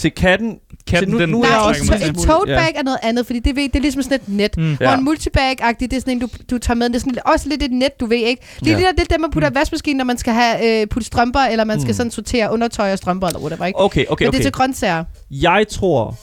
Se 0.00 0.10
katten. 0.10 0.58
Katten, 0.86 1.10
nu- 1.12 1.20
den... 1.20 1.28
nu 1.28 1.42
er 1.42 1.56
også 1.56 1.86
to- 1.86 1.94
en 1.94 2.00
til- 2.00 2.14
tote 2.14 2.52
ja. 2.52 2.58
bag 2.58 2.72
er 2.76 2.82
noget 2.82 2.98
andet, 3.02 3.26
fordi 3.26 3.38
det, 3.38 3.56
ved, 3.56 3.62
det 3.62 3.76
er 3.76 3.80
ligesom 3.80 4.02
sådan 4.02 4.20
et 4.20 4.28
net. 4.28 4.56
Mm. 4.56 4.70
Ja. 4.70 4.76
Hvor 4.76 4.88
en 4.90 5.04
multibag-agtig, 5.04 5.80
det 5.90 5.92
er 5.92 6.00
sådan 6.00 6.12
en, 6.12 6.18
du, 6.20 6.28
du 6.50 6.58
tager 6.58 6.74
med. 6.76 6.88
Det 6.88 6.94
er 6.96 6.98
sådan, 6.98 7.18
også 7.24 7.48
lidt 7.48 7.62
et 7.62 7.72
net, 7.72 8.00
du 8.00 8.06
ved 8.06 8.16
ikke. 8.16 8.42
Lige 8.60 8.72
Ja. 8.76 8.80
ja. 8.80 8.86
det 8.88 8.96
der, 8.98 9.02
det 9.04 9.10
er 9.10 9.14
det, 9.14 9.20
man 9.20 9.30
putter 9.30 9.50
i 9.50 9.54
vaskemaskinen, 9.54 9.96
når 9.96 10.04
man 10.04 10.18
skal 10.18 10.32
have 10.32 10.80
øh, 10.82 10.86
putte 10.86 11.06
strømper, 11.06 11.40
eller 11.40 11.64
man 11.64 11.80
skal 11.80 11.90
Mm. 11.90 11.96
sådan 11.96 12.10
sortere 12.10 12.52
undertøj 12.52 12.92
og 12.92 12.98
strømper, 12.98 13.26
eller 13.26 13.40
whatever, 13.40 13.66
ikke? 13.66 13.78
Okay, 13.80 14.04
okay, 14.08 14.24
Men 14.24 14.32
det 14.32 14.36
er 14.38 14.40
okay. 14.40 14.44
til 14.44 14.52
grøntsager. 14.52 15.04
Jeg 15.30 15.66
tror... 15.70 16.16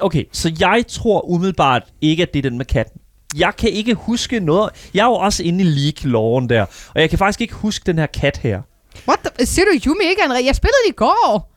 Okay, 0.00 0.24
så 0.32 0.52
jeg 0.60 0.84
tror 0.88 1.30
umiddelbart 1.30 1.82
ikke, 2.00 2.22
at 2.22 2.28
det 2.34 2.38
er 2.46 2.50
den 2.50 2.58
med 2.58 2.66
katten. 2.66 3.00
Jeg 3.36 3.52
kan 3.58 3.70
ikke 3.70 3.94
huske 3.94 4.40
noget. 4.40 4.70
Jeg 4.94 5.00
er 5.00 5.06
jo 5.06 5.12
også 5.14 5.42
inde 5.42 5.64
i 5.64 5.66
league-loven 5.66 6.48
der. 6.48 6.62
Og 6.94 7.00
jeg 7.00 7.10
kan 7.10 7.18
faktisk 7.18 7.40
ikke 7.40 7.54
huske 7.54 7.82
den 7.86 7.98
her 7.98 8.06
kat 8.06 8.36
her. 8.36 8.60
What 9.08 9.18
the? 9.24 9.46
Siger 9.46 9.64
du 9.64 9.70
Yumi 9.86 10.04
ikke, 10.10 10.22
André? 10.22 10.46
Jeg 10.46 10.54
spillede 10.54 10.76
det 10.86 10.92
i 10.92 10.96
går. 10.96 11.53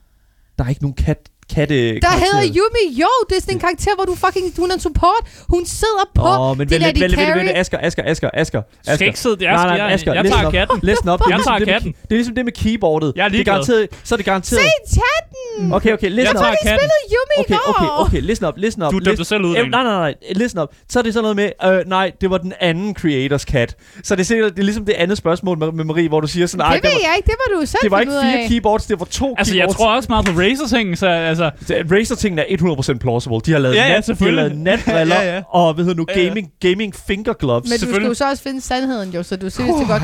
Der 0.58 0.64
er 0.66 0.70
ikke 0.70 0.82
nogen 0.82 0.96
kat, 1.06 1.18
katte 1.56 2.00
Der 2.00 2.08
hedder 2.24 2.44
Yumi. 2.58 2.86
Jo, 3.02 3.08
det 3.30 3.38
er 3.38 3.42
sådan 3.42 3.56
en 3.56 3.60
karakter, 3.60 3.96
hvor 3.96 4.06
du 4.06 4.16
fucking... 4.16 4.54
Hun 4.58 4.70
er 4.70 4.74
en 4.74 4.80
support. 4.80 5.24
Hun 5.50 5.66
sidder 5.66 6.06
på 6.16 6.22
Åh, 6.28 6.58
men 6.58 6.70
de 6.70 6.74
vent, 6.74 6.82
der, 6.82 6.88
vent, 6.88 6.96
de 6.98 7.02
vent, 7.02 7.12
vent, 7.18 7.28
carry. 7.28 7.38
vent, 7.38 7.58
Asger, 7.58 7.78
Asger, 7.82 8.04
Asger, 8.06 8.30
Asger. 8.34 8.62
Skal 8.96 9.08
ikke 9.08 9.20
sidde... 9.20 9.38
Jeg, 9.40 9.60
skal, 9.60 9.76
jeg, 9.78 9.92
Asger, 9.92 10.14
jeg, 10.14 10.26
tager 10.26 10.52
katten. 10.52 10.80
Listen. 10.84 11.08
Det 11.08 11.14
er 11.14 11.18
Jeg 11.30 11.38
ligesom 11.38 11.44
tager 11.52 11.58
det 11.60 11.68
med- 11.68 11.74
katten. 11.74 11.92
Det 12.04 12.12
er 12.12 12.16
ligesom 12.22 12.36
det 12.36 12.46
med 12.46 12.54
keyboardet. 12.54 13.14
Jeg 13.16 13.24
er 13.26 13.30
det 13.30 13.34
er 13.36 13.38
ligeglad. 13.38 13.54
garanteret, 13.54 13.88
så 14.04 14.16
er 14.16 14.18
det 14.18 14.26
garanteret. 14.26 14.62
Se 14.62 14.70
chatten! 15.00 15.27
Okay, 15.74 15.94
okay, 15.94 16.04
Jeg 16.04 16.12
listen 16.12 16.36
tager 16.38 16.48
up. 16.50 16.52
Vi 16.52 16.68
katten. 16.70 16.80
spillede 16.80 17.02
Yumi 17.16 17.36
Okay, 17.40 17.70
okay, 17.72 18.06
okay, 18.06 18.22
listen 18.22 18.48
up, 18.48 18.54
listen 18.58 18.84
up. 18.84 18.92
Du 18.94 19.00
dømte 19.00 19.26
selv 19.26 19.44
ud. 19.46 19.54
Nej, 19.56 19.70
nej, 19.70 19.84
nej, 19.84 20.14
listen 20.36 20.62
up. 20.62 20.70
Så 20.90 21.00
er 21.00 21.04
det 21.04 21.14
sådan 21.14 21.22
noget 21.36 21.36
med, 21.36 21.80
øh, 21.80 21.90
nej, 21.90 22.12
det 22.22 22.30
var 22.30 22.38
den 22.38 22.54
anden 22.62 22.96
creators 22.96 23.46
kat. 23.46 23.76
Så 24.04 24.16
det 24.16 24.32
er, 24.32 24.36
det 24.50 24.60
er 24.60 24.64
ligesom 24.64 24.86
det 24.86 24.94
andet 24.94 25.18
spørgsmål 25.18 25.58
med, 25.60 25.72
med 25.72 25.84
Marie, 25.86 26.08
hvor 26.10 26.20
du 26.20 26.28
siger 26.28 26.48
sådan, 26.48 26.60
Det 26.60 26.66
ej, 26.68 26.74
ved 26.76 26.82
det 26.82 26.90
var, 26.92 27.08
jeg 27.10 27.14
ikke. 27.18 27.26
Det 27.28 27.36
må 27.54 27.60
du 27.60 27.66
selv 27.66 27.80
det 27.84 27.92
var 27.92 28.00
ikke 28.00 28.12
ud 28.12 28.16
af. 28.18 28.24
fire 28.24 28.48
keyboards, 28.48 28.86
det 28.86 29.00
var 29.00 29.06
to 29.06 29.36
Altså, 29.38 29.56
jeg 29.56 29.62
keyboards. 29.64 29.78
tror 29.78 29.96
også 29.96 30.08
meget 30.10 30.26
på 30.26 30.32
Razer-ting, 30.32 30.98
så 30.98 31.08
altså... 31.08 31.52
Razer-tingene 31.92 32.42
er 32.52 32.58
100% 32.94 32.98
plausible. 32.98 33.40
De 33.46 33.52
har 33.52 33.60
lavet, 33.60 33.76
Ja, 33.76 33.88
ja, 33.88 33.94
nat, 33.96 34.08
de 34.20 34.26
har 34.26 34.32
lavet 34.32 34.58
natbriller, 34.58 35.22
Ja, 35.22 35.36
ja. 35.36 35.42
og 35.50 35.74
hvad 35.74 35.86
hedder 35.86 35.98
nu, 35.98 36.06
Ja, 36.10 36.20
ja. 36.22 36.28
gaming, 36.28 36.50
gaming 36.62 36.96
finger 37.08 37.34
gloves. 37.34 37.70
Men 37.70 38.02
du 38.02 38.08
jo 38.08 38.14
så 38.14 38.30
også 38.30 38.44
finde 38.44 38.62
sandheden, 38.62 39.10
jo, 39.14 39.24
så 39.24 39.36
du 39.36 39.50
synes, 39.50 39.72
det 39.80 39.88
godt. 39.88 40.04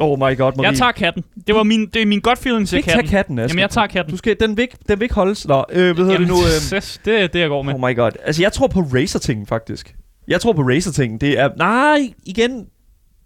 Oh 0.00 0.18
my 0.18 0.36
god, 0.36 0.52
Marie. 0.56 0.70
Jeg 0.70 0.78
tager 0.78 0.92
katten. 0.92 1.24
Det, 1.46 1.54
var 1.54 1.62
min, 1.62 1.86
det 1.86 2.02
er 2.02 2.06
min 2.06 2.20
godt 2.20 2.38
feeling 2.38 2.68
til 2.68 2.76
ikke 2.76 2.86
tage 2.86 2.96
katten. 2.96 3.10
katten, 3.10 3.38
Asger. 3.38 3.48
Jamen, 3.48 3.60
jeg 3.60 3.70
tager 3.70 3.86
katten. 3.86 4.10
Du 4.12 4.16
skal, 4.16 4.36
den, 4.40 4.56
vil 4.56 4.62
ikke, 4.62 4.76
den 4.88 5.00
vil 5.00 5.04
ikke 5.04 5.14
holdes. 5.14 5.48
Nå, 5.48 5.64
øh, 5.72 5.82
hvad 5.82 5.94
hedder 5.94 6.12
Jamen, 6.12 6.28
det 6.28 6.28
nu? 6.28 6.36
Øh, 6.76 6.82
det 7.04 7.22
er 7.22 7.26
det, 7.26 7.40
jeg 7.40 7.48
går 7.48 7.62
med. 7.62 7.74
oh 7.74 7.80
my 7.80 7.96
god. 7.96 8.10
Altså, 8.24 8.42
jeg 8.42 8.52
tror 8.52 8.66
på 8.66 8.80
Razer-tingen, 8.80 9.46
faktisk. 9.46 9.94
Jeg 10.28 10.40
tror 10.40 10.52
på 10.52 10.62
Razer-tingen. 10.62 11.20
Det 11.20 11.38
er... 11.38 11.48
Nej, 11.58 12.12
igen... 12.26 12.66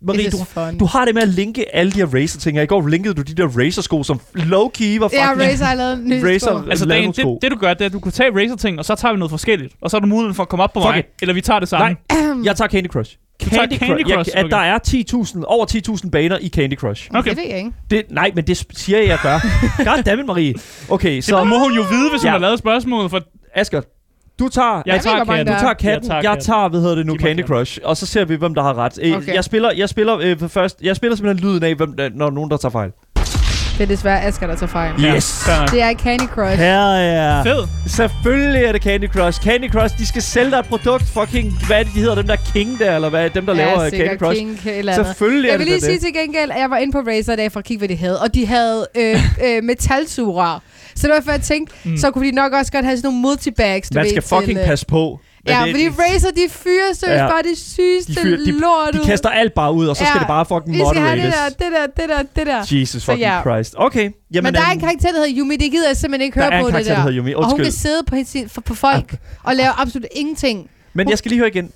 Marie, 0.07 0.31
du, 0.31 0.37
fun. 0.45 0.79
du 0.79 0.85
har 0.85 1.05
det 1.05 1.15
med 1.15 1.23
at 1.23 1.29
linke 1.29 1.75
alle 1.77 1.93
de 1.93 1.97
her 1.97 2.07
Razer-ting. 2.07 2.59
I 2.59 2.67
går 2.67 2.87
linkede 2.89 3.15
du 3.15 3.23
de 3.23 3.35
der 3.35 3.49
Razer-sko, 3.49 4.03
som 4.03 4.21
low-key 4.37 4.99
var 4.99 5.11
Ja, 5.13 5.33
fucking... 5.33 5.51
Razer 5.51 5.65
har 5.65 5.75
lavet 5.75 5.93
en 5.93 6.05
ny 6.09 6.39
sko. 6.39 6.59
Altså, 6.71 6.87
Dan, 6.87 7.15
sko. 7.15 7.35
det, 7.35 7.43
det 7.43 7.51
du 7.51 7.57
gør, 7.57 7.75
det 7.75 7.81
er, 7.81 7.87
at 7.87 7.93
du 7.93 8.01
kan 8.01 8.13
tage 8.13 8.31
Razer-ting, 8.35 8.79
og 8.79 8.85
så 8.85 8.95
tager 8.95 9.13
vi 9.13 9.19
noget 9.19 9.31
forskelligt. 9.31 9.75
Og 9.81 9.91
så 9.91 9.97
er 9.97 10.01
du 10.01 10.07
muligheden 10.07 10.35
for 10.35 10.43
at 10.43 10.49
komme 10.49 10.63
op 10.63 10.73
på 10.73 10.81
Fuck 10.81 10.91
mig. 10.91 10.99
it. 10.99 11.07
Eller 11.23 11.35
vi 11.35 11.41
tager 11.41 11.61
det 11.61 11.69
sammen. 11.69 11.97
Nej, 12.11 12.21
jeg 12.45 12.57
tager 12.57 12.69
Candy 12.69 12.87
Crush. 12.89 13.17
Tager 13.41 13.67
Candy 13.79 14.03
Crush, 14.03 14.31
Ja, 14.35 14.39
at 14.39 14.45
okay. 14.45 14.51
der 14.51 14.57
er 14.57 14.79
10.000, 14.89 15.45
over 15.45 15.67
10.000 16.05 16.11
baner 16.11 16.39
i 16.41 16.49
Candy 16.49 16.77
Crush. 16.77 17.11
Okay. 17.15 17.31
Det 17.31 17.37
ved 17.39 17.45
jeg 17.49 17.59
ikke. 17.59 17.73
Det, 17.91 18.03
nej, 18.11 18.33
men 18.35 18.47
det 18.47 18.65
siger 18.73 18.99
jeg, 18.99 19.09
jeg 19.09 19.19
gør. 19.23 19.39
Goddammit, 19.97 20.27
Marie. 20.27 20.55
Okay, 20.89 21.21
Så 21.21 21.41
det 21.41 21.47
må 21.47 21.59
hun 21.59 21.73
jo 21.73 21.83
vide, 21.83 22.11
hvis 22.11 22.23
hun 22.23 22.27
Ja. 22.27 22.31
har 22.31 22.39
lavet 22.39 22.59
spørgsmålet. 22.59 23.11
For 23.11 23.21
Asger, 23.55 23.81
Du 24.39 24.49
tager, 24.49 24.83
Jeg 24.87 24.95
ved 24.95 25.01
tager 25.01 25.25
katten. 25.25 25.47
du 25.55 25.61
tager 25.61 25.75
katten, 25.75 26.11
Jeg 26.11 26.15
jeg 26.17 26.23
tager 26.23 26.35
jeg 26.35 26.43
tager 26.43 26.69
hvad 26.69 26.81
hedder 26.81 26.95
det 26.95 27.07
nu, 27.07 27.17
Candy. 27.17 27.45
Crush, 27.47 27.79
og 27.85 27.97
så 27.97 28.07
ser 28.07 28.25
vi, 28.25 28.35
hvem 28.35 28.55
der 28.55 28.63
har 28.63 28.79
ret. 28.79 28.99
Øh, 29.03 29.17
Okay. 29.17 29.35
Jeg 29.35 29.45
spiller, 29.45 29.71
jeg 29.77 29.89
spiller 29.89 30.19
øh, 30.23 30.49
først, 30.49 30.81
jeg 30.83 30.97
spiller 30.97 31.17
simpelthen 31.17 31.49
lyden 31.51 31.63
af, 31.63 31.75
hvem, 31.75 31.97
der- 31.97 32.11
når 32.15 32.31
nogen 32.31 32.51
der 32.51 32.57
tager 32.57 32.71
fejl. 32.71 32.91
Det 33.79 33.81
er 33.81 33.87
desværre 33.87 34.23
Asger, 34.23 34.47
der 34.47 34.55
tager 34.57 34.71
fejl. 34.71 34.93
Yes. 35.05 35.45
nok. 35.61 35.71
Det 35.71 35.83
er 35.83 35.95
Candy 35.95 36.27
Crush. 36.29 36.57
Her 36.59 36.81
er... 36.95 37.43
Fed. 37.43 37.67
Selvfølgelig 37.87 38.65
er 38.65 38.73
det 38.73 38.83
Candy 38.83 39.09
Crush. 39.09 39.43
Candy 39.43 39.71
Crush, 39.71 39.99
de 39.99 40.07
skal 40.07 40.23
sælge 40.23 40.51
dig 40.51 40.59
et 40.59 40.67
produkt. 40.67 41.05
Fucking, 41.05 41.67
hvad 41.67 41.79
er 41.79 41.83
det, 41.83 41.95
de 41.95 42.01
hedder? 42.01 42.15
Dem 42.15 42.27
der 42.27 42.37
King 42.53 42.79
der, 42.79 42.95
eller 42.95 43.09
hvad? 43.09 43.31
Dem, 43.31 43.47
der 43.47 43.55
laver 43.55 43.71
ja, 43.71 43.77
Candy 43.91 43.91
sikkert 43.91 44.19
Crush. 44.19 44.39
King, 44.39 44.61
eller. 44.67 44.95
Selvfølgelig 44.95 45.49
er 45.49 45.53
Jeg 45.53 45.59
vil 45.59 45.67
det 45.67 45.73
lige 45.73 45.81
da 45.81 45.87
sige 45.87 45.95
det. 45.95 46.15
til 46.15 46.23
gengæld, 46.23 46.51
at 46.51 46.61
jeg 46.61 46.71
var 46.71 46.77
inde 46.77 46.93
på 46.93 46.99
Razer 46.99 47.33
i 47.33 47.37
dag 47.37 47.53
for 47.53 47.59
at 47.59 47.65
kigge, 47.65 47.79
hvad 47.79 47.89
de 47.89 47.97
havde. 47.97 48.21
Og 48.21 48.35
de 48.35 48.47
havde 48.47 48.87
øh, 48.97 49.17
øh, 49.47 49.65
metalsugerør. 49.65 50.63
Så 50.95 51.07
det 51.07 51.15
var 51.15 51.21
for 51.25 51.33
at 51.33 51.43
tænke, 51.43 51.73
mm. 51.85 51.97
så 51.97 52.11
kunne 52.11 52.27
de 52.27 52.33
nok 52.33 52.53
også 52.53 52.73
godt 52.73 52.85
have 52.85 52.97
sådan 52.97 53.07
nogle 53.09 53.21
multibags, 53.21 53.89
du 53.89 53.95
Man 53.95 54.05
ved, 54.05 54.11
skal 54.11 54.23
fucking 54.23 54.47
til, 54.47 54.57
øh, 54.59 54.67
passe 54.67 54.87
på. 54.87 55.21
Ja, 55.49 55.61
det- 55.65 55.71
fordi 55.71 55.89
Razer, 55.89 56.31
de 56.31 56.47
fyrer 56.51 56.93
seriøst 56.93 57.21
Ja. 57.23 57.29
bare 57.29 57.43
det 57.43 57.59
sygeste 57.59 58.13
De 58.13 58.19
fyrer- 58.21 58.37
de- 58.45 58.51
lort 58.61 58.95
De 58.95 59.01
ud. 59.01 59.05
kaster 59.05 59.29
alt 59.29 59.53
bare 59.55 59.73
ud, 59.73 59.87
og 59.87 59.97
så 59.97 60.05
skal 60.05 60.13
Ja. 60.15 60.19
det 60.19 60.27
bare 60.29 60.47
fucking 60.47 60.75
Vi 60.77 60.83
skal 60.91 61.01
have 61.03 61.17
det 61.17 61.25
moderates. 61.25 61.55
der, 61.59 61.65
det 61.67 61.73
der, 61.97 62.03
det 62.03 62.09
der, 62.09 62.23
det 62.37 62.47
der. 62.71 62.79
Jesus 62.81 63.03
Så 63.03 63.07
fucking 63.13 63.21
ja. 63.21 63.41
Christ. 63.43 63.75
Okay. 63.79 64.11
Jamen, 64.35 64.45
Men 64.45 64.55
der 64.55 64.61
er 64.61 64.65
øhm, 64.65 64.73
en 64.73 64.81
karakter, 64.81 65.09
der 65.09 65.19
hedder 65.19 65.35
Yumi. 65.39 65.57
Det 65.57 65.71
gider 65.71 65.87
jeg 65.89 65.97
simpelthen 65.97 66.25
ikke 66.25 66.35
Der 66.41 66.45
høre 66.45 66.53
er 66.55 66.59
en 66.59 66.63
på, 66.63 66.67
det 66.67 66.73
karakter, 66.73 66.91
der. 66.95 66.97
der 66.97 67.03
hedder 67.11 67.19
Yumi. 67.23 67.33
Og 67.35 67.45
hun 67.45 67.45
Undskyld. 67.45 67.65
kan 67.67 67.73
sidde 67.73 68.03
på, 68.11 68.17
sin, 68.27 68.49
på 68.65 68.75
folk 68.75 69.09
og 69.43 69.57
lave 69.57 69.71
absolut 69.79 70.07
ingenting. 70.15 70.71
Men 70.95 71.11
jeg 71.11 71.19
skal 71.19 71.29
lige 71.29 71.39
høre 71.39 71.49
igen. 71.49 71.71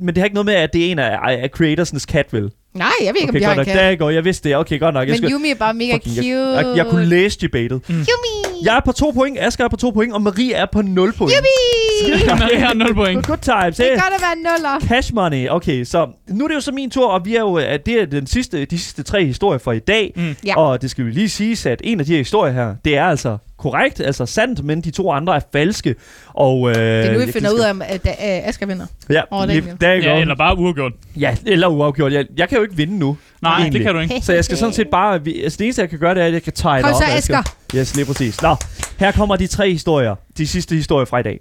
Men 0.00 0.06
det 0.14 0.18
har 0.18 0.24
ikke 0.24 0.34
noget 0.34 0.46
med, 0.46 0.54
at 0.54 0.72
det 0.72 0.86
er 0.86 0.90
en 0.92 0.98
af, 0.98 1.18
af 1.22 1.48
creatorsnes 1.54 2.02
cat, 2.02 2.26
vel? 2.32 2.50
Nej, 2.74 2.86
jeg 3.04 3.14
ved 3.14 3.20
ikke, 3.20 3.22
om 3.22 3.28
Okay, 3.28 3.40
de 3.40 3.44
har 3.44 3.54
en 3.54 3.64
kat. 3.64 3.74
Der 3.76 3.96
går. 3.96 4.10
Jeg 4.10 4.24
vidste 4.24 4.48
det. 4.48 4.56
Okay, 4.56 4.80
godt 4.80 4.94
nok. 4.94 5.02
Jeg, 5.08 5.12
Men 5.12 5.16
skal, 5.16 5.32
Yumi 5.32 5.50
er 5.50 5.54
bare 5.54 5.74
mega 5.74 5.94
fucking, 5.94 6.14
cute. 6.16 6.28
jeg, 6.28 6.66
jeg, 6.66 6.76
jeg, 6.76 6.86
kunne 6.86 7.04
læse 7.06 7.38
debatet. 7.40 7.80
Yumi! 7.88 8.49
Jeg 8.64 8.76
er 8.76 8.80
på 8.84 8.92
to 8.92 9.10
point, 9.10 9.38
Asger 9.40 9.64
er 9.64 9.68
på 9.68 9.76
to 9.76 9.90
point, 9.90 10.12
og 10.12 10.22
Marie 10.22 10.52
er 10.54 10.66
på 10.72 10.82
0 10.82 11.12
point. 11.12 11.32
Yumi! 11.36 12.26
Marie 12.26 12.58
har 12.60 12.74
0 12.74 12.94
point. 12.94 13.26
Good 13.26 13.38
times. 13.38 13.76
Det 13.76 13.86
Hey. 13.86 13.92
er 13.92 14.00
godt 14.00 14.14
at 14.14 14.20
være 14.22 14.36
nuller. 14.36 14.88
Cash 14.88 15.14
money. 15.14 15.48
Okay, 15.48 15.84
så 15.84 16.08
nu 16.28 16.44
er 16.44 16.48
det 16.48 16.54
jo 16.54 16.60
så 16.60 16.72
min 16.72 16.90
tur, 16.90 17.06
og 17.08 17.24
vi 17.24 17.36
er 17.36 17.40
jo, 17.40 17.54
at 17.54 17.86
det 17.86 17.94
er 18.02 18.06
den 18.06 18.26
sidste, 18.26 18.64
de 18.64 18.78
sidste 18.78 19.02
tre 19.02 19.24
historier 19.26 19.58
for 19.58 19.72
i 19.72 19.78
dag. 19.78 20.12
Mm. 20.16 20.36
Ja. 20.46 20.58
Og 20.58 20.82
det 20.82 20.90
skal 20.90 21.04
vi 21.06 21.10
lige 21.10 21.28
sige, 21.28 21.70
at 21.70 21.80
en 21.84 22.00
af 22.00 22.06
de 22.06 22.12
her 22.12 22.18
historier 22.18 22.52
her, 22.52 22.74
det 22.84 22.96
er 22.96 23.04
altså 23.04 23.38
korrekt, 23.60 24.00
altså 24.00 24.26
sandt, 24.26 24.64
men 24.64 24.80
de 24.80 24.90
to 24.90 25.10
andre 25.12 25.36
er 25.36 25.40
falske. 25.52 25.94
Og, 26.28 26.68
øh, 26.68 26.74
Det 26.74 26.82
er 27.06 27.12
nu, 27.18 27.26
vi 27.26 27.32
finder 27.32 27.50
ud 27.50 27.58
af, 27.58 27.74
at, 27.80 28.06
at 28.06 28.48
Asger 28.48 28.66
vinder. 28.66 28.86
Ja, 29.10 29.22
Åh, 29.32 29.48
det 29.48 29.76
er 29.82 29.86
er 29.88 29.94
Ja, 29.94 30.20
eller 30.20 30.34
bare 30.36 30.58
uafgjort. 30.58 30.92
Ja, 31.16 31.36
eller 31.46 31.66
uafgjort. 31.68 32.12
Jeg, 32.12 32.24
jeg 32.36 32.48
kan 32.48 32.56
jo 32.58 32.62
ikke 32.62 32.76
vinde 32.76 32.98
nu. 32.98 33.16
Nej, 33.42 33.52
egentlig. 33.60 33.72
det 33.78 33.84
kan 33.86 33.94
du 33.94 34.00
ikke. 34.00 34.20
Så 34.22 34.32
jeg 34.32 34.44
skal 34.44 34.56
sådan 34.56 34.72
set 34.74 34.88
bare... 34.88 35.24
vi- 35.24 35.42
Altså 35.42 35.56
det 35.56 35.64
eneste, 35.64 35.82
jeg 35.82 35.90
kan 35.90 35.98
gøre, 35.98 36.14
det 36.14 36.22
er, 36.22 36.26
at 36.26 36.32
jeg 36.32 36.42
kan 36.42 36.52
tegne 36.52 36.82
Kom 36.82 36.92
op. 36.94 37.02
så, 37.02 37.16
Asger. 37.16 37.42
Yes, 37.76 37.96
lige 37.96 38.06
præcis. 38.06 38.42
Nå, 38.42 38.56
her 38.98 39.12
kommer 39.12 39.36
de 39.36 39.46
tre 39.46 39.72
historier. 39.72 40.14
De 40.38 40.46
sidste 40.46 40.74
historier 40.74 41.04
fra 41.04 41.18
i 41.18 41.22
dag. 41.22 41.40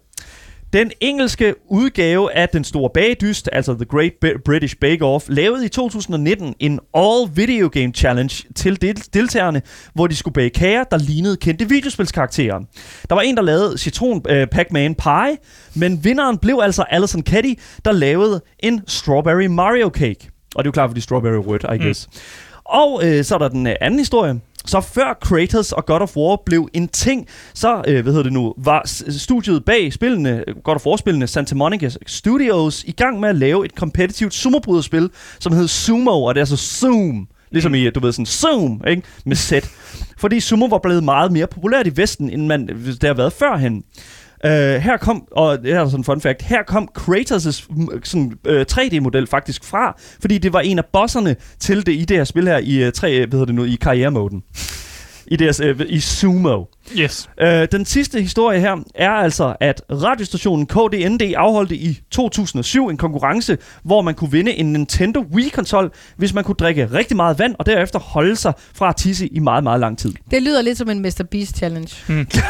Den 0.74 0.91
engelske 1.01 1.55
udgave 1.70 2.34
af 2.34 2.49
Den 2.49 2.63
Store 2.63 2.89
Bagedyst, 2.93 3.49
altså 3.53 3.74
The 3.74 3.86
Great 3.86 4.11
British 4.45 4.76
Bake 4.82 5.05
Off, 5.05 5.26
lavede 5.30 5.65
i 5.65 5.70
2019 5.70 6.55
en 6.59 6.80
All 6.93 7.30
Video 7.36 7.70
Game 7.74 7.91
Challenge 7.93 8.43
til 8.55 8.82
del- 8.82 9.03
deltagerne, 9.13 9.61
hvor 9.93 10.07
de 10.07 10.15
skulle 10.15 10.34
bage 10.34 10.49
kager, 10.49 10.84
der 10.84 10.97
lignede 10.97 11.38
kendte 11.38 11.70
videospilskarakterer. 11.70 12.59
Der 13.09 13.15
var 13.15 13.22
en, 13.22 13.36
der 13.38 13.41
lavede 13.43 13.78
Citron 13.78 14.11
uh, 14.17 14.45
Pac-Man 14.51 14.95
Pie, 14.95 15.38
men 15.76 16.03
vinderen 16.03 16.38
blev 16.38 16.59
altså 16.63 16.84
Alison 16.89 17.22
Caddy, 17.22 17.59
der 17.86 17.91
lavede 17.91 18.41
en 18.59 18.82
Strawberry 18.88 19.45
Mario 19.45 19.89
Cake. 19.93 20.30
Og 20.55 20.63
det 20.63 20.67
er 20.67 20.70
jo 20.70 20.72
klart, 20.72 20.89
fordi 20.89 21.01
Strawberry 21.01 21.34
er 21.34 21.38
rødt, 21.38 21.63
I 21.63 21.84
guess. 21.84 22.09
Og 22.65 23.01
øh, 23.03 23.24
så 23.24 23.36
er 23.36 23.39
der 23.39 23.49
den 23.49 23.67
øh, 23.67 23.76
anden 23.82 23.99
historie. 23.99 24.39
Så 24.66 24.82
før 24.82 25.18
Kratos 25.22 25.72
og 25.72 25.86
God 25.86 26.01
of 26.01 26.18
War 26.18 26.41
blev 26.45 26.70
en 26.74 26.88
ting, 26.88 27.28
så, 27.53 27.84
øh, 27.88 28.03
hvad 28.03 28.14
hedder 28.14 28.24
det 28.24 28.34
nu, 28.34 28.53
var 28.57 28.82
studiet 29.10 29.66
bag 29.66 29.93
spillene, 29.93 30.43
øh, 30.47 30.55
God 30.64 30.76
of 30.76 30.86
War-spillene, 30.86 31.28
Santa 31.28 31.55
Monica 31.55 31.89
Studios, 32.07 32.84
i 32.84 32.91
gang 32.91 33.20
med 33.20 33.30
at 33.30 33.36
lave 33.36 33.66
et 33.66 33.76
kompetitivt 33.76 34.34
sumobryderspil, 34.34 35.10
som 35.39 35.53
hed 35.53 35.68
Sumo, 35.68 36.24
og 36.24 36.36
det 36.36 36.39
er 36.39 36.41
altså 36.41 36.80
Zoom. 36.80 37.28
Ligesom 37.51 37.76
i, 37.76 37.89
du 37.89 37.99
ved, 37.99 38.12
sådan 38.12 38.26
Zoom, 38.26 38.82
ikke? 38.88 39.01
Med 39.26 39.36
sæt. 39.36 39.70
Fordi 40.18 40.39
sumo 40.39 40.66
var 40.66 40.78
blevet 40.78 41.03
meget 41.03 41.32
mere 41.32 41.47
populært 41.47 41.88
i 41.88 41.97
Vesten, 41.97 42.30
end 42.30 42.45
man, 42.45 42.68
det 42.68 43.03
har 43.03 43.14
været 43.14 43.34
førhen. 43.34 43.84
Uh, 44.45 44.51
her 44.51 44.97
kom, 44.97 45.27
og 45.31 45.63
det 45.63 45.71
er 45.71 45.85
sådan 45.85 45.99
en 45.99 46.03
fun 46.03 46.21
fact, 46.21 46.41
her 46.41 46.63
kom 46.63 46.89
Kratos' 46.99 47.51
sådan, 48.03 48.33
øh, 48.47 48.55
uh, 48.55 48.65
3D-model 48.71 49.27
faktisk 49.27 49.63
fra, 49.63 49.97
fordi 50.21 50.37
det 50.37 50.53
var 50.53 50.59
en 50.59 50.77
af 50.77 50.85
bosserne 50.93 51.35
til 51.59 51.85
det 51.85 51.91
i 51.91 52.05
det 52.05 52.17
her 52.17 52.23
spil 52.23 52.47
her 52.47 52.57
i, 52.57 52.77
øh, 52.77 52.87
uh, 52.87 52.93
3, 52.93 53.17
hvad 53.17 53.31
hedder 53.31 53.45
det 53.45 53.55
nu, 53.55 53.63
i 53.63 53.77
karrieremoden. 53.81 54.43
I, 55.27 55.35
deres, 55.35 55.59
uh, 55.59 55.81
I 55.87 55.99
Sumo. 55.99 56.65
Yes. 56.97 57.29
Uh, 57.41 57.47
den 57.71 57.85
sidste 57.85 58.21
historie 58.21 58.59
her 58.59 58.75
er 58.95 59.09
altså, 59.11 59.55
at 59.59 59.81
radiostationen 59.91 60.65
KDND 60.67 61.21
afholdte 61.37 61.75
i 61.75 61.99
2007 62.11 62.87
en 62.87 62.97
konkurrence, 62.97 63.57
hvor 63.83 64.01
man 64.01 64.13
kunne 64.15 64.31
vinde 64.31 64.51
en 64.53 64.73
Nintendo 64.73 65.19
Wii-konsol, 65.33 65.91
hvis 66.17 66.33
man 66.33 66.43
kunne 66.43 66.55
drikke 66.59 66.85
rigtig 66.93 67.15
meget 67.17 67.39
vand, 67.39 67.55
og 67.59 67.65
derefter 67.65 67.99
holde 67.99 68.35
sig 68.35 68.53
fra 68.73 68.89
at 68.89 68.95
tisse 68.95 69.27
i 69.27 69.39
meget, 69.39 69.63
meget 69.63 69.79
lang 69.79 69.97
tid. 69.97 70.13
Det 70.31 70.41
lyder 70.43 70.61
lidt 70.61 70.77
som 70.77 70.89
en 70.89 71.01
Mr. 71.01 71.23
Beast 71.31 71.57
challenge. 71.57 71.89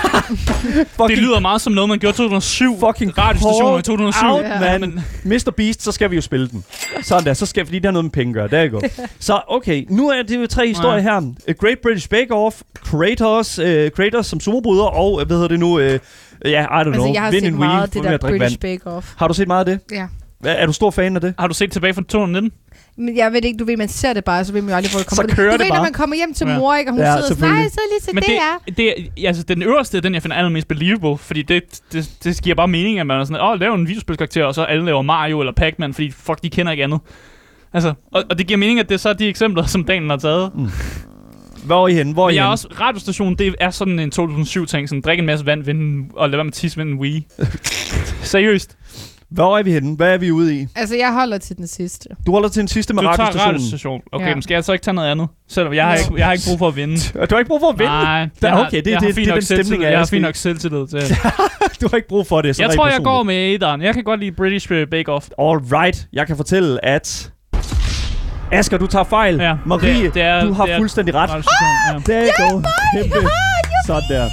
Fucking 0.08 1.10
Det 1.10 1.18
lyder 1.18 1.40
meget 1.40 1.62
som 1.62 1.74
noget, 1.74 1.90
man 1.90 2.00
gjorde 2.00 2.14
i 2.14 2.18
2007. 2.18 2.80
fucking 2.80 3.18
radiostationer 3.18 3.72
i 3.78 3.82
call 3.82 3.84
2007. 3.84 4.26
out, 4.28 4.42
Ja. 4.44 4.60
man. 4.78 4.82
Men- 4.82 5.04
Mr. 5.24 5.52
Beast, 5.58 5.84
så 5.84 5.92
skal 5.92 6.12
vi 6.12 6.16
jo 6.16 6.22
spille 6.22 6.48
den. 6.50 6.64
Sådan 7.02 7.26
der, 7.26 7.34
så 7.34 7.46
skal, 7.46 7.66
fordi 7.66 7.78
det 7.80 7.86
har 7.86 7.92
noget 7.92 8.06
med 8.06 8.12
penge 8.12 8.30
at 8.32 8.34
gøre. 8.34 8.48
Der 8.60 8.66
er 8.66 8.70
godt. 8.70 9.00
Så 9.20 9.42
okay, 9.48 9.86
nu 9.90 10.10
er 10.10 10.22
det 10.24 10.42
jo 10.42 10.48
tre 10.48 10.68
historier 10.68 11.00
her. 11.02 11.22
A 11.48 11.52
Great 11.52 11.78
British 11.84 12.10
Bake 12.10 12.34
Off, 12.34 12.56
Kratos, 12.84 13.60
uh, 13.60 13.66
Kratos 13.96 14.29
som 14.30 14.40
sumobryder, 14.40 14.84
og 14.84 15.14
uh, 15.14 15.22
hvad 15.22 15.36
hedder 15.36 15.48
det 15.48 15.60
nu? 15.60 15.76
Uh, 15.76 15.82
ja, 15.82 15.98
I 16.46 16.66
don't 16.66 16.78
Altså, 16.78 16.92
know. 16.94 17.14
jeg 17.14 17.22
har 17.22 17.32
Vind 17.32 17.46
set 17.46 17.54
meget 17.54 17.82
af 17.84 17.90
det 17.90 18.04
der 18.04 18.18
British 18.18 18.42
vand. 18.42 18.80
Bake 18.80 18.88
Off. 18.88 19.14
Har 19.18 19.28
du 19.28 19.34
set 19.34 19.48
meget 19.48 19.60
af 19.60 19.66
det? 19.66 19.80
Ja. 19.98 20.06
Hva- 20.46 20.50
Er 20.62 20.66
du 20.66 20.74
stor 20.74 20.92
fan 20.92 21.16
af 21.16 21.22
det? 21.22 21.34
Har 21.40 21.48
du 21.48 21.54
set 21.54 21.72
tilbage 21.72 21.94
fra 21.94 22.02
2019? 22.02 22.52
Men 22.98 23.18
jeg 23.18 23.34
ved 23.34 23.46
ikke, 23.46 23.58
du 23.58 23.66
ved, 23.66 23.78
man 23.78 23.88
ser 23.88 24.14
det 24.14 24.24
bare, 24.24 24.46
så 24.46 24.54
vil 24.54 24.64
man 24.64 24.70
jo 24.70 24.76
aldrig 24.76 24.92
få 24.92 25.00
det 25.00 25.10
Så 25.10 25.16
komme 25.16 25.36
kører 25.36 25.48
Du 25.52 25.54
det 25.54 25.60
ved, 25.60 25.68
når 25.68 25.76
bare. 25.76 25.84
man 25.84 25.94
kommer 25.94 26.16
hjem 26.16 26.34
til 26.34 26.48
Ja. 26.48 26.58
mor, 26.60 26.76
ikke, 26.76 26.90
og 26.92 26.94
hun 26.94 27.02
Ja, 27.02 27.14
sidder 27.16 27.28
sådan, 27.28 27.50
nej, 27.50 27.62
sidder 27.62 27.90
lige 27.92 28.00
til 28.04 28.16
Men 28.16 28.24
det, 28.24 28.76
det, 28.78 28.92
er. 28.92 29.12
det, 29.18 29.28
altså, 29.28 29.44
den 29.44 29.62
øverste 29.64 29.98
er 29.98 30.02
den, 30.02 30.14
jeg 30.14 30.22
finder 30.22 30.38
allermest 30.38 30.68
believable, 30.68 31.18
fordi 31.18 31.42
det, 31.42 31.64
det, 31.94 32.12
det 32.24 32.42
giver 32.44 32.56
bare 32.56 32.68
mening, 32.68 33.00
at 33.00 33.08
man 33.08 33.20
er 33.20 33.24
sådan, 33.26 33.42
åh, 33.44 33.60
lav 33.60 33.74
en 33.74 33.88
videospilskarakter, 33.88 34.46
og 34.46 34.56
så 34.56 34.64
alle 34.64 34.86
laver 34.86 35.02
Mario 35.02 35.40
eller 35.40 35.54
Pac-Man, 35.54 35.94
fordi 35.94 36.12
fuck, 36.12 36.44
de 36.44 36.50
kender 36.50 36.72
ikke 36.72 36.84
andet. 36.84 37.00
Altså, 37.74 37.94
og, 38.12 38.24
og 38.30 38.38
det 38.38 38.48
giver 38.48 38.58
mening, 38.58 38.80
at 38.80 38.90
det 38.90 38.96
er 38.96 39.00
så 39.00 39.14
de 39.14 39.28
eksempler, 39.28 39.66
som 39.66 39.84
Daniel 39.84 40.10
har 40.10 40.18
taget. 40.18 40.52
Hvor 41.70 41.84
er 41.84 41.88
I 41.88 41.94
henne? 41.94 42.14
Hvor 42.14 42.22
er 42.24 42.26
Og 42.26 42.34
I 42.34 42.36
jeg 42.36 42.42
er 42.42 42.46
henne? 42.46 42.52
også, 42.54 42.68
radiostationen, 42.82 43.36
det 43.38 43.56
er 43.60 43.70
sådan 43.70 44.00
en 44.00 44.12
2007-ting, 44.20 44.90
sådan 44.90 45.02
drikke 45.02 45.22
en 45.22 45.26
masse 45.26 45.46
vand, 45.46 45.64
vinde, 45.64 46.10
og 46.16 46.30
lade 46.30 46.38
være 46.38 46.44
med 46.44 46.52
at 46.52 46.56
tisse, 46.56 46.78
vinde 46.78 46.92
en 46.92 47.00
Wii. 47.00 47.28
Seriøst. 48.24 48.76
Hvor 49.30 49.58
er 49.58 49.64
vi 49.64 49.72
henne? 49.72 49.96
Hvad 49.96 50.14
er 50.14 50.18
vi 50.18 50.32
ude 50.32 50.60
i? 50.62 50.68
Altså, 50.76 50.96
jeg 50.96 51.14
holder 51.14 51.38
til 51.38 51.58
den 51.58 51.68
sidste. 51.68 52.10
Du 52.26 52.32
holder 52.32 52.50
til 52.50 52.62
en 52.62 52.68
sidste 52.68 52.94
med 52.94 53.02
Du 53.04 53.08
tager 53.08 53.18
radiostationen. 53.18 53.54
radiostation. 53.56 54.02
Okay, 54.12 54.28
Ja. 54.28 54.36
men 54.36 54.42
skal 54.42 54.54
jeg 54.56 54.64
så 54.64 54.74
ikke 54.74 54.84
tage 54.84 54.94
noget 54.96 55.12
andet? 55.12 55.28
Selvom 55.50 55.74
jeg 55.74 55.86
har, 55.86 55.94
Jo. 55.94 56.00
ikke, 56.00 56.16
jeg 56.18 56.26
har 56.26 56.34
ikke 56.34 56.46
brug 56.50 56.60
for 56.60 56.68
at 56.68 56.76
vinde. 56.76 56.96
Du 57.30 57.36
har 57.36 57.38
ikke 57.40 57.48
brug 57.48 57.60
for 57.60 57.70
at 57.70 57.80
vinde. 57.80 57.92
Nej, 57.92 58.30
jeg 58.42 58.52
har- 58.52 58.66
okay, 58.68 58.82
det- 58.86 58.92
jeg 58.92 59.00
det- 59.02 59.16
fint 59.16 59.16
det 59.16 59.24
er 59.24 59.28
nok 59.28 59.36
den 59.36 59.42
stemning, 59.46 59.84
jeg 59.84 59.92
Jeg 59.92 60.00
har 60.00 60.06
fint 60.06 60.22
nok 60.22 60.36
selvtillid 60.36 60.88
til. 60.88 61.02
Du 61.82 61.88
har 61.90 61.96
ikke 61.98 62.08
brug 62.08 62.28
for 62.28 62.42
det. 62.42 62.56
Så 62.56 62.64
Jeg 62.64 62.72
tror, 62.76 62.88
jeg 62.88 63.00
går 63.04 63.24
med 63.24 63.36
Aderen. 63.36 63.82
Jeg 63.82 63.94
kan 63.94 64.04
godt 64.04 64.20
lide 64.20 64.32
British 64.32 64.72
øh, 64.72 64.88
Bake 64.88 65.12
Off. 65.12 65.28
All 65.40 65.58
right. 65.58 66.08
Jeg 66.14 66.28
kan 66.28 66.36
fortælle, 66.38 66.86
at... 66.86 67.32
Asger, 68.52 68.78
du 68.78 68.88
tager 68.88 69.04
fejl. 69.04 69.36
Ja, 69.36 69.56
Marie, 69.66 70.04
det- 70.04 70.14
det 70.14 70.22
er- 70.22 70.44
du 70.46 70.54
har 70.54 70.66
det 70.66 70.74
er- 70.74 70.78
fuldstændig 70.78 71.16
ret. 71.16 71.30
Radiostationen, 71.30 72.04
ja. 72.08 72.14
Der 72.14 72.20
er 72.20 72.52
go. 72.52 72.62
Kæmpe. 72.94 73.28
Sådan 73.88 74.04
der. 74.10 74.30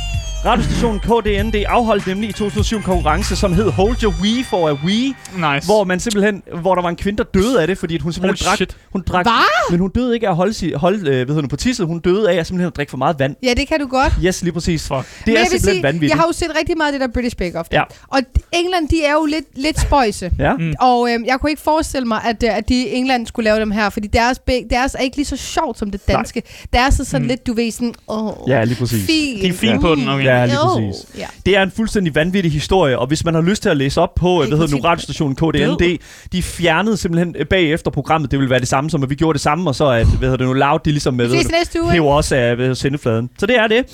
Radiostationen 0.47 1.01
KDND 1.01 1.55
afholdt 1.69 2.07
nemlig 2.07 2.29
i 2.31 2.33
2007 2.33 2.77
en 2.77 2.83
konkurrence, 2.83 3.37
som 3.37 3.53
hed 3.53 3.71
Hold 3.71 4.03
Your 4.03 4.15
Wii 4.23 4.43
for 4.45 4.69
a 4.69 4.73
Wii, 4.85 5.15
Nice. 5.37 5.67
hvor 5.67 5.85
man 5.85 6.01
simpelthen, 6.01 6.43
hvor 6.61 6.75
der 6.75 6.83
var 6.83 6.89
en 6.89 6.97
kvinde, 6.97 7.17
der 7.19 7.25
døde 7.41 7.61
af 7.61 7.67
det, 7.67 7.79
fordi 7.79 7.95
at 7.95 8.03
hun 8.03 8.13
simpelthen 8.13 8.45
Holy 8.47 8.51
drak, 8.51 8.57
shit. 8.57 8.77
hun 8.93 9.03
drak, 9.07 9.25
Hvad? 9.27 9.71
men 9.71 9.81
hun 9.81 9.91
døde 9.91 10.15
ikke 10.15 10.27
af 10.27 10.31
at 10.31 10.37
holde, 10.37 10.53
si, 10.53 10.73
holde 10.73 10.99
øh, 10.99 11.05
hvad 11.05 11.27
hedder 11.27 11.41
det, 11.41 11.51
på 11.51 11.57
tisset, 11.57 11.87
hun 11.87 11.99
døde 11.99 12.31
af 12.31 12.35
at 12.35 12.47
simpelthen 12.47 12.67
at 12.67 12.77
drikke 12.77 12.91
for 12.91 12.97
meget 12.97 13.19
vand. 13.19 13.37
Ja, 13.43 13.55
det 13.57 13.69
kan 13.69 13.81
du 13.81 13.87
godt. 13.87 14.13
Yes, 14.25 14.43
lige 14.43 14.53
præcis. 14.53 14.89
Fuck. 14.89 14.99
Det 14.99 15.27
Men 15.27 15.37
er 15.37 15.41
simpelthen 15.45 15.61
sige, 15.75 15.83
vanvittigt. 15.83 16.11
Jeg 16.11 16.19
har 16.19 16.27
jo 16.27 16.33
set 16.33 16.51
rigtig 16.59 16.77
meget 16.77 16.93
af 16.93 16.99
det 16.99 17.09
der 17.09 17.15
British 17.15 17.37
Bake 17.37 17.59
Off. 17.59 17.69
Ja. 17.73 17.83
Og 18.09 18.21
England, 18.53 18.89
de 18.89 19.05
er 19.05 19.13
jo 19.13 19.25
lidt, 19.25 19.45
lidt 19.55 19.81
spøjse. 19.81 20.31
Ja. 20.39 20.53
Mm. 20.57 20.75
Og 20.81 21.09
øhm, 21.13 21.25
jeg 21.25 21.39
kunne 21.41 21.51
ikke 21.51 21.63
forestille 21.63 22.09
mig, 22.09 22.21
at, 22.25 22.43
øh, 22.43 22.57
at 22.57 22.69
de 22.69 22.75
i 22.75 22.95
England 22.95 23.27
skulle 23.27 23.45
lave 23.45 23.61
dem 23.61 23.71
her, 23.71 23.91
fordi 23.91 24.07
deres, 24.09 24.41
deres 24.71 24.95
er 24.95 24.99
ikke 24.99 25.17
lige 25.17 25.27
så 25.27 25.37
sjovt 25.37 25.79
som 25.79 25.91
det 25.91 26.09
danske. 26.09 26.43
Deres 26.73 27.01
er 27.01 27.05
sådan 27.05 27.23
Mm. 27.23 27.29
lidt, 27.29 27.47
du 27.47 27.53
ved, 27.55 27.71
sådan, 27.71 27.95
åh, 28.09 28.33
Ja, 28.49 28.65
lige 28.65 28.77
præcis. 28.79 29.07
fint. 29.07 29.43
De 29.43 29.49
er 29.49 29.53
fint 29.53 29.81
på 29.81 29.95
den, 29.95 30.09
okay. 30.09 30.25
Ja, 30.25 30.36
lige 30.45 30.57
Jo. 30.57 30.89
præcis. 30.91 31.07
Ja. 31.19 31.27
Det 31.47 31.57
er 31.57 31.63
en 31.63 31.71
fuldstændig 31.71 32.15
vanvittig 32.15 32.53
historie, 32.53 32.99
og 32.99 33.07
hvis 33.07 33.25
man 33.25 33.35
har 33.35 33.41
lyst 33.43 33.63
til 33.63 33.69
at 33.69 33.77
læse 33.77 34.01
op 34.01 34.15
på, 34.15 34.37
hvad 34.39 34.59
hedder 34.59 34.77
nu, 34.77 34.83
radiostationen 34.83 35.37
KDND, 35.37 35.99
de 36.33 36.43
fjernede 36.43 36.97
simpelthen 36.97 37.35
øh, 37.39 37.47
bagefter 37.47 37.91
programmet, 37.91 38.31
det 38.31 38.39
ville 38.39 38.51
være 38.51 38.61
det 38.61 38.69
samme 38.69 38.91
som, 38.91 39.03
at 39.03 39.11
vi 39.11 39.15
gjorde 39.15 39.33
det 39.37 39.41
samme, 39.43 39.71
og 39.71 39.75
så 39.75 39.87
at, 39.89 40.07
hvad 40.07 40.19
hedder 40.19 40.37
det 40.37 40.47
nu, 40.47 40.53
Loud, 40.53 40.79
de 40.85 40.91
ligesom, 40.91 41.15
næste 41.15 41.33
uge. 41.81 41.85
det, 41.87 41.93
hæver 41.93 42.13
også 42.13 42.37
af 42.37 42.55
hvad 42.55 42.65
hedder, 42.65 42.75
sendefladen. 42.75 43.31
Så 43.39 43.47
det 43.47 43.57
er 43.59 43.67
det. 43.67 43.85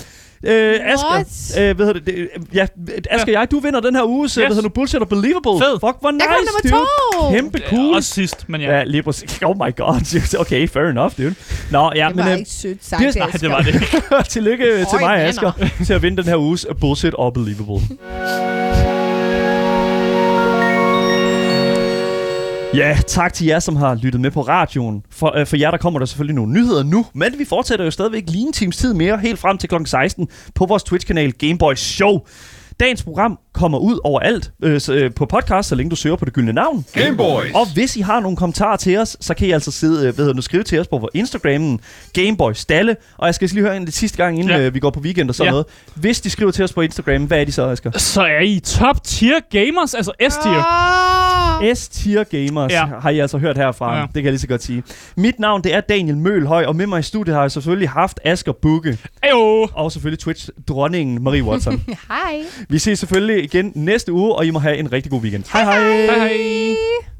Øh, 0.45 0.79
Asger, 0.83 1.19
øh, 1.69 1.75
hvad 1.75 1.85
hedder 1.85 1.93
det, 1.99 2.05
det, 2.05 2.29
ja, 2.53 2.65
Asger, 3.09 3.31
jeg, 3.31 3.51
du 3.51 3.59
vinder 3.59 3.79
den 3.79 3.95
her 3.95 4.03
uges, 4.03 4.31
yes. 4.31 4.35
hvad 4.35 4.47
hedder 4.47 4.61
nu, 4.61 4.69
Bullshit 4.69 5.01
og 5.01 5.09
Believable. 5.09 5.51
Fed. 5.59 5.79
Fuck, 5.79 5.97
hvor 6.01 6.11
nice, 6.11 6.25
Jeg 6.63 6.71
dude. 6.71 6.81
to. 7.21 7.31
Kæmpe 7.31 7.57
Det 7.57 7.67
cool. 7.69 7.95
Også 7.95 8.09
sidst, 8.13 8.49
men 8.49 8.61
ja. 8.61 8.77
Ja, 8.77 8.83
lige 8.83 9.03
præcis. 9.03 9.39
Oh 9.45 9.55
my 9.55 9.75
god. 9.75 10.37
Okay, 10.43 10.67
fair 10.67 10.83
enough, 10.83 11.11
dude. 11.17 11.35
Nå, 11.71 11.91
ja, 11.95 12.07
Det 12.07 12.15
men 12.15 12.25
var 12.25 12.31
øh, 12.31 12.37
ikke 12.37 12.49
sødt 12.51 12.85
sagt, 12.85 13.01
det- 13.01 13.15
Nej, 13.15 13.29
det 13.29 13.49
var 13.49 13.59
det 13.61 13.67
ikke. 13.73 13.87
tillykke 14.29 14.65
til 14.65 14.85
Øj, 14.93 14.99
mig, 14.99 15.17
venner. 15.17 15.27
Asger, 15.29 15.51
til 15.85 15.93
at 15.93 16.01
vinde 16.01 16.17
den 16.17 16.25
her 16.25 16.35
uges 16.37 16.65
Bullshit 16.81 17.13
og 17.13 17.33
Believable. 17.33 17.81
Ja, 22.75 22.97
tak 23.07 23.33
til 23.33 23.47
jer, 23.47 23.59
som 23.59 23.75
har 23.75 23.95
lyttet 23.95 24.21
med 24.21 24.31
på 24.31 24.41
radioen. 24.41 25.03
For, 25.09 25.37
øh, 25.37 25.47
for 25.47 25.57
jer, 25.57 25.71
der 25.71 25.77
kommer 25.77 25.99
der 25.99 26.05
selvfølgelig 26.05 26.35
nogle 26.35 26.53
nyheder 26.53 26.83
nu, 26.83 27.05
men 27.13 27.35
vi 27.37 27.45
fortsætter 27.45 27.85
jo 27.85 27.91
stadigvæk 27.91 28.23
lige 28.27 28.47
en 28.47 28.53
times 28.53 28.77
tid 28.77 28.93
mere, 28.93 29.17
helt 29.17 29.39
frem 29.39 29.57
til 29.57 29.69
kl. 29.69 29.75
16 29.85 30.27
på 30.55 30.65
vores 30.65 30.83
Twitch-kanal 30.83 31.31
Gameboy 31.31 31.73
Show. 31.73 32.19
Dagens 32.79 33.03
program 33.03 33.39
kommer 33.53 33.77
ud 33.77 33.99
overalt 34.03 34.51
øh, 34.63 34.81
øh, 34.91 35.13
på 35.13 35.25
podcast, 35.25 35.69
så 35.69 35.75
længe 35.75 35.89
du 35.89 35.95
søger 35.95 36.15
på 36.15 36.25
det 36.25 36.33
gyldne 36.33 36.53
navn. 36.53 36.85
Gameboys. 36.93 37.51
Og 37.55 37.73
hvis 37.73 37.95
I 37.95 38.01
har 38.01 38.19
nogle 38.19 38.37
kommentarer 38.37 38.77
til 38.77 38.97
os, 38.97 39.17
så 39.19 39.33
kan 39.33 39.47
I 39.47 39.51
altså 39.51 39.71
sidde, 39.71 40.07
øh, 40.07 40.15
hvad 40.15 40.25
hedder 40.25 40.33
det, 40.33 40.43
skrive 40.43 40.63
til 40.63 40.79
os 40.79 40.87
på 40.87 40.97
vores 40.97 41.11
Instagrammen, 41.13 41.79
Gameboy 42.13 42.51
Stalle. 42.53 42.95
Og 43.17 43.25
jeg 43.25 43.35
skal 43.35 43.49
lige 43.49 43.61
høre 43.61 43.77
en 43.77 43.85
lidt 43.85 43.95
sidste 43.95 44.17
gang, 44.17 44.39
inden 44.39 44.49
Ja. 44.51 44.59
øh, 44.67 44.73
vi 44.73 44.79
går 44.79 44.89
på 44.89 44.99
weekend 44.99 45.29
og 45.29 45.35
sådan 45.35 45.47
Ja. 45.47 45.51
noget. 45.51 45.65
Hvis 45.95 46.21
de 46.21 46.29
skriver 46.29 46.51
til 46.51 46.63
os 46.63 46.73
på 46.73 46.81
Instagram, 46.81 47.23
hvad 47.23 47.41
er 47.41 47.45
de 47.45 47.51
så, 47.51 47.67
Asger? 47.69 47.91
Så 47.97 48.21
er 48.21 48.39
I 48.39 48.59
top 48.59 49.03
tier 49.03 49.39
gamers, 49.51 49.93
altså 49.93 50.11
S-tier. 50.29 50.63
Ah! 50.63 51.75
S-tier 51.77 52.23
Gamers 52.23 52.71
Ja. 52.71 52.85
har 53.01 53.09
I 53.09 53.19
altså 53.19 53.37
hørt 53.37 53.57
herfra. 53.57 53.95
Ja. 53.97 54.01
Det 54.01 54.13
kan 54.13 54.23
jeg 54.23 54.31
lige 54.31 54.39
så 54.39 54.47
godt 54.47 54.63
sige. 54.63 54.83
Mit 55.17 55.39
navn 55.39 55.63
det 55.63 55.73
er 55.73 55.81
Daniel 55.81 56.17
Mølhøj, 56.17 56.65
og 56.65 56.75
med 56.75 56.87
mig 56.87 56.99
i 56.99 57.03
studiet 57.03 57.35
har 57.35 57.41
jeg 57.43 57.51
selvfølgelig 57.51 57.89
haft 57.89 58.19
Asger 58.25 58.51
Bukke, 58.51 58.97
Ayo. 59.23 59.67
og 59.73 59.91
selvfølgelig 59.91 60.19
Twitch-dronningen 60.19 61.23
Marie 61.23 61.43
Watson. 61.43 61.81
Hej. 62.09 62.41
Vi 62.69 62.79
ses 62.79 62.99
selvfølgelig 62.99 63.43
igen 63.43 63.71
næste 63.75 64.13
uge, 64.13 64.35
og 64.35 64.45
I 64.45 64.49
må 64.49 64.59
have 64.59 64.77
en 64.77 64.91
rigtig 64.91 65.11
god 65.11 65.21
weekend. 65.21 65.43
Hej 65.53 65.63
hej! 65.63 66.05
Hej 66.05 66.17
hej. 66.17 67.13